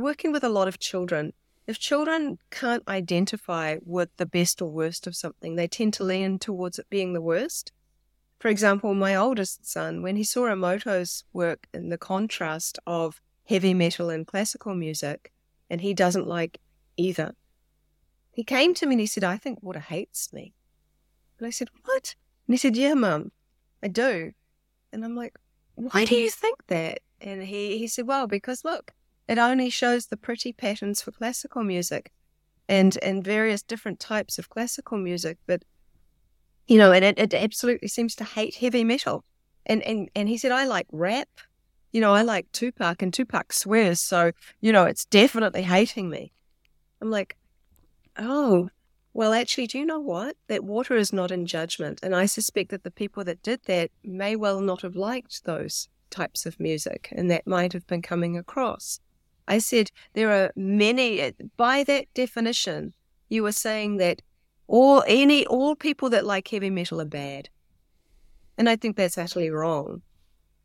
working 0.00 0.32
with 0.32 0.44
a 0.44 0.48
lot 0.48 0.68
of 0.68 0.78
children, 0.78 1.32
if 1.66 1.78
children 1.78 2.38
can't 2.50 2.86
identify 2.88 3.76
with 3.84 4.08
the 4.16 4.26
best 4.26 4.60
or 4.60 4.70
worst 4.70 5.06
of 5.06 5.14
something, 5.14 5.54
they 5.54 5.68
tend 5.68 5.94
to 5.94 6.04
lean 6.04 6.38
towards 6.38 6.78
it 6.78 6.90
being 6.90 7.12
the 7.12 7.20
worst. 7.20 7.72
For 8.38 8.48
example, 8.48 8.94
my 8.94 9.14
oldest 9.14 9.66
son, 9.70 10.02
when 10.02 10.16
he 10.16 10.24
saw 10.24 10.48
Emoto's 10.48 11.24
work 11.32 11.68
in 11.74 11.90
the 11.90 11.98
contrast 11.98 12.78
of 12.86 13.20
heavy 13.48 13.74
metal 13.74 14.10
and 14.10 14.26
classical 14.26 14.74
music, 14.74 15.30
and 15.68 15.80
he 15.80 15.94
doesn't 15.94 16.26
like 16.26 16.58
either, 16.96 17.34
he 18.32 18.42
came 18.42 18.74
to 18.74 18.86
me 18.86 18.94
and 18.94 19.00
he 19.00 19.06
said, 19.06 19.24
I 19.24 19.36
think 19.36 19.62
water 19.62 19.80
hates 19.80 20.32
me. 20.32 20.54
And 21.38 21.46
I 21.46 21.50
said, 21.50 21.68
What? 21.84 22.14
And 22.46 22.54
he 22.54 22.56
said, 22.56 22.76
Yeah, 22.76 22.94
mum, 22.94 23.32
I 23.82 23.88
do. 23.88 24.32
And 24.92 25.04
I'm 25.04 25.14
like, 25.14 25.38
Why 25.74 26.04
do 26.04 26.16
you 26.16 26.30
think 26.30 26.66
that? 26.68 27.00
And 27.20 27.42
he, 27.42 27.78
he 27.78 27.86
said, 27.86 28.06
Well, 28.06 28.26
because 28.26 28.64
look, 28.64 28.92
it 29.30 29.38
only 29.38 29.70
shows 29.70 30.06
the 30.06 30.16
pretty 30.16 30.52
patterns 30.52 31.00
for 31.00 31.12
classical 31.12 31.62
music 31.62 32.10
and, 32.68 32.98
and 33.00 33.22
various 33.22 33.62
different 33.62 34.00
types 34.00 34.40
of 34.40 34.50
classical 34.50 34.98
music, 34.98 35.38
but 35.46 35.62
you 36.66 36.76
know, 36.76 36.90
and 36.90 37.04
it, 37.04 37.16
it 37.16 37.32
absolutely 37.32 37.86
seems 37.86 38.16
to 38.16 38.24
hate 38.24 38.56
heavy 38.56 38.82
metal. 38.82 39.22
And, 39.66 39.82
and, 39.84 40.10
and 40.16 40.28
he 40.28 40.36
said, 40.36 40.50
I 40.50 40.64
like 40.64 40.86
rap. 40.90 41.28
You 41.92 42.00
know, 42.00 42.12
I 42.12 42.22
like 42.22 42.50
Tupac 42.50 43.02
and 43.02 43.14
Tupac 43.14 43.52
swears. 43.52 44.00
So, 44.00 44.32
you 44.60 44.72
know, 44.72 44.84
it's 44.84 45.04
definitely 45.04 45.62
hating 45.62 46.10
me. 46.10 46.32
I'm 47.00 47.10
like, 47.10 47.36
oh, 48.18 48.68
well, 49.14 49.32
actually, 49.32 49.68
do 49.68 49.78
you 49.78 49.86
know 49.86 50.00
what? 50.00 50.36
That 50.48 50.64
water 50.64 50.96
is 50.96 51.12
not 51.12 51.30
in 51.30 51.46
judgment. 51.46 52.00
And 52.02 52.16
I 52.16 52.26
suspect 52.26 52.70
that 52.70 52.82
the 52.82 52.90
people 52.90 53.22
that 53.24 53.44
did 53.44 53.60
that 53.66 53.92
may 54.02 54.34
well 54.34 54.60
not 54.60 54.82
have 54.82 54.96
liked 54.96 55.44
those 55.44 55.88
types 56.10 56.46
of 56.46 56.58
music, 56.58 57.08
and 57.12 57.30
that 57.30 57.46
might 57.46 57.72
have 57.72 57.86
been 57.86 58.02
coming 58.02 58.36
across. 58.36 59.00
I 59.50 59.58
said 59.58 59.90
there 60.12 60.30
are 60.30 60.52
many, 60.54 61.32
by 61.56 61.82
that 61.84 62.06
definition, 62.14 62.94
you 63.28 63.42
were 63.42 63.52
saying 63.52 63.96
that 63.96 64.22
all 64.68 65.02
any 65.08 65.44
all 65.46 65.74
people 65.74 66.08
that 66.10 66.24
like 66.24 66.46
heavy 66.46 66.70
metal 66.70 67.00
are 67.00 67.16
bad. 67.24 67.48
And 68.56 68.68
I 68.68 68.76
think 68.76 68.96
that's 68.96 69.18
utterly 69.18 69.50
wrong. 69.50 70.02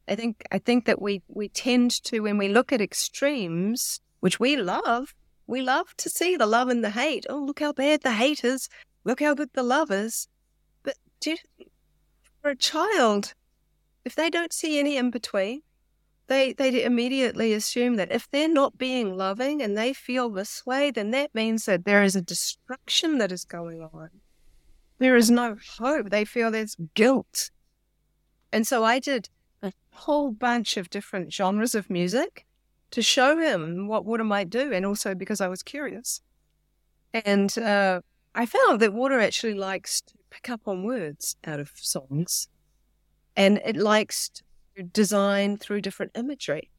I 0.08 0.16
think 0.16 0.44
I 0.52 0.60
think 0.60 0.86
that 0.86 1.02
we 1.02 1.24
we 1.28 1.50
tend 1.50 2.04
to 2.04 2.20
when 2.20 2.38
we 2.38 2.48
look 2.48 2.72
at 2.72 2.80
extremes, 2.80 4.02
which 4.20 4.40
we 4.40 4.56
love, 4.56 5.16
we 5.48 5.62
love 5.64 5.98
to 5.98 6.08
see 6.08 6.38
the 6.38 6.46
love 6.46 6.70
and 6.70 6.84
the 6.84 6.92
hate. 6.92 7.26
Oh, 7.28 7.40
look 7.40 7.62
how 7.62 7.74
bad 7.74 8.04
the 8.04 8.12
hate 8.12 8.44
is. 8.44 8.70
Look 9.04 9.20
how 9.20 9.34
good 9.34 9.50
the 9.54 9.64
love 9.64 9.90
is. 9.90 10.28
But 10.84 10.98
for 12.42 12.52
a 12.52 12.56
child, 12.56 13.34
if 14.04 14.14
they 14.14 14.30
don't 14.30 14.54
see 14.54 14.78
any 14.78 14.98
in 14.98 15.10
between, 15.10 15.64
they 16.28 16.54
they 16.54 16.84
immediately 16.84 17.54
assume 17.54 17.96
that 17.96 18.12
if 18.12 18.30
they're 18.32 18.50
not 18.50 18.78
being 18.78 19.16
loving 19.16 19.62
and 19.62 19.78
they 19.78 19.94
feel 19.94 20.30
this 20.30 20.66
way, 20.66 20.92
then 20.92 21.12
that 21.12 21.34
means 21.36 21.66
that 21.66 21.86
there 21.86 22.04
is 22.04 22.16
a 22.16 22.22
destruction 22.22 23.18
that 23.20 23.32
is 23.32 23.46
going 23.46 23.82
on. 23.82 24.10
There 24.98 25.16
is 25.16 25.30
no 25.30 25.58
hope. 25.78 26.10
They 26.10 26.26
feel 26.26 26.52
there's 26.52 26.78
guilt. 26.94 27.52
And 28.52 28.66
so 28.66 28.84
I 28.84 29.00
did 29.00 29.30
a 29.62 29.74
whole 29.92 30.32
bunch 30.32 30.78
of 30.78 30.90
different 30.90 31.34
genres 31.34 31.76
of 31.76 31.90
music 31.90 32.46
to 32.92 33.02
show 33.02 33.38
him 33.38 33.88
what 33.88 34.06
water 34.06 34.24
might 34.24 34.50
do, 34.50 34.72
and 34.72 34.86
also 34.86 35.14
because 35.14 35.42
I 35.42 35.50
was 35.50 35.62
curious. 35.62 36.22
And 37.14 37.56
uh, 37.58 38.02
I 38.34 38.46
found 38.46 38.80
that 38.80 38.94
water 38.94 39.20
actually 39.20 39.56
likes 39.56 40.02
to 40.02 40.14
pick 40.30 40.50
up 40.50 40.62
on 40.66 40.84
words 40.84 41.36
out 41.46 41.60
of 41.60 41.72
songs, 41.76 42.48
and 43.36 43.60
it 43.66 43.76
likes 43.76 44.30
to 44.30 44.44
design 44.92 45.58
through 45.58 45.82
different 45.82 46.12
imagery 46.16 46.70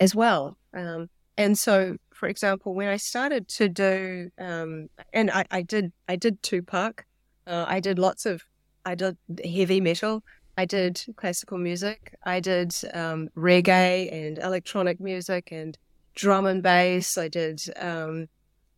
as 0.00 0.14
well. 0.14 0.56
Um, 0.74 1.08
and 1.36 1.58
so, 1.58 1.96
for 2.12 2.28
example, 2.28 2.74
when 2.74 2.88
I 2.88 2.96
started 2.96 3.48
to 3.48 3.68
do, 3.68 4.30
um, 4.38 4.88
and 5.12 5.30
I, 5.30 5.44
I, 5.50 5.62
did, 5.62 5.92
I 6.08 6.16
did 6.16 6.42
Tupac. 6.42 7.06
Uh, 7.46 7.64
I 7.66 7.80
did 7.80 7.98
lots 7.98 8.26
of, 8.26 8.42
I 8.84 8.94
did 8.94 9.16
heavy 9.44 9.80
metal. 9.80 10.22
I 10.58 10.66
did 10.66 11.02
classical 11.16 11.58
music. 11.58 12.14
I 12.24 12.40
did 12.40 12.74
um, 12.92 13.28
reggae 13.36 14.12
and 14.12 14.38
electronic 14.38 15.00
music 15.00 15.48
and 15.50 15.78
drum 16.14 16.46
and 16.46 16.62
bass. 16.62 17.16
I 17.16 17.28
did 17.28 17.62
um, 17.80 18.28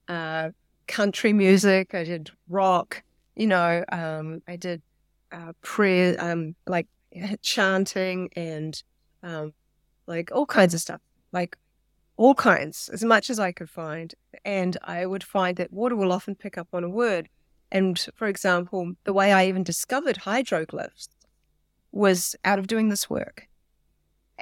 uh, 0.09 0.51
country 0.87 1.33
music. 1.33 1.95
I 1.95 2.05
did 2.05 2.31
rock. 2.49 3.03
You 3.35 3.49
know, 3.49 3.85
um, 3.91 4.43
I 4.47 4.57
did 4.57 4.83
uh, 5.33 5.53
prayer, 5.63 6.17
um, 6.21 6.55
like 6.67 6.87
chanting 7.43 8.31
and 8.37 8.83
um, 9.23 9.53
like 10.07 10.31
all 10.33 10.47
kinds 10.47 10.75
of 10.75 10.81
stuff, 10.81 11.01
like 11.33 11.57
all 12.17 12.35
kinds, 12.35 12.89
as 12.93 13.05
much 13.05 13.31
as 13.31 13.39
I 13.39 13.53
could 13.53 13.71
find. 13.71 14.15
And 14.45 14.77
I 14.83 15.07
would 15.07 15.25
find 15.25 15.57
that 15.57 15.73
water 15.73 15.97
will 15.97 16.13
often 16.13 16.35
pick 16.35 16.59
up 16.59 16.69
on 16.73 16.85
a 16.85 16.89
word. 16.89 17.29
And 17.73 17.99
for 18.15 18.29
example, 18.29 18.93
the 19.05 19.13
way 19.13 19.33
I 19.33 19.47
even 19.47 19.63
discovered 19.65 20.19
hydroglyphs 20.19 21.09
was 21.91 22.37
out 22.45 22.59
of 22.59 22.67
doing 22.67 22.89
this 22.89 23.09
work. 23.09 23.49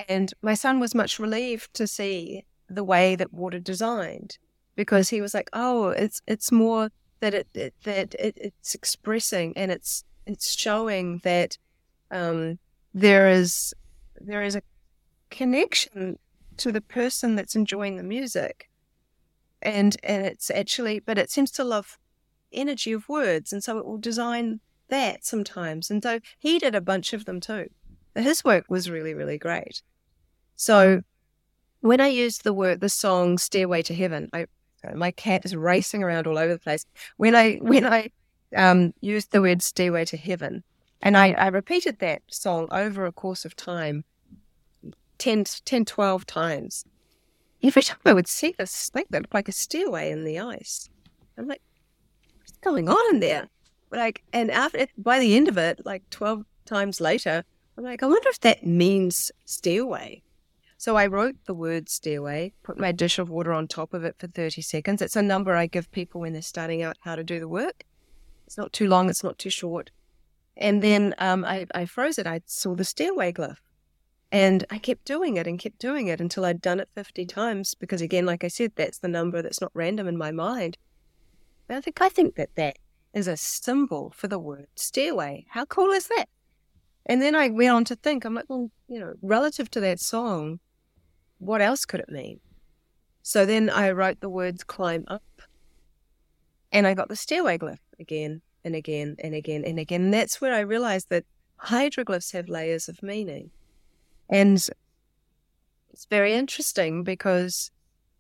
And 0.09 0.33
my 0.43 0.55
son 0.55 0.81
was 0.81 0.95
much 0.95 1.19
relieved 1.19 1.75
to 1.75 1.87
see 1.87 2.45
the 2.69 2.85
way 2.85 3.15
that 3.17 3.33
water 3.33 3.59
designed 3.59 4.39
because 4.75 5.11
he 5.11 5.21
was 5.21 5.35
like, 5.35 5.51
"Oh, 5.53 5.89
it's 5.91 6.23
it's 6.27 6.51
more 6.51 6.91
that 7.21 7.35
it, 7.35 7.49
it 7.55 7.75
that 7.85 8.15
it, 8.19 8.39
it's 8.39 8.75
expressing 8.75 9.53
and 9.57 9.71
it's 9.71 10.05
it's 10.27 10.55
showing 10.55 11.21
that 11.25 11.59
um, 12.13 12.59
there 12.95 13.29
is 13.29 13.75
there 14.21 14.43
is 14.43 14.55
a 14.55 14.63
connection 15.31 16.19
to 16.59 16.71
the 16.71 16.81
person 16.81 17.35
that's 17.35 17.57
enjoying 17.57 17.97
the 17.97 18.03
music. 18.03 18.69
And 19.63 19.97
and 20.03 20.25
it's 20.25 20.51
actually 20.51 21.01
but 21.01 21.19
it 21.19 21.31
seems 21.31 21.51
to 21.53 21.65
love 21.65 21.99
energy 22.53 22.93
of 22.93 23.09
words. 23.09 23.53
And 23.53 23.65
so 23.65 23.79
it 23.79 23.87
will 23.87 23.99
design 23.99 24.61
that 24.89 25.25
sometimes. 25.25 25.91
And 25.91 26.03
so 26.03 26.21
he 26.39 26.59
did 26.59 26.75
a 26.75 26.81
bunch 26.81 27.13
of 27.13 27.25
them 27.25 27.41
too. 27.41 27.69
His 28.15 28.45
work 28.45 28.67
was 28.69 28.91
really 28.91 29.15
really 29.15 29.39
great. 29.39 29.83
So 30.57 31.03
when 31.81 32.01
i 32.01 32.07
used 32.07 32.45
the 32.45 32.53
word 32.53 32.81
the 32.81 32.89
song 32.89 33.37
stairway 33.39 33.83
to 33.83 33.93
heaven 33.93 34.31
i 34.33 34.47
my 34.95 35.11
cat 35.11 35.45
is 35.45 35.57
racing 35.57 36.03
around 36.03 36.29
all 36.29 36.39
over 36.39 36.53
the 36.53 36.61
place. 36.61 36.85
When 37.17 37.35
i 37.35 37.55
when 37.57 37.87
i 37.87 38.11
um, 38.55 38.93
used 39.01 39.33
the 39.33 39.41
word 39.41 39.63
stairway 39.63 40.05
to 40.05 40.17
heaven 40.17 40.63
and 41.03 41.17
I, 41.17 41.33
I 41.33 41.49
repeated 41.49 41.99
that 41.99 42.23
song 42.29 42.69
over 42.71 43.05
a 43.05 43.13
course 43.13 43.45
of 43.45 43.57
time 43.57 44.05
10, 45.19 45.45
10, 45.65 45.85
12 45.85 46.27
times. 46.27 46.85
Every 47.63 47.83
time 47.83 47.99
I 48.05 48.13
would 48.13 48.29
see 48.29 48.55
this 48.57 48.91
thing 48.91 49.05
that 49.11 49.23
looked 49.23 49.35
like 49.35 49.49
a 49.49 49.53
stairway 49.53 50.11
in 50.11 50.25
the 50.25 50.39
ice. 50.39 50.89
I'm 51.37 51.49
like, 51.49 51.63
what's 52.39 52.53
going 52.59 52.89
on 52.89 53.15
in 53.15 53.21
there? 53.21 53.49
Like, 53.91 54.23
and 54.33 54.51
after 54.51 54.87
by 54.97 55.19
the 55.19 55.37
end 55.37 55.49
of 55.49 55.59
it, 55.59 55.85
like 55.85 56.09
12 56.11 56.45
times 56.65 57.01
later, 57.01 57.45
I'm 57.77 57.85
like, 57.85 58.03
I 58.03 58.07
wonder 58.07 58.29
if 58.29 58.41
that 58.41 58.67
means 58.67 59.31
stairway. 59.45 60.23
So 60.77 60.97
I 60.97 61.07
wrote 61.07 61.37
the 61.47 61.55
word 61.55 61.89
stairway, 61.89 62.53
put 62.65 62.79
my 62.79 62.91
dish 62.91 63.19
of 63.19 63.31
water 63.31 63.53
on 63.53 63.69
top 63.69 63.95
of 63.95 64.03
it 64.03 64.17
for 64.19 64.27
30 64.27 64.63
seconds. 64.63 65.01
It's 65.01 65.15
a 65.15 65.23
number 65.23 65.55
I 65.55 65.67
give 65.67 65.91
people 65.93 66.21
when 66.21 66.33
they're 66.33 66.43
starting 66.43 66.83
out 66.83 66.97
how 67.01 67.15
to 67.15 67.23
do 67.23 67.39
the 67.39 67.47
work. 67.47 67.85
It's 68.47 68.59
not 68.59 68.73
too 68.73 68.89
long, 68.89 69.09
it's 69.09 69.23
not 69.23 69.39
too 69.39 69.51
short. 69.51 69.93
And 70.63 70.81
then 70.81 71.13
um, 71.19 71.45
I, 71.45 71.67
I 71.75 71.87
froze 71.87 72.19
it. 72.19 72.27
I 72.27 72.41
saw 72.47 72.77
the 72.77 72.85
stairway 72.85 73.33
glyph. 73.33 73.57
And 74.31 74.65
I 74.71 74.79
kept 74.79 75.05
doing 75.05 75.37
it 75.37 75.47
and 75.47 75.59
kept 75.59 75.81
doing 75.81 76.07
it 76.07 76.21
until 76.21 76.45
I'd 76.45 76.63
done 76.63 76.79
it 76.79 76.89
50 76.95 77.27
times. 77.27 77.75
Because 77.75 78.01
again, 78.01 78.25
like 78.25 78.45
I 78.45 78.49
said, 78.49 78.73
that's 78.77 78.99
the 78.99 79.09
number 79.09 79.43
that's 79.43 79.61
not 79.61 79.73
random 79.75 80.07
in 80.07 80.17
my 80.17 80.31
mind. 80.31 80.79
But 81.67 81.77
I 81.77 81.81
think 81.81 82.01
I 82.01 82.09
think 82.09 82.37
that 82.37 82.55
that 82.55 82.79
is 83.13 83.27
a 83.27 83.37
symbol 83.37 84.13
for 84.17 84.29
the 84.29 84.39
word 84.39 84.69
stairway. 84.77 85.47
How 85.51 85.65
cool 85.65 85.91
is 85.91 86.07
that? 86.07 86.27
And 87.07 87.21
then 87.21 87.35
I 87.35 87.49
went 87.49 87.73
on 87.73 87.85
to 87.87 87.97
think, 87.97 88.25
I'm 88.25 88.35
like, 88.35 88.49
well, 88.49 88.71
you 88.89 89.01
know, 89.01 89.15
relative 89.21 89.69
to 89.73 89.81
that 89.81 89.99
song, 89.99 90.61
what 91.39 91.61
else 91.61 91.85
could 91.85 92.01
it 92.01 92.09
mean? 92.09 92.39
So 93.23 93.45
then 93.45 93.69
I 93.69 93.91
wrote 93.91 94.21
the 94.21 94.31
words 94.31 94.63
climb 94.63 95.05
up 95.09 95.43
and 96.71 96.87
I 96.87 96.95
got 96.95 97.09
the 97.09 97.17
stairway 97.17 97.59
glyph 97.59 97.79
again 97.99 98.43
and 98.65 98.75
again 98.75 99.17
and 99.19 99.35
again 99.35 99.65
and 99.65 99.79
again. 99.79 100.03
And 100.03 100.15
that's 100.15 100.41
where 100.41 100.55
I 100.55 100.61
realized 100.61 101.09
that 101.11 101.25
hydroglyphs 101.61 102.33
have 102.33 102.49
layers 102.49 102.89
of 102.89 103.03
meaning. 103.03 103.51
And 104.31 104.57
it's 105.93 106.07
very 106.07 106.35
interesting 106.35 107.05
because 107.05 107.71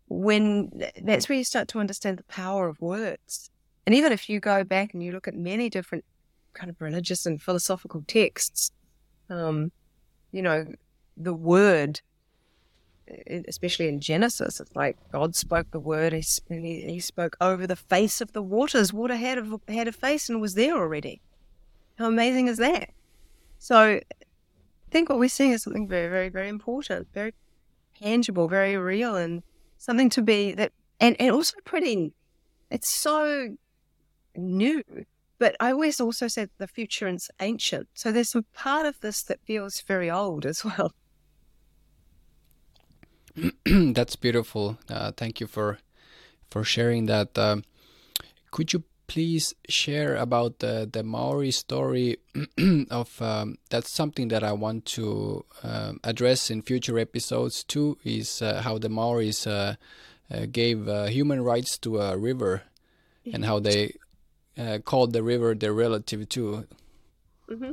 when 0.09 0.71
that's 1.03 1.29
where 1.29 1.39
you 1.39 1.45
start 1.45 1.69
to 1.69 1.79
understand 1.79 2.19
the 2.19 2.25
power 2.25 2.69
of 2.69 2.81
words. 2.81 3.51
And 3.87 3.95
even 3.95 4.13
if 4.13 4.29
you 4.29 4.41
go 4.41 4.63
back 4.63 4.95
and 4.95 5.03
you 5.03 5.13
look 5.13 5.27
at 5.27 5.35
many 5.35 5.71
different 5.71 6.05
kind 6.53 6.71
of 6.71 6.81
religious 6.81 7.27
and 7.27 7.41
philosophical 7.41 8.05
texts, 8.07 8.71
um, 9.31 9.73
you 10.31 10.43
know, 10.43 10.67
the 11.17 11.35
word 11.35 12.01
especially 13.49 13.89
in 13.89 14.01
Genesis, 14.01 14.61
it's 14.61 14.75
like 14.75 14.97
God 15.11 15.35
spoke 15.35 15.71
the 15.71 15.81
word. 15.81 16.13
He, 16.13 16.23
he 16.49 17.01
spoke 17.01 17.37
over 17.41 17.67
the 17.67 17.77
face 17.77 18.21
of 18.21 18.33
the 18.33 18.43
waters. 18.43 18.93
Water 18.93 19.17
had 19.17 19.39
a, 19.39 19.61
had 19.69 19.89
a 19.89 19.93
face 19.93 20.29
and 20.29 20.41
was 20.41 20.55
there 20.55 20.77
already. 20.77 21.21
How 21.99 22.07
amazing 22.07 22.49
is 22.49 22.59
that? 22.59 22.91
So 23.59 23.77
I 23.77 24.03
think 24.91 25.09
what 25.09 25.19
we're 25.19 25.29
seeing 25.29 25.53
is 25.53 25.63
something 25.63 25.89
very, 25.89 26.09
very, 26.09 26.29
very 26.29 26.49
important, 26.49 27.09
very 27.13 27.35
tangible, 28.01 28.49
very 28.49 28.77
real, 28.77 29.15
and 29.17 29.43
something 29.79 30.11
to 30.11 30.23
be 30.23 30.53
that, 30.53 30.73
and, 31.01 31.17
and 31.21 31.31
also 31.31 31.57
pretty, 31.65 32.13
it's 32.71 32.89
so 32.89 33.57
new. 34.37 34.83
But 35.39 35.57
I 35.61 35.73
always 35.73 36.01
also 36.01 36.29
said 36.29 36.51
the 36.59 36.69
future 36.69 37.09
is 37.09 37.31
ancient. 37.41 37.89
So 37.95 38.13
there's 38.13 38.31
some 38.31 38.47
part 38.55 38.87
of 38.87 39.01
this 39.01 39.23
that 39.25 39.41
feels 39.45 39.81
very 39.81 40.11
old 40.11 40.47
as 40.47 40.65
well. 40.65 40.93
That's 43.67 44.17
beautiful. 44.17 44.79
Uh, 44.89 45.13
thank 45.13 45.41
you 45.41 45.47
for 45.47 45.79
for 46.51 46.65
sharing 46.65 47.07
that. 47.07 47.39
Um, 47.39 47.65
could 48.51 48.73
you 48.73 48.85
please 49.07 49.55
share 49.69 50.17
about 50.17 50.59
the 50.61 50.89
the 50.91 51.03
Maori 51.03 51.51
story 51.51 52.19
of 52.91 53.21
um, 53.21 53.57
that's 53.71 53.91
something 53.91 54.29
that 54.29 54.43
I 54.43 54.53
want 54.53 54.85
to 54.97 55.45
uh, 55.63 55.93
address 56.05 56.51
in 56.51 56.63
future 56.63 56.99
episodes 56.99 57.65
too. 57.65 57.99
Is 58.05 58.43
uh, 58.43 58.63
how 58.63 58.79
the 58.79 58.89
Maoris 58.89 59.47
uh, 59.47 59.77
uh, 60.31 60.47
gave 60.51 60.89
uh, 60.89 61.07
human 61.07 61.43
rights 61.43 61.79
to 61.79 62.01
a 62.01 62.17
river, 62.17 62.63
and 63.33 63.45
how 63.45 63.61
they 63.61 63.95
called 64.85 65.13
the 65.13 65.23
river 65.23 65.55
their 65.55 65.73
relative 65.73 66.29
too. 66.29 66.67
Mm-hmm. 67.51 67.73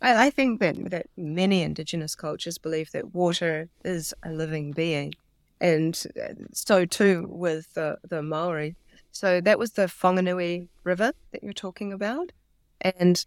I, 0.00 0.26
I 0.26 0.30
think 0.30 0.60
that, 0.60 0.90
that 0.90 1.06
many 1.16 1.62
indigenous 1.62 2.14
cultures 2.14 2.58
believe 2.58 2.90
that 2.92 3.14
water 3.14 3.68
is 3.84 4.14
a 4.22 4.30
living 4.30 4.72
being, 4.72 5.14
and 5.60 6.02
uh, 6.20 6.34
so 6.52 6.84
too 6.84 7.26
with 7.28 7.74
the, 7.74 7.98
the 8.08 8.22
Maori. 8.22 8.76
So 9.12 9.40
that 9.40 9.58
was 9.58 9.72
the 9.72 9.86
Whanganui 9.86 10.68
River 10.84 11.12
that 11.32 11.42
you're 11.42 11.52
talking 11.52 11.92
about, 11.92 12.32
and 12.80 13.24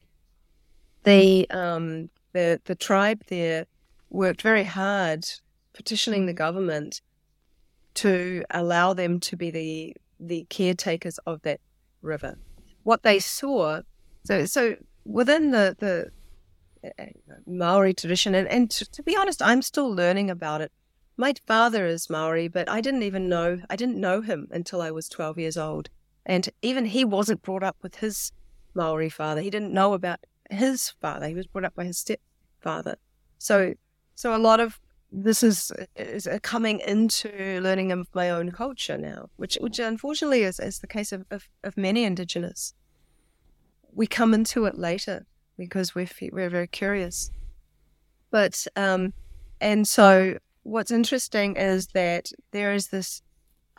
the 1.03 1.49
um, 1.49 2.09
the 2.31 2.61
the 2.65 2.75
tribe 2.75 3.23
there 3.27 3.65
worked 4.09 4.41
very 4.41 4.63
hard 4.63 5.25
petitioning 5.73 6.25
the 6.25 6.33
government 6.33 7.01
to 7.95 8.43
allow 8.51 8.93
them 8.93 9.19
to 9.19 9.35
be 9.35 9.51
the 9.51 9.95
the 10.19 10.45
caretakers 10.49 11.17
of 11.25 11.41
that 11.41 11.59
river. 12.01 12.37
What 12.83 13.03
they 13.03 13.19
saw, 13.19 13.81
so 14.23 14.45
so 14.45 14.75
within 15.05 15.51
the 15.51 15.75
the 15.77 16.11
Uh, 16.83 17.05
Maori 17.45 17.93
tradition. 17.93 18.35
And, 18.35 18.47
and 18.47 18.69
to, 18.71 18.85
to, 18.91 19.03
be 19.03 19.15
honest, 19.15 19.41
I'm 19.41 19.61
still 19.61 19.89
learning 19.89 20.29
about 20.29 20.61
it. 20.61 20.71
My 21.15 21.33
father 21.45 21.85
is 21.85 22.09
Maori, 22.09 22.47
but 22.47 22.67
I 22.67 22.81
didn't 22.81 23.03
even 23.03 23.29
know, 23.29 23.61
I 23.69 23.75
didn't 23.75 24.01
know 24.01 24.21
him 24.21 24.47
until 24.51 24.81
I 24.81 24.91
was 24.91 25.07
12 25.07 25.37
years 25.39 25.57
old. 25.57 25.89
And 26.25 26.49
even 26.61 26.85
he 26.85 27.05
wasn't 27.05 27.41
brought 27.41 27.63
up 27.63 27.77
with 27.81 27.97
his 27.97 28.31
Maori 28.73 29.09
father. 29.09 29.41
He 29.41 29.49
didn't 29.49 29.73
know 29.73 29.93
about 29.93 30.19
his 30.49 30.89
father. 30.89 31.27
He 31.27 31.35
was 31.35 31.47
brought 31.47 31.65
up 31.65 31.75
by 31.75 31.85
his 31.85 31.97
stepfather. 31.97 32.97
So, 33.37 33.75
so 34.15 34.35
a 34.35 34.37
lot 34.37 34.59
of 34.59 34.79
this 35.11 35.43
is, 35.43 35.71
is 35.95 36.25
uh, 36.25 36.39
coming 36.41 36.79
into 36.79 37.61
learning 37.61 37.91
of 37.91 38.07
my 38.13 38.29
own 38.29 38.51
culture 38.51 38.97
now, 38.97 39.29
which, 39.35 39.57
which 39.61 39.79
unfortunately 39.79 40.41
is, 40.43 40.59
is 40.59 40.79
the 40.79 40.87
case 40.87 41.11
of, 41.11 41.25
of, 41.29 41.47
of 41.63 41.77
many 41.77 42.03
Indigenous. 42.03 42.73
We 43.93 44.07
come 44.07 44.33
into 44.33 44.65
it 44.65 44.77
later 44.77 45.27
because 45.57 45.95
we're 45.95 46.09
we're 46.31 46.49
very 46.49 46.67
curious. 46.67 47.31
But 48.31 48.65
um, 48.75 49.13
and 49.61 49.87
so 49.87 50.37
what's 50.63 50.91
interesting 50.91 51.55
is 51.55 51.87
that 51.87 52.31
there 52.51 52.73
is 52.73 52.87
this 52.87 53.21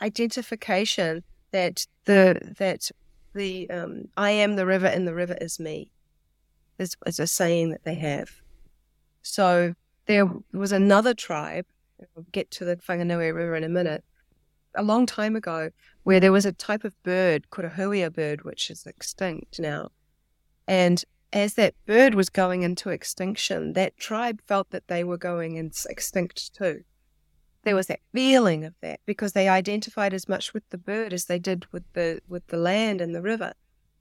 identification 0.01 1.23
that 1.51 1.87
the 2.05 2.55
that 2.59 2.91
the 3.35 3.69
um, 3.71 4.05
I 4.17 4.31
am 4.31 4.57
the 4.57 4.67
river 4.67 4.87
and 4.87 5.07
the 5.07 5.15
river 5.15 5.37
is 5.41 5.59
me 5.59 5.91
is, 6.79 6.97
is 7.07 7.19
a 7.19 7.27
saying 7.27 7.71
that 7.71 7.85
they 7.85 7.95
have. 7.95 8.31
So 9.23 9.75
there 10.07 10.29
was 10.53 10.73
another 10.73 11.15
tribe. 11.15 11.67
We'll 12.15 12.27
get 12.33 12.51
to 12.53 12.65
the 12.65 12.77
Whanganui 12.77 13.35
River 13.35 13.57
in 13.57 13.65
a 13.65 13.69
minute. 13.69 14.05
A 14.77 14.83
long 14.83 15.07
time 15.07 15.37
ago, 15.37 15.71
where 16.03 16.19
there 16.19 16.33
was 16.33 16.45
a 16.45 16.53
type 16.53 16.85
of 16.85 17.01
bird 17.05 17.51
called 17.51 17.67
a 17.67 17.71
huia 17.71 18.13
bird, 18.13 18.43
which 18.43 18.71
is 18.71 18.87
extinct 18.87 19.61
now, 19.61 19.91
and 20.67 21.05
as 21.35 21.55
that 21.55 21.75
bird 21.85 22.15
was 22.15 22.31
going 22.31 22.63
into 22.63 22.91
extinction, 22.91 23.73
that 23.73 23.97
tribe 23.97 24.41
felt 24.47 24.71
that 24.71 24.87
they 24.87 25.03
were 25.03 25.19
going 25.19 25.57
extinct 25.57 26.55
too. 26.55 26.83
There 27.65 27.75
was 27.75 27.89
that 27.89 28.01
feeling 28.13 28.65
of 28.65 28.75
that 28.83 29.01
because 29.05 29.33
they 29.33 29.49
identified 29.49 30.15
as 30.15 30.29
much 30.29 30.55
with 30.55 30.63
the 30.71 30.79
bird 30.79 31.13
as 31.13 31.25
they 31.25 31.41
did 31.41 31.67
with 31.73 31.83
the 31.95 32.21
with 32.29 32.47
the 32.47 32.57
land 32.57 33.01
and 33.01 33.15
the 33.15 33.23
river. 33.23 33.55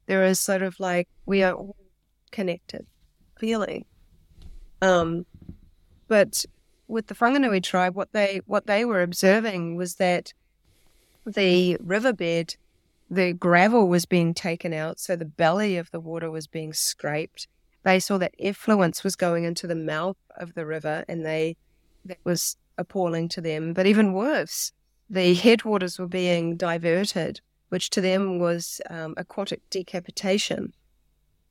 There 0.05 0.23
is 0.23 0.39
sort 0.39 0.61
of 0.61 0.80
like 0.80 1.07
we 1.26 1.41
are 1.41 1.53
all 1.53 1.76
connected 2.31 2.85
feeling. 3.39 3.85
Um, 4.81 5.26
but 6.07 6.45
with 6.88 7.07
the 7.07 7.15
Whanganui 7.15 7.64
tribe, 7.64 7.95
what 7.95 8.11
they 8.11 8.41
what 8.45 8.68
they 8.68 8.85
were 8.85 9.01
observing 9.01 9.76
was 9.76 9.95
that 9.95 10.34
the 11.26 11.77
riverbed 11.80 12.57
the 13.14 13.34
gravel 13.34 13.88
was 13.88 14.06
being 14.06 14.34
taken 14.34 14.73
out, 14.73 14.99
so 14.99 15.15
the 15.15 15.26
belly 15.26 15.77
of 15.77 15.91
the 15.91 15.99
water 15.99 16.31
was 16.31 16.48
being 16.48 16.73
scraped. 16.73 17.48
They 17.84 17.99
saw 17.99 18.18
that 18.18 18.35
effluence 18.40 19.03
was 19.03 19.15
going 19.15 19.44
into 19.44 19.68
the 19.68 19.76
mouth 19.76 20.18
of 20.38 20.53
the 20.53 20.65
river, 20.65 21.06
and 21.07 21.26
they 21.26 21.57
that 22.06 22.19
was 22.23 22.57
appalling 22.77 23.30
to 23.30 23.41
them. 23.41 23.73
But 23.73 23.85
even 23.85 24.14
worse, 24.14 24.72
the 25.10 25.34
headwaters 25.34 25.99
were 25.99 26.07
being 26.07 26.57
diverted, 26.57 27.40
which 27.69 27.90
to 27.91 28.02
them 28.02 28.40
was 28.40 28.81
um, 28.90 29.14
aquatic 29.18 29.61
decapitation. 29.69 30.73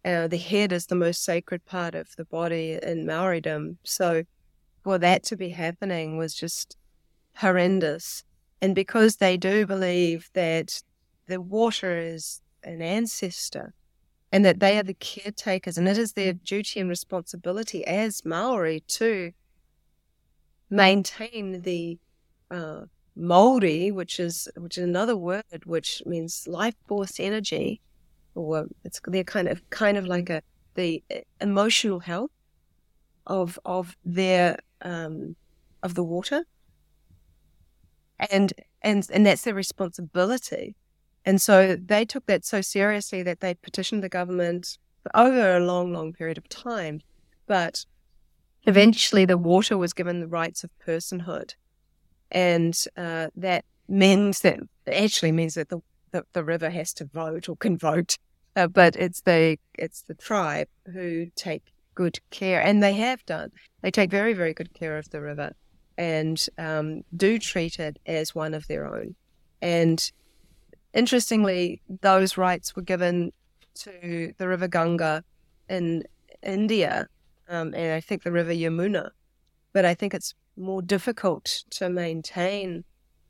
Uh, 0.05 0.27
the 0.27 0.39
head 0.39 0.73
is 0.73 0.87
the 0.87 0.95
most 0.95 1.25
sacred 1.25 1.65
part 1.65 1.95
of 1.95 2.17
the 2.17 2.25
body 2.25 2.79
in 2.83 3.07
Maoridom, 3.07 3.77
so 3.85 4.25
for 4.83 4.99
that 4.99 5.23
to 5.25 5.37
be 5.37 5.51
happening 5.51 6.17
was 6.17 6.35
just 6.35 6.77
horrendous. 7.37 8.25
And 8.61 8.75
because 8.75 9.17
they 9.17 9.37
do 9.37 9.67
believe 9.67 10.29
that 10.35 10.83
the 11.27 11.40
water 11.40 11.97
is 11.97 12.40
an 12.62 12.82
ancestor 12.82 13.74
and 14.31 14.44
that 14.44 14.61
they 14.61 14.78
are 14.78 14.82
the 14.82 14.94
caretakers 14.94 15.77
and 15.77 15.89
it 15.89 15.99
is 15.99 16.12
their 16.12 16.32
duty 16.32 16.81
and 16.81 16.89
responsibility 16.89 17.86
as 17.86 18.24
Maori 18.24 18.81
to 18.89 19.32
maintain 20.70 21.62
the 21.62 21.99
uh, 22.51 22.82
mauri, 23.15 23.90
which 23.90 24.19
is 24.19 24.49
which 24.57 24.78
is 24.78 24.85
another 24.85 25.16
word 25.16 25.44
which 25.65 26.03
means 26.07 26.47
life 26.49 26.74
force 26.89 27.20
energy, 27.20 27.81
or 28.35 28.66
it's 28.85 29.01
they're 29.07 29.24
kind 29.24 29.49
of 29.49 29.69
kind 29.70 29.97
of 29.97 30.07
like 30.07 30.31
a 30.31 30.43
the 30.74 31.03
emotional 31.40 32.01
health 32.01 32.31
of 33.27 33.59
of 33.65 33.97
their 34.05 34.59
um, 34.81 35.36
of 35.82 35.94
the 35.94 36.05
water, 36.05 36.44
and 38.31 38.53
and 38.82 39.07
and 39.12 39.27
that's 39.27 39.43
their 39.43 39.55
responsibility. 39.55 40.74
And 41.24 41.40
so 41.40 41.77
they 41.77 42.05
took 42.05 42.27
that 42.27 42.44
so 42.44 42.61
seriously 42.61 43.23
that 43.23 43.40
they 43.40 43.55
petitioned 43.55 44.03
the 44.03 44.09
government 44.09 44.78
over 45.15 45.57
a 45.57 45.61
long, 45.61 45.93
long 45.93 46.12
period 46.12 46.39
of 46.39 46.49
time. 46.49 47.01
But 47.47 47.85
eventually 48.65 49.24
the 49.24 49.39
water 49.39 49.77
was 49.77 49.93
given 49.93 50.20
the 50.20 50.27
rights 50.27 50.65
of 50.65 50.70
personhood. 50.86 51.55
And 52.31 52.78
uh, 52.97 53.28
that 53.36 53.65
means 53.89 54.40
that 54.40 54.61
actually 54.86 55.32
means 55.32 55.55
that 55.55 55.69
the, 55.69 55.81
the, 56.12 56.24
the, 56.32 56.44
river 56.44 56.70
has 56.70 56.93
to 56.94 57.05
vote 57.05 57.49
or 57.49 57.57
can 57.57 57.77
vote. 57.77 58.16
Uh, 58.57 58.66
but 58.66 58.97
it's 58.97 59.23
the 59.23 59.59
it's 59.78 60.03
the 60.03 60.15
tribe 60.15 60.69
who 60.93 61.27
take 61.36 61.62
good 61.94 62.19
care, 62.31 62.61
and 62.61 62.82
they 62.82 62.94
have 62.94 63.24
done. 63.24 63.51
They 63.82 63.90
take 63.90 64.11
very 64.11 64.35
very 64.35 64.53
good 64.53 64.74
care 64.74 64.99
of 64.99 65.09
the 65.11 65.20
river, 65.20 65.53
and 65.97 66.44
um, 66.59 67.03
do 67.16 67.39
treat 67.39 67.78
it 67.78 67.99
as 68.07 68.35
one 68.35 68.53
of 68.53 68.66
their 68.66 68.86
own. 68.86 69.15
And 69.62 70.11
Interestingly, 70.94 71.81
those 72.01 72.36
rights 72.36 72.77
were 72.77 72.82
given 72.82 73.32
to 73.74 74.32
the 74.36 74.48
River 74.48 74.69
Ganga 74.69 75.24
in 75.69 76.05
India, 76.43 77.06
um, 77.48 77.74
and 77.74 77.93
I 77.93 78.01
think 78.01 78.23
the 78.23 78.32
River 78.32 78.52
Yamuna. 78.52 79.10
But 79.73 79.85
I 79.85 79.94
think 79.94 80.12
it's 80.12 80.35
more 80.56 80.82
difficult 80.82 81.64
to 81.70 81.89
maintain 81.89 82.85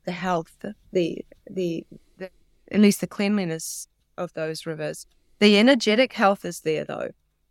the 0.05 0.11
health, 0.11 0.57
the, 0.91 1.25
the, 1.49 1.85
the 2.17 2.29
at 2.71 2.79
least 2.79 3.01
the 3.01 3.07
cleanliness 3.07 3.87
of 4.17 4.33
those 4.33 4.65
rivers. 4.65 5.05
The 5.39 5.57
energetic 5.57 6.13
health 6.13 6.45
is 6.45 6.61
there 6.61 6.85
though, 6.85 7.09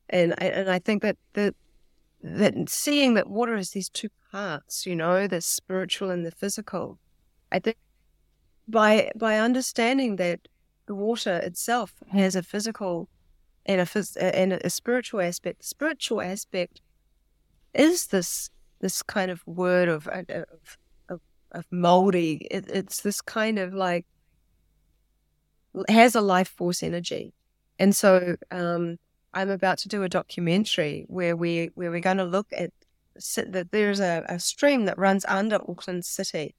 and 0.08 0.40
and 0.42 0.70
I 0.70 0.78
think 0.78 1.02
that 1.02 1.16
the 1.34 1.54
that 2.22 2.54
seeing 2.68 3.14
that 3.14 3.28
water 3.28 3.56
has 3.56 3.70
these 3.70 3.88
two 3.88 4.08
parts, 4.30 4.86
you 4.86 4.96
know, 4.96 5.26
the 5.26 5.40
spiritual 5.40 6.10
and 6.10 6.24
the 6.24 6.30
physical. 6.30 6.98
I 7.50 7.58
think 7.58 7.76
by 8.68 9.10
by 9.16 9.38
understanding 9.38 10.16
that 10.16 10.40
the 10.86 10.94
water 10.94 11.36
itself 11.38 11.94
has 12.10 12.36
a 12.36 12.42
physical 12.42 13.08
and 13.66 13.80
a 13.80 13.84
phys- 13.84 14.16
uh, 14.16 14.34
and 14.34 14.52
a 14.52 14.70
spiritual 14.70 15.20
aspect. 15.20 15.60
The 15.60 15.66
spiritual 15.66 16.20
aspect 16.20 16.80
is 17.74 18.08
this 18.08 18.50
this 18.80 19.02
kind 19.02 19.30
of 19.30 19.46
word 19.46 19.88
of, 19.88 20.08
uh, 20.08 20.22
uh, 20.28 20.42
of, 20.52 20.78
of 21.08 21.20
of 21.52 21.66
moldy. 21.70 22.46
It, 22.50 22.68
it's 22.68 23.02
this 23.02 23.20
kind 23.20 23.58
of 23.58 23.72
like 23.72 24.06
has 25.88 26.14
a 26.14 26.20
life 26.20 26.48
force 26.48 26.82
energy, 26.82 27.32
and 27.78 27.94
so 27.94 28.36
um, 28.50 28.98
I'm 29.34 29.50
about 29.50 29.78
to 29.78 29.88
do 29.88 30.02
a 30.02 30.08
documentary 30.08 31.04
where 31.08 31.36
we 31.36 31.70
where 31.74 31.90
we're 31.90 32.00
going 32.00 32.18
to 32.18 32.24
look 32.24 32.48
at 32.52 32.70
that. 33.36 33.68
There's 33.70 34.00
a, 34.00 34.24
a 34.28 34.38
stream 34.38 34.84
that 34.86 34.98
runs 34.98 35.24
under 35.26 35.58
Auckland 35.68 36.04
City, 36.04 36.54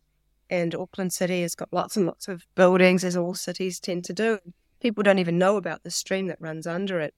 and 0.54 0.76
Auckland 0.76 1.12
City 1.12 1.42
has 1.42 1.56
got 1.56 1.74
lots 1.74 1.98
and 1.98 2.06
lots 2.06 2.28
of 2.28 2.46
buildings, 2.54 3.04
as 3.04 3.18
all 3.18 3.34
cities 3.34 3.80
tend 3.80 4.06
to 4.06 4.14
do. 4.14 4.38
People 4.80 5.02
don't 5.02 5.18
even 5.18 5.40
know 5.40 5.58
about 5.58 5.84
the 5.84 5.90
stream 5.90 6.28
that 6.28 6.40
runs 6.40 6.68
under 6.68 7.00
it, 7.00 7.16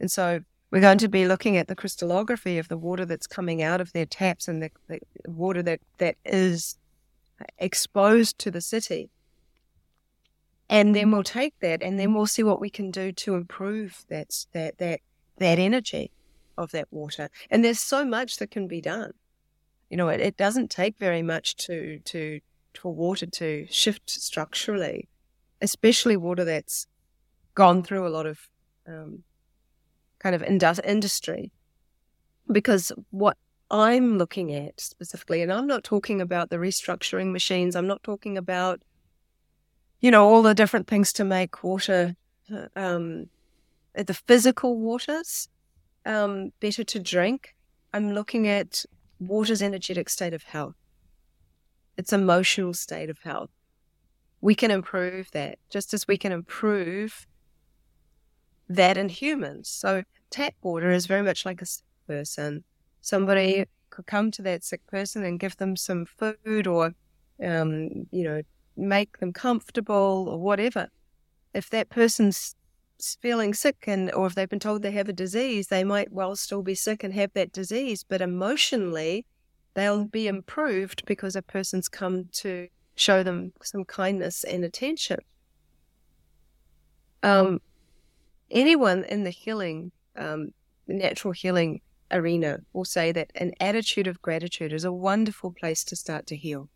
and 0.00 0.10
so 0.10 0.40
we're 0.70 0.80
going 0.80 0.98
to 0.98 1.08
be 1.08 1.26
looking 1.26 1.56
at 1.56 1.68
the 1.68 1.76
crystallography 1.76 2.58
of 2.58 2.68
the 2.68 2.78
water 2.78 3.04
that's 3.04 3.26
coming 3.26 3.62
out 3.62 3.80
of 3.80 3.92
their 3.92 4.06
taps 4.06 4.48
and 4.48 4.62
the, 4.62 4.70
the 4.88 5.00
water 5.26 5.62
that, 5.62 5.80
that 5.98 6.16
is 6.24 6.78
exposed 7.58 8.38
to 8.38 8.50
the 8.50 8.60
city. 8.60 9.10
And 10.68 10.94
then 10.94 11.10
we'll 11.10 11.22
take 11.22 11.54
that 11.60 11.82
and 11.82 11.98
then 11.98 12.12
we'll 12.12 12.26
see 12.26 12.42
what 12.42 12.60
we 12.60 12.68
can 12.68 12.90
do 12.90 13.12
to 13.12 13.34
improve 13.34 14.04
that, 14.10 14.44
that, 14.52 14.76
that, 14.76 15.00
that 15.38 15.58
energy 15.58 16.10
of 16.58 16.70
that 16.72 16.88
water. 16.90 17.30
And 17.50 17.64
there's 17.64 17.80
so 17.80 18.04
much 18.04 18.36
that 18.36 18.50
can 18.50 18.68
be 18.68 18.82
done. 18.82 19.12
You 19.88 19.96
know, 19.96 20.08
it, 20.08 20.20
it 20.20 20.36
doesn't 20.36 20.70
take 20.70 20.98
very 20.98 21.22
much 21.22 21.56
to, 21.56 21.98
to, 22.00 22.40
for 22.74 22.94
water 22.94 23.26
to 23.26 23.66
shift 23.70 24.08
structurally, 24.10 25.08
especially 25.60 26.16
water 26.16 26.44
that's 26.44 26.86
gone 27.54 27.82
through 27.82 28.06
a 28.06 28.10
lot 28.10 28.26
of 28.26 28.38
um, 28.86 29.24
kind 30.18 30.34
of 30.34 30.42
industry. 30.42 31.50
Because 32.50 32.92
what 33.10 33.36
I'm 33.70 34.16
looking 34.16 34.54
at 34.54 34.80
specifically, 34.80 35.42
and 35.42 35.52
I'm 35.52 35.66
not 35.66 35.84
talking 35.84 36.20
about 36.20 36.50
the 36.50 36.56
restructuring 36.56 37.32
machines, 37.32 37.76
I'm 37.76 37.86
not 37.86 38.02
talking 38.02 38.38
about, 38.38 38.80
you 40.00 40.10
know, 40.10 40.26
all 40.26 40.42
the 40.42 40.54
different 40.54 40.86
things 40.86 41.12
to 41.14 41.24
make 41.24 41.62
water, 41.62 42.16
uh, 42.52 42.68
um, 42.74 43.26
the 43.94 44.14
physical 44.14 44.78
waters 44.78 45.48
um, 46.06 46.52
better 46.60 46.84
to 46.84 46.98
drink. 46.98 47.54
I'm 47.92 48.12
looking 48.12 48.48
at 48.48 48.84
water's 49.20 49.62
energetic 49.62 50.08
state 50.08 50.32
of 50.32 50.44
health, 50.44 50.76
its 51.98 52.12
emotional 52.12 52.72
state 52.72 53.10
of 53.10 53.18
health. 53.24 53.50
We 54.40 54.54
can 54.54 54.70
improve 54.70 55.32
that 55.32 55.58
just 55.68 55.92
as 55.92 56.06
we 56.06 56.16
can 56.16 56.30
improve 56.30 57.26
that 58.68 58.96
in 58.96 59.08
humans. 59.08 59.68
So 59.68 60.04
tap 60.30 60.54
water 60.62 60.90
is 60.90 61.06
very 61.06 61.22
much 61.22 61.44
like 61.44 61.60
a 61.60 61.66
sick 61.66 61.84
person. 62.06 62.62
Somebody 63.00 63.66
could 63.90 64.06
come 64.06 64.30
to 64.30 64.42
that 64.42 64.62
sick 64.62 64.86
person 64.86 65.24
and 65.24 65.40
give 65.40 65.56
them 65.56 65.76
some 65.76 66.06
food 66.06 66.68
or, 66.68 66.92
um, 67.44 68.06
you 68.12 68.22
know, 68.22 68.42
make 68.76 69.18
them 69.18 69.32
comfortable 69.32 70.28
or 70.28 70.38
whatever. 70.38 70.88
If 71.52 71.68
that 71.70 71.90
person's 71.90 72.54
feeling 73.20 73.54
sick 73.54 73.84
and 73.88 74.12
or 74.12 74.26
if 74.26 74.36
they've 74.36 74.48
been 74.48 74.60
told 74.60 74.82
they 74.82 74.92
have 74.92 75.08
a 75.08 75.12
disease, 75.12 75.66
they 75.66 75.82
might 75.82 76.12
well 76.12 76.36
still 76.36 76.62
be 76.62 76.76
sick 76.76 77.02
and 77.02 77.12
have 77.14 77.32
that 77.32 77.52
disease, 77.52 78.04
but 78.04 78.20
emotionally 78.20 79.26
they'll 79.78 80.04
be 80.04 80.26
improved 80.26 81.04
because 81.06 81.36
a 81.36 81.42
person's 81.42 81.88
come 81.88 82.24
to 82.32 82.66
show 82.96 83.22
them 83.22 83.52
some 83.62 83.84
kindness 83.84 84.42
and 84.42 84.64
attention. 84.64 85.20
Um, 87.22 87.60
anyone 88.50 89.04
in 89.04 89.22
the 89.22 89.30
healing, 89.30 89.92
um, 90.16 90.50
natural 90.88 91.32
healing 91.32 91.80
arena 92.10 92.58
will 92.72 92.84
say 92.84 93.12
that 93.12 93.30
an 93.36 93.52
attitude 93.60 94.08
of 94.08 94.20
gratitude 94.20 94.72
is 94.72 94.84
a 94.84 94.92
wonderful 94.92 95.52
place 95.52 95.84
to 95.84 95.94
start 95.94 96.26
to 96.26 96.36
heal. 96.36 96.68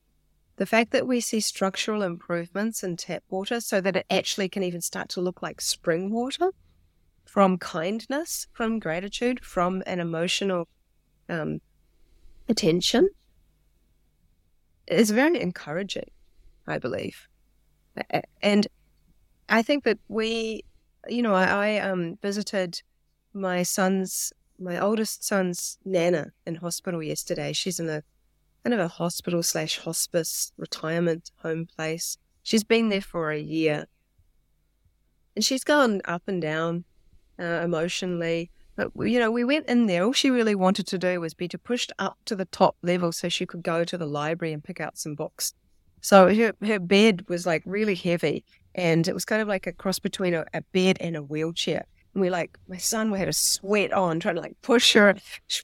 The 0.57 0.66
fact 0.66 0.93
that 0.93 1.09
we 1.09 1.20
see 1.20 1.41
structural 1.41 2.03
improvements 2.03 2.85
in 2.85 2.97
tap 2.97 3.24
water 3.31 3.61
so 3.61 3.81
that 3.81 3.97
it 3.97 4.07
actually 4.11 4.49
can 4.49 4.62
even 4.62 4.81
start 4.81 5.09
to 5.11 5.20
look 5.20 5.43
like 5.43 5.61
spring 5.61 6.12
water 6.12 6.51
from 7.24 7.59
kindness, 7.59 8.47
from 8.53 8.79
gratitude, 8.79 9.45
from 9.45 9.83
an 9.87 9.99
emotional 9.99 10.69
um, 11.29 11.61
attention 12.48 13.10
is 14.86 15.10
very 15.10 15.40
encouraging, 15.40 16.10
I 16.66 16.78
believe. 16.78 17.28
And 18.43 18.66
I 19.48 19.62
think 19.62 19.85
that 19.85 19.98
we 20.09 20.64
you 21.09 21.23
know, 21.23 21.35
I, 21.35 21.44
I 21.44 21.78
um, 21.78 22.19
visited 22.23 22.82
my 23.35 23.62
son's, 23.62 24.32
my 24.59 24.78
oldest 24.78 25.24
son's 25.24 25.78
nana 25.85 26.32
in 26.47 26.56
hospital 26.56 27.02
yesterday. 27.02 27.52
She's 27.52 27.81
in 27.81 27.89
a 27.89 28.02
kind 28.64 28.74
of 28.74 28.81
a 28.81 28.89
hospital 28.89 29.43
slash 29.43 29.78
hospice 29.78 30.52
retirement 30.56 31.31
home 31.43 31.66
place. 31.66 32.19
She's 32.43 32.64
been 32.64 32.89
there 32.89 33.01
for 33.01 33.31
a 33.31 33.39
year, 33.39 33.86
and 35.35 35.44
she's 35.44 35.64
gone 35.64 36.01
up 36.05 36.23
and 36.27 36.40
down 36.40 36.85
uh, 37.39 37.60
emotionally. 37.64 38.51
But 38.77 38.90
you 38.97 39.19
know, 39.19 39.31
we 39.31 39.44
went 39.44 39.66
in 39.66 39.86
there. 39.86 40.05
All 40.05 40.12
she 40.12 40.31
really 40.31 40.55
wanted 40.55 40.86
to 40.89 40.99
do 40.99 41.20
was 41.20 41.35
be 41.35 41.49
to 41.49 41.59
pushed 41.59 41.93
up 41.99 42.19
to 42.24 42.36
the 42.36 42.47
top 42.47 42.77
level 42.82 43.12
so 43.12 43.28
she 43.28 43.47
could 43.47 43.62
go 43.62 43.85
to 43.85 43.99
the 43.99 44.07
library 44.07 44.53
and 44.53 44.65
pick 44.65 44.81
out 44.81 44.99
some 44.99 45.15
books. 45.15 45.55
So 46.01 46.35
her 46.35 46.53
her 46.65 46.78
bed 46.78 47.28
was 47.28 47.47
like 47.47 47.62
really 47.65 47.94
heavy, 47.94 48.44
and 48.74 49.07
it 49.07 49.15
was 49.15 49.24
kind 49.24 49.43
of 49.43 49.49
like 49.49 49.66
a 49.66 49.73
cross 49.73 49.99
between 49.99 50.35
a, 50.35 50.44
a 50.55 50.62
bed 50.73 50.97
and 51.01 51.16
a 51.16 51.23
wheelchair. 51.23 51.85
And 52.15 52.20
we 52.20 52.31
like 52.31 52.59
my 52.69 52.77
son 52.78 53.11
we 53.11 53.19
had 53.19 53.28
a 53.28 53.32
sweat 53.32 53.93
on 53.93 54.20
trying 54.20 54.35
to 54.35 54.40
like 54.40 54.57
push 54.62 54.94
her 54.94 55.15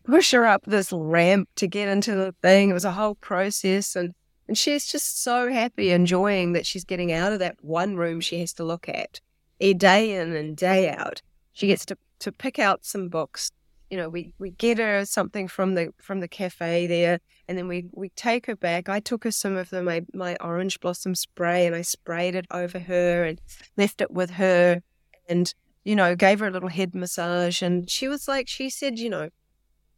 push 0.04 0.32
her 0.32 0.46
up 0.46 0.64
this 0.66 0.92
ramp 0.92 1.48
to 1.56 1.66
get 1.66 1.88
into 1.88 2.14
the 2.14 2.34
thing. 2.42 2.70
It 2.70 2.74
was 2.74 2.84
a 2.84 2.92
whole 2.92 3.16
process 3.16 3.96
and 3.96 4.14
and 4.48 4.56
she's 4.56 4.86
just 4.86 5.22
so 5.22 5.52
happy 5.52 5.90
enjoying 5.90 6.54
that 6.54 6.64
she's 6.64 6.84
getting 6.84 7.12
out 7.12 7.34
of 7.34 7.38
that 7.40 7.56
one 7.60 7.96
room 7.96 8.20
she 8.20 8.40
has 8.40 8.54
to 8.54 8.64
look 8.64 8.88
at 8.88 9.20
a 9.60 9.74
day 9.74 10.14
in 10.14 10.34
and 10.34 10.56
day 10.56 10.88
out. 10.88 11.20
She 11.52 11.66
gets 11.66 11.84
to, 11.86 11.98
to 12.20 12.32
pick 12.32 12.58
out 12.58 12.84
some 12.84 13.08
books 13.08 13.50
you 13.90 13.96
know, 13.96 14.08
we, 14.08 14.32
we 14.38 14.50
get 14.50 14.78
her 14.78 15.04
something 15.06 15.48
from 15.48 15.74
the 15.74 15.92
from 15.98 16.20
the 16.20 16.28
cafe 16.28 16.86
there, 16.86 17.20
and 17.46 17.56
then 17.56 17.68
we, 17.68 17.86
we 17.92 18.10
take 18.10 18.46
her 18.46 18.56
back. 18.56 18.88
I 18.88 19.00
took 19.00 19.24
her 19.24 19.30
some 19.30 19.56
of 19.56 19.70
the 19.70 19.82
my, 19.82 20.04
my 20.12 20.36
orange 20.40 20.78
blossom 20.80 21.14
spray, 21.14 21.66
and 21.66 21.74
I 21.74 21.82
sprayed 21.82 22.34
it 22.34 22.46
over 22.50 22.78
her 22.78 23.24
and 23.24 23.40
left 23.76 24.00
it 24.00 24.10
with 24.10 24.30
her, 24.30 24.82
and 25.28 25.52
you 25.84 25.96
know, 25.96 26.14
gave 26.14 26.40
her 26.40 26.48
a 26.48 26.50
little 26.50 26.68
head 26.68 26.94
massage. 26.94 27.62
And 27.62 27.88
she 27.88 28.08
was 28.08 28.28
like, 28.28 28.46
she 28.46 28.68
said, 28.68 28.98
you 28.98 29.08
know, 29.08 29.30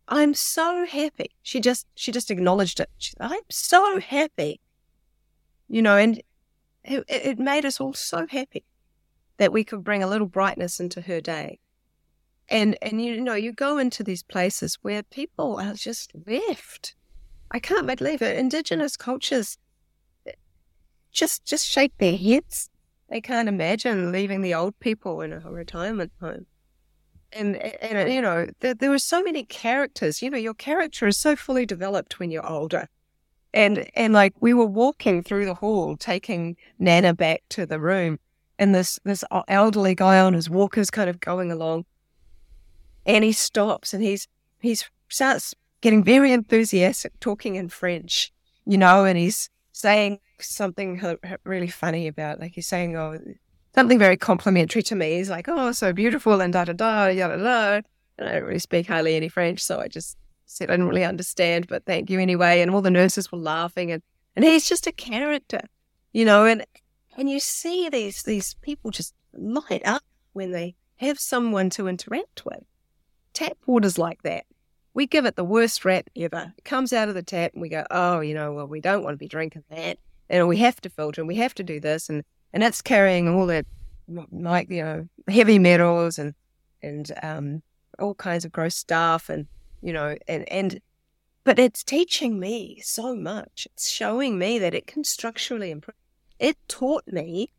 I'm 0.07 0.35
so 0.35 0.87
happy. 0.87 1.33
She 1.43 1.61
just 1.61 1.87
she 1.97 2.13
just 2.13 2.31
acknowledged 2.31 2.79
it. 2.79 2.91
She, 2.99 3.15
I'm 3.19 3.43
so 3.51 3.99
happy, 3.99 4.61
you 5.69 5.83
know, 5.83 5.97
and 5.97 6.23
it, 6.85 7.05
it 7.09 7.39
made 7.41 7.65
us 7.65 7.81
all 7.81 7.93
so 7.93 8.27
happy 8.29 8.65
that 9.39 9.53
we 9.53 9.65
could 9.65 9.83
bring 9.83 10.03
a 10.03 10.07
little 10.07 10.29
brightness 10.29 10.79
into 10.79 11.01
her 11.01 11.21
day 11.21 11.59
and 12.51 12.77
and 12.83 13.01
you 13.01 13.21
know 13.21 13.35
you 13.35 13.53
go 13.53 13.79
into 13.79 14.03
these 14.03 14.23
places 14.23 14.79
where 14.83 15.03
people 15.03 15.59
are 15.61 15.75
just 15.75 16.13
left 16.27 16.95
i 17.51 17.59
can't 17.59 17.87
believe 17.87 18.23
it. 18.23 18.39
Indigenous 18.39 18.97
cultures 18.97 19.59
eh, 20.27 20.33
just 21.13 21.45
just 21.45 21.67
shake 21.67 21.97
their 21.99 22.17
heads. 22.17 22.71
They 23.09 23.21
can't 23.21 23.49
imagine 23.49 24.13
leaving 24.13 24.43
the 24.43 24.55
old 24.55 24.79
people 24.79 25.21
in 25.21 25.33
a 25.33 25.41
retirement 25.41 26.13
home. 26.21 26.47
And 27.33 27.57
and 27.57 28.13
you 28.13 28.21
know 28.21 28.47
there, 28.61 28.75
there 28.75 28.91
were 28.91 28.99
so 28.99 29.23
many 29.23 29.45
characters. 29.45 30.23
You 30.23 30.31
know 30.31 30.39
your 30.39 30.55
character 30.55 31.07
is 31.07 31.17
so 31.17 31.35
fully 31.37 31.67
developed 31.67 32.19
when 32.19 32.31
you're 32.31 32.47
older. 32.47 32.89
And 33.53 33.91
and 33.97 34.13
like 34.13 34.35
we 34.41 34.55
were 34.55 34.67
walking 34.67 35.23
through 35.23 35.47
the 35.47 35.55
hall 35.55 35.97
taking 35.97 36.57
nana 36.79 37.15
back 37.15 37.43
to 37.51 37.67
the 37.67 37.81
room 37.81 38.19
and 38.61 38.75
this 38.75 39.01
this 39.05 39.25
elderly 39.49 39.97
guy 39.97 40.21
on 40.21 40.35
his 40.35 40.49
walker's 40.49 40.91
kind 40.91 41.11
of 41.11 41.19
going 41.19 41.51
along 41.51 41.85
and 43.07 43.25
he 43.25 43.33
stops 43.33 43.95
and 43.95 44.03
he's 44.03 44.29
he's 44.61 44.89
starts 45.09 45.55
getting 45.81 46.05
very 46.05 46.33
enthusiastic, 46.33 47.19
talking 47.21 47.55
in 47.55 47.69
French, 47.69 48.33
you 48.67 48.79
know, 48.79 49.05
and 49.05 49.19
he's 49.19 49.49
saying 49.73 50.19
something 50.41 51.01
really 51.45 51.69
funny 51.69 52.07
about, 52.07 52.41
like 52.41 52.53
he's 52.55 52.67
saying, 52.67 52.97
oh, 52.97 53.19
something 53.75 53.99
very 53.99 54.17
complimentary 54.17 54.83
to 54.83 54.95
me. 54.95 55.17
He's 55.17 55.31
like, 55.31 55.49
oh, 55.49 55.73
so 55.73 55.93
beautiful 55.93 56.41
and 56.41 56.53
da 56.53 56.65
da 56.65 56.73
da, 56.73 57.07
yada 57.07 57.43
da. 57.43 57.81
And 58.19 58.29
I 58.29 58.33
don't 58.33 58.45
really 58.45 58.59
speak 58.59 58.87
hardly 58.89 59.17
any 59.17 59.29
French, 59.29 59.61
so 59.61 59.81
I 59.81 59.89
just 59.89 60.17
said 60.45 60.71
I 60.71 60.75
didn't 60.75 60.89
really 60.89 61.05
understand, 61.05 61.69
but 61.69 61.85
thank 61.87 62.11
you 62.11 62.21
anyway. 62.21 62.61
And 62.61 62.71
all 62.71 62.83
the 62.83 62.91
nurses 62.91 63.33
were 63.33 63.39
laughing, 63.39 63.91
and 63.91 64.03
and 64.37 64.45
he's 64.45 64.69
just 64.69 64.87
a 64.87 64.93
character, 64.93 65.61
you 66.13 66.25
know, 66.25 66.45
and 66.45 66.67
and 67.17 67.31
you 67.31 67.41
see 67.41 67.89
these 67.89 68.23
these 68.23 68.55
people 68.55 68.91
just 68.91 69.15
light 69.33 69.83
up 69.85 70.03
when 70.33 70.53
they 70.53 70.75
have 70.97 71.19
someone 71.19 71.71
to 71.71 71.89
interact 71.89 72.45
with 72.45 72.65
tap 73.33 73.57
water's 73.67 73.99
like 73.99 74.23
that. 74.23 74.45
We 74.93 75.07
give 75.07 75.25
it 75.25 75.37
the 75.37 75.45
worst 75.45 75.85
rap 75.85 76.09
ever. 76.17 76.53
It 76.59 76.65
comes 76.65 76.93
out 76.93 77.09
of 77.09 77.15
the 77.15 77.23
tap 77.23 77.53
and 77.53 77.63
we 77.63 77.69
go, 77.69 77.85
oh, 77.91 78.21
you 78.21 78.35
know, 78.35 78.53
well, 78.53 78.67
we 78.67 78.81
don't 78.81 79.05
want 79.05 79.15
to 79.15 79.19
be 79.19 79.29
drinking 79.29 79.65
that. 79.71 79.99
And 80.29 80.49
we 80.49 80.57
have 80.59 80.81
to 80.83 80.91
filter 80.91 81.21
and 81.21 81.29
we 81.29 81.37
have 81.37 81.55
to 81.55 81.63
do 81.63 81.81
this. 81.81 82.09
And, 82.09 82.25
and 82.53 82.63
it's 82.63 82.83
carrying 82.83 83.29
all 83.29 83.47
that, 83.47 83.67
like, 84.33 84.71
you 84.71 84.83
know, 84.83 85.09
heavy 85.29 85.59
metals 85.59 86.19
and, 86.19 86.35
and 86.83 87.13
um, 87.23 87.63
all 87.99 88.15
kinds 88.15 88.45
of 88.45 88.53
gross 88.53 88.75
stuff. 88.75 89.29
And, 89.29 89.47
you 89.81 89.93
know, 89.93 90.17
and, 90.27 90.49
and, 90.51 90.81
but 91.45 91.59
it's 91.59 91.85
teaching 91.85 92.39
me 92.39 92.81
so 92.83 93.15
much. 93.15 93.67
It's 93.73 93.89
showing 93.89 94.39
me 94.39 94.59
that 94.59 94.75
it 94.75 94.87
can 94.87 95.05
structurally 95.05 95.71
improve. 95.71 95.95
It 96.39 96.57
taught 96.69 97.07
me 97.07 97.53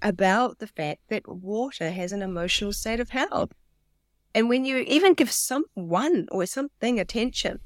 about 0.00 0.58
the 0.58 0.66
fact 0.66 1.00
that 1.08 1.28
water 1.28 1.90
has 1.90 2.12
an 2.12 2.22
emotional 2.22 2.72
state 2.72 3.00
of 3.00 3.10
health. 3.10 3.52
And 4.34 4.48
when 4.48 4.64
you 4.64 4.78
even 4.78 5.14
give 5.14 5.32
someone 5.32 6.28
or 6.30 6.46
something 6.46 7.00
attention, 7.00 7.60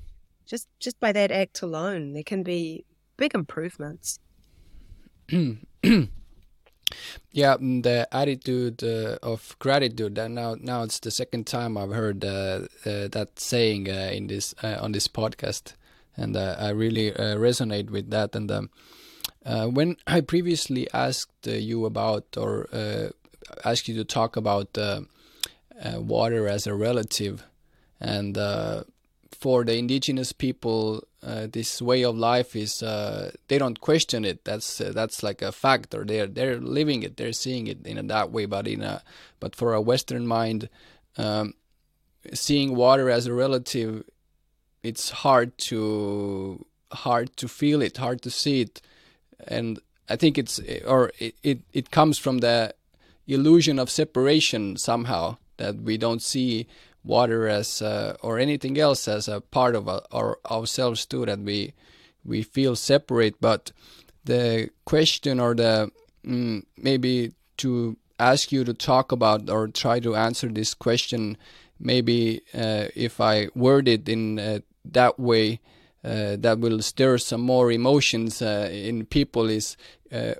just 0.46 0.68
just 0.78 0.98
by 1.00 1.12
that 1.12 1.30
act 1.30 1.62
alone, 1.62 2.12
there 2.12 2.22
can 2.22 2.42
be 2.42 2.84
big 3.16 3.34
improvements. 3.34 4.18
yeah, 7.32 7.56
mm, 7.56 7.82
the 7.82 8.08
attitude 8.12 8.82
uh, 8.84 9.16
of 9.22 9.56
gratitude. 9.58 10.18
And 10.18 10.34
now, 10.34 10.56
now 10.60 10.82
it's 10.82 11.00
the 11.00 11.10
second 11.10 11.46
time 11.46 11.76
I've 11.76 11.92
heard 11.92 12.24
uh, 12.24 12.66
uh, 12.84 13.08
that 13.08 13.30
saying 13.36 13.88
uh, 13.88 14.10
in 14.12 14.26
this 14.26 14.54
uh, 14.62 14.78
on 14.80 14.92
this 14.92 15.08
podcast, 15.08 15.74
and 16.16 16.36
uh, 16.36 16.56
I 16.58 16.70
really 16.70 17.12
resonate 17.12 17.90
with 17.90 18.10
that. 18.10 18.34
And 18.34 18.50
um, 18.50 18.70
when 19.74 19.96
I 20.06 20.20
previously 20.20 20.88
asked 20.92 21.46
you 21.46 21.86
about 21.86 22.36
or 22.36 22.68
asked 23.64 23.88
you 23.88 23.94
to 23.96 24.04
talk 24.04 24.36
about 24.36 24.76
water 25.96 26.48
as 26.48 26.66
a 26.66 26.74
relative, 26.74 27.44
and 28.00 28.36
for 29.42 29.64
the 29.64 29.76
indigenous 29.76 30.32
people, 30.32 31.02
uh, 31.22 31.48
this 31.50 31.82
way 31.82 32.04
of 32.04 32.16
life 32.16 32.54
is 32.54 32.82
uh, 32.82 33.32
they 33.48 33.58
don't 33.58 33.80
question 33.80 34.24
it. 34.24 34.44
That's 34.44 34.80
uh, 34.80 34.92
that's 34.94 35.22
like 35.22 35.42
a 35.42 35.50
fact, 35.50 35.94
or 35.94 36.04
they're 36.04 36.28
they're 36.28 36.60
living 36.60 37.02
it, 37.02 37.16
they're 37.16 37.32
seeing 37.32 37.66
it 37.66 37.84
in 37.84 37.98
a, 37.98 38.02
that 38.04 38.30
way. 38.30 38.46
But 38.46 38.68
in 38.68 38.82
a 38.82 39.02
but 39.40 39.56
for 39.56 39.74
a 39.74 39.80
Western 39.80 40.26
mind, 40.26 40.68
um, 41.16 41.54
seeing 42.32 42.76
water 42.76 43.10
as 43.10 43.26
a 43.26 43.32
relative, 43.32 44.04
it's 44.82 45.10
hard 45.10 45.56
to 45.70 46.64
hard 46.92 47.36
to 47.36 47.48
feel 47.48 47.82
it, 47.82 47.96
hard 47.96 48.22
to 48.22 48.30
see 48.30 48.60
it, 48.60 48.80
and 49.46 49.80
I 50.08 50.16
think 50.16 50.38
it's 50.38 50.60
or 50.86 51.10
it 51.18 51.34
it, 51.42 51.60
it 51.72 51.90
comes 51.90 52.18
from 52.18 52.38
the 52.38 52.74
illusion 53.26 53.78
of 53.78 53.88
separation 53.90 54.76
somehow 54.76 55.36
that 55.56 55.76
we 55.76 55.96
don't 55.96 56.22
see 56.22 56.66
water 57.04 57.48
as 57.48 57.82
uh, 57.82 58.16
or 58.22 58.38
anything 58.38 58.78
else 58.78 59.08
as 59.08 59.28
a 59.28 59.40
part 59.40 59.74
of 59.74 59.88
our, 59.88 60.38
ourselves 60.50 61.06
too 61.06 61.26
that 61.26 61.40
we 61.40 61.74
we 62.24 62.42
feel 62.42 62.76
separate. 62.76 63.40
But 63.40 63.72
the 64.24 64.70
question 64.84 65.40
or 65.40 65.54
the 65.54 65.90
mm, 66.24 66.64
maybe 66.76 67.32
to 67.58 67.96
ask 68.18 68.52
you 68.52 68.64
to 68.64 68.74
talk 68.74 69.12
about 69.12 69.50
or 69.50 69.68
try 69.68 69.98
to 70.00 70.14
answer 70.14 70.48
this 70.48 70.74
question 70.74 71.36
maybe 71.80 72.40
uh, 72.54 72.86
if 72.94 73.20
i 73.20 73.48
word 73.54 73.88
it 73.88 74.08
in 74.08 74.38
uh, 74.38 74.58
that 74.84 75.18
way 75.18 75.60
uh, 76.04 76.36
that 76.38 76.58
will 76.58 76.80
stir 76.82 77.18
some 77.18 77.40
more 77.40 77.72
emotions 77.72 78.40
uh, 78.42 78.68
in 78.72 79.04
people 79.06 79.48
is 79.48 79.76
uh, 80.12 80.34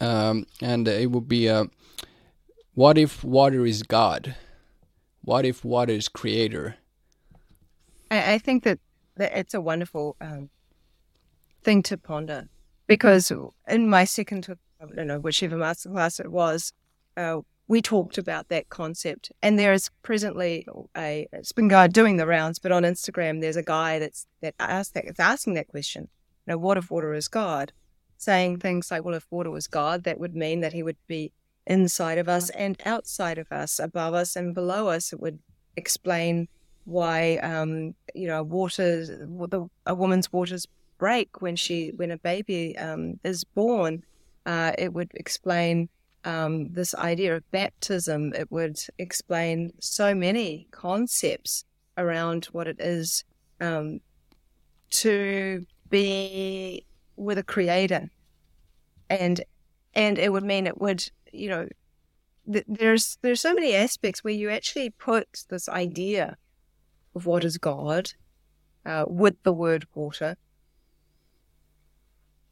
um, 0.00 0.46
and 0.60 0.86
it 0.88 1.10
would 1.10 1.28
be 1.28 1.48
what 2.76 2.96
if 2.96 3.24
water 3.24 3.66
is 3.66 3.82
god 3.82 4.36
what 5.26 5.44
if 5.44 5.64
water 5.64 5.92
is 5.92 6.08
creator? 6.08 6.76
I, 8.12 8.34
I 8.34 8.38
think 8.38 8.62
that, 8.62 8.78
that 9.16 9.36
it's 9.36 9.54
a 9.54 9.60
wonderful 9.60 10.14
um, 10.20 10.50
thing 11.64 11.82
to 11.82 11.98
ponder 11.98 12.48
because 12.86 13.32
in 13.66 13.90
my 13.90 14.04
second, 14.04 14.46
I 14.80 14.86
don't 14.94 15.08
know, 15.08 15.18
whichever 15.18 15.56
masterclass 15.56 16.20
it 16.20 16.30
was, 16.30 16.72
uh, 17.16 17.40
we 17.66 17.82
talked 17.82 18.18
about 18.18 18.50
that 18.50 18.68
concept. 18.68 19.32
And 19.42 19.58
there 19.58 19.72
is 19.72 19.90
presently 20.04 20.64
a 20.96 21.26
been 21.56 21.66
guy 21.66 21.88
doing 21.88 22.18
the 22.18 22.26
rounds, 22.26 22.60
but 22.60 22.70
on 22.70 22.84
Instagram 22.84 23.40
there's 23.40 23.56
a 23.56 23.64
guy 23.64 23.98
that's 23.98 24.28
that 24.42 24.54
asked 24.60 24.94
that 24.94 25.06
it's 25.06 25.18
asking 25.18 25.54
that 25.54 25.66
question. 25.66 26.08
You 26.46 26.52
know, 26.52 26.58
what 26.58 26.78
if 26.78 26.88
water 26.88 27.12
is 27.14 27.26
God? 27.26 27.72
Saying 28.16 28.60
things 28.60 28.92
like, 28.92 29.04
well, 29.04 29.16
if 29.16 29.26
water 29.28 29.50
was 29.50 29.66
God, 29.66 30.04
that 30.04 30.20
would 30.20 30.36
mean 30.36 30.60
that 30.60 30.72
he 30.72 30.84
would 30.84 30.98
be 31.08 31.32
inside 31.66 32.18
of 32.18 32.28
us 32.28 32.50
and 32.50 32.80
outside 32.84 33.38
of 33.38 33.50
us, 33.50 33.78
above 33.78 34.14
us 34.14 34.36
and 34.36 34.54
below 34.54 34.88
us. 34.88 35.12
It 35.12 35.20
would 35.20 35.38
explain 35.76 36.48
why, 36.84 37.36
um, 37.38 37.94
you 38.14 38.28
know, 38.28 38.42
water, 38.42 39.04
the, 39.04 39.68
a 39.86 39.94
woman's 39.94 40.32
waters 40.32 40.66
break 40.98 41.42
when 41.42 41.56
she, 41.56 41.92
when 41.96 42.10
a 42.10 42.18
baby 42.18 42.76
um, 42.78 43.18
is 43.24 43.44
born. 43.44 44.02
Uh, 44.46 44.72
it 44.78 44.92
would 44.92 45.10
explain 45.14 45.88
um, 46.24 46.72
this 46.72 46.94
idea 46.94 47.36
of 47.36 47.50
baptism. 47.50 48.32
It 48.34 48.50
would 48.50 48.78
explain 48.98 49.72
so 49.80 50.14
many 50.14 50.66
concepts 50.70 51.64
around 51.98 52.46
what 52.46 52.66
it 52.66 52.76
is 52.80 53.24
um, 53.60 54.00
to 54.90 55.64
be 55.88 56.84
with 57.16 57.38
a 57.38 57.42
creator, 57.42 58.10
and 59.08 59.40
and 59.94 60.18
it 60.18 60.30
would 60.30 60.44
mean 60.44 60.66
it 60.66 60.80
would 60.80 61.08
you 61.32 61.48
know, 61.48 61.68
th- 62.50 62.64
there's 62.68 63.18
there's 63.22 63.40
so 63.40 63.54
many 63.54 63.74
aspects 63.74 64.22
where 64.22 64.34
you 64.34 64.50
actually 64.50 64.90
put 64.90 65.44
this 65.48 65.68
idea 65.68 66.36
of 67.14 67.26
what 67.26 67.44
is 67.44 67.58
God 67.58 68.12
uh, 68.84 69.04
with 69.08 69.42
the 69.42 69.52
word 69.52 69.86
water, 69.94 70.36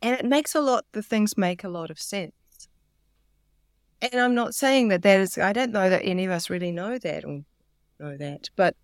and 0.03 0.19
it 0.19 0.25
makes 0.25 0.55
a 0.55 0.61
lot. 0.61 0.85
The 0.93 1.03
things 1.03 1.37
make 1.37 1.65
a 1.65 1.69
lot 1.69 1.91
of 1.91 2.01
sense. 2.01 2.33
And 4.03 4.21
I'm 4.21 4.35
not 4.35 4.55
saying 4.55 4.89
that 4.89 5.03
that 5.03 5.21
is. 5.21 5.39
I 5.39 5.53
don't 5.53 5.73
know 5.73 5.89
that 5.89 6.03
any 6.05 6.25
of 6.25 6.31
us 6.31 6.51
really 6.51 6.73
know 6.73 6.99
that 6.99 7.25
or 7.25 7.45
know 7.99 8.17
that, 8.17 8.51
but 8.57 8.77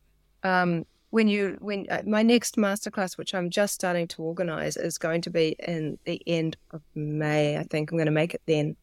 um, 0.42 0.86
when 1.10 1.28
you 1.28 1.58
when 1.60 1.86
uh, 1.90 2.02
my 2.06 2.22
next 2.22 2.56
masterclass, 2.56 3.18
which 3.18 3.34
I'm 3.34 3.50
just 3.50 3.74
starting 3.74 4.08
to 4.08 4.22
organize, 4.22 4.76
is 4.76 4.96
going 4.96 5.20
to 5.22 5.30
be 5.30 5.56
in 5.58 5.98
the 6.04 6.22
end 6.26 6.56
of 6.70 6.82
May. 6.94 7.58
I 7.58 7.64
think 7.64 7.90
I'm 7.90 7.98
going 7.98 8.06
to 8.06 8.12
make 8.12 8.34
it 8.34 8.42
then. 8.46 8.76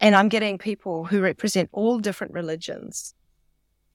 And 0.00 0.14
I'm 0.14 0.28
getting 0.28 0.56
people 0.56 1.04
who 1.04 1.20
represent 1.20 1.68
all 1.72 1.98
different 1.98 2.32
religions 2.32 3.14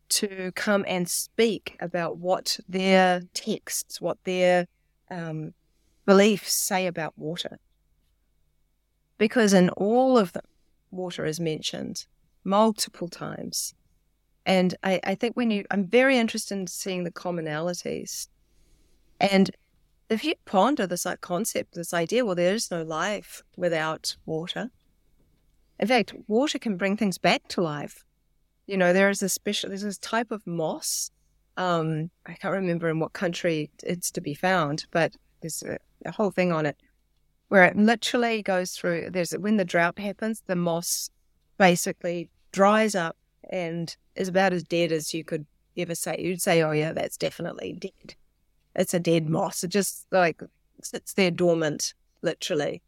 to 0.07 0.51
come 0.55 0.85
and 0.87 1.09
speak 1.09 1.75
about 1.79 2.17
what 2.17 2.59
their 2.69 3.23
texts, 3.33 3.99
what 3.99 4.23
their 4.23 4.67
um, 5.09 5.53
beliefs 6.05 6.53
say 6.53 6.85
about 6.85 7.17
water. 7.17 7.59
Because 9.17 9.51
in 9.51 9.69
all 9.69 10.17
of 10.17 10.33
them, 10.33 10.43
water 10.91 11.25
is 11.25 11.39
mentioned 11.39 12.05
multiple 12.43 13.07
times. 13.07 13.73
And 14.45 14.75
I, 14.83 14.99
I 15.03 15.15
think 15.15 15.35
when 15.35 15.49
you, 15.49 15.65
I'm 15.71 15.87
very 15.87 16.17
interested 16.19 16.55
in 16.55 16.67
seeing 16.67 17.03
the 17.03 17.11
commonalities. 17.11 18.27
And 19.19 19.49
if 20.07 20.23
you 20.23 20.35
ponder 20.45 20.85
this 20.85 21.05
like 21.05 21.21
concept, 21.21 21.73
this 21.73 21.95
idea, 21.95 22.23
well, 22.23 22.35
there 22.35 22.53
is 22.53 22.69
no 22.69 22.83
life 22.83 23.41
without 23.57 24.15
water 24.27 24.69
in 25.79 25.87
fact, 25.87 26.13
water 26.27 26.59
can 26.59 26.77
bring 26.77 26.97
things 26.97 27.17
back 27.17 27.47
to 27.49 27.61
life. 27.61 28.03
You 28.67 28.77
know, 28.77 28.93
there 28.93 29.09
is 29.09 29.21
a 29.21 29.29
special, 29.29 29.69
there's 29.69 29.83
this 29.83 29.97
type 29.97 30.31
of 30.31 30.45
moss. 30.47 31.11
Um, 31.57 32.09
I 32.25 32.33
can't 32.33 32.53
remember 32.53 32.89
in 32.89 32.99
what 32.99 33.13
country 33.13 33.69
it's 33.83 34.11
to 34.11 34.21
be 34.21 34.33
found, 34.33 34.85
but 34.91 35.13
there's 35.41 35.63
a, 35.63 35.77
a 36.05 36.11
whole 36.11 36.31
thing 36.31 36.51
on 36.51 36.65
it 36.65 36.77
where 37.49 37.65
it 37.65 37.77
literally 37.77 38.41
goes 38.41 38.71
through. 38.71 39.09
There's 39.11 39.31
when 39.31 39.57
the 39.57 39.65
drought 39.65 39.99
happens, 39.99 40.41
the 40.45 40.55
moss 40.55 41.09
basically 41.57 42.29
dries 42.51 42.95
up 42.95 43.15
and 43.49 43.95
is 44.15 44.27
about 44.27 44.53
as 44.53 44.63
dead 44.63 44.91
as 44.91 45.13
you 45.13 45.23
could 45.23 45.45
ever 45.77 45.95
say. 45.95 46.17
You'd 46.19 46.41
say, 46.41 46.61
"Oh 46.61 46.71
yeah, 46.71 46.93
that's 46.93 47.17
definitely 47.17 47.73
dead." 47.73 48.15
It's 48.75 48.93
a 48.93 48.99
dead 48.99 49.29
moss. 49.29 49.63
It 49.63 49.69
just 49.69 50.07
like 50.11 50.41
sits 50.81 51.13
there 51.13 51.31
dormant, 51.31 51.93
literally. 52.21 52.81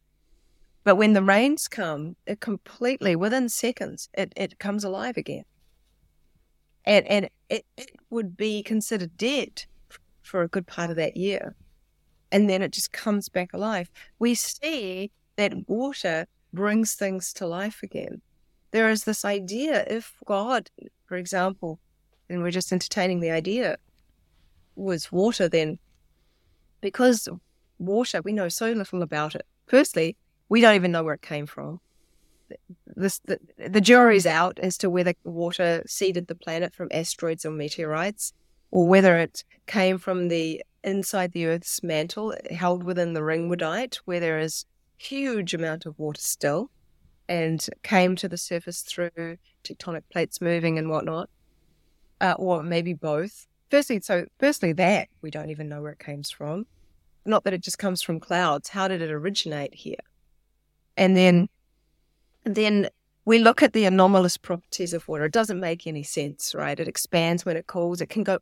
But 0.84 0.96
when 0.96 1.12
the 1.12 1.22
rains 1.22 1.68
come, 1.68 2.16
it 2.26 2.40
completely, 2.40 3.16
within 3.16 3.48
seconds, 3.48 4.08
it, 4.14 4.32
it 4.36 4.58
comes 4.58 4.84
alive 4.84 5.16
again. 5.16 5.44
And, 6.84 7.06
and 7.06 7.28
it, 7.50 7.66
it 7.76 7.90
would 8.10 8.36
be 8.36 8.62
considered 8.62 9.16
dead 9.16 9.64
for 10.22 10.42
a 10.42 10.48
good 10.48 10.66
part 10.66 10.90
of 10.90 10.96
that 10.96 11.16
year. 11.16 11.54
And 12.30 12.48
then 12.48 12.62
it 12.62 12.72
just 12.72 12.92
comes 12.92 13.28
back 13.28 13.52
alive. 13.52 13.90
We 14.18 14.34
see 14.34 15.10
that 15.36 15.68
water 15.68 16.26
brings 16.52 16.94
things 16.94 17.32
to 17.34 17.46
life 17.46 17.82
again. 17.82 18.20
There 18.70 18.90
is 18.90 19.04
this 19.04 19.24
idea 19.24 19.84
if 19.86 20.14
God, 20.26 20.70
for 21.06 21.16
example, 21.16 21.78
and 22.28 22.42
we're 22.42 22.50
just 22.50 22.72
entertaining 22.72 23.20
the 23.20 23.30
idea, 23.30 23.78
was 24.76 25.10
water, 25.10 25.48
then 25.48 25.78
because 26.80 27.28
water, 27.78 28.20
we 28.22 28.32
know 28.32 28.48
so 28.48 28.72
little 28.72 29.02
about 29.02 29.34
it. 29.34 29.46
Firstly, 29.66 30.16
we 30.48 30.60
don't 30.60 30.74
even 30.74 30.92
know 30.92 31.02
where 31.02 31.14
it 31.14 31.22
came 31.22 31.46
from. 31.46 31.80
This, 32.86 33.20
the, 33.26 33.38
the 33.68 33.80
jury's 33.80 34.26
out 34.26 34.58
as 34.58 34.78
to 34.78 34.88
whether 34.88 35.12
water 35.24 35.82
seeded 35.86 36.26
the 36.26 36.34
planet 36.34 36.74
from 36.74 36.88
asteroids 36.90 37.44
or 37.44 37.50
meteorites, 37.50 38.32
or 38.70 38.86
whether 38.86 39.18
it 39.18 39.44
came 39.66 39.98
from 39.98 40.28
the 40.28 40.62
inside 40.82 41.32
the 41.32 41.46
Earth's 41.46 41.82
mantle, 41.82 42.34
held 42.50 42.82
within 42.82 43.12
the 43.12 43.20
ringwoodite, 43.20 43.96
where 44.06 44.20
there 44.20 44.38
is 44.38 44.64
huge 44.96 45.52
amount 45.52 45.84
of 45.84 45.98
water 45.98 46.20
still, 46.20 46.70
and 47.28 47.68
came 47.82 48.16
to 48.16 48.28
the 48.28 48.38
surface 48.38 48.80
through 48.80 49.36
tectonic 49.64 50.02
plates 50.10 50.40
moving 50.40 50.78
and 50.78 50.88
whatnot, 50.88 51.28
uh, 52.20 52.34
or 52.38 52.62
maybe 52.62 52.94
both. 52.94 53.46
firstly, 53.70 54.00
so 54.00 54.24
firstly, 54.38 54.72
that 54.72 55.08
we 55.20 55.30
don't 55.30 55.50
even 55.50 55.68
know 55.68 55.82
where 55.82 55.92
it 55.92 55.98
comes 55.98 56.30
from. 56.30 56.66
Not 57.26 57.44
that 57.44 57.52
it 57.52 57.62
just 57.62 57.78
comes 57.78 58.00
from 58.00 58.20
clouds. 58.20 58.70
How 58.70 58.88
did 58.88 59.02
it 59.02 59.10
originate 59.10 59.74
here? 59.74 59.96
And 60.98 61.16
then, 61.16 61.48
and 62.44 62.54
then 62.56 62.88
we 63.24 63.38
look 63.38 63.62
at 63.62 63.72
the 63.72 63.84
anomalous 63.84 64.36
properties 64.36 64.92
of 64.92 65.06
water. 65.06 65.26
It 65.26 65.32
doesn't 65.32 65.60
make 65.60 65.86
any 65.86 66.02
sense, 66.02 66.54
right? 66.54 66.78
It 66.78 66.88
expands 66.88 67.46
when 67.46 67.56
it 67.56 67.68
cools. 67.68 68.00
It 68.00 68.10
can 68.10 68.24
go 68.24 68.40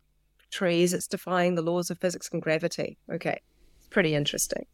trees. 0.50 0.94
It's 0.94 1.06
defying 1.06 1.54
the 1.54 1.62
laws 1.62 1.90
of 1.90 1.98
physics 1.98 2.30
and 2.32 2.40
gravity. 2.40 2.96
Okay, 3.12 3.40
it's 3.76 3.88
pretty 3.88 4.14
interesting. 4.14 4.64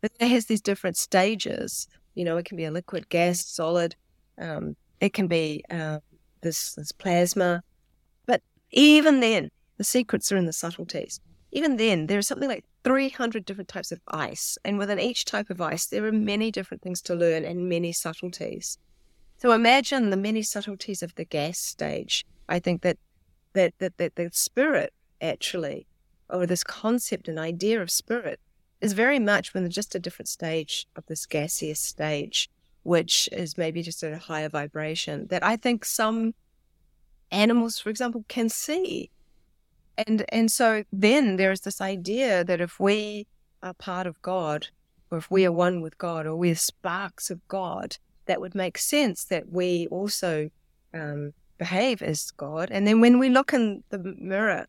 But 0.00 0.10
it 0.18 0.28
has 0.28 0.46
these 0.46 0.60
different 0.60 0.96
stages. 0.96 1.86
You 2.14 2.24
know, 2.24 2.36
it 2.36 2.46
can 2.46 2.56
be 2.56 2.64
a 2.64 2.70
liquid, 2.70 3.08
gas, 3.08 3.46
solid. 3.46 3.94
Um, 4.36 4.76
it 4.98 5.12
can 5.12 5.28
be 5.28 5.62
uh, 5.70 6.00
this 6.40 6.74
this 6.74 6.90
plasma. 6.90 7.62
But 8.26 8.42
even 8.72 9.20
then, 9.20 9.50
the 9.76 9.84
secrets 9.84 10.32
are 10.32 10.36
in 10.36 10.46
the 10.46 10.52
subtleties. 10.52 11.20
Even 11.52 11.76
then, 11.76 12.06
there 12.06 12.18
is 12.18 12.28
something 12.28 12.48
like 12.48 12.64
300 12.84 13.44
different 13.44 13.68
types 13.68 13.92
of 13.92 14.00
ice. 14.08 14.56
And 14.64 14.78
within 14.78 15.00
each 15.00 15.24
type 15.24 15.50
of 15.50 15.60
ice, 15.60 15.86
there 15.86 16.04
are 16.06 16.12
many 16.12 16.50
different 16.50 16.82
things 16.82 17.00
to 17.02 17.14
learn 17.14 17.44
and 17.44 17.68
many 17.68 17.92
subtleties. 17.92 18.78
So 19.38 19.52
imagine 19.52 20.10
the 20.10 20.16
many 20.16 20.42
subtleties 20.42 21.02
of 21.02 21.14
the 21.14 21.24
gas 21.24 21.58
stage. 21.58 22.24
I 22.48 22.58
think 22.58 22.82
that 22.82 22.98
that 23.54 23.74
that, 23.78 23.96
that 23.96 24.16
the 24.16 24.30
spirit 24.32 24.92
actually, 25.20 25.86
or 26.28 26.46
this 26.46 26.62
concept 26.62 27.26
and 27.26 27.38
idea 27.38 27.80
of 27.80 27.90
spirit, 27.90 28.38
is 28.80 28.92
very 28.92 29.18
much 29.18 29.52
when 29.52 29.68
just 29.70 29.94
a 29.94 29.98
different 29.98 30.28
stage 30.28 30.86
of 30.94 31.06
this 31.06 31.26
gaseous 31.26 31.80
stage, 31.80 32.48
which 32.82 33.28
is 33.32 33.58
maybe 33.58 33.82
just 33.82 34.02
at 34.02 34.12
a 34.12 34.18
higher 34.18 34.48
vibration 34.48 35.26
that 35.28 35.44
I 35.44 35.56
think 35.56 35.84
some 35.84 36.34
animals, 37.30 37.78
for 37.78 37.90
example, 37.90 38.24
can 38.28 38.48
see. 38.48 39.10
And 39.96 40.24
and 40.30 40.50
so 40.50 40.84
then 40.92 41.36
there's 41.36 41.60
this 41.60 41.80
idea 41.80 42.44
that 42.44 42.60
if 42.60 42.80
we 42.80 43.26
are 43.62 43.74
part 43.74 44.06
of 44.06 44.20
God, 44.22 44.68
or 45.10 45.18
if 45.18 45.30
we 45.30 45.44
are 45.44 45.52
one 45.52 45.82
with 45.82 45.98
God, 45.98 46.26
or 46.26 46.36
we're 46.36 46.54
sparks 46.54 47.30
of 47.30 47.46
God, 47.48 47.96
that 48.26 48.40
would 48.40 48.54
make 48.54 48.78
sense 48.78 49.24
that 49.24 49.50
we 49.50 49.86
also 49.90 50.50
um, 50.94 51.32
behave 51.58 52.02
as 52.02 52.30
God. 52.30 52.70
And 52.70 52.86
then 52.86 53.00
when 53.00 53.18
we 53.18 53.28
look 53.28 53.52
in 53.52 53.82
the 53.90 53.98
mirror, 53.98 54.66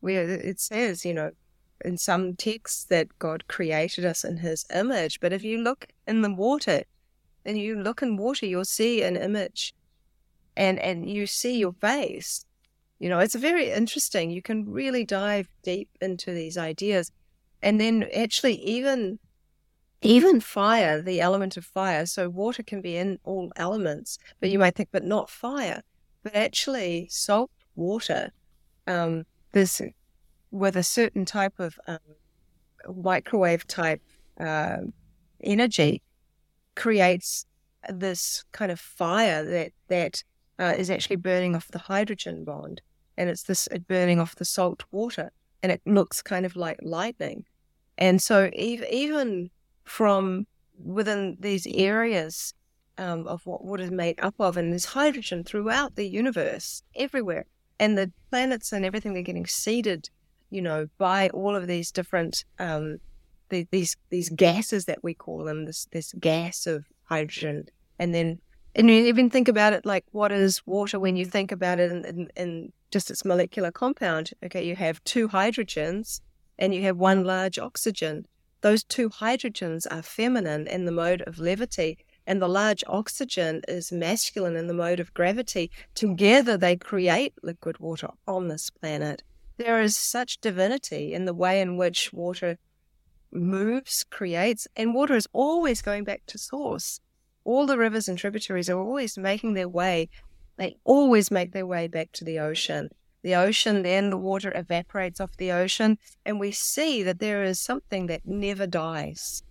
where 0.00 0.28
it 0.28 0.58
says, 0.58 1.04
you 1.04 1.14
know, 1.14 1.30
in 1.84 1.96
some 1.96 2.34
texts 2.34 2.84
that 2.84 3.18
God 3.18 3.46
created 3.48 4.04
us 4.04 4.24
in 4.24 4.38
His 4.38 4.64
image, 4.74 5.20
but 5.20 5.32
if 5.32 5.44
you 5.44 5.58
look 5.58 5.86
in 6.06 6.22
the 6.22 6.32
water, 6.32 6.82
and 7.44 7.58
you 7.58 7.80
look 7.80 8.02
in 8.02 8.16
water, 8.16 8.46
you'll 8.46 8.64
see 8.64 9.02
an 9.02 9.16
image, 9.16 9.74
and 10.56 10.78
and 10.78 11.08
you 11.08 11.26
see 11.26 11.58
your 11.58 11.72
face 11.72 12.44
you 13.02 13.08
know, 13.08 13.18
it's 13.18 13.34
very 13.34 13.72
interesting. 13.72 14.30
You 14.30 14.42
can 14.42 14.64
really 14.70 15.04
dive 15.04 15.48
deep 15.64 15.88
into 16.00 16.32
these 16.32 16.56
ideas. 16.56 17.10
And 17.60 17.80
then 17.80 18.06
actually 18.14 18.54
even 18.62 19.18
even 20.02 20.40
fire, 20.40 21.02
the 21.02 21.20
element 21.20 21.56
of 21.56 21.64
fire. 21.64 22.06
So 22.06 22.28
water 22.28 22.62
can 22.62 22.80
be 22.80 22.96
in 22.96 23.18
all 23.24 23.50
elements, 23.56 24.18
but 24.38 24.50
you 24.50 24.58
might 24.60 24.76
think, 24.76 24.90
but 24.92 25.02
not 25.02 25.28
fire. 25.28 25.82
But 26.22 26.36
actually, 26.36 27.08
salt 27.10 27.50
water, 27.74 28.30
um, 28.86 29.24
this 29.50 29.82
with 30.52 30.76
a 30.76 30.84
certain 30.84 31.24
type 31.24 31.58
of 31.58 31.80
um, 31.88 31.98
microwave 32.94 33.66
type 33.66 34.02
uh, 34.38 34.82
energy, 35.42 36.02
creates 36.76 37.46
this 37.88 38.44
kind 38.52 38.70
of 38.70 38.78
fire 38.78 39.44
that 39.44 39.72
that 39.88 40.22
uh, 40.60 40.74
is 40.78 40.88
actually 40.88 41.16
burning 41.16 41.56
off 41.56 41.66
the 41.66 41.80
hydrogen 41.90 42.44
bond 42.44 42.80
and 43.16 43.28
it's 43.28 43.44
this 43.44 43.68
burning 43.88 44.20
off 44.20 44.36
the 44.36 44.44
salt 44.44 44.84
water 44.90 45.30
and 45.62 45.70
it 45.70 45.80
looks 45.86 46.22
kind 46.22 46.44
of 46.44 46.56
like 46.56 46.78
lightning. 46.82 47.44
And 47.98 48.20
so 48.20 48.50
even 48.56 49.50
from 49.84 50.46
within 50.82 51.36
these 51.38 51.66
areas 51.66 52.54
um, 52.98 53.26
of 53.26 53.46
what 53.46 53.64
water 53.64 53.84
is 53.84 53.90
made 53.90 54.18
up 54.20 54.34
of, 54.38 54.56
and 54.56 54.72
there's 54.72 54.86
hydrogen 54.86 55.44
throughout 55.44 55.94
the 55.96 56.08
universe, 56.08 56.82
everywhere, 56.96 57.46
and 57.78 57.96
the 57.96 58.10
planets 58.30 58.72
and 58.72 58.84
everything 58.84 59.14
they're 59.14 59.22
getting 59.22 59.46
seeded, 59.46 60.10
you 60.50 60.62
know, 60.62 60.86
by 60.98 61.28
all 61.30 61.54
of 61.56 61.66
these 61.66 61.90
different 61.90 62.44
um, 62.58 62.98
the, 63.48 63.66
these 63.70 63.96
these 64.10 64.30
gases 64.30 64.86
that 64.86 65.02
we 65.02 65.14
call 65.14 65.44
them, 65.44 65.66
this 65.66 65.86
this 65.92 66.12
gas 66.18 66.66
of 66.66 66.84
hydrogen, 67.04 67.66
and 67.98 68.14
then 68.14 68.40
and 68.74 68.88
you 68.88 69.06
even 69.06 69.30
think 69.30 69.48
about 69.48 69.72
it 69.72 69.84
like 69.84 70.04
what 70.12 70.32
is 70.32 70.62
water 70.66 70.98
when 70.98 71.16
you 71.16 71.24
think 71.24 71.52
about 71.52 71.78
it 71.78 71.92
in, 71.92 72.04
in, 72.04 72.30
in 72.36 72.72
just 72.90 73.10
its 73.10 73.24
molecular 73.24 73.70
compound. 73.70 74.30
Okay, 74.44 74.64
you 74.64 74.76
have 74.76 75.02
two 75.04 75.28
hydrogens 75.28 76.20
and 76.58 76.74
you 76.74 76.82
have 76.82 76.96
one 76.96 77.24
large 77.24 77.58
oxygen. 77.58 78.26
Those 78.60 78.84
two 78.84 79.10
hydrogens 79.10 79.86
are 79.90 80.02
feminine 80.02 80.66
in 80.68 80.84
the 80.84 80.92
mode 80.92 81.22
of 81.22 81.38
levity, 81.38 81.98
and 82.26 82.40
the 82.40 82.48
large 82.48 82.84
oxygen 82.86 83.62
is 83.66 83.90
masculine 83.90 84.56
in 84.56 84.68
the 84.68 84.74
mode 84.74 85.00
of 85.00 85.12
gravity. 85.14 85.70
Together, 85.94 86.56
they 86.56 86.76
create 86.76 87.34
liquid 87.42 87.78
water 87.78 88.10
on 88.28 88.46
this 88.46 88.70
planet. 88.70 89.24
There 89.56 89.80
is 89.80 89.96
such 89.96 90.40
divinity 90.40 91.12
in 91.12 91.24
the 91.24 91.34
way 91.34 91.60
in 91.60 91.76
which 91.76 92.12
water 92.12 92.58
moves, 93.32 94.04
creates, 94.08 94.68
and 94.76 94.94
water 94.94 95.14
is 95.14 95.26
always 95.32 95.82
going 95.82 96.04
back 96.04 96.22
to 96.26 96.38
source. 96.38 97.00
All 97.44 97.66
the 97.66 97.78
rivers 97.78 98.08
and 98.08 98.18
tributaries 98.18 98.70
are 98.70 98.78
always 98.78 99.18
making 99.18 99.54
their 99.54 99.68
way 99.68 100.08
they 100.56 100.76
always 100.84 101.30
make 101.30 101.52
their 101.52 101.66
way 101.66 101.88
back 101.88 102.12
to 102.12 102.24
the 102.24 102.38
ocean. 102.38 102.90
The 103.22 103.34
ocean, 103.34 103.82
then 103.82 104.10
the 104.10 104.16
water 104.16 104.52
evaporates 104.54 105.20
off 105.20 105.36
the 105.36 105.52
ocean, 105.52 105.98
and 106.24 106.40
we 106.40 106.50
see 106.52 107.02
that 107.02 107.20
there 107.20 107.42
is 107.44 107.60
something 107.60 108.06
that 108.06 108.26
never 108.26 108.66
dies. 108.66 109.42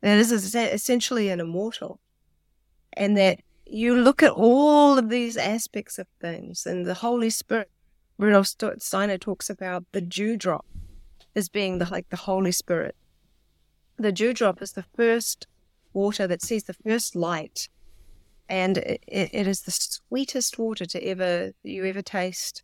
That 0.00 0.18
is 0.18 0.32
essentially 0.54 1.28
an 1.28 1.40
immortal. 1.40 2.00
And 2.94 3.16
that 3.16 3.40
you 3.66 3.94
look 3.94 4.22
at 4.22 4.32
all 4.32 4.98
of 4.98 5.10
these 5.10 5.36
aspects 5.36 5.98
of 5.98 6.06
things, 6.20 6.66
and 6.66 6.86
the 6.86 6.94
Holy 6.94 7.30
Spirit, 7.30 7.70
Rudolf 8.18 8.48
Steiner 8.78 9.18
talks 9.18 9.48
about 9.48 9.84
the 9.92 10.00
dewdrop 10.00 10.66
as 11.36 11.48
being 11.48 11.78
the, 11.78 11.86
like 11.86 12.08
the 12.08 12.16
Holy 12.16 12.52
Spirit. 12.52 12.96
The 13.96 14.12
dewdrop 14.12 14.60
is 14.62 14.72
the 14.72 14.84
first 14.96 15.46
water 15.92 16.26
that 16.26 16.42
sees 16.42 16.64
the 16.64 16.74
first 16.74 17.16
light 17.16 17.68
and 18.50 18.78
it, 18.78 19.00
it 19.06 19.46
is 19.46 19.62
the 19.62 19.70
sweetest 19.70 20.58
water 20.58 20.84
to 20.84 21.02
ever 21.06 21.52
you 21.62 21.86
ever 21.86 22.02
taste. 22.02 22.62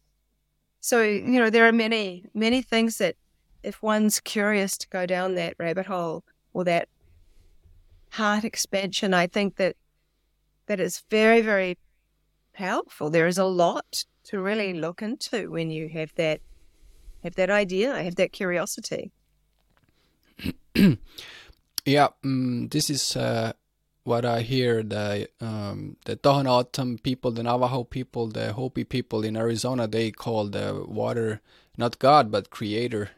So 0.81 1.01
you 1.03 1.39
know 1.39 1.49
there 1.49 1.67
are 1.67 1.73
many 1.73 2.27
many 2.35 2.61
things 2.61 2.99
that 2.99 3.15
if 3.63 3.83
one's 3.83 4.21
curious 4.21 4.77
to 4.79 4.89
go 4.89 5.07
down 5.07 5.35
that 5.37 5.55
rabbit 5.59 5.87
hole 5.87 6.25
or 6.53 6.65
that 6.65 6.89
heart 8.11 8.45
expansion, 8.45 9.15
I 9.15 9.27
think 9.27 9.57
that 9.57 9.77
that 10.67 10.81
is 10.81 11.05
very 11.09 11.41
very 11.41 11.79
powerful. 12.53 13.09
There 13.09 13.29
is 13.29 13.39
a 13.39 13.45
lot 13.45 14.05
to 14.25 14.41
really 14.41 14.75
look 14.75 15.03
into 15.03 15.51
when 15.51 15.71
you 15.71 15.89
have 15.91 16.13
that 16.17 16.41
have 17.23 17.37
that 17.37 17.51
idea, 17.51 18.03
have 18.03 18.17
that 18.17 18.33
curiosity. 18.33 19.13
yeah, 21.87 22.09
um, 22.25 22.69
this 22.69 22.91
is. 22.91 23.17
Uh 23.17 23.53
what 24.07 24.25
I 24.25 24.43
hear, 24.43 24.85
the 24.85 25.29
um, 25.41 25.97
the 26.05 26.17
Tohono 26.17 27.03
people, 27.03 27.33
the 27.33 27.43
Navajo 27.43 27.83
people, 27.83 28.29
the 28.29 28.53
Hopi 28.53 28.85
people 28.85 29.25
in 29.25 29.37
Arizona, 29.37 29.89
they 29.89 30.13
call 30.13 30.47
the 30.47 30.85
water 30.87 31.41
not 31.77 31.99
God 31.99 32.31
but 32.31 32.51
Creator. 32.51 33.11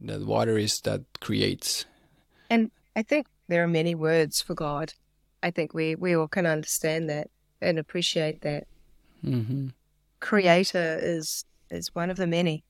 The 0.00 0.24
water 0.24 0.56
is 0.58 0.80
that 0.82 1.02
creates. 1.20 1.86
And 2.48 2.70
I 2.94 3.02
think 3.02 3.26
there 3.48 3.62
are 3.64 3.68
many 3.68 3.94
words 3.94 4.40
for 4.40 4.54
God. 4.54 4.92
I 5.42 5.50
think 5.50 5.74
we 5.74 5.94
we 5.94 6.14
all 6.14 6.28
can 6.28 6.46
understand 6.46 7.08
that 7.08 7.30
and 7.60 7.78
appreciate 7.78 8.42
that. 8.42 8.66
Mm-hmm. 9.24 9.68
Creator 10.20 10.98
is 11.02 11.44
is 11.70 11.94
one 11.94 12.10
of 12.10 12.18
the 12.18 12.26
many. 12.26 12.62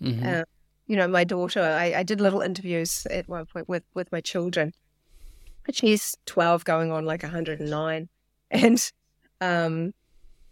Mm-hmm. 0.00 0.26
Uh, 0.26 0.42
you 0.90 0.96
know, 0.96 1.06
my 1.06 1.22
daughter. 1.22 1.62
I, 1.62 2.00
I 2.00 2.02
did 2.02 2.20
little 2.20 2.40
interviews 2.40 3.06
at 3.12 3.28
one 3.28 3.46
point 3.46 3.68
with 3.68 3.84
with 3.94 4.10
my 4.10 4.20
children. 4.20 4.72
She's 5.72 6.16
12 6.26 6.64
going 6.64 6.90
on 6.90 7.04
like 7.04 7.22
109 7.22 8.08
and 8.50 8.92
um 9.40 9.94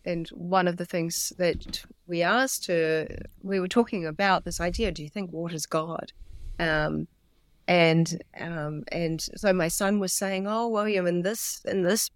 and 0.05 0.28
one 0.28 0.69
of 0.69 0.77
the 0.77 0.85
things 0.85 1.32
that 1.39 1.85
we 2.06 2.23
asked 2.23 2.69
her 2.69 3.09
we 3.43 3.59
were 3.59 3.66
talking 3.66 4.06
about 4.06 4.44
this 4.44 4.60
idea 4.60 4.93
do 4.93 5.02
you 5.02 5.09
think 5.09 5.32
water's 5.32 5.66
god? 5.66 6.12
Um 6.60 7.09
and 7.66 8.23
um 8.39 8.85
and 8.93 9.20
so 9.20 9.52
my 9.52 9.66
son 9.66 9.98
was 9.98 10.12
saying 10.12 10.47
oh 10.47 10.69
william 10.69 11.06
in 11.09 11.23
this 11.23 11.60
in 11.65 11.82
this 11.82 12.10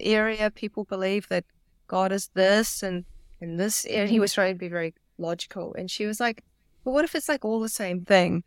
area 0.00 0.50
people 0.50 0.84
believe 0.84 1.26
that 1.28 1.44
god 1.86 2.12
is 2.12 2.28
this 2.34 2.82
and 2.82 3.06
in 3.40 3.56
this 3.56 3.86
and 3.86 4.10
he 4.10 4.20
was 4.20 4.34
trying 4.34 4.54
to 4.54 4.58
be 4.58 4.68
very 4.68 4.92
logical. 5.18 5.74
And 5.74 5.90
she 5.90 6.06
was 6.06 6.20
like 6.20 6.42
but 6.84 6.92
what 6.92 7.04
if 7.04 7.14
it's 7.14 7.28
like 7.28 7.44
all 7.44 7.60
the 7.60 7.68
same 7.68 8.04
thing 8.04 8.44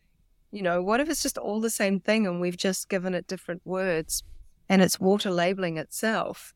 you 0.52 0.62
know, 0.62 0.82
what 0.82 1.00
if 1.00 1.10
it's 1.10 1.22
just 1.22 1.38
all 1.38 1.60
the 1.60 1.70
same 1.70 2.00
thing 2.00 2.26
and 2.26 2.40
we've 2.40 2.58
just 2.58 2.90
given 2.90 3.14
it 3.14 3.28
different 3.28 3.62
words 3.66 4.24
and 4.70 4.82
it's 4.82 5.00
water 5.00 5.30
labeling 5.30 5.78
itself? 5.78 6.54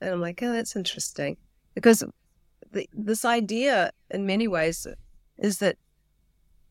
And 0.00 0.10
I'm 0.10 0.20
like, 0.20 0.42
oh, 0.42 0.52
that's 0.52 0.76
interesting. 0.76 1.36
Because 1.74 2.02
the, 2.72 2.88
this 2.92 3.24
idea, 3.24 3.90
in 4.10 4.26
many 4.26 4.48
ways, 4.48 4.86
is 5.38 5.58
that 5.58 5.76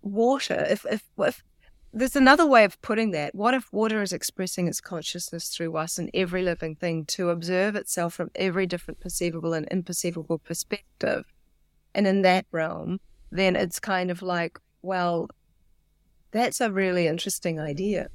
water, 0.01 0.65
if, 0.69 0.85
if, 0.89 1.03
if 1.19 1.43
there's 1.93 2.15
another 2.15 2.45
way 2.45 2.65
of 2.65 2.81
putting 2.81 3.11
that. 3.11 3.33
What 3.33 3.53
if 3.53 3.71
water 3.71 4.01
is 4.01 4.11
expressing 4.11 4.67
its 4.67 4.81
consciousness 4.81 5.49
through 5.49 5.77
us 5.77 5.97
and 5.97 6.09
every 6.13 6.41
living 6.41 6.75
thing 6.75 7.05
to 7.05 7.29
observe 7.29 7.75
itself 7.75 8.15
from 8.15 8.31
every 8.35 8.65
different 8.65 8.99
perceivable 8.99 9.53
and 9.53 9.69
imperceivable 9.69 10.43
perspective? 10.43 11.25
And 11.93 12.05
in 12.05 12.23
that 12.23 12.47
realm, 12.51 12.99
then 13.35 13.55
it's 13.55 13.79
kind 13.79 14.11
of 14.11 14.21
like, 14.21 14.59
well, 14.81 15.27
that's 16.31 16.61
a 16.61 16.71
really 16.71 17.07
interesting 17.07 17.59
idea 17.59 18.09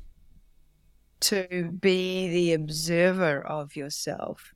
to 1.21 1.71
be 1.81 2.29
the 2.29 2.53
observer 2.55 3.41
of 3.47 3.77
yourself 3.77 4.53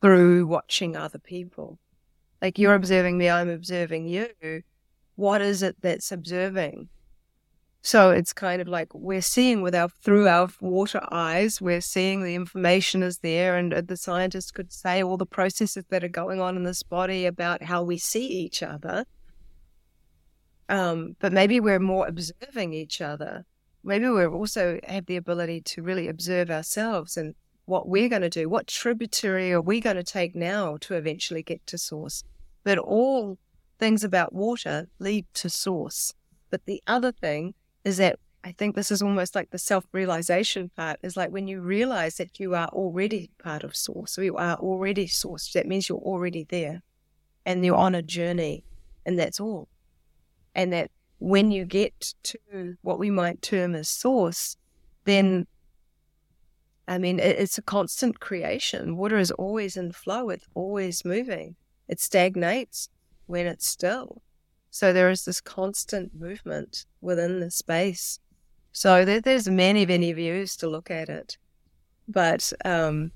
through 0.00 0.46
watching 0.46 0.96
other 0.96 1.18
people. 1.18 1.78
Like 2.40 2.58
you're 2.58 2.74
observing 2.74 3.18
me, 3.18 3.28
I'm 3.28 3.48
observing 3.48 4.08
you. 4.08 4.28
What 5.16 5.42
is 5.42 5.62
it 5.62 5.76
that's 5.80 6.12
observing? 6.12 6.88
So 7.82 8.10
it's 8.10 8.32
kind 8.32 8.60
of 8.60 8.68
like 8.68 8.94
we're 8.94 9.22
seeing 9.22 9.62
with 9.62 9.74
our 9.74 9.88
through 9.88 10.28
our 10.28 10.48
water 10.60 11.00
eyes, 11.10 11.60
we're 11.60 11.80
seeing 11.80 12.22
the 12.22 12.34
information 12.34 13.02
is 13.02 13.18
there, 13.18 13.56
and 13.56 13.72
uh, 13.72 13.80
the 13.80 13.96
scientists 13.96 14.50
could 14.50 14.72
say 14.72 15.02
all 15.02 15.16
the 15.16 15.26
processes 15.26 15.84
that 15.88 16.04
are 16.04 16.08
going 16.08 16.40
on 16.40 16.56
in 16.56 16.64
this 16.64 16.82
body 16.82 17.24
about 17.24 17.62
how 17.62 17.82
we 17.82 17.96
see 17.96 18.26
each 18.26 18.62
other. 18.62 19.04
Um, 20.68 21.16
but 21.18 21.32
maybe 21.32 21.60
we're 21.60 21.78
more 21.78 22.06
observing 22.06 22.74
each 22.74 23.00
other. 23.00 23.44
Maybe 23.82 24.08
we 24.08 24.26
also 24.26 24.80
have 24.86 25.06
the 25.06 25.16
ability 25.16 25.62
to 25.62 25.82
really 25.82 26.08
observe 26.08 26.50
ourselves 26.50 27.16
and 27.16 27.34
what 27.64 27.88
we're 27.88 28.08
going 28.08 28.22
to 28.22 28.30
do. 28.30 28.48
What 28.48 28.66
tributary 28.66 29.52
are 29.52 29.60
we 29.60 29.80
going 29.80 29.96
to 29.96 30.02
take 30.02 30.34
now 30.34 30.76
to 30.82 30.94
eventually 30.94 31.42
get 31.42 31.66
to 31.68 31.78
source? 31.78 32.24
But 32.64 32.78
all 32.78 33.38
things 33.78 34.04
about 34.04 34.32
water 34.32 34.88
lead 34.98 35.26
to 35.34 35.48
source. 35.48 36.14
But 36.50 36.66
the 36.66 36.82
other 36.86 37.12
thing 37.12 37.54
is 37.84 37.98
that 37.98 38.18
I 38.44 38.52
think 38.52 38.74
this 38.74 38.90
is 38.90 39.02
almost 39.02 39.34
like 39.34 39.50
the 39.50 39.58
self 39.58 39.84
realization 39.92 40.70
part 40.76 41.00
is 41.02 41.16
like 41.16 41.30
when 41.30 41.48
you 41.48 41.60
realize 41.60 42.16
that 42.16 42.38
you 42.38 42.54
are 42.54 42.68
already 42.68 43.30
part 43.42 43.64
of 43.64 43.76
source, 43.76 44.12
so 44.12 44.22
you 44.22 44.36
are 44.36 44.56
already 44.56 45.06
source, 45.06 45.52
that 45.52 45.66
means 45.66 45.88
you're 45.88 45.98
already 45.98 46.46
there 46.48 46.82
and 47.44 47.64
you're 47.64 47.76
on 47.76 47.94
a 47.94 48.02
journey, 48.02 48.64
and 49.04 49.18
that's 49.18 49.40
all. 49.40 49.68
And 50.58 50.72
that 50.72 50.90
when 51.20 51.52
you 51.52 51.64
get 51.64 52.14
to 52.24 52.76
what 52.82 52.98
we 52.98 53.10
might 53.10 53.42
term 53.42 53.76
as 53.76 53.88
source, 53.88 54.56
then 55.04 55.46
I 56.88 56.98
mean, 56.98 57.20
it's 57.20 57.58
a 57.58 57.62
constant 57.62 58.18
creation. 58.18 58.96
Water 58.96 59.18
is 59.18 59.30
always 59.30 59.76
in 59.76 59.92
flow, 59.92 60.30
it's 60.30 60.48
always 60.54 61.04
moving. 61.04 61.54
It 61.86 62.00
stagnates 62.00 62.88
when 63.26 63.46
it's 63.46 63.66
still. 63.66 64.22
So 64.70 64.92
there 64.92 65.10
is 65.10 65.24
this 65.24 65.40
constant 65.40 66.12
movement 66.18 66.86
within 67.00 67.38
the 67.38 67.50
space. 67.50 68.18
So 68.72 69.04
there, 69.04 69.20
there's 69.20 69.48
many, 69.48 69.86
many 69.86 70.12
views 70.12 70.56
to 70.56 70.68
look 70.68 70.90
at 70.90 71.08
it. 71.08 71.36
But 72.08 72.52
um, 72.64 73.12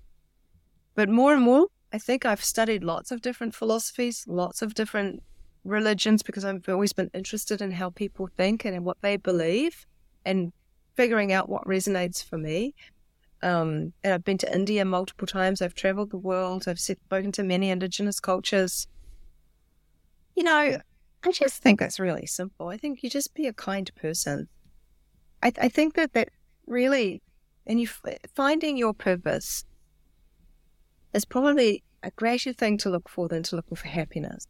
but 0.94 1.08
more 1.08 1.32
and 1.32 1.42
more, 1.42 1.66
I 1.92 1.98
think 1.98 2.24
I've 2.24 2.44
studied 2.44 2.84
lots 2.84 3.10
of 3.10 3.20
different 3.22 3.54
philosophies, 3.54 4.26
lots 4.28 4.62
of 4.62 4.74
different 4.74 5.22
religions 5.64 6.22
because 6.22 6.44
I've 6.44 6.68
always 6.68 6.92
been 6.92 7.10
interested 7.14 7.60
in 7.60 7.72
how 7.72 7.90
people 7.90 8.28
think 8.36 8.64
and 8.64 8.74
in 8.74 8.84
what 8.84 8.98
they 9.00 9.16
believe 9.16 9.86
and 10.24 10.52
figuring 10.94 11.32
out 11.32 11.48
what 11.48 11.64
resonates 11.64 12.24
for 12.24 12.38
me. 12.38 12.74
Um, 13.42 13.92
and 14.04 14.14
I've 14.14 14.24
been 14.24 14.38
to 14.38 14.54
India 14.54 14.84
multiple 14.84 15.26
times. 15.26 15.60
I've 15.60 15.74
traveled 15.74 16.10
the 16.10 16.18
world. 16.18 16.64
I've 16.68 16.78
spoken 16.78 17.32
to 17.32 17.42
many 17.42 17.70
indigenous 17.70 18.20
cultures. 18.20 18.86
You 20.36 20.44
know, 20.44 20.78
I 21.24 21.30
just 21.30 21.62
think 21.62 21.80
that's 21.80 22.00
really 22.00 22.26
simple. 22.26 22.68
I 22.68 22.76
think 22.76 23.02
you 23.02 23.10
just 23.10 23.34
be 23.34 23.46
a 23.46 23.52
kind 23.52 23.90
person. 23.96 24.48
I, 25.42 25.52
I 25.60 25.68
think 25.68 25.94
that 25.94 26.12
that 26.14 26.30
really, 26.66 27.22
and 27.66 27.80
you 27.80 27.88
finding 28.34 28.76
your 28.76 28.94
purpose 28.94 29.64
is 31.12 31.24
probably 31.24 31.82
a 32.02 32.10
greater 32.12 32.52
thing 32.52 32.78
to 32.78 32.90
look 32.90 33.08
for 33.08 33.28
than 33.28 33.42
to 33.44 33.56
look 33.56 33.66
for 33.74 33.88
happiness. 33.88 34.46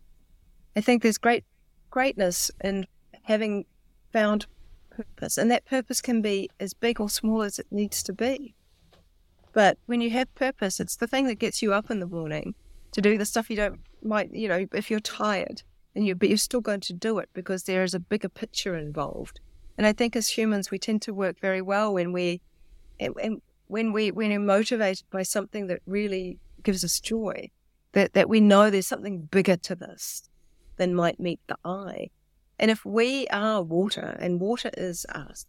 I 0.74 0.81
think 0.81 1.03
there's 1.03 1.19
great 1.19 1.44
greatness 1.90 2.51
in 2.62 2.86
having 3.24 3.66
found 4.12 4.47
purpose, 4.90 5.39
and 5.39 5.51
that 5.51 5.66
purpose 5.66 6.01
can 6.01 6.23
be 6.23 6.49
as 6.59 6.74
big 6.74 7.01
or 7.01 7.09
small 7.09 7.43
as 7.43 7.59
it 7.59 7.66
needs 7.70 8.03
to 8.05 8.12
be. 8.12 8.55
But 9.53 9.78
when 9.86 10.01
you 10.01 10.11
have 10.11 10.35
purpose, 10.35 10.81
it's 10.81 10.97
the 10.97 11.07
thing 11.07 11.27
that 11.27 11.39
gets 11.39 11.61
you 11.62 11.74
up 11.74 11.90
in 11.90 12.01
the 12.01 12.07
morning 12.07 12.55
to 12.93 13.03
do 13.03 13.19
the 13.19 13.27
stuff 13.27 13.51
you 13.51 13.57
don't 13.57 13.81
might 14.03 14.35
you 14.35 14.49
know 14.49 14.66
if 14.73 14.90
you're 14.90 15.01
tired 15.01 15.62
and 15.94 16.07
you 16.07 16.15
but 16.15 16.28
you're 16.28 16.39
still 16.39 16.61
going 16.61 16.81
to 16.81 16.93
do 16.93 17.19
it 17.19 17.28
because 17.32 17.65
there 17.65 17.85
is 17.85 17.94
a 17.94 18.01
bigger 18.01 18.28
picture 18.28 18.77
involved. 18.77 19.40
And 19.78 19.86
I 19.86 19.93
think 19.93 20.15
as 20.15 20.28
humans, 20.28 20.70
we 20.70 20.78
tend 20.78 21.03
to 21.03 21.15
work 21.15 21.40
very 21.40 21.62
well 21.62 21.94
when 21.94 22.12
we 22.12 22.40
and 22.99 23.40
when 23.66 23.93
we 23.93 24.11
when 24.11 24.31
we're 24.31 24.39
motivated 24.39 25.05
by 25.11 25.23
something 25.23 25.66
that 25.66 25.81
really 25.86 26.39
gives 26.62 26.85
us 26.85 27.01
joy, 27.01 27.51
that 27.93 28.15
that 28.15 28.28
we 28.28 28.40
know 28.40 28.70
there's 28.70 28.86
something 28.86 29.23
bigger 29.23 29.57
to 29.57 29.74
this 29.74 30.23
than 30.83 30.97
might 30.97 31.21
meet 31.21 31.41
the 31.47 31.57
eye. 31.65 32.11
And 32.59 32.69
if 32.69 32.85
we 32.85 33.29
are 33.29 33.63
water 33.63 34.17
and 34.19 34.41
water 34.41 34.71
is 34.77 35.07
us, 35.07 35.47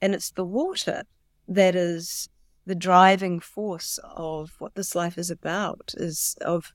and 0.00 0.14
it's 0.14 0.30
the 0.30 0.44
water 0.44 1.02
that 1.48 1.74
is 1.74 2.30
the 2.64 2.74
driving 2.74 3.40
force 3.40 3.98
of 4.02 4.52
what 4.58 4.74
this 4.74 4.94
life 4.94 5.18
is 5.18 5.30
about, 5.30 5.94
is 5.98 6.34
of 6.40 6.72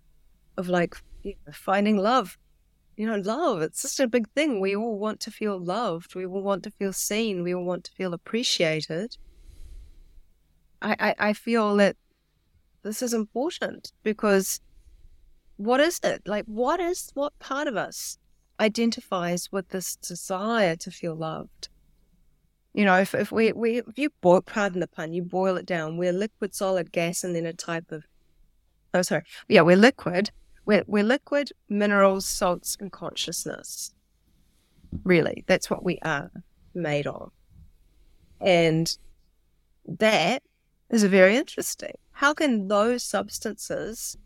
of 0.58 0.70
like 0.70 0.96
you 1.24 1.34
know, 1.46 1.54
finding 1.54 1.98
love 1.98 2.38
you 2.98 3.06
know, 3.06 3.18
love. 3.18 3.62
It's 3.62 3.82
such 3.82 4.00
a 4.00 4.08
big 4.08 4.30
thing. 4.30 4.62
We 4.62 4.74
all 4.74 4.98
want 4.98 5.20
to 5.22 5.32
feel 5.32 5.60
loved. 5.60 6.16
We 6.16 6.26
all 6.26 6.42
want 6.42 6.64
to 6.64 6.72
feel 6.72 6.94
seen. 6.94 7.44
We 7.44 7.54
all 7.54 7.66
want 7.66 7.84
to 7.86 7.92
feel 7.92 8.14
appreciated. 8.14 9.18
I, 10.82 10.96
I, 11.08 11.16
I 11.30 11.34
feel 11.34 11.76
that 11.76 11.98
this 12.84 13.02
is 13.02 13.14
important 13.14 13.92
because 14.02 14.62
what 15.58 15.80
is 15.80 16.00
it? 16.04 16.24
Like, 16.26 16.46
what 16.46 16.80
is, 16.80 17.12
what 17.14 17.38
part 17.40 17.68
of 17.68 17.76
us 17.76 18.18
identifies 18.60 19.52
with 19.52 19.70
this 19.70 19.96
desire 19.96 20.76
to 20.78 20.92
feel 20.92 21.16
loved? 21.16 21.70
You 22.74 22.86
know, 22.86 23.00
if, 23.00 23.16
if 23.16 23.32
we, 23.32 23.54
we, 23.54 23.78
if 23.80 23.98
you 23.98 24.10
boil, 24.22 24.42
pardon 24.42 24.82
the 24.82 24.88
pun, 24.88 25.14
you 25.14 25.24
boil 25.24 25.56
it 25.56 25.66
down, 25.66 25.98
we're 25.98 26.12
liquid, 26.12 26.54
solid, 26.54 26.92
gas, 26.92 27.24
and 27.24 27.36
then 27.36 27.46
a 27.46 27.54
type 27.54 27.92
of, 27.92 28.04
oh, 28.94 29.02
sorry. 29.02 29.24
Yeah, 29.48 29.62
we're 29.62 29.78
liquid 29.78 30.32
we're, 30.66 30.84
we're 30.88 31.04
liquid, 31.04 31.52
minerals, 31.70 32.26
salts, 32.26 32.76
and 32.80 32.92
consciousness. 32.92 33.94
Really, 35.04 35.44
that's 35.48 35.70
what 35.70 35.84
we 35.84 36.00
are 36.02 36.32
made 36.74 37.08
of. 37.08 37.32
And 38.42 38.96
that 39.86 40.44
is 40.90 41.04
very 41.04 41.38
interesting. 41.38 41.94
How 42.12 42.34
can 42.34 42.68
those 42.68 43.04
substances 43.04 44.18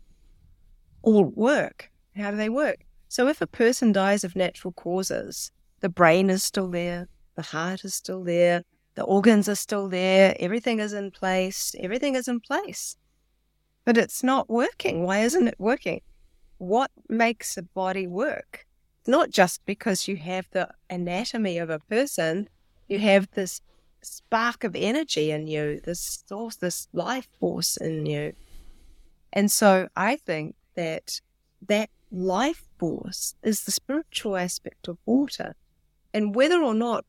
all 1.02 1.24
work? 1.24 1.90
How 2.16 2.30
do 2.30 2.36
they 2.36 2.48
work? 2.48 2.84
So, 3.08 3.28
if 3.28 3.40
a 3.40 3.46
person 3.46 3.92
dies 3.92 4.24
of 4.24 4.36
natural 4.36 4.72
causes, 4.72 5.52
the 5.80 5.88
brain 5.88 6.30
is 6.30 6.44
still 6.44 6.68
there, 6.68 7.08
the 7.34 7.42
heart 7.42 7.84
is 7.84 7.94
still 7.94 8.22
there, 8.22 8.62
the 8.94 9.02
organs 9.02 9.48
are 9.48 9.54
still 9.54 9.88
there, 9.88 10.36
everything 10.38 10.78
is 10.80 10.92
in 10.92 11.10
place, 11.10 11.74
everything 11.80 12.14
is 12.14 12.28
in 12.28 12.40
place. 12.40 12.96
But 13.84 13.96
it's 13.96 14.22
not 14.22 14.48
working. 14.48 15.04
Why 15.04 15.20
isn't 15.20 15.48
it 15.48 15.58
working? 15.58 16.02
what 16.60 16.90
makes 17.08 17.56
a 17.56 17.62
body 17.62 18.06
work. 18.06 18.66
Not 19.06 19.30
just 19.30 19.64
because 19.64 20.06
you 20.06 20.16
have 20.16 20.46
the 20.50 20.68
anatomy 20.90 21.56
of 21.56 21.70
a 21.70 21.78
person, 21.78 22.48
you 22.86 22.98
have 22.98 23.28
this 23.32 23.62
spark 24.02 24.62
of 24.62 24.76
energy 24.76 25.30
in 25.30 25.46
you, 25.46 25.80
this 25.82 26.22
source, 26.28 26.56
this 26.56 26.86
life 26.92 27.28
force 27.40 27.78
in 27.78 28.04
you. 28.04 28.34
And 29.32 29.50
so 29.50 29.88
I 29.96 30.16
think 30.16 30.54
that 30.80 31.20
that 31.68 31.90
life 32.10 32.62
force 32.78 33.34
is 33.42 33.64
the 33.64 33.70
spiritual 33.70 34.36
aspect 34.36 34.88
of 34.88 34.96
water. 35.04 35.54
And 36.14 36.34
whether 36.34 36.60
or 36.62 36.74
not 36.74 37.04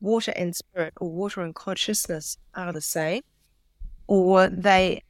water 0.00 0.32
and 0.34 0.56
spirit 0.56 0.94
or 1.00 1.08
water 1.10 1.40
and 1.40 1.54
consciousness 1.54 2.36
are 2.54 2.72
the 2.72 2.80
same 2.80 3.22
or 4.08 4.48
they 4.48 5.02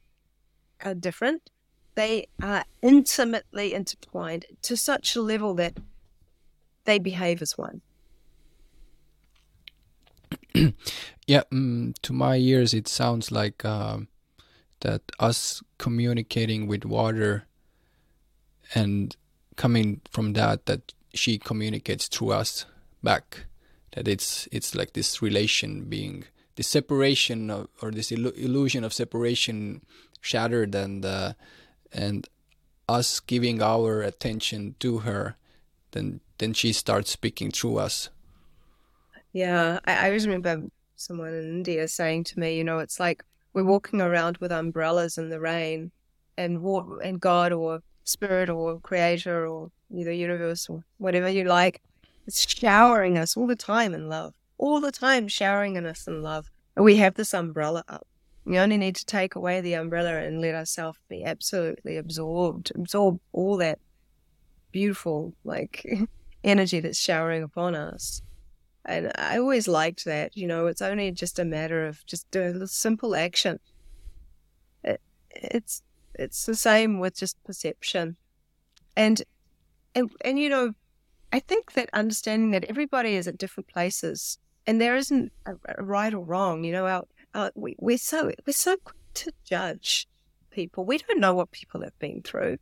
are 0.85 0.93
different, 0.93 1.49
they 1.95 2.27
are 2.41 2.63
intimately 2.83 3.73
intertwined 3.73 4.45
to 4.61 4.77
such 4.77 5.15
a 5.15 5.21
level 5.21 5.55
that 5.55 5.73
they 6.85 6.99
behave 6.99 7.41
as 7.41 7.57
one. 7.57 7.81
yeah, 11.27 11.43
um, 11.51 11.93
to 12.03 12.13
my 12.13 12.35
ears, 12.35 12.73
it 12.73 12.87
sounds 12.87 13.31
like 13.31 13.65
uh, 13.65 13.97
that 14.81 15.01
us 15.19 15.63
communicating 15.77 16.67
with 16.67 16.85
water 16.85 17.47
and 18.73 19.15
coming 19.55 20.01
from 20.09 20.33
that, 20.33 20.65
that 20.65 20.93
she 21.13 21.37
communicates 21.37 22.07
through 22.07 22.31
us 22.31 22.65
back. 23.03 23.45
That 23.93 24.07
it's 24.07 24.47
it's 24.51 24.73
like 24.73 24.93
this 24.93 25.21
relation 25.21 25.83
being 25.85 26.23
the 26.55 26.63
separation 26.63 27.49
of, 27.49 27.67
or 27.81 27.91
this 27.91 28.11
illusion 28.11 28.83
of 28.83 28.93
separation 28.93 29.81
shattered 30.21 30.73
and 30.75 31.05
uh, 31.05 31.33
and 31.91 32.27
us 32.87 33.19
giving 33.19 33.61
our 33.61 34.01
attention 34.01 34.75
to 34.79 34.99
her 34.99 35.35
then 35.91 36.21
then 36.37 36.53
she 36.53 36.73
starts 36.73 37.11
speaking 37.11 37.51
through 37.51 37.77
us 37.77 38.09
Yeah, 39.33 39.79
I, 39.85 40.07
I 40.07 40.07
remember 40.09 40.63
someone 40.95 41.33
in 41.33 41.49
India 41.49 41.87
saying 41.87 42.25
to 42.25 42.39
me, 42.39 42.57
you 42.57 42.63
know, 42.63 42.79
it's 42.79 42.99
like 42.99 43.23
we're 43.53 43.63
walking 43.63 44.01
around 44.01 44.37
with 44.37 44.51
umbrellas 44.51 45.17
in 45.17 45.29
the 45.29 45.39
rain, 45.39 45.91
and 46.37 46.63
and 47.03 47.19
God 47.19 47.51
or 47.51 47.81
spirit 48.11 48.49
or 48.49 48.79
creator 48.79 49.47
or 49.47 49.71
the 49.89 50.15
universe 50.15 50.69
or 50.69 50.83
whatever 50.97 51.29
you 51.29 51.43
like. 51.43 51.81
It's 52.27 52.47
showering 52.47 53.17
us 53.17 53.35
all 53.35 53.47
the 53.47 53.55
time 53.55 53.93
in 53.93 54.07
love, 54.09 54.33
all 54.57 54.79
the 54.79 54.91
time 54.91 55.27
showering 55.27 55.75
in 55.75 55.85
us 55.85 56.07
in 56.07 56.21
love. 56.21 56.49
And 56.75 56.85
we 56.85 56.97
have 56.97 57.15
this 57.15 57.33
umbrella 57.33 57.83
up. 57.87 58.07
We 58.45 58.57
only 58.57 58.77
need 58.77 58.95
to 58.95 59.05
take 59.05 59.35
away 59.35 59.61
the 59.61 59.73
umbrella 59.73 60.17
and 60.17 60.41
let 60.41 60.55
ourselves 60.55 60.97
be 61.09 61.23
absolutely 61.23 61.97
absorbed, 61.97 62.71
absorb 62.75 63.19
all 63.33 63.57
that 63.57 63.79
beautiful, 64.71 65.33
like, 65.43 65.85
energy 66.43 66.79
that's 66.79 66.99
showering 66.99 67.43
upon 67.43 67.75
us. 67.75 68.21
And 68.85 69.11
I 69.15 69.37
always 69.37 69.67
liked 69.67 70.05
that, 70.05 70.35
you 70.35 70.47
know, 70.47 70.65
it's 70.67 70.81
only 70.81 71.11
just 71.11 71.37
a 71.37 71.45
matter 71.45 71.85
of 71.85 72.03
just 72.07 72.29
doing 72.31 72.61
a 72.61 72.67
simple 72.67 73.15
action. 73.15 73.59
It, 74.83 75.01
it's 75.29 75.83
it's 76.15 76.45
the 76.45 76.55
same 76.55 76.99
with 76.99 77.17
just 77.17 77.41
perception. 77.43 78.17
And 78.95 79.21
and 79.95 80.11
and 80.23 80.39
you 80.39 80.49
know, 80.49 80.73
I 81.31 81.39
think 81.39 81.73
that 81.73 81.89
understanding 81.93 82.51
that 82.51 82.65
everybody 82.65 83.15
is 83.15 83.27
at 83.27 83.37
different 83.37 83.67
places 83.67 84.37
and 84.67 84.79
there 84.79 84.95
isn't 84.95 85.31
a, 85.45 85.53
a 85.77 85.83
right 85.83 86.13
or 86.13 86.23
wrong, 86.23 86.63
you 86.63 86.71
know, 86.71 86.85
our, 86.85 87.03
our, 87.33 87.51
we, 87.55 87.75
we're 87.79 87.97
so 87.97 88.31
we're 88.45 88.53
so 88.53 88.77
quick 88.77 88.97
to 89.13 89.31
judge 89.43 90.07
people. 90.51 90.85
We 90.85 90.97
don't 90.97 91.19
know 91.19 91.33
what 91.33 91.51
people 91.51 91.81
have 91.81 91.97
been 91.99 92.21
through. 92.21 92.57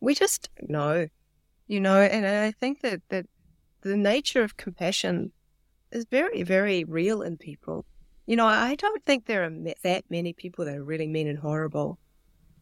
We 0.00 0.14
just 0.14 0.48
don't 0.58 0.70
know, 0.70 1.08
you 1.66 1.80
know. 1.80 2.00
And 2.00 2.26
I 2.26 2.52
think 2.52 2.80
that 2.82 3.02
that 3.08 3.26
the 3.82 3.96
nature 3.96 4.42
of 4.42 4.56
compassion 4.56 5.32
is 5.92 6.06
very, 6.10 6.42
very 6.42 6.84
real 6.84 7.22
in 7.22 7.36
people. 7.36 7.84
You 8.26 8.36
know, 8.36 8.46
I 8.46 8.74
don't 8.74 9.04
think 9.04 9.26
there 9.26 9.44
are 9.44 9.50
that 9.84 10.04
many 10.10 10.32
people 10.32 10.64
that 10.64 10.74
are 10.74 10.84
really 10.84 11.06
mean 11.06 11.28
and 11.28 11.38
horrible, 11.38 11.98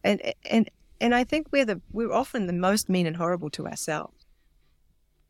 and 0.05 0.21
and 0.49 0.69
and 1.01 1.13
I 1.13 1.23
think 1.25 1.47
we're 1.51 1.65
the 1.65 1.81
we're 1.91 2.13
often 2.13 2.47
the 2.47 2.53
most 2.53 2.87
mean 2.87 3.07
and 3.07 3.17
horrible 3.17 3.49
to 3.51 3.67
ourselves. 3.67 4.25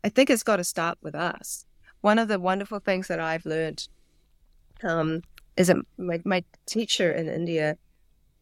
I 0.04 0.10
think 0.10 0.30
it's 0.30 0.44
got 0.44 0.58
to 0.58 0.64
start 0.64 1.00
with 1.02 1.16
us. 1.16 1.66
One 2.02 2.20
of 2.20 2.28
the 2.28 2.40
wonderful 2.40 2.80
things 2.80 3.08
that 3.08 3.20
I've 3.20 3.46
learned 3.46 3.88
um, 4.84 5.24
is 5.58 5.68
that 5.68 5.78
my, 5.98 6.22
my 6.24 6.44
teacher 6.68 7.12
in 7.12 7.28
India, 7.28 7.78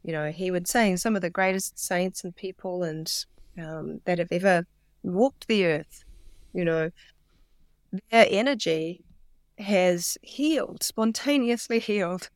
you 0.03 0.11
know, 0.11 0.31
he 0.31 0.51
would 0.51 0.67
say 0.67 0.97
some 0.97 1.15
of 1.15 1.21
the 1.21 1.29
greatest 1.29 1.79
saints 1.79 2.25
and 2.25 2.35
people 2.35 2.83
and 2.83 3.09
um, 3.57 4.01
that 4.03 4.19
have 4.19 4.31
ever 4.31 4.65
walked 5.03 5.47
the 5.47 5.65
earth, 5.65 6.03
you 6.53 6.65
know, 6.65 6.89
their 8.11 8.27
energy 8.29 9.05
has 9.57 10.17
healed, 10.21 10.83
spontaneously 10.83 11.79
healed 11.79 12.29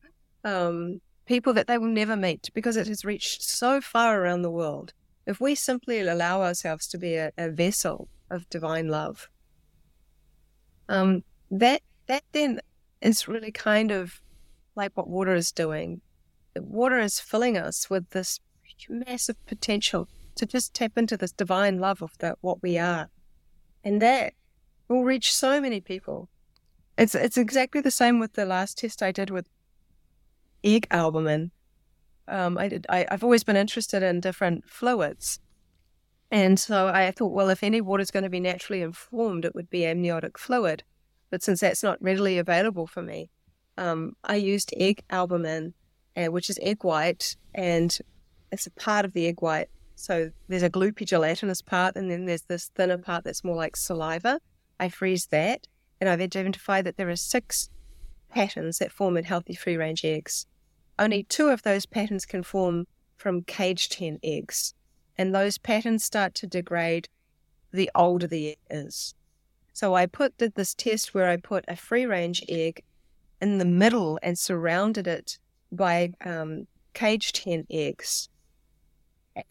um, 0.46 1.02
people 1.28 1.54
that 1.54 1.68
they 1.68 1.78
will 1.78 1.88
never 1.88 2.16
meet 2.16 2.50
because 2.54 2.76
it 2.76 2.88
has 2.88 3.06
reached 3.06 3.44
so 3.44 3.80
far 3.82 4.22
around 4.22 4.42
the 4.42 4.52
world. 4.52 4.94
If 5.26 5.40
we 5.40 5.56
simply 5.56 6.00
allow 6.00 6.42
ourselves 6.42 6.88
to 6.88 6.98
be 6.98 7.16
a, 7.16 7.32
a 7.38 7.50
vessel 7.50 8.08
of 8.32 8.50
divine 8.50 8.88
love, 8.88 9.30
um, 10.90 11.24
that 11.52 11.82
that 12.08 12.24
then 12.32 12.62
is 13.02 13.28
really 13.28 13.52
kind 13.52 13.92
of 13.92 14.22
like 14.76 14.92
what 14.96 15.10
water 15.10 15.36
is 15.36 15.52
doing. 15.52 16.02
Water 16.56 17.00
is 17.00 17.20
filling 17.20 17.58
us 17.58 17.90
with 17.90 18.10
this 18.12 18.40
massive 18.90 19.46
potential 19.46 20.08
to 20.36 20.46
just 20.46 20.74
tap 20.74 20.94
into 20.98 21.18
this 21.18 21.32
divine 21.32 21.80
love 21.80 22.02
of 22.02 22.18
the, 22.20 22.36
what 22.42 22.64
we 22.64 22.78
are, 22.78 23.10
and 23.84 24.02
that 24.02 24.34
will 24.88 25.04
reach 25.04 25.34
so 25.34 25.60
many 25.60 25.82
people 25.82 26.30
it's 26.98 27.14
it's 27.14 27.38
exactly 27.38 27.82
the 27.82 27.92
same 27.92 28.20
with 28.20 28.34
the 28.34 28.46
last 28.46 28.80
test 28.80 29.04
I 29.04 29.12
did 29.12 29.30
with 29.30 29.48
egg 30.76 30.88
albumin. 30.92 31.52
Um, 32.28 32.58
I 32.58 32.68
did. 32.68 32.86
I, 32.90 33.06
I've 33.10 33.24
always 33.24 33.44
been 33.44 33.56
interested 33.56 34.04
in 34.04 34.20
different 34.20 34.66
fluids, 34.70 35.40
and 36.30 36.60
so 36.60 36.88
I 36.88 37.12
thought, 37.12 37.32
well, 37.32 37.50
if 37.50 37.64
any 37.64 37.80
water 37.80 38.02
is 38.02 38.12
going 38.12 38.24
to 38.24 38.30
be 38.30 38.42
naturally 38.42 38.82
informed, 38.82 39.46
it 39.46 39.56
would 39.56 39.70
be 39.70 39.86
amniotic 39.86 40.38
fluid. 40.38 40.84
But 41.30 41.44
since 41.44 41.62
that's 41.62 41.84
not 41.84 42.02
readily 42.02 42.38
available 42.38 42.88
for 42.88 43.02
me, 43.02 43.30
um, 43.78 44.14
I 44.24 44.36
used 44.36 44.74
egg 44.78 45.04
albumin, 45.10 45.74
uh, 46.16 46.26
which 46.26 46.50
is 46.50 46.60
egg 46.62 46.84
white, 46.84 47.36
and 47.56 47.98
it's 48.52 48.68
a 48.68 48.72
part 48.72 49.06
of 49.06 49.14
the 49.14 49.28
egg 49.28 49.42
white. 49.42 49.70
So 49.96 50.32
there's 50.48 50.64
a 50.64 50.70
gloopy 50.70 51.06
gelatinous 51.06 51.62
part, 51.62 51.96
and 51.96 52.12
then 52.12 52.26
there's 52.26 52.44
this 52.44 52.72
thinner 52.76 52.98
part 52.98 53.24
that's 53.24 53.44
more 53.44 53.56
like 53.56 53.76
saliva. 53.76 54.40
I 54.80 54.90
freeze 54.90 55.28
that, 55.28 55.68
and 56.00 56.10
I've 56.10 56.22
identified 56.22 56.86
that 56.86 56.98
there 56.98 57.10
are 57.10 57.16
six 57.16 57.70
patterns 58.30 58.78
that 58.80 58.92
form 58.92 59.18
in 59.18 59.24
healthy 59.24 59.56
free 59.56 59.78
range 59.78 60.04
eggs. 60.04 60.46
Only 61.00 61.24
two 61.24 61.50
of 61.50 61.64
those 61.64 61.86
patterns 61.86 62.26
can 62.26 62.44
form 62.44 62.88
from 63.16 63.44
cage 63.44 63.90
10 63.90 64.20
eggs, 64.24 64.74
and 65.18 65.34
those 65.34 65.58
patterns 65.58 66.04
start 66.04 66.34
to 66.36 66.48
degrade 66.48 67.10
the 67.72 67.90
older 67.96 68.28
the 68.28 68.50
egg 68.50 68.58
is. 68.70 69.14
So 69.74 69.94
I 69.94 70.06
put 70.06 70.38
did 70.38 70.56
this 70.56 70.74
test 70.74 71.14
where 71.14 71.30
I 71.30 71.38
put 71.38 71.66
a 71.68 71.76
free 71.76 72.06
range 72.06 72.44
egg 72.50 72.84
in 73.42 73.58
the 73.60 73.66
middle 73.66 74.20
and 74.24 74.38
surrounded 74.38 75.08
it 75.08 75.38
by 75.72 76.14
um, 76.26 76.68
caged 76.94 77.44
hen 77.44 77.66
eggs. 77.70 78.30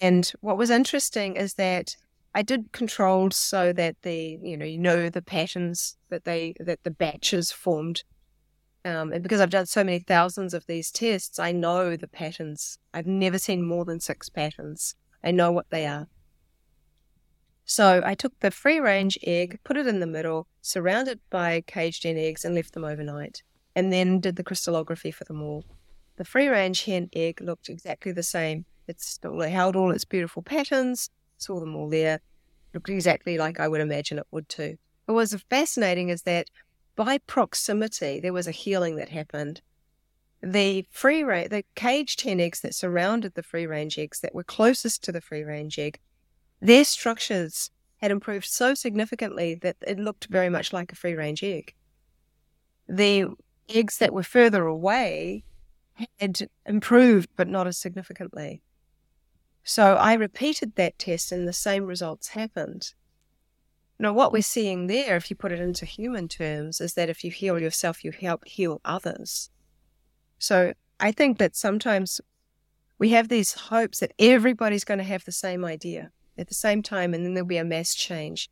And 0.00 0.30
what 0.40 0.58
was 0.58 0.70
interesting 0.70 1.36
is 1.36 1.54
that 1.54 1.96
I 2.34 2.42
did 2.42 2.72
control 2.72 3.30
so 3.30 3.72
that 3.72 3.96
the 4.02 4.38
you 4.42 4.56
know 4.56 4.66
you 4.66 4.78
know 4.78 5.08
the 5.08 5.22
patterns 5.22 5.96
that 6.10 6.24
they 6.24 6.54
that 6.60 6.82
the 6.82 6.90
batches 6.90 7.52
formed, 7.52 8.02
um, 8.86 9.12
and 9.12 9.22
because 9.22 9.40
I've 9.40 9.50
done 9.50 9.66
so 9.66 9.84
many 9.84 9.98
thousands 9.98 10.54
of 10.54 10.66
these 10.66 10.90
tests, 10.90 11.38
I 11.38 11.52
know 11.52 11.96
the 11.96 12.08
patterns. 12.08 12.78
I've 12.94 13.06
never 13.06 13.38
seen 13.38 13.66
more 13.66 13.84
than 13.84 14.00
six 14.00 14.28
patterns. 14.28 14.94
I 15.22 15.32
know 15.32 15.52
what 15.52 15.70
they 15.70 15.86
are. 15.86 16.08
So 17.64 18.00
I 18.04 18.14
took 18.14 18.38
the 18.40 18.50
free 18.50 18.78
range 18.78 19.18
egg, 19.24 19.58
put 19.64 19.76
it 19.76 19.86
in 19.86 20.00
the 20.00 20.06
middle, 20.06 20.46
surrounded 20.62 21.20
by 21.30 21.62
caged 21.66 22.04
in 22.04 22.16
eggs, 22.16 22.44
and 22.44 22.54
left 22.54 22.72
them 22.72 22.84
overnight, 22.84 23.42
and 23.74 23.92
then 23.92 24.20
did 24.20 24.36
the 24.36 24.44
crystallography 24.44 25.10
for 25.10 25.24
them 25.24 25.42
all. 25.42 25.64
The 26.16 26.24
free 26.24 26.46
range 26.46 26.84
hen 26.84 27.10
egg 27.12 27.40
looked 27.40 27.68
exactly 27.68 28.12
the 28.12 28.22
same. 28.22 28.64
It 28.86 29.00
still 29.00 29.40
held 29.40 29.74
all 29.74 29.90
its 29.90 30.04
beautiful 30.04 30.42
patterns 30.42 31.10
saw 31.38 31.60
them 31.60 31.74
all 31.76 31.88
there. 31.88 32.20
Looked 32.74 32.88
exactly 32.88 33.38
like 33.38 33.60
I 33.60 33.68
would 33.68 33.80
imagine 33.80 34.18
it 34.18 34.26
would 34.30 34.48
too. 34.48 34.76
What 35.06 35.14
was 35.14 35.34
fascinating 35.48 36.08
is 36.08 36.22
that 36.22 36.48
by 36.96 37.18
proximity, 37.18 38.18
there 38.18 38.32
was 38.32 38.46
a 38.46 38.52
healing 38.52 38.96
that 38.96 39.10
happened. 39.10 39.60
The 40.42 40.86
free 40.90 41.22
range, 41.22 41.50
the 41.50 41.64
caged 41.74 42.22
hen 42.22 42.40
eggs 42.40 42.60
that 42.60 42.74
surrounded 42.74 43.34
the 43.34 43.42
free 43.42 43.66
range 43.66 43.98
eggs 43.98 44.20
that 44.20 44.34
were 44.34 44.44
closest 44.44 45.04
to 45.04 45.12
the 45.12 45.20
free 45.20 45.42
range 45.42 45.78
egg, 45.78 45.98
their 46.60 46.84
structures 46.84 47.70
had 47.98 48.10
improved 48.10 48.46
so 48.46 48.74
significantly 48.74 49.54
that 49.54 49.76
it 49.86 49.98
looked 49.98 50.26
very 50.26 50.48
much 50.48 50.72
like 50.72 50.92
a 50.92 50.96
free 50.96 51.14
range 51.14 51.42
egg. 51.42 51.74
The 52.88 53.26
eggs 53.68 53.98
that 53.98 54.12
were 54.12 54.22
further 54.22 54.66
away 54.66 55.44
had 56.18 56.48
improved, 56.66 57.30
but 57.36 57.48
not 57.48 57.66
as 57.66 57.78
significantly. 57.78 58.62
So 59.64 59.94
I 59.94 60.14
repeated 60.14 60.76
that 60.76 60.98
test 60.98 61.32
and 61.32 61.48
the 61.48 61.52
same 61.52 61.84
results 61.86 62.28
happened. 62.28 62.92
Now, 63.98 64.12
what 64.12 64.32
we're 64.32 64.42
seeing 64.42 64.88
there, 64.88 65.16
if 65.16 65.30
you 65.30 65.36
put 65.36 65.52
it 65.52 65.60
into 65.60 65.86
human 65.86 66.28
terms, 66.28 66.80
is 66.80 66.94
that 66.94 67.08
if 67.08 67.24
you 67.24 67.30
heal 67.30 67.58
yourself, 67.58 68.04
you 68.04 68.12
help 68.12 68.46
heal 68.46 68.80
others. 68.84 69.50
So 70.38 70.74
I 71.00 71.12
think 71.12 71.38
that 71.38 71.56
sometimes 71.56 72.20
we 72.98 73.10
have 73.10 73.28
these 73.28 73.52
hopes 73.52 74.00
that 74.00 74.12
everybody's 74.18 74.84
going 74.84 74.98
to 74.98 75.04
have 75.04 75.24
the 75.24 75.32
same 75.32 75.64
idea 75.64 76.10
at 76.38 76.48
the 76.48 76.54
same 76.54 76.82
time 76.82 77.14
and 77.14 77.24
then 77.24 77.34
there'll 77.34 77.46
be 77.46 77.56
a 77.56 77.64
mass 77.64 77.94
change. 77.94 78.50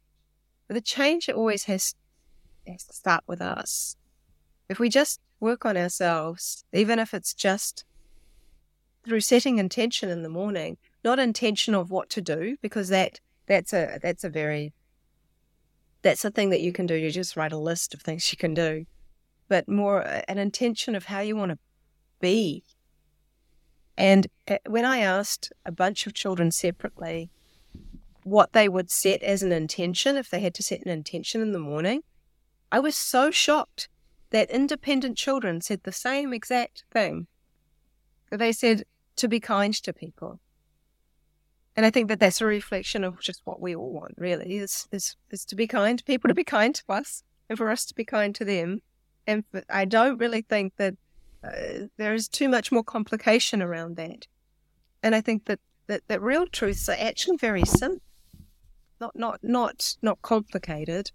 But 0.67 0.75
the 0.75 0.81
change 0.81 1.29
always 1.29 1.65
has, 1.65 1.95
has 2.67 2.85
to 2.85 2.95
start 2.95 3.25
with 3.27 3.43
us. 3.43 3.97
If 4.69 4.79
we 4.79 4.89
just 4.89 5.21
work 5.41 5.67
on 5.67 5.77
ourselves, 5.77 6.65
even 6.73 6.99
if 6.99 7.13
it's 7.13 7.35
just 7.35 7.85
through 9.05 9.21
setting 9.21 9.59
intention 9.59 10.09
in 10.09 10.23
the 10.23 10.31
morning, 10.31 10.79
not 11.05 11.19
intention 11.19 11.75
of 11.75 11.91
what 11.91 12.09
to 12.11 12.23
do 12.23 12.57
because 12.63 12.89
that 12.89 13.21
that's 13.47 13.75
a 13.75 13.99
that's 14.01 14.25
a 14.25 14.31
very 14.31 14.73
that's 16.05 16.25
a 16.25 16.31
thing 16.31 16.51
that 16.51 16.61
you 16.61 16.71
can 16.71 16.87
do. 16.87 16.95
You 16.95 17.11
just 17.11 17.37
write 17.37 17.53
a 17.53 17.59
list 17.59 17.95
of 17.95 18.03
things 18.03 18.31
you 18.31 18.37
can 18.37 18.55
do, 18.55 18.85
but 19.49 19.69
more 19.69 20.03
an 20.29 20.39
intention 20.39 20.95
of 20.95 21.07
how 21.07 21.21
you 21.21 21.35
want 21.35 21.51
to 21.51 21.59
be. 22.21 22.63
And 23.97 24.27
uh, 24.47 24.59
when 24.67 24.85
I 24.85 24.99
asked 24.99 25.53
a 25.65 25.73
bunch 25.73 26.07
of 26.07 26.15
children 26.15 26.51
separately 26.53 27.31
what 28.23 28.53
they 28.53 28.69
would 28.69 28.91
set 28.91 29.23
as 29.23 29.43
an 29.43 29.51
intention 29.51 30.17
if 30.17 30.31
they 30.31 30.41
had 30.41 30.55
to 30.55 30.63
set 30.63 30.83
an 30.83 30.91
intention 30.91 31.41
in 31.41 31.53
the 31.53 31.59
morning, 31.59 32.03
I 32.71 32.81
was 32.81 32.97
so 32.97 33.31
shocked 33.31 33.89
that 34.31 34.51
independent 34.51 35.17
children 35.17 35.61
said 35.61 35.83
the 35.85 35.93
same 35.93 36.33
exact 36.33 36.85
thing. 36.91 37.29
They 38.31 38.53
said 38.53 38.85
to 39.17 39.29
be 39.29 39.41
kind 39.41 39.73
to 39.75 39.93
people. 39.93 40.41
And 41.77 41.85
I 41.85 41.91
think 41.91 42.09
that 42.09 42.21
that's 42.21 42.41
a 42.41 42.47
reflection 42.47 43.03
of 43.03 43.21
just 43.21 43.41
what 43.45 43.61
we 43.61 43.75
all 43.75 43.91
want, 43.91 44.15
really, 44.17 44.57
is, 44.57 44.87
is, 44.93 45.17
is 45.31 45.45
to 45.47 45.57
be 45.57 45.67
kind, 45.67 46.05
people 46.05 46.29
to 46.29 46.35
be 46.35 46.45
kind 46.45 46.75
to 46.75 46.85
us, 46.89 47.25
and 47.49 47.59
for 47.59 47.71
us 47.71 47.85
to 47.87 47.95
be 47.95 48.05
kind 48.05 48.35
to 48.37 48.45
them. 48.45 48.81
And 49.27 49.45
I 49.69 49.85
don't 49.85 50.19
really 50.19 50.43
think 50.43 50.75
that 50.77 50.95
uh, 51.43 51.87
there 51.97 52.15
is 52.15 52.29
too 52.29 52.49
much 52.49 52.71
more 52.71 52.85
complication 52.85 53.61
around 53.61 53.97
that. 53.97 54.27
And 55.03 55.15
I 55.15 55.21
think 55.21 55.47
that, 55.47 55.61
that, 55.89 56.03
that 56.09 56.23
real 56.23 56.47
truths 56.47 56.89
are 56.89 56.97
actually 56.99 57.37
very 57.37 57.65
simple, 57.65 58.01
not 59.01 59.15
not 59.17 59.41
not 59.43 59.97
not 60.01 60.23
complicated. 60.23 61.11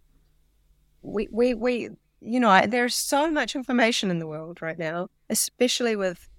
We 1.02 1.28
we 1.32 1.56
we 1.56 1.90
you 2.22 2.40
know 2.40 2.66
there's 2.68 2.94
so 2.94 3.32
much 3.32 3.56
information 3.56 4.12
in 4.12 4.20
the 4.20 4.28
world 4.28 4.62
right 4.62 4.78
now, 4.78 5.08
especially 5.30 5.96
with 5.96 6.30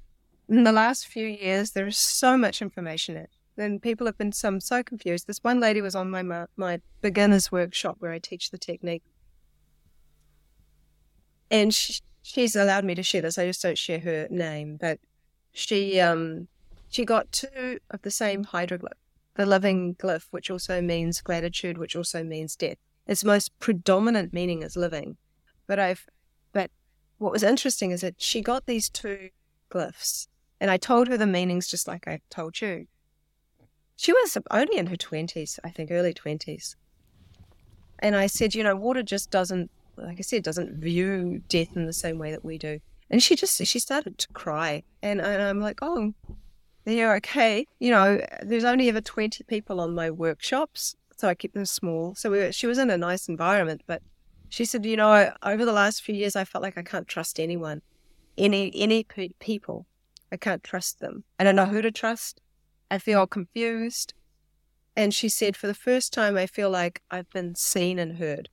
in 0.49 0.63
the 0.63 0.73
last 0.73 1.09
few 1.09 1.27
years. 1.27 1.73
There's 1.73 1.99
so 1.99 2.37
much 2.37 2.63
information 2.63 3.17
in. 3.17 3.27
And 3.57 3.83
people 3.83 4.07
have 4.07 4.17
been 4.17 4.33
some 4.33 4.61
so 4.61 4.83
confused. 4.83 5.27
This 5.27 5.43
one 5.43 5.61
lady 5.61 5.83
was 5.83 5.95
on 5.95 6.11
my 6.11 6.47
my 6.57 6.81
beginners 7.03 7.53
workshop 7.53 7.97
where 7.99 8.13
I 8.13 8.19
teach 8.19 8.51
the 8.51 8.59
technique, 8.59 9.03
and 11.51 11.75
she, 11.75 12.01
she's 12.23 12.57
allowed 12.57 12.85
me 12.85 12.95
to 12.95 13.03
share 13.03 13.23
this. 13.23 13.39
I 13.39 13.47
just 13.47 13.63
don't 13.63 13.77
share 13.77 14.01
her 14.01 14.29
name, 14.31 14.79
but 14.81 14.99
she 15.53 16.01
um 16.01 16.49
she 16.89 17.05
got 17.05 17.33
two 17.33 17.81
of 17.91 18.03
the 18.03 18.11
same 18.11 18.45
hydroglyph, 18.47 18.99
the 19.35 19.47
living 19.47 19.95
glyph, 19.97 20.27
which 20.31 20.51
also 20.51 20.81
means 20.81 21.21
gratitude, 21.21 21.77
which 21.77 21.97
also 21.97 22.23
means 22.23 22.57
death. 22.57 22.79
Its 23.07 23.25
most 23.25 23.59
predominant 23.59 24.33
meaning 24.33 24.63
is 24.63 24.77
living, 24.77 25.17
but 25.67 25.79
I've 25.79 26.07
but 26.53 26.71
what 27.19 27.33
was 27.33 27.43
interesting 27.43 27.91
is 27.91 28.01
that 28.01 28.23
she 28.23 28.41
got 28.41 28.65
these 28.65 28.89
two 28.89 29.31
glyphs, 29.71 30.29
and 30.61 30.71
I 30.71 30.79
told 30.79 31.09
her 31.09 31.19
the 31.19 31.27
meanings 31.27 31.69
just 31.69 31.87
like 31.87 32.09
I 32.09 32.21
told 32.31 32.61
you. 32.63 32.87
She 34.01 34.15
was 34.15 34.39
only 34.51 34.79
in 34.79 34.87
her 34.87 34.97
twenties, 34.97 35.61
I 35.63 35.69
think, 35.69 35.91
early 35.91 36.15
twenties. 36.15 36.75
And 37.99 38.17
I 38.17 38.29
said, 38.29 38.55
you 38.55 38.65
know, 38.65 38.75
water 38.75 39.03
just 39.03 39.31
doesn't 39.31 39.71
like 39.99 40.17
I 40.19 40.23
said, 40.23 40.43
doesn't 40.43 40.81
view 40.81 41.43
death 41.51 41.77
in 41.77 41.85
the 41.85 41.93
same 41.93 42.17
way 42.19 42.31
that 42.31 42.43
we 42.43 42.57
do. 42.57 42.81
And 43.11 43.23
she 43.23 43.37
just 43.37 43.63
she 43.67 43.79
started 43.79 44.17
to 44.17 44.29
cry, 44.33 44.85
and, 45.03 45.21
and 45.21 45.43
I'm 45.43 45.61
like, 45.61 45.81
oh, 45.83 46.15
you're 46.87 47.15
okay. 47.17 47.67
You 47.79 47.91
know, 47.91 48.25
there's 48.43 48.65
only 48.65 48.89
ever 48.89 49.03
twenty 49.03 49.45
people 49.45 49.83
on 49.83 49.95
my 49.95 50.11
workshops, 50.11 50.97
so 51.19 51.29
I 51.29 51.35
keep 51.35 51.53
them 51.53 51.67
small. 51.67 52.15
So 52.15 52.31
we 52.31 52.39
were, 52.39 52.53
she 52.53 52.67
was 52.67 52.79
in 52.79 52.89
a 52.89 52.97
nice 52.97 53.29
environment, 53.29 53.83
but 53.87 54.01
she 54.49 54.65
said, 54.65 54.87
you 54.87 54.97
know, 54.97 55.31
over 55.43 55.67
the 55.67 55.73
last 55.73 56.03
few 56.03 56.15
years, 56.15 56.37
I 56.37 56.45
felt 56.45 56.63
like 56.63 56.79
I 56.79 56.83
can't 56.83 57.07
trust 57.07 57.39
anyone, 57.39 57.83
any 58.39 58.73
any 58.75 59.05
pe- 59.05 59.37
people. 59.41 59.85
I 60.33 60.39
can't 60.39 60.65
trust 60.65 61.01
them. 61.01 61.25
I 61.39 61.45
don't 61.45 61.57
know 61.57 61.67
who 61.67 61.83
to 61.83 61.91
trust. 61.91 62.41
I 62.91 62.99
feel 62.99 63.27
confused. 63.27 64.15
And 64.97 65.15
she 65.15 65.29
said, 65.29 65.57
for 65.57 65.67
the 65.67 65.75
first 65.75 66.13
time, 66.13 66.37
I 66.37 66.47
feel 66.47 66.69
like 66.69 67.03
I've 67.11 67.31
been 67.31 67.55
seen 67.55 67.99
and 67.99 68.19
heard. 68.19 68.49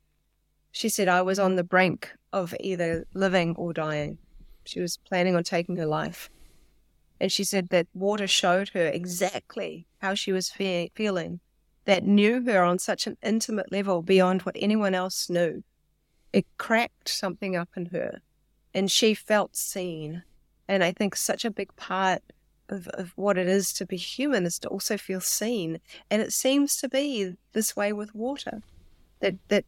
She 0.71 0.89
said 0.89 1.07
I 1.07 1.23
was 1.23 1.39
on 1.39 1.55
the 1.55 1.63
brink 1.63 2.11
of 2.31 2.53
either 2.59 3.07
living 3.13 3.55
or 3.55 3.73
dying. 3.73 4.19
She 4.65 4.79
was 4.79 4.97
planning 4.97 5.35
on 5.35 5.43
taking 5.43 5.77
her 5.77 5.85
life. 5.85 6.29
And 7.19 7.31
she 7.31 7.43
said 7.43 7.69
that 7.69 7.87
water 7.95 8.27
showed 8.27 8.69
her 8.69 8.85
exactly 8.85 9.87
how 9.99 10.13
she 10.13 10.31
was 10.31 10.51
fe- 10.51 10.91
feeling, 10.93 11.39
that 11.85 12.03
knew 12.03 12.43
her 12.45 12.63
on 12.63 12.77
such 12.77 13.07
an 13.07 13.17
intimate 13.23 13.71
level 13.71 14.03
beyond 14.03 14.43
what 14.43 14.55
anyone 14.59 14.93
else 14.93 15.29
knew. 15.29 15.63
It 16.31 16.45
cracked 16.57 17.09
something 17.09 17.55
up 17.55 17.69
in 17.75 17.87
her, 17.87 18.21
and 18.73 18.91
she 18.91 19.15
felt 19.15 19.55
seen. 19.55 20.23
And 20.67 20.83
I 20.83 20.91
think 20.91 21.15
such 21.15 21.43
a 21.43 21.49
big 21.49 21.75
part 21.75 22.21
of, 22.69 22.87
of 22.89 23.13
what 23.15 23.37
it 23.37 23.47
is 23.47 23.73
to 23.73 23.85
be 23.85 23.97
human 23.97 24.45
is 24.45 24.59
to 24.59 24.67
also 24.69 24.97
feel 24.97 25.21
seen. 25.21 25.79
And 26.09 26.21
it 26.21 26.33
seems 26.33 26.75
to 26.77 26.89
be 26.89 27.35
this 27.53 27.75
way 27.75 27.93
with 27.93 28.15
water 28.15 28.61
that, 29.19 29.35
that 29.47 29.65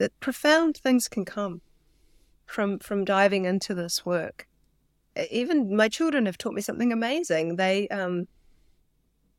that 0.00 0.18
profound 0.18 0.78
things 0.78 1.08
can 1.08 1.24
come 1.24 1.60
from 2.46 2.78
from 2.80 3.04
diving 3.04 3.44
into 3.44 3.74
this 3.74 4.04
work. 4.04 4.48
Even 5.30 5.76
my 5.76 5.88
children 5.88 6.26
have 6.26 6.38
taught 6.38 6.54
me 6.54 6.62
something 6.62 6.92
amazing. 6.92 7.56
They 7.56 7.86
um, 7.88 8.26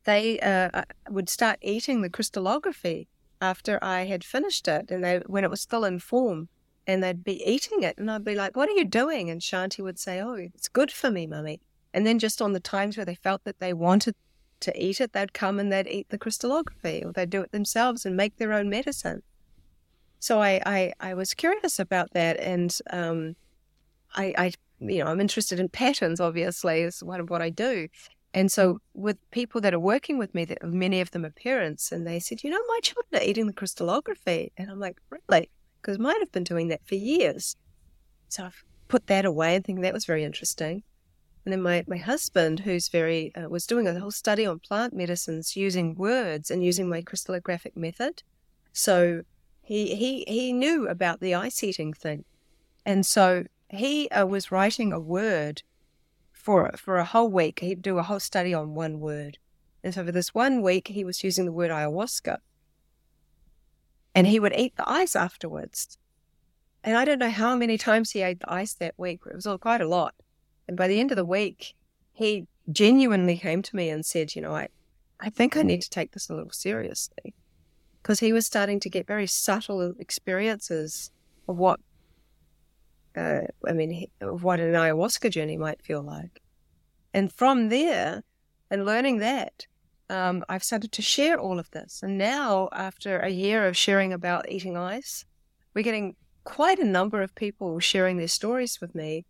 they 0.04 0.40
uh, 0.40 0.70
uh, 0.74 0.84
would 1.10 1.30
start 1.30 1.58
eating 1.62 2.02
the 2.02 2.10
crystallography 2.10 3.08
after 3.42 3.84
I 3.84 4.06
had 4.06 4.24
finished 4.24 4.68
it, 4.68 4.92
and 4.92 5.04
they 5.04 5.18
when 5.26 5.44
it 5.44 5.50
was 5.50 5.62
still 5.62 5.84
in 5.84 5.98
form, 5.98 6.48
and 6.86 7.04
they'd 7.04 7.24
be 7.24 7.44
eating 7.44 7.82
it, 7.82 7.98
and 7.98 8.10
I'd 8.10 8.24
be 8.24 8.36
like, 8.36 8.56
"What 8.56 8.70
are 8.70 8.74
you 8.74 8.86
doing?" 8.86 9.32
And 9.32 9.42
Shanti 9.42 9.84
would 9.84 9.98
say, 9.98 10.22
"Oh, 10.22 10.34
it's 10.34 10.70
good 10.70 10.92
for 10.92 11.10
me, 11.10 11.26
mummy." 11.26 11.60
And 11.94 12.06
then 12.06 12.20
just 12.20 12.42
on 12.42 12.54
the 12.54 12.60
times 12.60 12.98
where 12.98 13.06
they 13.06 13.16
felt 13.16 13.44
that 13.44 13.60
they 13.60 13.74
wanted 13.74 14.16
to 14.62 14.84
eat 14.84 15.02
it, 15.02 15.14
they'd 15.14 15.34
come 15.34 15.60
and 15.60 15.72
they'd 15.72 15.88
eat 15.88 16.10
the 16.10 16.18
crystallography, 16.18 17.04
or 17.04 17.12
they'd 17.12 17.30
do 17.30 17.42
it 17.42 17.52
themselves 17.52 18.06
and 18.06 18.16
make 18.16 18.38
their 18.38 18.54
own 18.54 18.70
medicine. 18.70 19.24
So 20.20 20.40
I, 20.40 20.62
I, 20.66 20.94
I 21.00 21.14
was 21.16 21.34
curious 21.34 21.80
about 21.80 22.14
that, 22.14 22.40
and 22.40 22.76
um, 22.92 23.36
I, 24.16 24.34
I, 24.38 24.52
you 24.80 25.04
know, 25.04 25.10
I'm 25.10 25.20
interested 25.20 25.60
in 25.60 25.68
patterns. 25.68 26.20
Obviously, 26.20 26.82
is 26.82 27.04
one 27.04 27.20
of 27.20 27.30
what 27.30 27.42
I 27.42 27.50
do. 27.50 27.88
And 28.34 28.52
so, 28.52 28.80
with 28.94 29.18
people 29.32 29.60
that 29.62 29.74
are 29.74 29.80
working 29.80 30.18
with 30.18 30.34
me, 30.34 30.46
that 30.46 30.64
many 30.64 31.02
of 31.02 31.12
them 31.12 31.26
are 31.26 31.32
parents, 31.32 31.92
and 31.92 32.06
they 32.06 32.20
said, 32.20 32.44
you 32.44 32.50
know, 32.50 32.62
my 32.68 32.80
children 32.82 33.22
are 33.22 33.28
eating 33.28 33.48
the 33.48 33.54
crystallography, 33.54 34.52
and 34.58 34.70
I'm 34.70 34.80
like, 34.80 34.98
really? 35.10 35.50
Because 35.82 35.98
mine 35.98 36.20
have 36.20 36.32
been 36.32 36.44
doing 36.44 36.68
that 36.68 36.86
for 36.86 36.96
years. 36.96 37.56
So 38.30 38.46
I've 38.46 38.64
put 38.88 39.08
that 39.08 39.26
away 39.26 39.56
and 39.56 39.66
think 39.66 39.82
that 39.82 39.94
was 39.94 40.06
very 40.06 40.24
interesting. 40.24 40.84
And 41.44 41.52
then 41.52 41.62
my, 41.62 41.84
my 41.88 41.98
husband, 41.98 42.60
who's 42.60 42.88
very, 42.88 43.34
uh, 43.36 43.50
was 43.50 43.66
doing 43.66 43.88
a 43.88 44.00
whole 44.00 44.12
study 44.12 44.46
on 44.46 44.60
plant 44.60 44.94
medicines 44.94 45.56
using 45.56 45.96
words 45.96 46.52
and 46.52 46.64
using 46.64 46.88
my 46.88 47.02
crystallographic 47.02 47.76
method. 47.76 48.22
So 48.74 49.24
he 49.62 49.96
he 49.96 50.26
he 50.28 50.54
knew 50.54 50.88
about 50.88 51.20
the 51.20 51.36
ice 51.36 51.64
eating 51.64 51.94
thing, 51.94 52.26
and 52.86 53.06
so 53.06 53.46
he 53.70 54.10
uh, 54.10 54.26
was 54.26 54.52
writing 54.52 54.92
a 54.92 55.00
word 55.00 55.64
for 56.32 56.72
for 56.78 56.98
a 56.98 57.06
whole 57.06 57.30
week. 57.30 57.60
He'd 57.60 57.82
do 57.82 57.98
a 57.98 58.04
whole 58.04 58.20
study 58.20 58.54
on 58.54 58.76
one 58.76 59.00
word, 59.00 59.38
and 59.84 59.94
so 59.94 60.06
for 60.06 60.12
this 60.12 60.34
one 60.34 60.62
week, 60.62 60.90
he 60.90 61.04
was 61.04 61.24
using 61.24 61.46
the 61.46 61.52
word 61.52 61.72
ayahuasca, 61.72 62.38
and 64.16 64.28
he 64.28 64.40
would 64.40 64.54
eat 64.56 64.76
the 64.76 64.90
ice 64.90 65.16
afterwards. 65.16 65.98
And 66.84 66.98
I 66.98 67.06
don't 67.06 67.20
know 67.20 67.30
how 67.30 67.56
many 67.56 67.78
times 67.78 68.12
he 68.12 68.24
ate 68.24 68.40
the 68.40 68.52
ice 68.52 68.74
that 68.74 68.96
week. 68.98 69.22
It 69.26 69.36
was 69.36 69.46
all 69.46 69.60
quite 69.60 69.82
a 69.82 69.88
lot. 69.88 70.16
And 70.72 70.78
by 70.78 70.88
the 70.88 71.02
end 71.02 71.12
of 71.12 71.18
the 71.18 71.26
week, 71.26 71.76
he 72.14 72.48
genuinely 72.72 73.38
came 73.38 73.62
to 73.62 73.76
me 73.76 73.90
and 73.90 74.06
said, 74.06 74.36
"You 74.36 74.42
know, 74.42 74.56
I, 74.56 74.70
I 75.20 75.30
think 75.30 75.58
I 75.58 75.64
need 75.64 75.82
to 75.82 75.90
take 75.90 76.14
this 76.14 76.30
a 76.30 76.34
little 76.34 76.52
seriously." 76.52 77.36
because 78.02 78.20
he 78.20 78.34
was 78.34 78.46
starting 78.46 78.80
to 78.80 78.90
get 78.90 79.06
very 79.06 79.28
subtle 79.28 79.94
experiences 80.00 81.12
of 81.48 81.58
what, 81.58 81.80
uh, 83.16 83.42
I 83.68 83.74
mean, 83.74 84.08
of 84.22 84.44
what 84.44 84.60
an 84.60 84.74
ayahuasca 84.74 85.30
journey 85.32 85.58
might 85.58 85.84
feel 85.84 86.02
like. 86.02 86.42
And 87.14 87.32
from 87.32 87.70
there, 87.70 88.24
and 88.70 88.86
learning 88.86 89.18
that, 89.20 89.68
um, 90.10 90.44
I've 90.50 90.64
started 90.64 90.92
to 90.94 91.02
share 91.02 91.40
all 91.40 91.60
of 91.60 91.70
this. 91.72 92.02
And 92.04 92.18
now, 92.18 92.70
after 92.72 93.20
a 93.20 93.30
year 93.30 93.68
of 93.68 93.78
sharing 93.78 94.14
about 94.14 94.50
eating 94.50 94.78
ice, 94.78 95.26
we're 95.74 95.84
getting 95.84 96.16
quite 96.44 96.80
a 96.80 96.86
number 96.86 97.22
of 97.22 97.36
people 97.36 97.80
sharing 97.80 98.18
their 98.18 98.28
stories 98.28 98.80
with 98.82 98.96
me. 98.96 99.26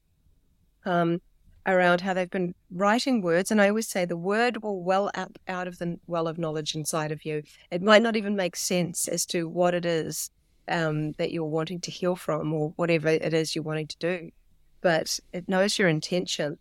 Um, 0.85 1.21
around 1.65 2.01
how 2.01 2.13
they've 2.13 2.29
been 2.29 2.55
writing 2.71 3.21
words. 3.21 3.51
And 3.51 3.61
I 3.61 3.69
always 3.69 3.87
say 3.87 4.05
the 4.05 4.17
word 4.17 4.63
will 4.63 4.83
well 4.83 5.11
up 5.15 5.37
out 5.47 5.67
of 5.67 5.77
the 5.77 5.99
well 6.07 6.27
of 6.27 6.37
knowledge 6.37 6.75
inside 6.75 7.11
of 7.11 7.25
you. 7.25 7.43
It 7.69 7.81
might 7.81 8.01
not 8.01 8.15
even 8.15 8.35
make 8.35 8.55
sense 8.55 9.07
as 9.07 9.25
to 9.27 9.47
what 9.47 9.73
it 9.73 9.85
is 9.85 10.31
um, 10.67 11.11
that 11.13 11.31
you're 11.31 11.45
wanting 11.45 11.79
to 11.81 11.91
heal 11.91 12.15
from 12.15 12.53
or 12.53 12.73
whatever 12.75 13.09
it 13.09 13.33
is 13.33 13.55
you're 13.55 13.63
wanting 13.63 13.87
to 13.87 13.97
do, 13.97 14.31
but 14.81 15.19
it 15.33 15.47
knows 15.47 15.77
your 15.77 15.87
intention. 15.87 16.57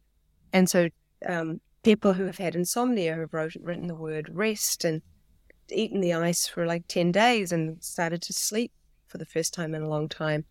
And 0.52 0.68
so 0.68 0.88
um, 1.26 1.60
people 1.82 2.12
who 2.12 2.24
have 2.24 2.38
had 2.38 2.54
insomnia 2.54 3.14
have 3.14 3.32
wrote, 3.32 3.54
written 3.60 3.86
the 3.86 3.94
word 3.94 4.28
rest 4.32 4.84
and 4.84 5.02
eaten 5.70 6.00
the 6.00 6.14
ice 6.14 6.46
for 6.46 6.66
like 6.66 6.86
10 6.88 7.12
days 7.12 7.52
and 7.52 7.82
started 7.82 8.20
to 8.22 8.32
sleep 8.32 8.72
for 9.06 9.18
the 9.18 9.26
first 9.26 9.54
time 9.54 9.74
in 9.74 9.82
a 9.82 9.88
long 9.88 10.08
time. 10.08 10.44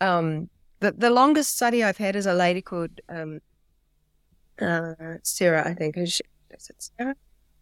Um, 0.00 0.50
the, 0.80 0.92
the 0.92 1.10
longest 1.10 1.54
study 1.54 1.82
I've 1.82 1.96
had 1.96 2.16
is 2.16 2.26
a 2.26 2.34
lady 2.34 2.60
called 2.60 3.00
um, 3.08 3.40
uh, 4.60 4.94
Sarah, 5.22 5.68
I 5.68 5.74
think. 5.74 5.96
Is, 5.96 6.14
she, 6.14 6.22
is 6.50 6.70
it 6.70 6.90
Sarah? 6.98 7.16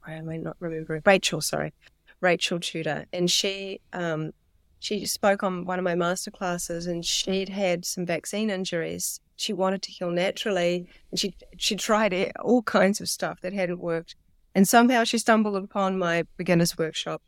Why 0.05 0.15
am 0.15 0.29
I 0.29 0.37
not 0.37 0.57
remembering? 0.61 1.03
Rachel, 1.05 1.41
sorry. 1.41 1.73
Rachel 2.21 2.61
Tudor. 2.61 3.07
And 3.13 3.31
she 3.31 3.81
um, 3.93 4.33
she 4.79 5.07
spoke 5.07 5.43
on 5.43 5.65
one 5.65 5.79
of 5.79 5.85
my 5.85 5.95
master 5.95 6.31
classes 6.31 6.87
and 6.87 7.05
she'd 7.05 7.49
had 7.49 7.85
some 7.85 8.05
vaccine 8.05 8.51
injuries. 8.51 9.21
She 9.37 9.53
wanted 9.53 9.83
to 9.83 9.93
heal 9.93 10.11
naturally 10.11 10.89
and 11.11 11.21
she 11.21 11.35
she 11.57 11.77
tried 11.77 12.33
all 12.41 12.63
kinds 12.63 13.01
of 13.01 13.09
stuff 13.09 13.41
that 13.43 13.53
hadn't 13.53 13.81
worked. 13.81 14.17
And 14.55 14.67
somehow 14.67 15.05
she 15.05 15.19
stumbled 15.19 15.57
upon 15.57 15.99
my 15.99 16.25
beginner's 16.37 16.77
workshop 16.77 17.23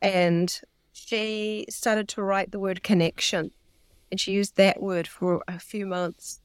and 0.00 0.60
she 0.92 1.66
started 1.68 2.08
to 2.08 2.22
write 2.22 2.52
the 2.52 2.58
word 2.58 2.82
connection. 2.82 3.50
And 4.10 4.20
she 4.20 4.32
used 4.32 4.56
that 4.56 4.82
word 4.82 5.06
for 5.06 5.42
a 5.48 5.58
few 5.58 5.86
months. 5.86 6.40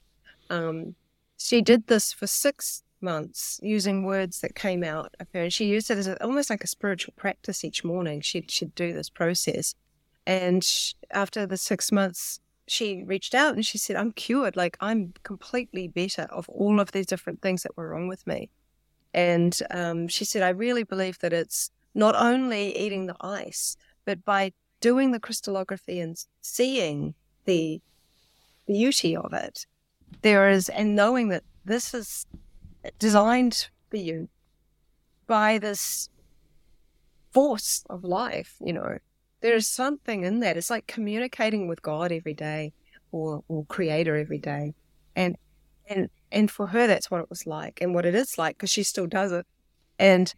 Um, 0.50 0.96
she 1.38 1.62
did 1.62 1.88
this 1.88 2.12
for 2.12 2.28
six 2.28 2.84
months 3.00 3.60
using 3.62 4.04
words 4.04 4.42
that 4.42 4.56
came 4.56 4.84
out 4.84 5.16
of 5.20 5.28
her. 5.34 5.44
And 5.44 5.54
she 5.54 5.66
used 5.66 5.90
it 5.92 5.98
as 5.98 6.08
a, 6.08 6.22
almost 6.24 6.50
like 6.50 6.64
a 6.64 6.68
spiritual 6.68 7.14
practice 7.16 7.64
each 7.64 7.84
morning. 7.84 8.22
She'd, 8.22 8.50
she'd 8.50 8.76
do 8.76 8.94
this 8.94 9.10
process. 9.10 9.76
And 10.26 10.64
she, 10.64 10.94
after 11.12 11.46
the 11.46 11.58
six 11.58 11.92
months, 11.92 12.40
she 12.68 13.04
reached 13.04 13.34
out 13.34 13.56
and 13.56 13.66
she 13.66 13.78
said, 13.78 13.96
I'm 13.96 14.12
cured. 14.12 14.56
Like 14.56 14.78
I'm 14.82 15.14
completely 15.24 15.88
better 15.88 16.24
of 16.24 16.50
all 16.50 16.80
of 16.80 16.92
these 16.92 17.06
different 17.06 17.42
things 17.42 17.64
that 17.64 17.78
were 17.78 17.90
wrong 17.90 18.08
with 18.08 18.26
me. 18.28 18.50
And 19.14 19.58
um, 19.72 20.08
she 20.08 20.26
said, 20.26 20.44
I 20.44 20.50
really 20.50 20.84
believe 20.84 21.20
that 21.20 21.34
it's 21.34 21.72
not 21.96 22.16
only 22.16 22.78
eating 22.78 23.08
the 23.08 23.16
ice, 23.22 23.78
but 24.06 24.26
by 24.26 24.52
doing 24.82 25.12
the 25.12 25.20
crystallography 25.20 26.00
and 26.00 26.18
seeing 26.42 27.16
the 27.46 27.82
beauty 28.68 29.16
of 29.16 29.34
it, 29.34 29.66
there 30.22 30.50
is, 30.50 30.70
and 30.70 30.96
knowing 30.96 31.30
that 31.30 31.44
this 31.66 31.94
is 31.94 32.26
designed 33.00 33.70
for 33.90 33.98
you 33.98 34.30
by 35.28 35.58
this 35.58 36.10
force 37.32 37.84
of 37.90 38.04
life, 38.04 38.56
you 38.60 38.74
know, 38.74 38.98
there 39.42 39.56
is 39.56 39.68
something 39.68 40.24
in 40.24 40.40
that. 40.40 40.58
It's 40.58 40.70
like 40.70 40.88
communicating 40.88 41.68
with 41.68 41.82
God 41.82 42.12
every 42.12 42.34
day 42.34 42.74
or, 43.12 43.44
or 43.48 43.66
creator 43.66 44.16
every 44.16 44.40
day. 44.40 44.74
And, 45.16 45.38
and, 45.88 46.10
and 46.32 46.50
for 46.50 46.68
her, 46.68 46.88
that's 46.88 47.12
what 47.12 47.22
it 47.22 47.30
was 47.30 47.46
like 47.46 47.80
and 47.82 47.94
what 47.94 48.06
it 48.06 48.16
is 48.16 48.38
like 48.38 48.58
because 48.58 48.72
she 48.72 48.84
still 48.84 49.08
does 49.08 49.32
it. 49.32 49.46
And 50.00 50.34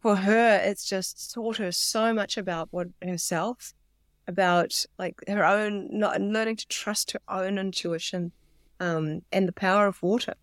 for 0.00 0.16
her, 0.16 0.60
it's 0.62 0.84
just 0.84 1.32
taught 1.32 1.58
her 1.58 1.72
so 1.72 2.12
much 2.12 2.36
about 2.36 2.68
what 2.70 2.88
herself, 3.02 3.72
about 4.26 4.84
like 4.98 5.16
her 5.28 5.44
own, 5.44 5.88
not 5.90 6.20
learning 6.20 6.56
to 6.56 6.68
trust 6.68 7.12
her 7.12 7.20
own 7.28 7.58
intuition 7.58 8.32
um, 8.80 9.22
and 9.30 9.46
the 9.46 9.52
power 9.52 9.86
of 9.86 10.02
water. 10.02 10.34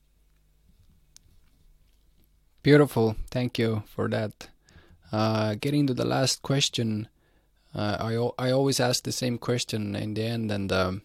Beautiful. 2.64 3.16
Thank 3.32 3.58
you 3.58 3.84
for 3.88 4.08
that. 4.10 4.50
Uh, 5.12 5.56
getting 5.56 5.88
to 5.88 5.94
the 5.94 6.06
last 6.06 6.42
question, 6.42 7.08
uh, 7.74 7.98
I, 8.00 8.48
I 8.48 8.52
always 8.52 8.80
ask 8.80 9.04
the 9.04 9.12
same 9.12 9.38
question 9.38 9.96
in 9.96 10.14
the 10.14 10.24
end. 10.24 10.52
And 10.52 10.72
um, 10.72 11.02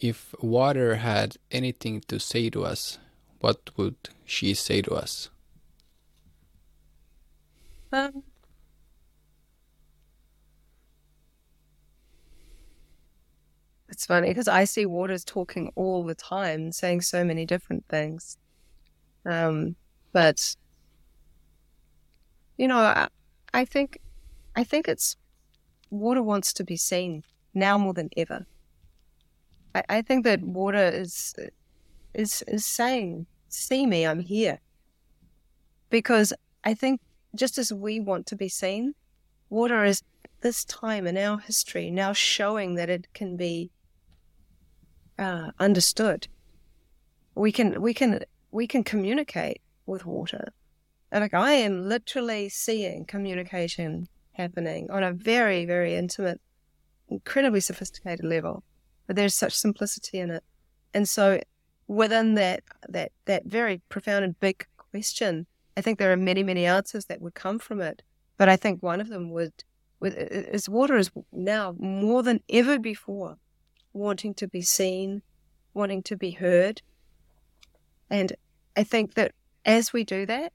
if 0.00 0.34
water 0.40 0.96
had 0.96 1.36
anything 1.50 2.02
to 2.08 2.18
say 2.18 2.50
to 2.50 2.64
us, 2.64 2.98
what 3.40 3.70
would 3.76 3.96
she 4.24 4.54
say 4.54 4.80
to 4.82 4.94
us? 4.94 5.28
Um, 7.92 8.22
it's 13.96 14.04
funny 14.04 14.28
because 14.28 14.46
I 14.46 14.64
see 14.64 14.84
waters 14.84 15.24
talking 15.24 15.72
all 15.74 16.04
the 16.04 16.14
time, 16.14 16.70
saying 16.70 17.00
so 17.00 17.24
many 17.24 17.46
different 17.46 17.88
things. 17.88 18.36
Um, 19.24 19.74
but 20.12 20.54
you 22.58 22.68
know, 22.68 22.76
I, 22.76 23.08
I 23.54 23.64
think, 23.64 23.98
I 24.54 24.64
think 24.64 24.86
it's 24.86 25.16
water 25.88 26.22
wants 26.22 26.52
to 26.52 26.62
be 26.62 26.76
seen 26.76 27.24
now 27.54 27.78
more 27.78 27.94
than 27.94 28.10
ever. 28.18 28.44
I, 29.74 29.82
I 29.88 30.02
think 30.02 30.24
that 30.24 30.42
water 30.42 30.90
is 30.92 31.34
is 32.12 32.42
is 32.46 32.66
saying, 32.66 33.24
"See 33.48 33.86
me, 33.86 34.06
I'm 34.06 34.20
here." 34.20 34.60
Because 35.88 36.34
I 36.64 36.74
think 36.74 37.00
just 37.34 37.56
as 37.56 37.72
we 37.72 38.00
want 38.00 38.26
to 38.26 38.36
be 38.36 38.50
seen, 38.50 38.94
water 39.48 39.86
is 39.86 40.02
this 40.42 40.66
time 40.66 41.06
in 41.06 41.16
our 41.16 41.38
history 41.38 41.90
now 41.90 42.12
showing 42.12 42.74
that 42.74 42.90
it 42.90 43.06
can 43.14 43.38
be 43.38 43.70
uh, 45.18 45.50
understood. 45.58 46.28
We 47.34 47.52
can 47.52 47.80
we 47.80 47.94
can 47.94 48.24
we 48.50 48.66
can 48.66 48.84
communicate 48.84 49.60
with 49.84 50.06
water. 50.06 50.52
And 51.12 51.22
like 51.22 51.34
I 51.34 51.52
am 51.52 51.88
literally 51.88 52.48
seeing 52.48 53.04
communication 53.04 54.08
happening 54.32 54.90
on 54.90 55.02
a 55.02 55.12
very, 55.12 55.64
very 55.64 55.94
intimate, 55.94 56.40
incredibly 57.08 57.60
sophisticated 57.60 58.24
level. 58.24 58.62
But 59.06 59.16
there's 59.16 59.34
such 59.34 59.54
simplicity 59.54 60.18
in 60.18 60.30
it. 60.30 60.44
And 60.92 61.08
so 61.08 61.40
within 61.86 62.34
that 62.34 62.62
that 62.88 63.12
that 63.26 63.44
very 63.44 63.80
profound 63.88 64.24
and 64.24 64.40
big 64.40 64.66
question, 64.76 65.46
I 65.76 65.80
think 65.80 65.98
there 65.98 66.12
are 66.12 66.16
many, 66.16 66.42
many 66.42 66.66
answers 66.66 67.06
that 67.06 67.20
would 67.20 67.34
come 67.34 67.58
from 67.58 67.80
it. 67.80 68.02
But 68.38 68.48
I 68.48 68.56
think 68.56 68.82
one 68.82 69.00
of 69.00 69.08
them 69.08 69.30
would, 69.30 69.52
would 70.00 70.14
is 70.14 70.68
water 70.68 70.96
is 70.96 71.10
now 71.32 71.74
more 71.78 72.22
than 72.22 72.40
ever 72.48 72.78
before 72.78 73.38
wanting 73.96 74.34
to 74.34 74.46
be 74.46 74.62
seen, 74.62 75.22
wanting 75.74 76.02
to 76.04 76.16
be 76.16 76.32
heard. 76.32 76.82
And 78.10 78.32
I 78.76 78.84
think 78.84 79.14
that 79.14 79.32
as 79.64 79.92
we 79.92 80.04
do 80.04 80.26
that, 80.26 80.52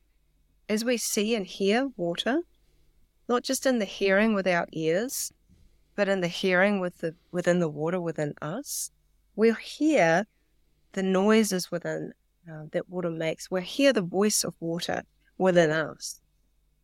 as 0.70 0.86
we 0.86 0.98
see 0.98 1.36
and 1.36 1.46
hear 1.46 1.90
water, 1.98 2.42
not 3.28 3.44
just 3.44 3.66
in 3.66 3.80
the 3.80 3.86
hearing 3.86 4.34
with 4.34 4.48
our 4.48 4.68
ears, 4.72 5.34
but 5.96 6.08
in 6.08 6.22
the 6.22 6.28
hearing 6.28 6.80
with 6.80 7.00
the 7.00 7.14
within 7.32 7.60
the 7.60 7.70
water 7.70 8.00
within 8.00 8.34
us, 8.42 8.92
we'll 9.36 9.56
hear 9.56 10.26
the 10.94 11.04
noises 11.04 11.72
within 11.72 12.14
uh, 12.50 12.64
that 12.72 12.90
water 12.90 13.10
makes. 13.10 13.52
We'll 13.52 13.62
hear 13.62 13.94
the 13.94 14.02
voice 14.02 14.44
of 14.44 14.54
water 14.60 15.04
within 15.38 15.72
us. 15.72 16.22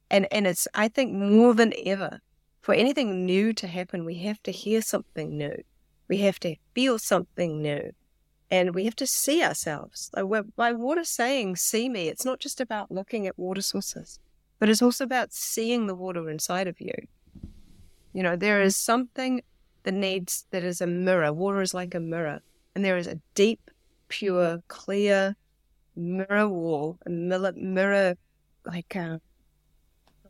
And, 0.10 0.28
and 0.32 0.48
it's, 0.48 0.68
I 0.74 0.88
think, 0.88 1.14
more 1.14 1.54
than 1.54 1.74
ever, 1.86 2.20
for 2.62 2.74
anything 2.74 3.26
new 3.26 3.54
to 3.54 3.68
happen, 3.68 4.06
we 4.06 4.16
have 4.20 4.42
to 4.44 4.52
hear 4.52 4.82
something 4.82 5.38
new. 5.38 5.64
We 6.08 6.20
have 6.20 6.40
to 6.42 6.56
feel 6.74 7.00
something 7.00 7.62
new. 7.62 7.92
And 8.50 8.74
we 8.74 8.86
have 8.86 8.96
to 8.98 9.08
see 9.08 9.44
ourselves. 9.44 10.10
Like 10.14 10.78
water 10.78 11.04
saying, 11.04 11.58
see 11.58 11.90
me, 11.90 12.08
it's 12.08 12.24
not 12.24 12.40
just 12.40 12.62
about 12.62 12.92
looking 12.92 13.28
at 13.28 13.38
water 13.38 13.62
sources, 13.62 14.20
but 14.58 14.70
it's 14.70 14.82
also 14.82 15.04
about 15.04 15.34
seeing 15.34 15.88
the 15.88 15.96
water 15.96 16.30
inside 16.30 16.68
of 16.68 16.80
you. 16.80 16.94
You 18.14 18.24
know, 18.24 18.38
there 18.38 18.62
is 18.62 18.78
something 18.78 19.42
that 19.84 19.94
needs, 19.94 20.46
that 20.52 20.64
is 20.64 20.80
a 20.80 20.88
mirror. 20.88 21.34
Water 21.34 21.62
is 21.62 21.74
like 21.74 21.94
a 21.94 22.00
mirror. 22.00 22.40
And 22.74 22.86
there 22.86 22.98
is 22.98 23.08
a 23.08 23.20
deep, 23.36 23.70
pure, 24.08 24.64
clear 24.70 25.36
mirror 25.96 26.48
wall, 26.48 26.98
a 27.06 27.10
mirror 27.10 28.16
like 28.66 28.96
a 28.96 29.20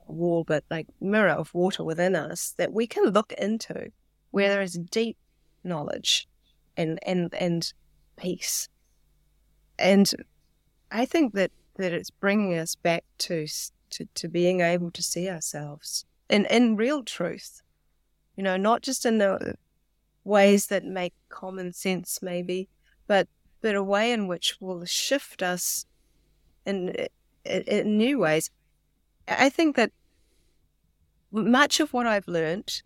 wall, 0.08 0.44
but 0.44 0.64
like 0.72 0.88
mirror 1.00 1.30
of 1.30 1.54
water 1.54 1.84
within 1.84 2.16
us 2.16 2.56
that 2.58 2.74
we 2.74 2.88
can 2.88 3.04
look 3.06 3.32
into, 3.34 3.92
where 4.32 4.50
there 4.50 4.62
is 4.62 4.74
deep 4.74 5.18
knowledge 5.64 6.28
and 6.76 7.00
and 7.06 7.34
and 7.34 7.74
peace. 8.16 8.70
And 9.80 10.12
I 10.92 11.06
think 11.06 11.34
that 11.34 11.52
that 11.76 11.94
it's 11.94 12.10
bringing 12.10 12.58
us 12.58 12.76
back 12.76 13.04
to 13.20 13.48
to, 13.90 14.06
to 14.16 14.28
being 14.28 14.62
able 14.62 14.92
to 14.92 15.04
see 15.04 15.30
ourselves 15.30 16.06
in 16.30 16.46
in 16.46 16.76
real 16.76 17.04
truth, 17.04 17.62
you 18.36 18.44
know, 18.44 18.58
not 18.58 18.82
just 18.82 19.06
in 19.06 19.18
the 19.18 19.56
ways 20.24 20.68
that 20.68 20.84
make 20.84 21.14
common 21.30 21.74
sense, 21.74 22.20
maybe, 22.22 22.70
but 23.08 23.28
but 23.62 23.76
a 23.76 23.84
way 23.84 24.12
in 24.12 24.28
which 24.28 24.58
will 24.60 24.86
shift 24.86 25.42
us 25.42 25.86
in 26.66 26.96
in 27.46 27.98
new 27.98 28.20
ways. 28.20 28.52
I 29.28 29.50
think 29.50 29.76
that 29.76 29.92
much 31.32 31.80
of 31.80 31.94
what 31.94 32.08
I've 32.08 32.28
learned, 32.28 32.82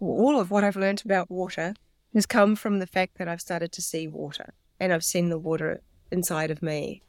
all 0.00 0.38
of 0.38 0.50
what 0.50 0.64
I've 0.64 0.76
learned 0.76 1.02
about 1.04 1.30
water, 1.30 1.74
has 2.14 2.26
come 2.26 2.56
from 2.56 2.78
the 2.78 2.86
fact 2.86 3.18
that 3.18 3.28
I've 3.28 3.40
started 3.40 3.72
to 3.72 3.82
see 3.82 4.08
water 4.08 4.54
and 4.78 4.92
I've 4.92 5.04
seen 5.04 5.28
the 5.28 5.38
water 5.38 5.82
inside 6.10 6.50
of 6.50 6.62
me. 6.62 7.02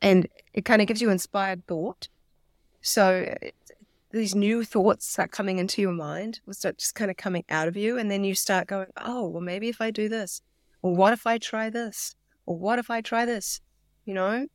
And 0.00 0.28
it 0.52 0.64
kind 0.64 0.82
of 0.82 0.88
gives 0.88 1.00
you 1.00 1.10
inspired 1.10 1.66
thought. 1.66 2.08
So 2.80 3.34
these 4.10 4.34
new 4.34 4.64
thoughts 4.64 5.08
start 5.08 5.32
coming 5.32 5.58
into 5.58 5.82
your 5.82 5.92
mind, 5.92 6.40
will 6.46 6.54
start 6.54 6.78
just 6.78 6.94
kind 6.94 7.10
of 7.10 7.16
coming 7.16 7.44
out 7.48 7.68
of 7.68 7.76
you. 7.76 7.98
And 7.98 8.10
then 8.10 8.22
you 8.22 8.34
start 8.34 8.68
going, 8.68 8.88
oh, 8.98 9.28
well, 9.28 9.40
maybe 9.40 9.68
if 9.68 9.80
I 9.80 9.90
do 9.90 10.08
this, 10.08 10.42
or 10.82 10.94
what 10.94 11.12
if 11.12 11.26
I 11.26 11.38
try 11.38 11.70
this, 11.70 12.14
or 12.46 12.58
what 12.58 12.78
if 12.78 12.90
I 12.90 13.00
try 13.00 13.24
this, 13.24 13.60
you 14.04 14.14
know? 14.14 14.46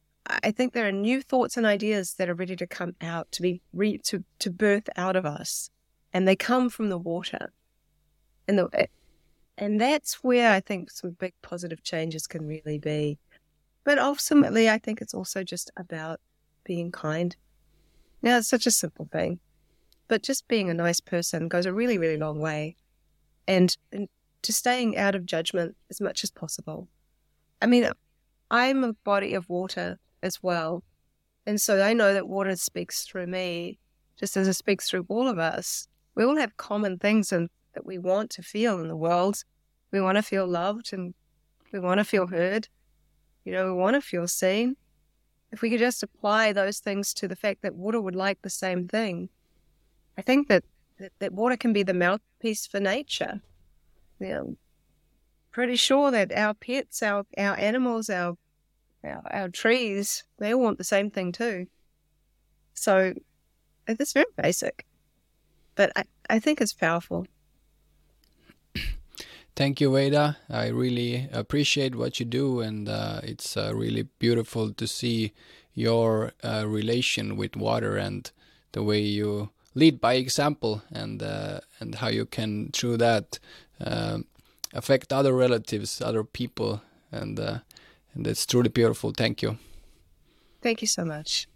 I 0.44 0.52
think 0.52 0.74
there 0.74 0.88
are 0.88 0.92
new 0.92 1.22
thoughts 1.22 1.58
and 1.58 1.66
ideas 1.66 2.14
that 2.14 2.30
are 2.30 2.36
ready 2.36 2.56
to 2.56 2.68
come 2.68 2.96
out 3.02 3.32
to 3.32 3.42
be 3.42 3.62
re- 3.74 3.98
to 4.06 4.24
to 4.38 4.52
birth 4.52 4.88
out 4.96 5.16
of 5.16 5.26
us, 5.26 5.72
and 6.14 6.28
they 6.28 6.36
come 6.36 6.70
from 6.70 6.90
the 6.90 7.00
water, 7.00 7.52
and 8.48 8.60
the 8.60 8.88
and 9.60 9.80
that's 9.80 10.24
where 10.24 10.52
I 10.52 10.62
think 10.62 10.90
some 10.90 11.12
big 11.12 11.34
positive 11.42 11.84
changes 11.84 12.28
can 12.28 12.48
really 12.48 12.80
be. 12.80 13.20
But 13.84 14.00
ultimately, 14.00 14.70
I 14.70 14.78
think 14.78 15.02
it's 15.02 15.14
also 15.14 15.44
just 15.44 15.70
about 15.78 16.20
being 16.64 16.92
kind. 16.92 17.36
Now, 18.22 18.38
it's 18.38 18.48
such 18.48 18.66
a 18.66 18.72
simple 18.72 19.08
thing, 19.12 19.40
but 20.08 20.24
just 20.24 20.48
being 20.48 20.70
a 20.70 20.74
nice 20.74 21.00
person 21.00 21.48
goes 21.48 21.66
a 21.66 21.74
really, 21.74 21.98
really 21.98 22.18
long 22.18 22.40
way, 22.40 22.76
and, 23.48 23.76
and 23.92 24.08
to 24.44 24.54
staying 24.54 24.98
out 24.98 25.16
of 25.16 25.26
judgment 25.26 25.76
as 25.90 26.00
much 26.00 26.24
as 26.24 26.32
possible. 26.32 26.88
I 27.62 27.66
mean, 27.66 27.90
I'm 28.52 28.84
a 28.84 28.94
body 28.94 29.34
of 29.34 29.50
water 29.50 30.00
as 30.24 30.42
well. 30.42 30.84
And 31.46 31.60
so 31.60 31.82
I 31.82 31.94
know 31.94 32.14
that 32.14 32.28
water 32.28 32.56
speaks 32.56 33.04
through 33.04 33.28
me, 33.28 33.80
just 34.18 34.38
as 34.38 34.48
it 34.48 34.54
speaks 34.54 34.90
through 34.90 35.06
all 35.10 35.28
of 35.28 35.40
us. 35.40 35.88
We 36.16 36.24
all 36.24 36.38
have 36.38 36.58
common 36.58 36.98
things 36.98 37.32
and 37.32 37.50
that 37.74 37.86
we 37.86 37.98
want 37.98 38.30
to 38.32 38.42
feel 38.42 38.80
in 38.80 38.88
the 38.88 38.96
world. 38.96 39.44
We 39.92 40.02
want 40.02 40.18
to 40.18 40.24
feel 40.24 40.48
loved 40.48 40.94
and 40.94 41.14
we 41.72 41.80
want 41.80 42.00
to 42.00 42.04
feel 42.04 42.28
heard. 42.28 42.68
You 43.44 43.54
know, 43.54 43.66
we 43.66 43.80
want 43.80 43.96
to 43.96 44.02
feel 44.02 44.28
seen. 44.28 44.76
If 45.52 45.62
we 45.62 45.70
could 45.70 45.80
just 45.80 46.04
apply 46.04 46.54
those 46.54 46.80
things 46.80 47.14
to 47.16 47.28
the 47.28 47.36
fact 47.36 47.64
that 47.64 47.76
water 47.76 48.00
would 48.00 48.16
like 48.16 48.42
the 48.42 48.50
same 48.50 48.88
thing, 48.88 49.30
I 50.18 50.22
think 50.22 50.48
that, 50.48 50.64
that, 51.00 51.12
that 51.20 51.34
water 51.34 51.58
can 51.58 51.74
be 51.74 51.84
the 51.84 51.94
mouthpiece 51.94 52.68
for 52.68 52.80
nature. 52.80 53.42
You 54.20 54.28
know, 54.28 54.58
pretty 55.52 55.76
sure 55.76 56.12
that 56.12 56.32
our 56.34 56.54
pets, 56.54 57.02
our 57.02 57.26
our 57.38 57.58
animals, 57.58 58.10
our 58.10 58.36
our, 59.04 59.24
our 59.32 59.50
trees, 59.50 60.24
they 60.38 60.54
all 60.54 60.62
want 60.62 60.78
the 60.78 60.84
same 60.84 61.10
thing 61.10 61.32
too. 61.32 61.68
So 62.74 63.14
it's 63.88 64.14
very 64.14 64.26
basic, 64.36 64.86
but 65.76 65.92
I, 65.96 66.04
I 66.30 66.40
think 66.40 66.62
it's 66.62 66.74
powerful. 66.74 67.26
Thank 69.60 69.82
you, 69.82 69.92
Veda. 69.92 70.38
I 70.50 70.68
really 70.68 71.28
appreciate 71.34 71.94
what 71.94 72.18
you 72.18 72.26
do, 72.26 72.62
and 72.62 72.88
uh, 72.88 73.20
it's 73.24 73.58
uh, 73.58 73.74
really 73.76 74.04
beautiful 74.18 74.72
to 74.72 74.88
see 74.88 75.34
your 75.74 76.32
uh, 76.42 76.64
relation 76.66 77.36
with 77.36 77.58
water 77.58 77.98
and 77.98 78.32
the 78.72 78.84
way 78.84 79.02
you 79.02 79.50
lead 79.76 80.00
by 80.00 80.14
example, 80.14 80.82
and 80.94 81.22
uh, 81.22 81.60
and 81.82 81.96
how 81.96 82.08
you 82.08 82.26
can 82.26 82.70
through 82.72 83.00
that 83.00 83.38
um, 83.82 84.28
affect 84.74 85.12
other 85.12 85.34
relatives, 85.34 86.02
other 86.02 86.24
people, 86.24 86.82
and 87.12 87.38
uh, 87.38 87.60
and 88.14 88.26
it's 88.28 88.46
truly 88.46 88.70
beautiful. 88.70 89.12
Thank 89.12 89.42
you. 89.42 89.58
Thank 90.62 90.82
you 90.82 90.88
so 90.88 91.04
much. 91.04 91.50